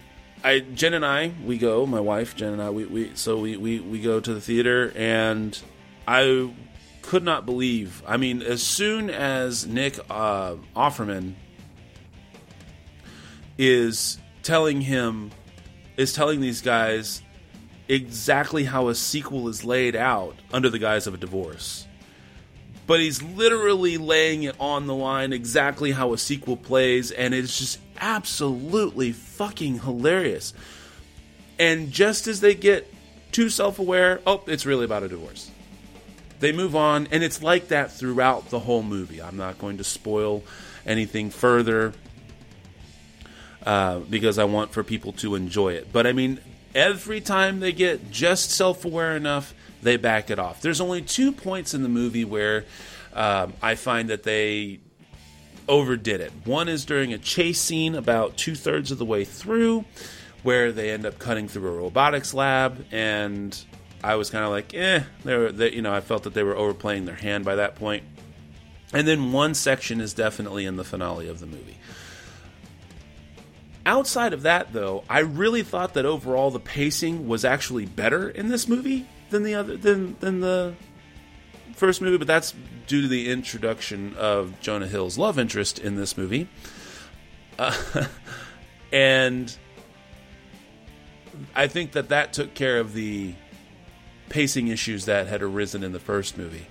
I 0.42 0.60
Jen 0.60 0.94
and 0.94 1.04
I 1.04 1.32
we 1.44 1.58
go. 1.58 1.84
My 1.84 2.00
wife 2.00 2.36
Jen 2.36 2.52
and 2.52 2.62
I 2.62 2.70
we, 2.70 2.84
we 2.86 3.10
so 3.14 3.38
we, 3.38 3.56
we 3.56 3.80
we 3.80 4.00
go 4.00 4.20
to 4.20 4.34
the 4.34 4.40
theater, 4.40 4.92
and 4.94 5.58
I 6.08 6.50
could 7.02 7.22
not 7.22 7.44
believe. 7.44 8.02
I 8.06 8.16
mean, 8.16 8.40
as 8.40 8.62
soon 8.62 9.10
as 9.10 9.66
Nick 9.66 9.98
uh, 10.08 10.54
Offerman 10.74 11.34
is 13.58 14.18
telling 14.42 14.80
him, 14.80 15.30
is 15.96 16.14
telling 16.14 16.40
these 16.40 16.62
guys 16.62 17.22
exactly 17.89 18.64
how 18.64 18.89
a 18.89 18.95
sequel 18.95 19.49
is 19.49 19.64
laid 19.64 19.95
out 19.97 20.37
under 20.53 20.70
the 20.70 20.78
guise 20.78 21.07
of 21.07 21.14
a 21.14 21.18
divorce. 21.18 21.87
But 22.87 23.01
he's 23.01 23.22
literally 23.22 23.97
laying 23.97 24.43
it 24.43 24.57
on 24.61 24.87
the 24.87 24.95
line 24.95 25.32
exactly 25.32 25.93
how 25.93 26.12
a 26.12 26.18
sequel 26.18 26.57
plays, 26.57 27.11
and 27.11 27.32
it's 27.32 27.59
just 27.59 27.78
absolutely 27.99 29.12
fucking 29.12 29.80
hilarious. 29.80 30.53
And 31.59 31.91
just 31.91 32.26
as 32.26 32.41
they 32.41 32.55
get 32.55 32.93
too 33.32 33.49
self 33.49 33.78
aware, 33.78 34.20
oh, 34.26 34.43
it's 34.47 34.66
really 34.66 34.85
about 34.85 35.03
a 35.03 35.09
divorce 35.09 35.51
they 36.45 36.53
move 36.53 36.76
on, 36.76 37.09
and 37.11 37.22
it's 37.22 37.43
like 37.43 37.68
that 37.68 37.91
throughout 37.91 38.51
the 38.51 38.59
whole 38.59 38.82
movie. 38.82 39.22
I'm 39.22 39.39
not 39.39 39.59
going 39.59 39.78
to 39.78 39.85
spoil 39.85 40.43
anything 40.85 41.30
further 41.30 41.95
uh, 43.64 44.01
because 44.01 44.39
I 44.39 44.45
want 44.45 44.70
for 44.70 44.85
people 44.85 45.12
to 45.14 45.37
enjoy 45.37 45.72
it. 45.72 45.91
But 45.91 46.07
I 46.07 46.12
mean, 46.12 46.41
every 46.75 47.20
time 47.20 47.61
they 47.61 47.72
get 47.72 48.11
just 48.11 48.51
self 48.51 48.85
aware 48.85 49.16
enough, 49.16 49.55
they 49.83 49.97
back 49.97 50.31
it 50.31 50.39
off. 50.39 50.61
There's 50.61 50.81
only 50.81 51.03
two 51.03 51.33
points 51.33 51.75
in 51.75 51.83
the 51.83 51.88
movie 51.88 52.25
where 52.25 52.64
um, 53.13 53.53
I 53.63 53.75
find 53.75 54.11
that 54.11 54.22
they 54.22 54.80
overdid 55.68 56.21
it. 56.21 56.33
One 56.45 56.68
is 56.68 56.84
during 56.84 57.13
a 57.13 57.18
chase 57.18 57.61
scene 57.61 57.95
about 57.95 58.37
two 58.37 58.55
thirds 58.55 58.91
of 58.91 58.99
the 58.99 59.05
way 59.05 59.25
through, 59.25 59.84
where 60.42 60.72
they 60.72 60.91
end 60.91 61.07
up 61.07 61.18
cutting 61.18 61.49
through 61.49 61.68
a 61.68 61.79
robotics 61.79 62.34
lab 62.34 62.84
and 62.92 63.59
I 64.03 64.17
was 64.17 64.29
kind 64.29 64.45
of 64.45 64.51
like, 64.51 64.75
eh, 64.75 65.03
they 65.25 65.37
were, 65.37 65.51
they, 65.51 65.72
you 65.72 65.80
know, 65.80 65.95
I 65.95 66.03
felt 66.03 66.25
that 66.25 66.34
they 66.34 66.42
were 66.42 66.55
overplaying 66.55 67.07
their 67.07 67.14
hand 67.14 67.45
by 67.46 67.55
that 67.55 67.76
point. 67.76 68.05
And 68.92 69.09
then 69.09 69.33
one 69.33 69.55
section 69.55 70.01
is 70.01 70.13
definitely 70.13 70.67
in 70.67 70.76
the 70.76 70.84
finale 70.84 71.29
of 71.29 71.41
the 71.41 71.46
movie. 71.46 71.79
Outside 73.86 74.32
of 74.32 74.42
that, 74.42 74.72
though, 74.72 75.04
I 75.11 75.20
really 75.20 75.62
thought 75.62 75.94
that 75.94 76.06
overall 76.06 76.50
the 76.50 76.61
pacing 76.61 77.28
was 77.28 77.44
actually 77.44 77.84
better 77.84 78.30
in 78.30 78.48
this 78.48 78.66
movie 78.66 79.06
than 79.30 79.42
the 79.42 79.54
other 79.54 79.76
than 79.76 80.16
than 80.20 80.40
the 80.40 80.74
first 81.74 82.00
movie, 82.00 82.16
but 82.16 82.26
that's 82.26 82.54
due 82.86 83.02
to 83.02 83.08
the 83.08 83.30
introduction 83.30 84.14
of 84.16 84.58
Jonah 84.61 84.86
Hill's 84.86 85.18
love 85.18 85.38
interest 85.38 85.78
in 85.78 85.96
this 85.96 86.16
movie. 86.16 86.48
Uh, 87.58 87.76
and 88.92 89.54
I 91.54 91.66
think 91.66 91.92
that 91.92 92.08
that 92.08 92.32
took 92.32 92.54
care 92.54 92.78
of 92.78 92.94
the 92.94 93.34
pacing 94.28 94.68
issues 94.68 95.04
that 95.04 95.26
had 95.26 95.42
arisen 95.42 95.82
in 95.82 95.92
the 95.92 96.00
first 96.00 96.38
movie. 96.38 96.66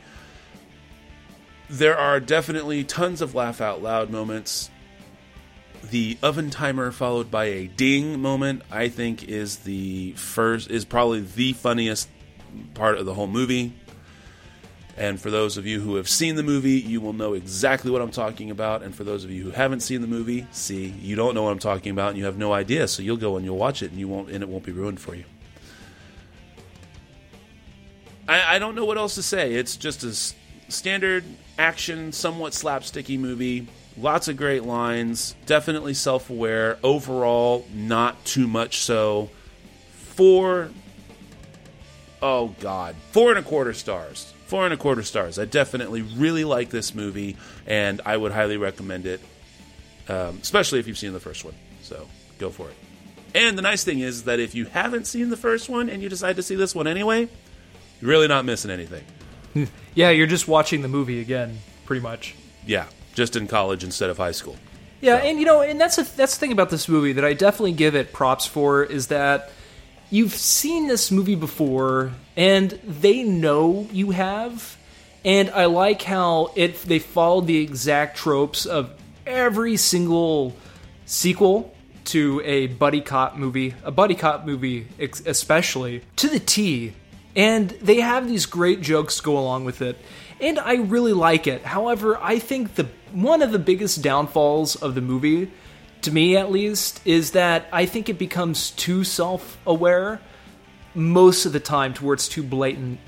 There 1.69 1.98
are 1.98 2.19
definitely 2.19 2.84
tons 2.84 3.22
of 3.22 3.35
laugh 3.35 3.61
out 3.61 3.81
loud 3.81 4.10
moments. 4.10 4.69
The 5.90 6.18
oven 6.24 6.50
timer 6.50 6.92
followed 6.92 7.30
by 7.30 7.46
a 7.46 7.68
ding 7.68 8.22
moment, 8.22 8.64
I 8.72 8.90
think, 8.90 9.24
is 9.28 9.58
the 9.58 10.14
first, 10.14 10.72
is 10.72 10.86
probably 10.86 11.22
the 11.22 11.54
funniest 11.54 12.10
part 12.74 12.98
of 12.98 13.06
the 13.06 13.14
whole 13.14 13.28
movie. 13.28 13.74
And 14.96 15.20
for 15.20 15.32
those 15.32 15.58
of 15.58 15.66
you 15.66 15.82
who 15.82 15.96
have 15.96 16.08
seen 16.08 16.36
the 16.36 16.44
movie, 16.44 16.80
you 16.80 17.02
will 17.02 17.14
know 17.14 17.34
exactly 17.34 17.90
what 17.90 18.02
I'm 18.02 18.12
talking 18.12 18.52
about. 18.52 18.84
And 18.84 18.94
for 18.94 19.04
those 19.04 19.24
of 19.24 19.32
you 19.32 19.44
who 19.44 19.52
haven't 19.52 19.80
seen 19.80 20.02
the 20.02 20.08
movie, 20.08 20.46
see, 20.52 20.88
you 21.02 21.16
don't 21.16 21.34
know 21.34 21.44
what 21.44 21.52
I'm 21.52 21.60
talking 21.60 21.92
about 21.92 22.10
and 22.10 22.18
you 22.18 22.26
have 22.26 22.38
no 22.38 22.54
idea. 22.54 22.88
So 22.88 23.02
you'll 23.02 23.18
go 23.18 23.36
and 23.36 23.44
you'll 23.44 23.58
watch 23.58 23.82
it 23.82 23.90
and 23.90 24.00
you 24.00 24.08
won't 24.08 24.30
and 24.30 24.44
it 24.44 24.50
won't 24.50 24.64
be 24.64 24.72
ruined 24.72 25.00
for 25.00 25.16
you. 25.16 25.26
I, 28.28 28.56
I 28.56 28.60
don't 28.60 28.76
know 28.76 28.86
what 28.86 28.98
else 28.98 29.16
to 29.16 29.24
say. 29.24 29.54
It's 29.56 29.76
just 29.78 30.04
a 30.04 30.14
standard 30.72 31.24
action, 31.58 32.12
somewhat 32.12 32.54
slapsticky 32.54 33.20
movie. 33.20 33.68
Lots 33.98 34.28
of 34.28 34.38
great 34.38 34.64
lines. 34.64 35.36
Definitely 35.45 35.94
self 35.94 36.30
aware. 36.30 36.78
Overall, 36.84 37.65
not 37.74 38.24
too 38.26 38.48
much 38.48 38.80
so. 38.80 39.30
Four 39.91 40.70
oh 42.22 42.56
god, 42.60 42.95
four 43.11 43.30
and 43.30 43.40
a 43.40 43.44
quarter 43.44 43.74
stars. 43.74 44.34
Four 44.48 44.65
and 44.65 44.74
a 44.74 44.78
quarter 44.78 45.03
stars. 45.03 45.40
I 45.40 45.45
definitely 45.45 46.02
really 46.02 46.44
like 46.44 46.70
this 46.70 46.94
movie, 46.94 47.38
and 47.65 48.02
I 48.06 48.15
would 48.18 48.32
highly 48.32 48.57
recommend 48.57 49.06
it, 49.06 49.20
um, 50.07 50.38
especially 50.41 50.80
if 50.80 50.88
you've 50.88 50.98
seen 50.98 51.14
the 51.14 51.20
first 51.20 51.44
one. 51.44 51.56
So 51.82 52.07
go 52.38 52.49
for 52.49 52.70
it. 52.70 52.76
And 53.36 53.57
the 53.57 53.64
nice 53.64 53.84
thing 53.84 53.99
is 53.99 54.24
that 54.26 54.40
if 54.40 54.53
you 54.53 54.65
haven't 54.65 55.07
seen 55.07 55.30
the 55.30 55.38
first 55.38 55.70
one 55.70 55.90
and 55.90 56.03
you 56.03 56.10
decide 56.10 56.36
to 56.36 56.44
see 56.44 56.56
this 56.56 56.76
one 56.76 56.86
anyway, 56.86 57.28
you're 57.99 58.10
really 58.10 58.28
not 58.28 58.45
missing 58.45 58.72
anything. 58.72 59.03
Yeah, 59.95 60.10
you're 60.10 60.26
just 60.26 60.48
watching 60.48 60.82
the 60.82 60.88
movie 60.88 61.20
again, 61.22 61.60
pretty 61.86 62.02
much. 62.02 62.34
Yeah, 62.65 62.88
just 63.14 63.35
in 63.35 63.48
college 63.48 63.84
instead 63.84 64.10
of 64.10 64.18
high 64.18 64.31
school. 64.31 64.57
Yeah, 65.02 65.18
and 65.18 65.40
you 65.40 65.45
know, 65.45 65.61
and 65.61 65.80
that's 65.80 65.98
a, 65.98 66.03
that's 66.03 66.35
the 66.35 66.40
thing 66.40 66.52
about 66.52 66.69
this 66.69 66.88
movie 66.88 67.14
that 67.14 67.26
I 67.26 67.34
definitely 67.34 67.73
give 67.73 67.95
it 67.95 68.14
props 68.14 68.45
for 68.45 68.84
is 68.84 69.07
that 69.07 69.52
you've 70.10 70.34
seen 70.34 70.88
this 70.88 71.11
movie 71.11 71.35
before 71.35 72.11
and 72.38 72.69
they 72.84 73.23
know 73.23 73.88
you 73.91 74.11
have 74.11 74.77
and 75.26 75.49
i 75.49 75.65
like 75.65 76.03
how 76.03 76.52
it 76.56 76.80
they 76.84 76.99
followed 76.99 77.48
the 77.48 77.57
exact 77.57 78.15
tropes 78.15 78.68
of 78.68 78.91
every 79.26 79.76
single 79.76 80.56
sequel 81.06 81.73
to 82.06 82.41
a 82.45 82.68
buddy 82.68 83.02
cop 83.02 83.35
movie 83.35 83.73
a 83.84 83.91
buddy 83.91 84.14
cop 84.14 84.45
movie 84.45 84.88
especially 84.99 86.02
to 86.15 86.27
the 86.27 86.40
t. 86.40 86.94
And 87.35 87.72
they 87.72 87.99
have 87.99 88.27
these 88.27 88.45
great 88.45 88.81
jokes 88.81 89.19
go 89.19 89.40
along 89.40 89.65
with 89.65 89.81
it 89.81 89.98
and 90.40 90.60
i 90.60 90.76
really 90.76 91.14
like 91.14 91.48
it 91.48 91.64
however 91.64 92.18
i 92.22 92.40
think 92.40 92.76
the 92.76 92.88
one 93.12 93.42
of 93.42 93.52
the 93.52 93.60
biggest 93.60 94.02
downfalls 94.02 94.76
of 94.76 94.96
the 94.96 95.02
movie 95.02 95.52
to 96.04 96.12
me 96.12 96.38
at 96.38 96.52
least, 96.52 97.02
is 97.06 97.32
that 97.32 97.68
I 97.72 97.86
think 97.86 98.10
it 98.10 98.18
becomes 98.20 98.72
too 98.72 99.04
self 99.04 99.58
aware 99.66 100.22
most 100.94 101.46
of 101.46 101.54
the 101.54 101.60
time 101.60 101.94
to 101.96 102.06
where 102.06 102.14
it's 102.14 102.28
too 102.28 102.44
blatant. 102.44 103.00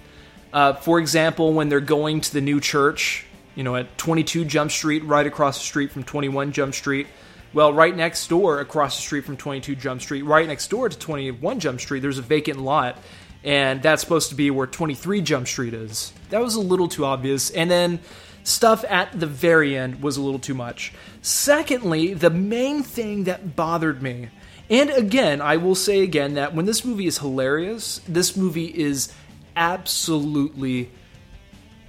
Uh, 0.52 0.74
for 0.74 1.00
example, 1.00 1.54
when 1.54 1.70
they're 1.70 1.82
going 1.82 2.22
to 2.22 2.34
the 2.34 2.42
new 2.42 2.60
church, 2.60 3.26
you 3.54 3.64
know, 3.64 3.76
at 3.76 3.98
22 3.98 4.46
Jump 4.46 4.72
Street, 4.72 5.04
right 5.04 5.28
across 5.28 5.58
the 5.58 5.66
street 5.66 5.92
from 5.92 6.04
21 6.04 6.52
Jump 6.52 6.74
Street. 6.74 7.08
Well, 7.54 7.72
right 7.74 7.96
next 7.96 8.28
door, 8.28 8.60
across 8.60 8.96
the 8.98 9.02
street 9.02 9.26
from 9.26 9.38
22 9.38 9.76
Jump 9.76 10.02
Street, 10.02 10.24
right 10.24 10.48
next 10.48 10.70
door 10.70 10.90
to 10.90 10.98
21 10.98 11.60
Jump 11.60 11.80
Street, 11.80 12.02
there's 12.02 12.18
a 12.18 12.24
vacant 12.24 12.60
lot. 12.60 12.98
And 13.46 13.82
that's 13.82 14.02
supposed 14.02 14.30
to 14.30 14.36
be 14.36 14.50
where 14.50 14.68
23 14.68 15.22
Jump 15.22 15.48
Street 15.48 15.74
is. 15.74 16.12
That 16.32 16.42
was 16.42 16.56
a 16.56 16.60
little 16.60 16.88
too 16.88 17.06
obvious. 17.06 17.52
And 17.52 17.70
then 17.70 18.00
stuff 18.44 18.84
at 18.90 19.18
the 19.18 19.28
very 19.28 19.78
end 19.78 20.02
was 20.02 20.18
a 20.18 20.22
little 20.22 20.40
too 20.40 20.56
much. 20.56 20.94
Secondly, 21.22 22.14
the 22.14 22.32
main 22.32 22.82
thing 22.84 23.26
that 23.26 23.56
bothered 23.56 24.02
me, 24.02 24.30
and 24.70 24.90
again, 24.90 25.42
I 25.42 25.58
will 25.58 25.76
say 25.76 26.02
again 26.02 26.34
that 26.34 26.56
when 26.56 26.66
this 26.66 26.84
movie 26.84 27.06
is 27.06 27.20
hilarious, 27.20 28.02
this 28.08 28.36
movie 28.36 28.66
is 28.66 29.14
absolutely 29.56 30.90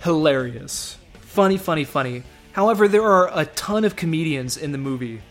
hilarious. 0.00 0.98
Funny, 1.20 1.56
funny, 1.56 1.84
funny. 1.84 2.22
However, 2.52 2.86
there 2.86 3.04
are 3.04 3.30
a 3.32 3.46
ton 3.46 3.84
of 3.84 3.96
comedians 3.96 4.56
in 4.56 4.72
the 4.72 4.78
movie. 4.78 5.22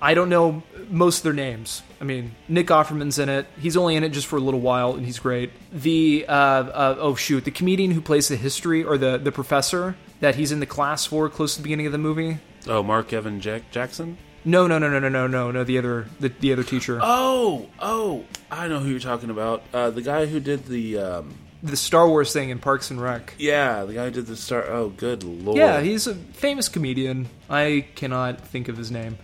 I 0.00 0.14
don't 0.14 0.28
know 0.28 0.62
most 0.90 1.18
of 1.18 1.22
their 1.24 1.32
names. 1.32 1.82
I 2.00 2.04
mean, 2.04 2.34
Nick 2.48 2.66
Offerman's 2.68 3.18
in 3.18 3.28
it. 3.28 3.46
He's 3.58 3.76
only 3.76 3.96
in 3.96 4.04
it 4.04 4.10
just 4.10 4.26
for 4.26 4.36
a 4.36 4.40
little 4.40 4.60
while, 4.60 4.94
and 4.94 5.04
he's 5.06 5.18
great. 5.18 5.50
The 5.72 6.26
uh, 6.28 6.32
uh, 6.32 6.96
oh 6.98 7.14
shoot, 7.14 7.44
the 7.44 7.50
comedian 7.50 7.90
who 7.92 8.00
plays 8.00 8.28
the 8.28 8.36
history 8.36 8.84
or 8.84 8.98
the 8.98 9.16
the 9.18 9.32
professor 9.32 9.96
that 10.20 10.34
he's 10.36 10.52
in 10.52 10.60
the 10.60 10.66
class 10.66 11.06
for 11.06 11.28
close 11.28 11.54
to 11.54 11.60
the 11.60 11.62
beginning 11.62 11.86
of 11.86 11.92
the 11.92 11.98
movie. 11.98 12.38
Oh, 12.68 12.82
Mark 12.82 13.12
Evan 13.12 13.40
Jack- 13.40 13.70
Jackson? 13.70 14.18
No, 14.44 14.66
no, 14.66 14.78
no, 14.78 14.88
no, 14.88 14.98
no, 14.98 15.08
no, 15.08 15.26
no, 15.26 15.50
no. 15.50 15.64
The 15.64 15.76
other, 15.78 16.06
the, 16.20 16.28
the 16.28 16.52
other 16.52 16.62
teacher, 16.62 17.00
Oh, 17.02 17.68
oh, 17.80 18.24
I 18.50 18.68
know 18.68 18.78
who 18.78 18.88
you're 18.90 18.98
talking 19.00 19.28
about. 19.30 19.62
Uh, 19.74 19.90
the 19.90 20.02
guy 20.02 20.26
who 20.26 20.38
did 20.40 20.66
the, 20.66 20.98
um, 20.98 21.34
the 21.62 21.76
Star 21.76 22.08
Wars 22.08 22.32
thing 22.32 22.50
in 22.50 22.58
Parks 22.60 22.90
and 22.90 23.00
Rec. 23.00 23.34
yeah, 23.38 23.84
the 23.84 23.94
guy 23.94 24.04
who 24.06 24.10
did 24.12 24.26
the 24.26 24.36
star. 24.36 24.64
Oh, 24.68 24.88
good 24.88 25.22
lord. 25.24 25.58
Yeah, 25.58 25.80
he's 25.80 26.06
a 26.06 26.14
famous 26.14 26.68
comedian. 26.68 27.28
I 27.50 27.86
cannot 27.96 28.40
think 28.40 28.68
of 28.68 28.76
his 28.76 28.90
name, 28.90 29.18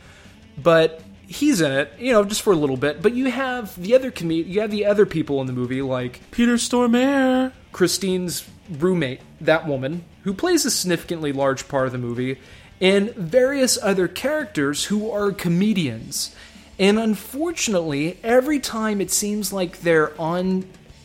but 0.56 1.02
he's 1.26 1.60
in 1.60 1.72
it. 1.72 1.92
You 1.98 2.12
know, 2.12 2.24
just 2.24 2.42
for 2.42 2.52
a 2.52 2.56
little 2.56 2.76
bit. 2.76 3.02
But 3.02 3.14
you 3.14 3.30
have 3.30 3.80
the 3.80 3.94
other 3.94 4.10
com- 4.10 4.30
You 4.30 4.60
have 4.60 4.70
the 4.70 4.86
other 4.86 5.06
people 5.06 5.40
in 5.40 5.46
the 5.46 5.52
movie, 5.52 5.82
like 5.82 6.20
Peter 6.30 6.54
Stormare. 6.54 7.52
Christine's 7.72 8.48
roommate, 8.70 9.20
that 9.40 9.66
woman, 9.66 10.04
who 10.24 10.34
plays 10.34 10.64
a 10.64 10.70
significantly 10.70 11.32
large 11.32 11.68
part 11.68 11.86
of 11.86 11.92
the 11.92 11.98
movie, 11.98 12.38
and 12.80 13.14
various 13.14 13.78
other 13.82 14.08
characters 14.08 14.84
who 14.84 15.10
are 15.10 15.32
comedians. 15.32 16.34
And 16.78 16.98
unfortunately, 16.98 18.18
every 18.22 18.58
time 18.58 19.00
it 19.00 19.10
seems 19.10 19.52
like 19.52 19.80
they're 19.80 20.18
on 20.20 20.64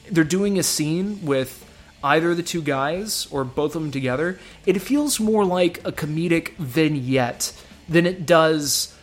they're 0.10 0.24
doing 0.24 0.58
a 0.58 0.64
scene 0.64 1.26
with 1.26 1.66
either 2.04 2.34
the 2.34 2.44
two 2.44 2.62
guys 2.62 3.28
or 3.32 3.44
both 3.44 3.76
of 3.76 3.82
them 3.82 3.92
together, 3.92 4.40
it 4.66 4.82
feels 4.82 5.20
more 5.20 5.44
like 5.44 5.80
a 5.86 5.92
comedic 5.92 6.56
vignette 6.56 7.52
than 7.90 8.06
it 8.06 8.26
does 8.26 8.97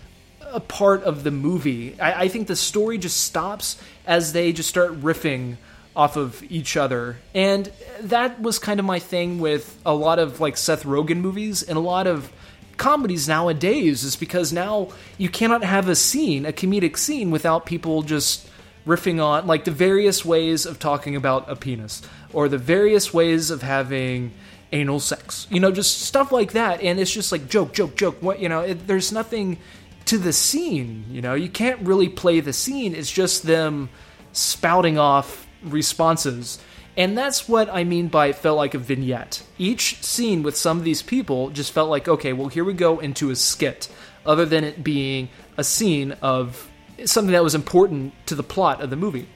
a 0.55 0.61
part 0.61 1.03
of 1.03 1.25
the 1.25 1.31
movie. 1.31 2.01
I, 2.01 2.23
I 2.25 2.29
think 2.29 2.47
the 2.47 2.57
story 2.57 2.97
just 2.97 3.21
stops 3.21 3.77
as 4.07 4.33
they 4.33 4.53
just 4.53 4.69
start 4.69 5.01
riffing 5.01 5.57
off 5.97 6.17
of 6.17 6.43
each 6.51 6.77
other. 6.77 7.17
And 7.35 7.71
that 8.01 8.41
was 8.41 8.59
kind 8.59 8.81
of 8.81 8.87
my 8.87 8.99
thing 8.99 9.39
with 9.39 9.79
a 9.85 9.95
lot 9.95 10.19
of 10.19 10.41
like 10.41 10.57
Seth 10.57 10.85
Rogen 10.85 11.19
movies 11.19 11.63
and 11.63 11.77
a 11.77 11.81
lot 11.81 12.07
of 12.07 12.33
comedies 12.77 13.29
nowadays 13.29 14.03
is 14.03 14.17
because 14.17 14.53
now 14.53 14.89
you 15.19 15.29
cannot 15.29 15.63
have 15.63 15.89
a 15.89 15.95
scene, 15.95 16.47
a 16.47 16.53
comedic 16.53 16.97
scene 16.97 17.31
without 17.31 17.67
people 17.67 18.03
just 18.03 18.49
riffing 18.87 19.23
on 19.23 19.47
like 19.47 19.65
the 19.65 19.71
various 19.71 20.25
ways 20.25 20.67
of 20.67 20.79
talking 20.79 21.17
about 21.17 21.49
a 21.49 21.57
penis 21.57 22.03
or 22.33 22.49
the 22.49 22.59
various 22.59 23.15
ways 23.15 23.51
of 23.51 23.63
having 23.63 24.33
anal 24.73 24.99
sex. 24.99 25.47
You 25.51 25.61
know, 25.61 25.71
just 25.71 26.03
stuff 26.03 26.33
like 26.33 26.53
that 26.53 26.83
and 26.83 26.99
it's 26.99 27.13
just 27.13 27.31
like 27.31 27.49
joke, 27.49 27.73
joke, 27.73 27.95
joke. 27.95 28.17
What, 28.21 28.41
you 28.41 28.49
know, 28.49 28.61
it, 28.61 28.87
there's 28.87 29.13
nothing 29.13 29.59
to 30.07 30.19
the 30.19 30.33
scene, 30.33 31.05
you 31.11 31.23
know. 31.23 31.35
You 31.35 31.49
can't 31.49 31.81
really 31.81 32.09
play 32.09 32.41
the 32.41 32.53
scene. 32.53 32.95
It's 32.95 33.11
just 33.11 33.45
them 33.45 33.89
spouting 34.33 34.99
off 34.99 35.47
responses. 35.63 36.59
And 36.97 37.19
that's 37.19 37.49
what 37.49 37.69
I 37.71 37.85
mean 37.85 38.09
by 38.09 38.27
it 38.27 38.37
felt 38.37 38.57
like 38.57 38.75
a 38.75 38.79
vignette. 38.79 39.43
Each 39.59 40.03
scene 40.03 40.43
with 40.43 40.57
some 40.57 40.79
of 40.79 40.85
these 40.85 41.03
people 41.03 41.51
just 41.51 41.73
felt 41.73 41.91
like, 41.91 42.07
okay, 42.07 42.33
well, 42.33 42.49
here 42.49 42.65
we 42.65 42.73
go 42.73 43.01
into 43.01 43.31
a 43.31 43.37
skit, 43.37 43.89
other 44.25 44.45
than 44.45 44.63
it 44.63 44.85
being 44.85 45.29
a 45.57 45.65
scene 45.65 46.13
of 46.23 46.71
something 47.05 47.33
that 47.33 47.43
was 47.43 47.55
important 47.55 48.15
to 48.27 48.35
the 48.35 48.45
plot 48.45 48.81
of 48.81 48.91
the 48.91 48.97
movie. 48.97 49.29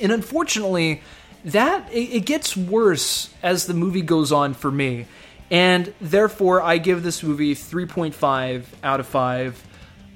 And 0.00 0.12
unfortunately, 0.12 1.02
that 1.44 1.88
it, 1.92 2.24
gets 2.24 2.56
worse 2.56 3.32
as 3.42 3.66
the 3.66 3.74
movie 3.74 4.02
goes 4.02 4.32
on 4.32 4.54
for 4.54 4.70
me. 4.70 5.06
And 5.50 5.92
therefore, 6.00 6.62
I 6.62 6.78
give 6.78 7.02
this 7.02 7.22
movie 7.22 7.54
3.5 7.54 8.64
out 8.82 9.00
of 9.00 9.06
5. 9.06 9.67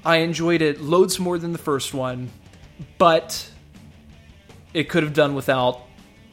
I 0.04 0.16
enjoyed 0.16 0.62
it 0.62 0.80
loads 0.80 1.18
more 1.18 1.38
than 1.38 1.52
the 1.52 1.58
first 1.58 1.94
one, 1.94 2.30
but 2.98 3.50
it 4.74 4.88
could 4.88 5.02
have 5.02 5.14
done 5.14 5.34
without 5.34 5.80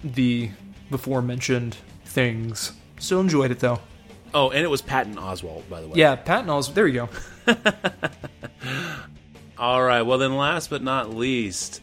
the 0.04 0.50
before 0.90 1.22
mentioned 1.22 1.78
things. 2.06 2.74
Still 2.98 3.20
enjoyed 3.20 3.52
it 3.52 3.60
though. 3.60 3.80
Oh, 4.34 4.50
and 4.50 4.64
it 4.64 4.70
was 4.70 4.82
Patton 4.82 5.16
Oswalt, 5.16 5.68
by 5.70 5.82
the 5.82 5.88
way. 5.88 5.94
Yeah, 5.96 6.16
Patton 6.16 6.50
Oswalt. 6.50 6.74
There 6.74 6.88
you 6.88 7.10
go. 7.48 7.48
All 9.58 9.84
right. 9.84 10.04
Well, 10.04 10.18
then, 10.18 10.38
last 10.38 10.70
but 10.70 10.84
not 10.84 11.14
least, 11.14 11.82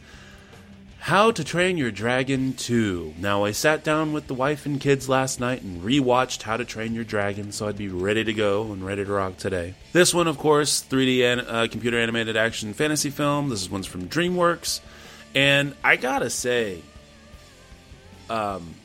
How 1.07 1.31
to 1.31 1.41
Train 1.45 1.77
Your 1.77 1.89
Dragon 1.89 2.51
2. 2.51 3.13
Now, 3.17 3.45
I 3.45 3.51
sat 3.51 3.81
down 3.81 4.11
with 4.11 4.27
the 4.27 4.33
wife 4.33 4.65
and 4.65 4.77
kids 4.77 5.07
last 5.07 5.39
night 5.39 5.61
and 5.61 5.81
rewatched 5.81 6.41
How 6.41 6.57
to 6.57 6.65
Train 6.65 6.93
Your 6.93 7.05
Dragon, 7.05 7.53
so 7.53 7.65
I'd 7.65 7.77
be 7.77 7.87
ready 7.87 8.25
to 8.25 8.33
go 8.33 8.73
and 8.73 8.85
ready 8.85 9.05
to 9.05 9.11
rock 9.13 9.37
today. 9.37 9.73
This 9.93 10.13
one, 10.13 10.27
of 10.27 10.37
course, 10.37 10.83
3D 10.83 11.23
an- 11.23 11.47
uh, 11.47 11.67
computer 11.71 11.97
animated 11.97 12.35
action 12.35 12.73
fantasy 12.73 13.09
film. 13.09 13.47
This 13.47 13.61
is 13.61 13.69
one's 13.69 13.87
from 13.87 14.09
DreamWorks, 14.09 14.81
and 15.33 15.75
I 15.81 15.95
gotta 15.95 16.29
say, 16.29 16.81
um, 18.29 18.75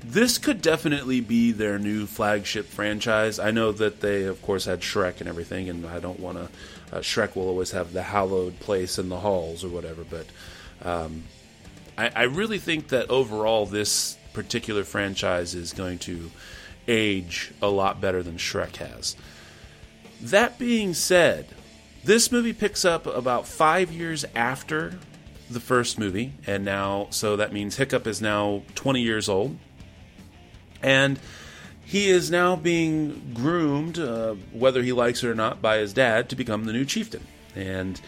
this 0.00 0.38
could 0.38 0.62
definitely 0.62 1.20
be 1.20 1.50
their 1.50 1.80
new 1.80 2.06
flagship 2.06 2.66
franchise. 2.66 3.40
I 3.40 3.50
know 3.50 3.72
that 3.72 4.00
they, 4.00 4.26
of 4.26 4.40
course, 4.42 4.66
had 4.66 4.82
Shrek 4.82 5.18
and 5.18 5.28
everything, 5.28 5.68
and 5.68 5.84
I 5.86 5.98
don't 5.98 6.20
want 6.20 6.38
to. 6.38 6.96
Uh, 6.96 7.00
Shrek 7.00 7.34
will 7.34 7.48
always 7.48 7.72
have 7.72 7.92
the 7.92 8.04
hallowed 8.04 8.60
place 8.60 8.96
in 8.96 9.08
the 9.08 9.18
halls 9.18 9.64
or 9.64 9.70
whatever, 9.70 10.04
but 10.08 10.26
um, 10.88 11.24
I, 11.96 12.10
I 12.14 12.22
really 12.24 12.58
think 12.58 12.88
that 12.88 13.10
overall 13.10 13.66
this 13.66 14.18
particular 14.32 14.84
franchise 14.84 15.54
is 15.54 15.72
going 15.72 15.98
to 16.00 16.30
age 16.88 17.52
a 17.62 17.68
lot 17.68 18.00
better 18.00 18.22
than 18.22 18.36
Shrek 18.36 18.76
has. 18.76 19.16
That 20.20 20.58
being 20.58 20.94
said, 20.94 21.48
this 22.02 22.30
movie 22.30 22.52
picks 22.52 22.84
up 22.84 23.06
about 23.06 23.46
five 23.46 23.92
years 23.92 24.24
after 24.34 24.98
the 25.50 25.60
first 25.60 25.98
movie, 25.98 26.32
and 26.46 26.64
now, 26.64 27.06
so 27.10 27.36
that 27.36 27.52
means 27.52 27.76
Hiccup 27.76 28.06
is 28.06 28.20
now 28.20 28.62
20 28.74 29.00
years 29.00 29.28
old. 29.28 29.56
And 30.82 31.18
he 31.84 32.10
is 32.10 32.30
now 32.30 32.56
being 32.56 33.32
groomed, 33.34 33.98
uh, 33.98 34.34
whether 34.52 34.82
he 34.82 34.92
likes 34.92 35.22
it 35.22 35.28
or 35.28 35.34
not, 35.34 35.62
by 35.62 35.78
his 35.78 35.92
dad 35.92 36.28
to 36.30 36.36
become 36.36 36.64
the 36.64 36.72
new 36.72 36.84
chieftain. 36.84 37.26
And 37.54 38.00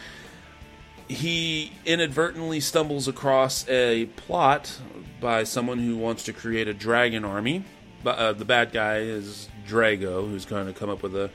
he 1.08 1.72
inadvertently 1.84 2.60
stumbles 2.60 3.08
across 3.08 3.68
a 3.68 4.06
plot 4.16 4.78
by 5.20 5.44
someone 5.44 5.78
who 5.78 5.96
wants 5.96 6.24
to 6.24 6.32
create 6.32 6.68
a 6.68 6.74
dragon 6.74 7.24
army. 7.24 7.64
But, 8.02 8.18
uh, 8.18 8.32
the 8.32 8.44
bad 8.44 8.72
guy 8.72 8.98
is 8.98 9.48
Drago, 9.66 10.28
who's 10.28 10.44
going 10.44 10.66
to 10.66 10.72
come 10.72 10.90
up 10.90 11.02
with 11.02 11.16
a 11.16 11.30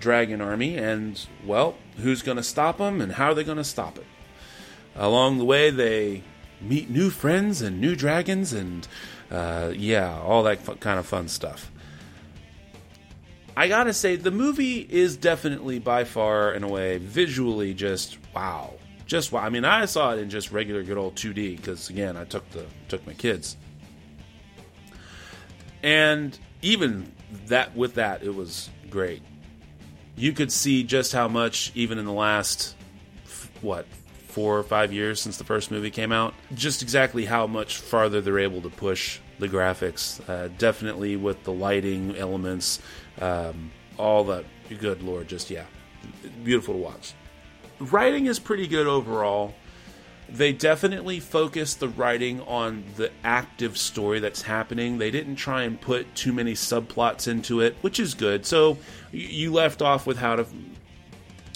dragon 0.00 0.40
army. 0.40 0.76
And, 0.76 1.24
well, 1.44 1.76
who's 1.96 2.22
going 2.22 2.36
to 2.36 2.42
stop 2.42 2.78
him 2.78 3.00
and 3.00 3.12
how 3.12 3.28
are 3.30 3.34
they 3.34 3.44
going 3.44 3.58
to 3.58 3.64
stop 3.64 3.98
it? 3.98 4.06
Along 4.96 5.38
the 5.38 5.44
way, 5.44 5.70
they 5.70 6.24
meet 6.60 6.90
new 6.90 7.10
friends 7.10 7.62
and 7.62 7.80
new 7.80 7.94
dragons 7.94 8.52
and, 8.52 8.86
uh, 9.30 9.72
yeah, 9.76 10.18
all 10.20 10.42
that 10.42 10.60
fu- 10.62 10.74
kind 10.74 10.98
of 10.98 11.06
fun 11.06 11.28
stuff. 11.28 11.70
I 13.56 13.68
gotta 13.68 13.92
say, 13.92 14.16
the 14.16 14.30
movie 14.30 14.86
is 14.88 15.16
definitely 15.16 15.78
by 15.78 16.04
far, 16.04 16.52
in 16.52 16.62
a 16.62 16.68
way, 16.68 16.98
visually 16.98 17.74
just 17.74 18.16
wow, 18.34 18.74
just. 19.10 19.34
I 19.34 19.50
mean, 19.50 19.64
I 19.64 19.84
saw 19.86 20.14
it 20.14 20.20
in 20.20 20.30
just 20.30 20.52
regular 20.52 20.82
good 20.84 20.96
old 20.96 21.16
2D 21.16 21.56
because 21.56 21.90
again, 21.90 22.16
I 22.16 22.24
took 22.24 22.48
the 22.50 22.64
took 22.88 23.04
my 23.06 23.12
kids, 23.12 23.56
and 25.82 26.38
even 26.62 27.12
that 27.46 27.76
with 27.76 27.94
that, 27.94 28.22
it 28.22 28.34
was 28.34 28.70
great. 28.88 29.22
You 30.16 30.32
could 30.32 30.52
see 30.52 30.84
just 30.84 31.12
how 31.12 31.26
much, 31.26 31.72
even 31.74 31.98
in 31.98 32.04
the 32.04 32.12
last 32.12 32.76
what 33.62 33.86
four 34.28 34.56
or 34.56 34.62
five 34.62 34.92
years 34.92 35.20
since 35.20 35.38
the 35.38 35.44
first 35.44 35.72
movie 35.72 35.90
came 35.90 36.12
out, 36.12 36.32
just 36.54 36.80
exactly 36.80 37.24
how 37.24 37.48
much 37.48 37.78
farther 37.78 38.20
they're 38.20 38.38
able 38.38 38.62
to 38.62 38.70
push 38.70 39.18
the 39.40 39.48
graphics. 39.48 40.20
Uh, 40.28 40.48
definitely 40.56 41.16
with 41.16 41.42
the 41.42 41.52
lighting 41.52 42.16
elements, 42.16 42.80
um, 43.20 43.72
all 43.98 44.24
that. 44.24 44.44
Good 44.78 45.02
lord, 45.02 45.26
just 45.26 45.50
yeah, 45.50 45.64
beautiful 46.44 46.74
to 46.74 46.80
watch. 46.80 47.14
Writing 47.80 48.26
is 48.26 48.38
pretty 48.38 48.66
good 48.66 48.86
overall. 48.86 49.54
They 50.28 50.52
definitely 50.52 51.18
focused 51.18 51.80
the 51.80 51.88
writing 51.88 52.40
on 52.42 52.84
the 52.96 53.10
active 53.24 53.76
story 53.76 54.20
that's 54.20 54.42
happening. 54.42 54.98
They 54.98 55.10
didn't 55.10 55.36
try 55.36 55.62
and 55.62 55.80
put 55.80 56.14
too 56.14 56.32
many 56.32 56.52
subplots 56.52 57.26
into 57.26 57.60
it, 57.60 57.74
which 57.80 57.98
is 57.98 58.14
good. 58.14 58.46
So 58.46 58.78
you- 59.10 59.50
left 59.52 59.82
off 59.82 60.06
with 60.06 60.18
how 60.18 60.36
to 60.36 60.46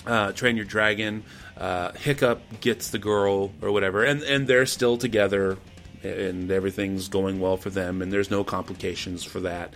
uh, 0.06 0.32
train 0.32 0.56
your 0.56 0.64
dragon. 0.64 1.22
Uh, 1.56 1.92
Hiccup 1.92 2.40
gets 2.60 2.90
the 2.90 2.98
girl 2.98 3.52
or 3.62 3.70
whatever, 3.70 4.02
and 4.02 4.22
and 4.24 4.48
they're 4.48 4.66
still 4.66 4.96
together, 4.98 5.56
and 6.02 6.50
everything's 6.50 7.06
going 7.08 7.38
well 7.38 7.56
for 7.56 7.70
them, 7.70 8.02
and 8.02 8.12
there's 8.12 8.30
no 8.30 8.42
complications 8.42 9.22
for 9.22 9.38
that. 9.40 9.72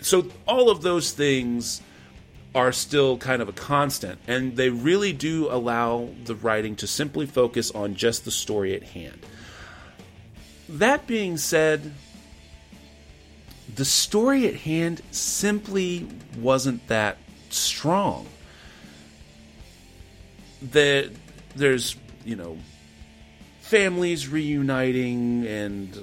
So 0.00 0.26
all 0.46 0.70
of 0.70 0.82
those 0.82 1.12
things 1.12 1.80
are 2.54 2.72
still 2.72 3.18
kind 3.18 3.42
of 3.42 3.48
a 3.48 3.52
constant, 3.52 4.20
and 4.28 4.56
they 4.56 4.70
really 4.70 5.12
do 5.12 5.48
allow 5.50 6.08
the 6.24 6.34
writing 6.34 6.76
to 6.76 6.86
simply 6.86 7.26
focus 7.26 7.70
on 7.72 7.94
just 7.94 8.24
the 8.24 8.30
story 8.30 8.74
at 8.74 8.82
hand. 8.82 9.18
That 10.68 11.06
being 11.06 11.36
said, 11.36 11.92
the 13.74 13.84
story 13.84 14.46
at 14.46 14.54
hand 14.54 15.02
simply 15.10 16.06
wasn't 16.38 16.86
that 16.88 17.18
strong 17.50 18.26
that 20.72 21.10
there's 21.54 21.96
you 22.24 22.36
know 22.36 22.58
families 23.60 24.28
reuniting 24.28 25.46
and 25.46 25.98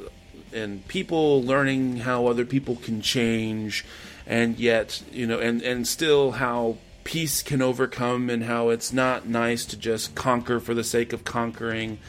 and 0.54 0.86
people 0.88 1.44
learning 1.44 1.98
how 1.98 2.28
other 2.28 2.46
people 2.46 2.76
can 2.76 3.02
change 3.02 3.86
and 4.32 4.58
yet 4.58 5.04
you 5.12 5.28
know 5.28 5.38
and 5.38 5.62
and 5.62 5.88
still 5.88 6.32
how 6.32 6.78
peace 7.04 7.44
can 7.44 7.62
overcome 7.62 8.30
and 8.30 8.46
how 8.46 8.70
it's 8.70 8.94
not 8.94 9.28
nice 9.28 9.66
to 9.66 9.76
just 9.76 10.16
conquer 10.16 10.60
for 10.60 10.74
the 10.74 10.84
sake 10.84 11.14
of 11.14 11.24
conquering 11.24 12.00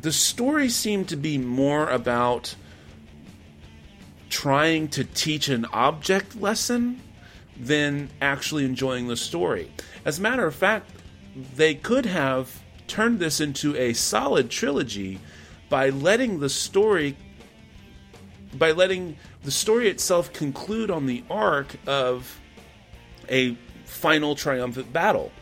the 0.00 0.12
story 0.12 0.68
seemed 0.68 1.08
to 1.08 1.16
be 1.16 1.36
more 1.36 1.90
about 1.90 2.54
trying 4.30 4.86
to 4.88 5.02
teach 5.02 5.48
an 5.48 5.64
object 5.72 6.40
lesson 6.40 7.00
than 7.58 8.08
actually 8.20 8.64
enjoying 8.64 9.08
the 9.08 9.16
story. 9.16 9.70
As 10.04 10.18
a 10.18 10.22
matter 10.22 10.46
of 10.46 10.54
fact, 10.54 10.90
they 11.56 11.74
could 11.74 12.06
have 12.06 12.62
turned 12.86 13.18
this 13.18 13.40
into 13.40 13.76
a 13.76 13.92
solid 13.92 14.50
trilogy 14.50 15.18
by 15.68 15.88
letting 15.88 16.38
the 16.38 16.48
story 16.48 17.16
by 18.54 18.72
letting 18.72 19.16
the 19.42 19.50
story 19.50 19.88
itself 19.88 20.32
conclude 20.32 20.90
on 20.90 21.06
the 21.06 21.24
arc 21.30 21.76
of 21.86 22.40
a 23.28 23.56
final 23.84 24.34
triumphant 24.34 24.92
battle 24.92 25.32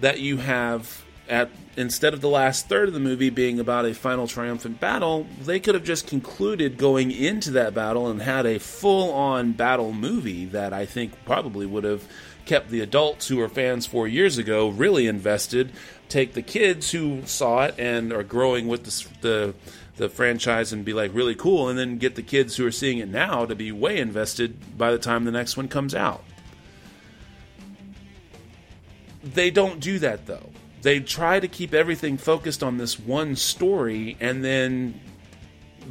that 0.00 0.20
you 0.20 0.38
have 0.38 1.04
at 1.28 1.50
instead 1.76 2.12
of 2.12 2.20
the 2.20 2.28
last 2.28 2.68
third 2.68 2.88
of 2.88 2.94
the 2.94 3.00
movie 3.00 3.30
being 3.30 3.58
about 3.58 3.86
a 3.86 3.94
final 3.94 4.26
triumphant 4.26 4.78
battle, 4.78 5.26
they 5.42 5.58
could 5.58 5.74
have 5.74 5.84
just 5.84 6.06
concluded 6.06 6.76
going 6.76 7.10
into 7.10 7.50
that 7.50 7.72
battle 7.74 8.08
and 8.08 8.20
had 8.20 8.44
a 8.44 8.58
full 8.58 9.10
on 9.12 9.52
battle 9.52 9.92
movie 9.92 10.44
that 10.44 10.72
I 10.72 10.84
think 10.84 11.12
probably 11.24 11.64
would 11.64 11.84
have 11.84 12.06
kept 12.44 12.70
the 12.70 12.80
adults 12.80 13.28
who 13.28 13.36
were 13.38 13.48
fans 13.48 13.86
four 13.86 14.06
years 14.06 14.36
ago 14.36 14.68
really 14.68 15.06
invested. 15.06 15.72
Take 16.08 16.34
the 16.34 16.42
kids 16.42 16.90
who 16.90 17.22
saw 17.24 17.64
it 17.64 17.76
and 17.78 18.12
are 18.12 18.24
growing 18.24 18.68
with 18.68 18.84
the, 18.84 19.08
the 19.22 19.54
the 19.96 20.08
franchise 20.08 20.72
and 20.72 20.84
be 20.84 20.92
like 20.92 21.14
really 21.14 21.34
cool, 21.34 21.68
and 21.68 21.78
then 21.78 21.98
get 21.98 22.14
the 22.14 22.22
kids 22.22 22.56
who 22.56 22.66
are 22.66 22.72
seeing 22.72 22.98
it 22.98 23.08
now 23.08 23.44
to 23.44 23.54
be 23.54 23.70
way 23.72 23.98
invested 23.98 24.78
by 24.78 24.90
the 24.90 24.98
time 24.98 25.24
the 25.24 25.30
next 25.30 25.56
one 25.56 25.68
comes 25.68 25.94
out. 25.94 26.24
They 29.22 29.50
don't 29.50 29.80
do 29.80 29.98
that 30.00 30.26
though. 30.26 30.50
They 30.82 30.98
try 30.98 31.38
to 31.38 31.46
keep 31.46 31.74
everything 31.74 32.16
focused 32.16 32.62
on 32.62 32.76
this 32.76 32.98
one 32.98 33.36
story, 33.36 34.16
and 34.20 34.44
then 34.44 35.00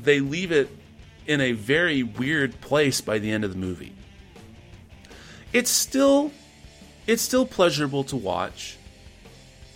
they 0.03 0.19
leave 0.19 0.51
it 0.51 0.69
in 1.27 1.39
a 1.39 1.53
very 1.53 2.03
weird 2.03 2.59
place 2.61 2.99
by 2.99 3.19
the 3.19 3.31
end 3.31 3.43
of 3.43 3.51
the 3.51 3.57
movie. 3.57 3.93
It's 5.53 5.69
still 5.69 6.31
it's 7.07 7.21
still 7.21 7.45
pleasurable 7.45 8.03
to 8.05 8.15
watch. 8.15 8.77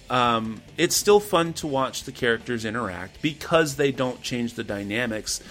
Um, 0.10 0.62
it's 0.78 0.96
still 0.96 1.20
fun 1.20 1.54
to 1.54 1.68
watch 1.68 2.04
the 2.04 2.12
characters 2.12 2.64
interact 2.64 3.22
because 3.22 3.76
they 3.76 3.92
don't 3.92 4.22
change 4.22 4.54
the 4.54 4.64
dynamics 4.64 5.42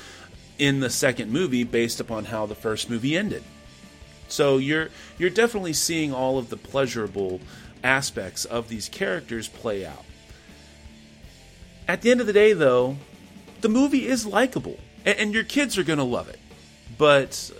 in 0.58 0.80
the 0.80 0.90
second 0.90 1.32
movie 1.32 1.64
based 1.64 1.98
upon 1.98 2.26
how 2.26 2.46
the 2.46 2.54
first 2.54 2.88
movie 2.88 3.16
ended. 3.16 3.42
So 4.28 4.58
you're 4.58 4.90
you're 5.18 5.30
definitely 5.30 5.72
seeing 5.72 6.12
all 6.12 6.38
of 6.38 6.50
the 6.50 6.56
pleasurable 6.56 7.40
aspects 7.82 8.44
of 8.44 8.68
these 8.68 8.88
characters 8.88 9.48
play 9.48 9.84
out. 9.84 10.04
At 11.86 12.00
the 12.02 12.10
end 12.10 12.20
of 12.20 12.26
the 12.26 12.32
day, 12.32 12.52
though, 12.52 12.96
the 13.60 13.68
movie 13.68 14.06
is 14.06 14.24
likable, 14.24 14.78
and, 15.04 15.18
and 15.18 15.34
your 15.34 15.44
kids 15.44 15.76
are 15.76 15.84
going 15.84 15.98
to 15.98 16.04
love 16.04 16.28
it. 16.28 16.38
But 16.96 17.50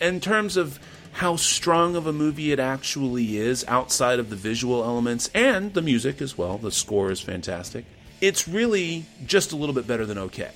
in 0.00 0.20
terms 0.20 0.56
of 0.56 0.78
how 1.20 1.36
strong 1.36 1.96
of 1.96 2.06
a 2.06 2.12
movie 2.14 2.50
it 2.50 2.58
actually 2.58 3.36
is 3.36 3.62
outside 3.68 4.18
of 4.18 4.30
the 4.30 4.36
visual 4.36 4.82
elements 4.82 5.28
and 5.34 5.74
the 5.74 5.82
music 5.82 6.22
as 6.22 6.38
well, 6.38 6.56
the 6.56 6.72
score 6.72 7.10
is 7.10 7.20
fantastic. 7.20 7.84
It's 8.22 8.48
really 8.48 9.04
just 9.26 9.52
a 9.52 9.56
little 9.56 9.74
bit 9.74 9.86
better 9.86 10.06
than 10.06 10.16
okay. 10.16 10.50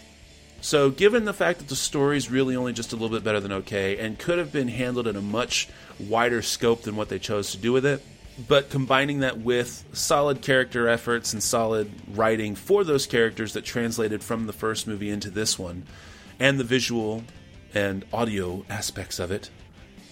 So, 0.63 0.89
given 0.89 1.27
the 1.27 1.35
fact 1.35 1.59
that 1.59 1.69
the 1.69 1.77
story 1.77 2.17
is 2.17 2.31
really 2.31 2.57
only 2.57 2.73
just 2.73 2.95
a 2.95 2.97
little 2.97 3.15
bit 3.15 3.23
better 3.23 3.41
than 3.41 3.53
okay 3.53 3.99
and 3.99 4.19
could 4.19 4.39
have 4.39 4.53
been 4.53 4.69
handled 4.69 5.07
in 5.07 5.17
a 5.17 5.21
much 5.21 5.69
wider 6.01 6.41
scope 6.41 6.81
than 6.81 6.97
what 6.97 7.11
they 7.11 7.19
chose 7.19 7.51
to 7.51 7.59
do 7.59 7.71
with 7.71 7.85
it, 7.85 8.03
but 8.49 8.71
combining 8.71 9.21
that 9.21 9.41
with 9.41 9.85
solid 9.93 10.41
character 10.41 10.89
efforts 10.89 11.35
and 11.35 11.43
solid 11.43 11.91
writing 12.15 12.55
for 12.55 12.85
those 12.85 13.05
characters 13.05 13.53
that 13.53 13.67
translated 13.67 14.25
from 14.25 14.47
the 14.47 14.53
first 14.55 14.87
movie 14.87 15.11
into 15.11 15.29
this 15.29 15.59
one, 15.59 15.83
and 16.41 16.59
the 16.59 16.65
visual 16.65 17.23
and 17.75 18.07
audio 18.15 18.65
aspects 18.71 19.19
of 19.19 19.31
it, 19.31 19.51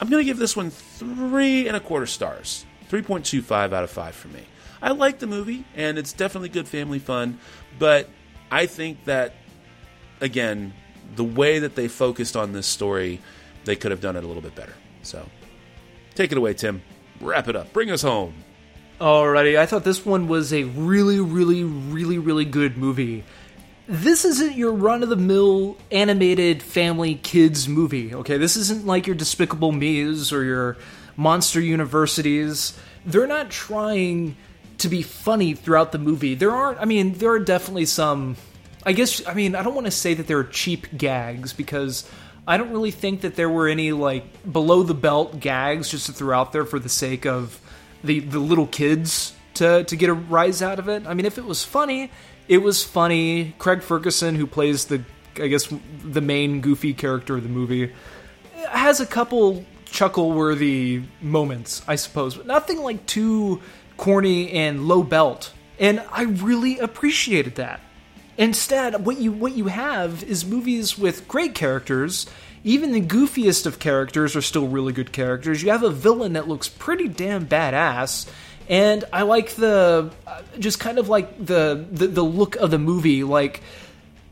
I'm 0.03 0.11
going 0.11 0.21
to 0.21 0.25
give 0.25 0.37
this 0.37 0.57
one 0.57 0.71
three 0.71 1.69
and 1.69 1.77
a 1.77 1.81
quarter 1.81 2.07
stars. 2.07 2.67
3.25 2.91 3.73
out 3.73 3.85
of 3.85 3.91
5 3.91 4.15
for 4.17 4.27
me. 4.27 4.41
I 4.83 4.91
like 4.91 5.21
the 5.21 5.29
movie, 5.29 5.65
and 5.77 5.97
it's 5.97 6.13
definitely 6.13 6.49
good 6.49 6.67
family 6.67 6.99
fun, 6.99 7.39
but 7.79 8.09
I 8.51 8.67
think 8.67 9.05
that, 9.05 9.37
again, 10.21 10.75
the 11.15 11.23
way 11.23 11.61
that 11.61 11.77
they 11.77 11.87
focused 11.87 12.37
on 12.37 12.51
this 12.51 12.67
story, 12.67 13.21
they 13.65 13.77
could 13.77 13.93
have 13.93 14.01
done 14.01 14.17
it 14.17 14.25
a 14.25 14.27
little 14.27 14.43
bit 14.43 14.57
better. 14.57 14.75
So, 15.05 15.25
take 16.17 16.33
it 16.33 16.37
away, 16.37 16.55
Tim. 16.55 16.83
Wrap 17.21 17.47
it 17.47 17.55
up. 17.55 17.73
Bring 17.73 17.93
us 17.93 18.03
home. 18.03 18.35
Alrighty, 19.01 19.57
I 19.57 19.67
thought 19.67 19.85
this 19.85 20.05
one 20.05 20.27
was 20.27 20.53
a 20.53 20.65
really, 20.65 21.21
really, 21.21 21.63
really, 21.63 22.19
really 22.19 22.45
good 22.45 22.77
movie. 22.77 23.23
This 23.89 24.25
isn't 24.25 24.57
your 24.57 24.73
run 24.73 25.03
of 25.03 25.09
the 25.09 25.17
mill 25.17 25.77
animated 25.91 26.63
family 26.63 27.17
kids 27.17 27.69
movie, 27.69 28.15
okay? 28.15 28.37
This 28.37 28.57
isn't 28.57 28.87
like 28.87 29.07
your 29.07 29.17
Despicable 29.17 29.73
Me's 29.73 30.33
or 30.33 30.45
your 30.45 30.77
Monster 31.17 31.61
Universities. 31.61 32.79
They're 33.05 33.27
not 33.27 33.51
trying 33.51 34.37
to 34.79 34.89
be 34.89 35.03
funny 35.03 35.55
throughout 35.55 35.93
the 35.93 35.99
movie. 35.99 36.35
There 36.35 36.53
aren't, 36.53 36.81
I 36.81 36.85
mean, 36.85 37.15
there 37.15 37.31
are 37.31 37.41
definitely 37.41 37.87
some, 37.87 38.37
I 38.85 38.93
guess, 38.93 39.27
I 39.27 39.35
mean, 39.35 39.55
I 39.57 39.63
don't 39.63 39.75
want 39.75 39.87
to 39.87 39.93
say 39.93 40.15
that 40.15 40.27
there 40.27 40.39
are 40.39 40.45
cheap 40.45 40.87
gags 40.97 41.53
because 41.53 42.09
I 42.47 42.57
don't 42.57 42.71
really 42.71 42.91
think 42.91 43.21
that 43.21 43.37
there 43.37 43.49
were 43.49 43.69
any 43.69 43.93
like 43.93 44.51
below 44.51 44.83
the 44.83 44.95
belt 44.95 45.39
gags 45.39 45.89
just 45.89 46.07
to 46.07 46.13
throw 46.13 46.39
out 46.39 46.53
there 46.53 46.65
for 46.65 46.79
the 46.79 46.89
sake 46.89 47.25
of 47.25 47.61
the 48.03 48.19
the 48.19 48.41
little 48.41 48.67
kids 48.67 49.33
to 49.55 49.85
to 49.85 49.97
get 49.97 50.11
a 50.11 50.15
rise 50.15 50.61
out 50.61 50.79
of 50.79 50.89
it. 50.89 51.07
I 51.07 51.15
mean, 51.15 51.27
if 51.27 51.39
it 51.39 51.45
was 51.45 51.65
funny, 51.65 52.11
it 52.53 52.59
was 52.59 52.85
funny. 52.85 53.55
Craig 53.59 53.81
Ferguson, 53.81 54.35
who 54.35 54.47
plays 54.47 54.85
the 54.85 55.03
I 55.37 55.47
guess 55.47 55.73
the 56.05 56.21
main 56.21 56.61
goofy 56.61 56.93
character 56.93 57.39
of 57.39 57.43
the 57.43 57.49
movie, 57.49 57.95
has 58.69 59.01
a 59.01 59.07
couple 59.07 59.65
chuckle 59.87 60.33
worthy 60.33 61.03
moments, 61.23 61.81
I 61.89 61.95
suppose, 61.95 62.37
but 62.37 62.47
nothing 62.47 62.83
like 62.83 63.07
too 63.07 63.63
corny 63.97 64.51
and 64.51 64.87
low 64.87 65.03
belt. 65.03 65.55
And 65.79 66.03
I 66.13 66.25
really 66.25 66.79
appreciated 66.79 67.55
that. 67.55 67.81
Instead, 68.37 69.07
what 69.07 69.17
you 69.17 69.33
what 69.33 69.57
you 69.57 69.69
have 69.69 70.23
is 70.23 70.45
movies 70.45 70.99
with 70.99 71.27
great 71.27 71.55
characters. 71.55 72.27
Even 72.65 72.93
the 72.93 73.01
goofiest 73.01 73.65
of 73.65 73.79
characters 73.79 74.37
are 74.37 74.43
still 74.43 74.69
really 74.69 74.93
good 74.93 75.11
characters. 75.11 75.63
You 75.63 75.71
have 75.71 75.83
a 75.83 75.91
villain 75.91 76.35
that 76.35 76.49
looks 76.49 76.69
pretty 76.69 77.09
damn 77.09 77.47
badass, 77.47 78.29
and 78.73 79.05
I 79.13 79.23
like 79.23 79.51
the 79.51 80.11
uh, 80.27 80.43
just 80.59 80.81
kind 80.81 80.99
of 80.99 81.11
like 81.11 81.45
the, 81.45 81.85
the 81.93 82.07
the 82.07 82.25
look 82.25 82.57
of 82.57 82.71
the 82.71 82.79
movie. 82.79 83.23
Like 83.23 83.61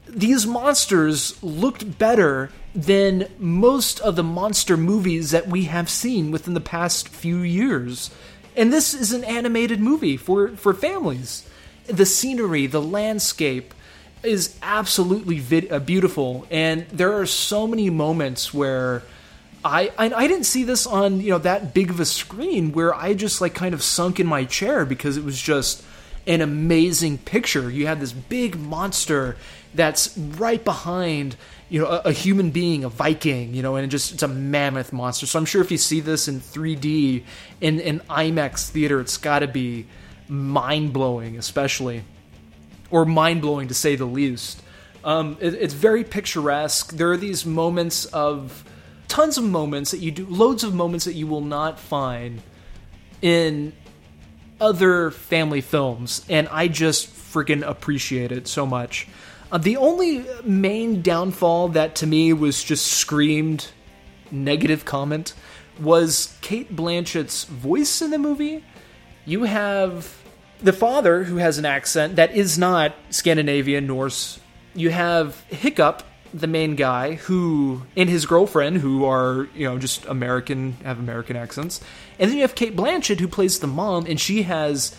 these 0.08 0.46
monsters 0.46 1.40
looked 1.42 1.98
better 1.98 2.50
than 2.74 3.28
most 3.38 4.00
of 4.00 4.16
the 4.16 4.22
monster 4.22 4.78
movies 4.78 5.30
that 5.32 5.46
we 5.46 5.64
have 5.64 5.90
seen 5.90 6.30
within 6.30 6.54
the 6.54 6.60
past 6.60 7.06
few 7.08 7.40
years. 7.40 8.10
And 8.56 8.72
this 8.72 8.94
is 8.94 9.12
an 9.12 9.24
animated 9.24 9.78
movie 9.78 10.16
for, 10.16 10.48
for 10.56 10.72
families. 10.72 11.46
The 11.86 12.06
scenery, 12.06 12.66
the 12.66 12.82
landscape 12.82 13.74
is 14.22 14.58
absolutely 14.62 15.38
vid- 15.38 15.70
uh, 15.70 15.80
beautiful, 15.80 16.46
and 16.50 16.86
there 16.88 17.12
are 17.18 17.26
so 17.26 17.66
many 17.66 17.90
moments 17.90 18.54
where 18.54 19.02
I, 19.64 19.90
I 19.98 20.26
didn't 20.26 20.44
see 20.44 20.64
this 20.64 20.86
on 20.86 21.20
you 21.20 21.30
know 21.30 21.38
that 21.38 21.74
big 21.74 21.90
of 21.90 22.00
a 22.00 22.04
screen 22.04 22.72
where 22.72 22.94
I 22.94 23.14
just 23.14 23.40
like 23.40 23.54
kind 23.54 23.74
of 23.74 23.82
sunk 23.82 24.18
in 24.18 24.26
my 24.26 24.44
chair 24.44 24.86
because 24.86 25.16
it 25.16 25.24
was 25.24 25.40
just 25.40 25.84
an 26.26 26.40
amazing 26.40 27.18
picture. 27.18 27.70
You 27.70 27.86
had 27.86 28.00
this 28.00 28.12
big 28.12 28.58
monster 28.58 29.36
that's 29.74 30.16
right 30.16 30.64
behind 30.64 31.36
you 31.68 31.80
know 31.80 31.88
a, 31.88 31.98
a, 32.06 32.12
human 32.12 32.50
being, 32.50 32.84
a 32.84 32.88
Viking, 32.88 33.54
you 33.54 33.62
know, 33.62 33.76
and 33.76 33.84
it 33.84 33.88
just 33.88 34.12
it's 34.12 34.22
a 34.22 34.28
mammoth 34.28 34.92
monster. 34.92 35.26
So 35.26 35.38
I'm 35.38 35.44
sure 35.44 35.60
if 35.60 35.70
you 35.70 35.78
see 35.78 36.00
this 36.00 36.26
in 36.26 36.40
3D 36.40 37.22
in 37.60 37.80
an 37.80 38.00
IMAX 38.08 38.70
theater, 38.70 38.98
it's 39.00 39.18
got 39.18 39.40
to 39.40 39.48
be 39.48 39.86
mind 40.26 40.92
blowing, 40.92 41.36
especially 41.36 42.04
or 42.90 43.04
mind 43.04 43.42
blowing 43.42 43.68
to 43.68 43.74
say 43.74 43.94
the 43.94 44.04
least. 44.04 44.62
Um, 45.04 45.36
it, 45.40 45.54
it's 45.54 45.74
very 45.74 46.04
picturesque. 46.04 46.92
There 46.92 47.10
are 47.10 47.16
these 47.16 47.46
moments 47.46 48.04
of 48.06 48.64
tons 49.10 49.36
of 49.36 49.44
moments 49.44 49.90
that 49.90 49.98
you 49.98 50.10
do, 50.12 50.24
loads 50.26 50.64
of 50.64 50.72
moments 50.72 51.04
that 51.04 51.14
you 51.14 51.26
will 51.26 51.42
not 51.42 51.78
find 51.78 52.40
in 53.20 53.74
other 54.60 55.10
family 55.10 55.60
films, 55.60 56.24
and 56.28 56.48
I 56.48 56.68
just 56.68 57.08
freaking 57.08 57.66
appreciate 57.66 58.32
it 58.32 58.46
so 58.46 58.64
much. 58.64 59.08
Uh, 59.50 59.58
the 59.58 59.76
only 59.76 60.24
main 60.44 61.02
downfall 61.02 61.68
that 61.70 61.96
to 61.96 62.06
me 62.06 62.32
was 62.32 62.62
just 62.62 62.86
screamed 62.86 63.68
negative 64.30 64.84
comment 64.84 65.34
was 65.80 66.36
Cate 66.40 66.74
Blanchett's 66.74 67.44
voice 67.44 68.00
in 68.00 68.10
the 68.10 68.18
movie. 68.18 68.64
You 69.24 69.44
have 69.44 70.16
the 70.62 70.72
father 70.72 71.24
who 71.24 71.36
has 71.36 71.58
an 71.58 71.64
accent 71.64 72.16
that 72.16 72.36
is 72.36 72.58
not 72.58 72.94
Scandinavian 73.10 73.86
Norse. 73.86 74.38
You 74.74 74.90
have 74.90 75.40
Hiccup, 75.48 76.04
the 76.32 76.46
main 76.46 76.76
guy, 76.76 77.14
who 77.14 77.82
and 77.96 78.08
his 78.08 78.26
girlfriend, 78.26 78.78
who 78.78 79.04
are 79.04 79.48
you 79.54 79.66
know 79.66 79.78
just 79.78 80.04
American, 80.06 80.72
have 80.84 80.98
American 80.98 81.36
accents, 81.36 81.80
and 82.18 82.30
then 82.30 82.36
you 82.36 82.42
have 82.42 82.54
Cate 82.54 82.76
Blanchett 82.76 83.20
who 83.20 83.28
plays 83.28 83.58
the 83.60 83.66
mom, 83.66 84.06
and 84.06 84.20
she 84.20 84.42
has 84.42 84.94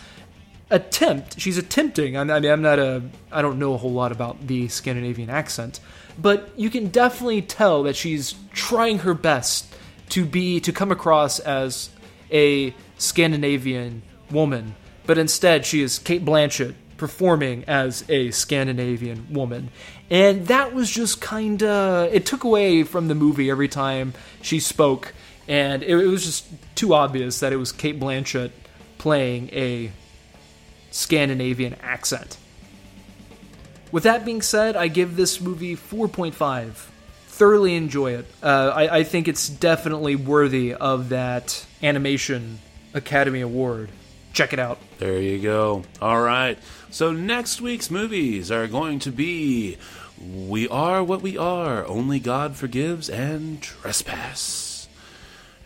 attempt. 0.70 1.40
She's 1.40 1.58
attempting. 1.58 2.16
I 2.16 2.24
mean, 2.24 2.50
I'm 2.50 2.62
not 2.62 2.78
a. 2.78 3.02
I 3.30 3.42
don't 3.42 3.58
know 3.58 3.74
a 3.74 3.76
whole 3.76 3.92
lot 3.92 4.12
about 4.12 4.46
the 4.46 4.68
Scandinavian 4.68 5.30
accent, 5.30 5.80
but 6.18 6.50
you 6.56 6.70
can 6.70 6.88
definitely 6.88 7.42
tell 7.42 7.82
that 7.84 7.96
she's 7.96 8.34
trying 8.52 9.00
her 9.00 9.14
best 9.14 9.72
to 10.10 10.24
be 10.24 10.60
to 10.60 10.72
come 10.72 10.90
across 10.90 11.38
as 11.38 11.90
a 12.30 12.74
Scandinavian 12.98 14.02
woman, 14.30 14.74
but 15.06 15.18
instead 15.18 15.66
she 15.66 15.82
is 15.82 15.98
Cate 15.98 16.24
Blanchett 16.24 16.74
performing 17.02 17.64
as 17.66 18.04
a 18.08 18.30
Scandinavian 18.30 19.26
woman. 19.34 19.70
And 20.08 20.46
that 20.46 20.72
was 20.72 20.88
just 20.88 21.20
kind 21.20 21.60
of 21.60 22.14
it 22.14 22.24
took 22.26 22.44
away 22.44 22.84
from 22.84 23.08
the 23.08 23.16
movie 23.16 23.50
every 23.50 23.66
time 23.66 24.14
she 24.40 24.60
spoke 24.60 25.12
and 25.48 25.82
it, 25.82 25.90
it 25.90 26.06
was 26.06 26.24
just 26.24 26.46
too 26.76 26.94
obvious 26.94 27.40
that 27.40 27.52
it 27.52 27.56
was 27.56 27.72
Cate 27.72 27.98
Blanchett 27.98 28.52
playing 28.98 29.50
a 29.50 29.90
Scandinavian 30.92 31.74
accent. 31.82 32.36
With 33.90 34.04
that 34.04 34.24
being 34.24 34.42
said, 34.42 34.76
I 34.76 34.86
give 34.86 35.16
this 35.16 35.40
movie 35.40 35.74
4.5. 35.74 36.86
Thoroughly 37.26 37.74
enjoy 37.74 38.12
it. 38.12 38.26
Uh, 38.40 38.72
I, 38.72 38.98
I 38.98 39.02
think 39.02 39.26
it's 39.26 39.48
definitely 39.48 40.14
worthy 40.14 40.72
of 40.72 41.08
that 41.08 41.66
Animation 41.82 42.60
Academy 42.94 43.40
Award. 43.40 43.90
Check 44.32 44.52
it 44.52 44.58
out. 44.58 44.78
There 44.98 45.20
you 45.20 45.40
go. 45.40 45.82
All 46.00 46.20
right. 46.20 46.58
So 46.92 47.10
next 47.10 47.62
week's 47.62 47.90
movies 47.90 48.50
are 48.50 48.66
going 48.66 48.98
to 48.98 49.10
be 49.10 49.78
We 50.22 50.68
Are 50.68 51.02
What 51.02 51.22
We 51.22 51.38
Are, 51.38 51.86
Only 51.86 52.20
God 52.20 52.54
Forgives, 52.54 53.08
and 53.08 53.62
Trespass. 53.62 54.88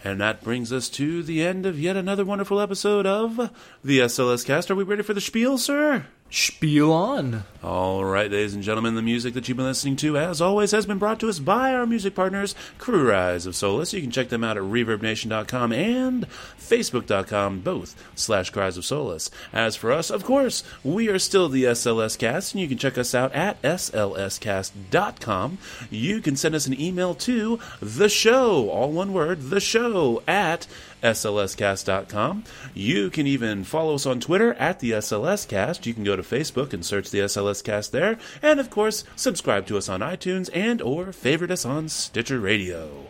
And 0.04 0.20
that 0.20 0.44
brings 0.44 0.72
us 0.72 0.88
to 0.90 1.24
the 1.24 1.44
end 1.44 1.66
of 1.66 1.80
yet 1.80 1.96
another 1.96 2.24
wonderful 2.24 2.60
episode 2.60 3.06
of 3.06 3.50
the 3.82 3.98
SLS 3.98 4.46
Cast. 4.46 4.70
Are 4.70 4.76
we 4.76 4.84
ready 4.84 5.02
for 5.02 5.14
the 5.14 5.20
spiel, 5.20 5.58
sir? 5.58 6.06
Spiel 6.28 6.92
on. 6.92 7.44
All 7.62 8.04
right, 8.04 8.30
ladies 8.30 8.54
and 8.54 8.62
gentlemen, 8.62 8.94
the 8.94 9.02
music 9.02 9.34
that 9.34 9.48
you've 9.48 9.56
been 9.56 9.66
listening 9.66 9.96
to, 9.96 10.18
as 10.18 10.40
always, 10.40 10.72
has 10.72 10.84
been 10.86 10.98
brought 10.98 11.20
to 11.20 11.28
us 11.28 11.38
by 11.38 11.72
our 11.72 11.86
music 11.86 12.14
partners, 12.14 12.54
Cries 12.78 13.46
of 13.46 13.56
Solace. 13.56 13.92
You 13.92 14.02
can 14.02 14.10
check 14.10 14.28
them 14.28 14.44
out 14.44 14.56
at 14.56 14.62
ReverbNation.com 14.62 15.72
and 15.72 16.28
Facebook.com, 16.58 17.60
both 17.60 17.94
slash 18.14 18.50
Cries 18.50 18.76
of 18.76 18.84
Solace. 18.84 19.30
As 19.52 19.76
for 19.76 19.92
us, 19.92 20.10
of 20.10 20.24
course, 20.24 20.62
we 20.84 21.08
are 21.08 21.18
still 21.18 21.48
the 21.48 21.64
SLS 21.64 22.18
Cast, 22.18 22.54
and 22.54 22.60
you 22.60 22.68
can 22.68 22.78
check 22.78 22.98
us 22.98 23.14
out 23.14 23.32
at 23.32 23.60
SLScast.com. 23.62 25.58
You 25.90 26.20
can 26.20 26.36
send 26.36 26.54
us 26.54 26.66
an 26.66 26.80
email 26.80 27.14
to 27.14 27.58
the 27.80 28.08
show, 28.08 28.68
all 28.68 28.90
one 28.92 29.12
word, 29.12 29.50
the 29.50 29.60
show, 29.60 30.22
at 30.28 30.66
slscast.com. 31.02 32.44
You 32.74 33.10
can 33.10 33.26
even 33.26 33.64
follow 33.64 33.94
us 33.94 34.06
on 34.06 34.20
Twitter 34.20 34.54
at 34.54 34.80
the 34.80 34.92
SLScast. 34.92 35.86
You 35.86 35.94
can 35.94 36.04
go 36.04 36.16
to 36.16 36.22
Facebook 36.22 36.72
and 36.72 36.84
search 36.84 37.10
the 37.10 37.20
SLScast 37.20 37.90
there, 37.90 38.18
and 38.42 38.60
of 38.60 38.70
course, 38.70 39.04
subscribe 39.14 39.66
to 39.66 39.76
us 39.76 39.88
on 39.88 40.00
iTunes 40.00 40.50
and 40.54 40.80
or 40.82 41.12
favorite 41.12 41.50
us 41.50 41.64
on 41.64 41.88
Stitcher 41.88 42.40
Radio. 42.40 43.06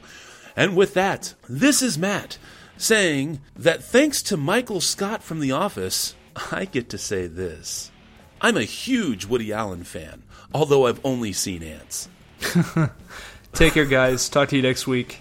And 0.57 0.77
with 0.77 0.95
that, 0.95 1.35
this 1.49 1.83
is 1.83 1.99
Matt 1.99 2.39
saying 2.79 3.41
that 3.55 3.83
thanks 3.83 4.23
to 4.23 4.37
Michael 4.37 4.81
Scott 4.81 5.23
from 5.23 5.41
The 5.41 5.53
Office, 5.53 6.15
I 6.53 6.65
get 6.67 6.89
to 6.91 6.99
say 6.99 7.27
this. 7.27 7.91
I'm 8.41 8.57
a 8.57 8.65
huge 8.65 9.25
Woody 9.25 9.53
Allen 9.53 9.85
fan, 9.85 10.23
although 10.53 10.87
I've 10.87 11.01
only 11.05 11.33
seen 11.33 11.63
ants. 11.63 12.09
Take 13.53 13.75
care, 13.75 13.87
guys. 13.87 14.29
Talk 14.29 14.51
to 14.51 14.57
you 14.57 14.63
next 14.63 14.87
week. 14.87 15.21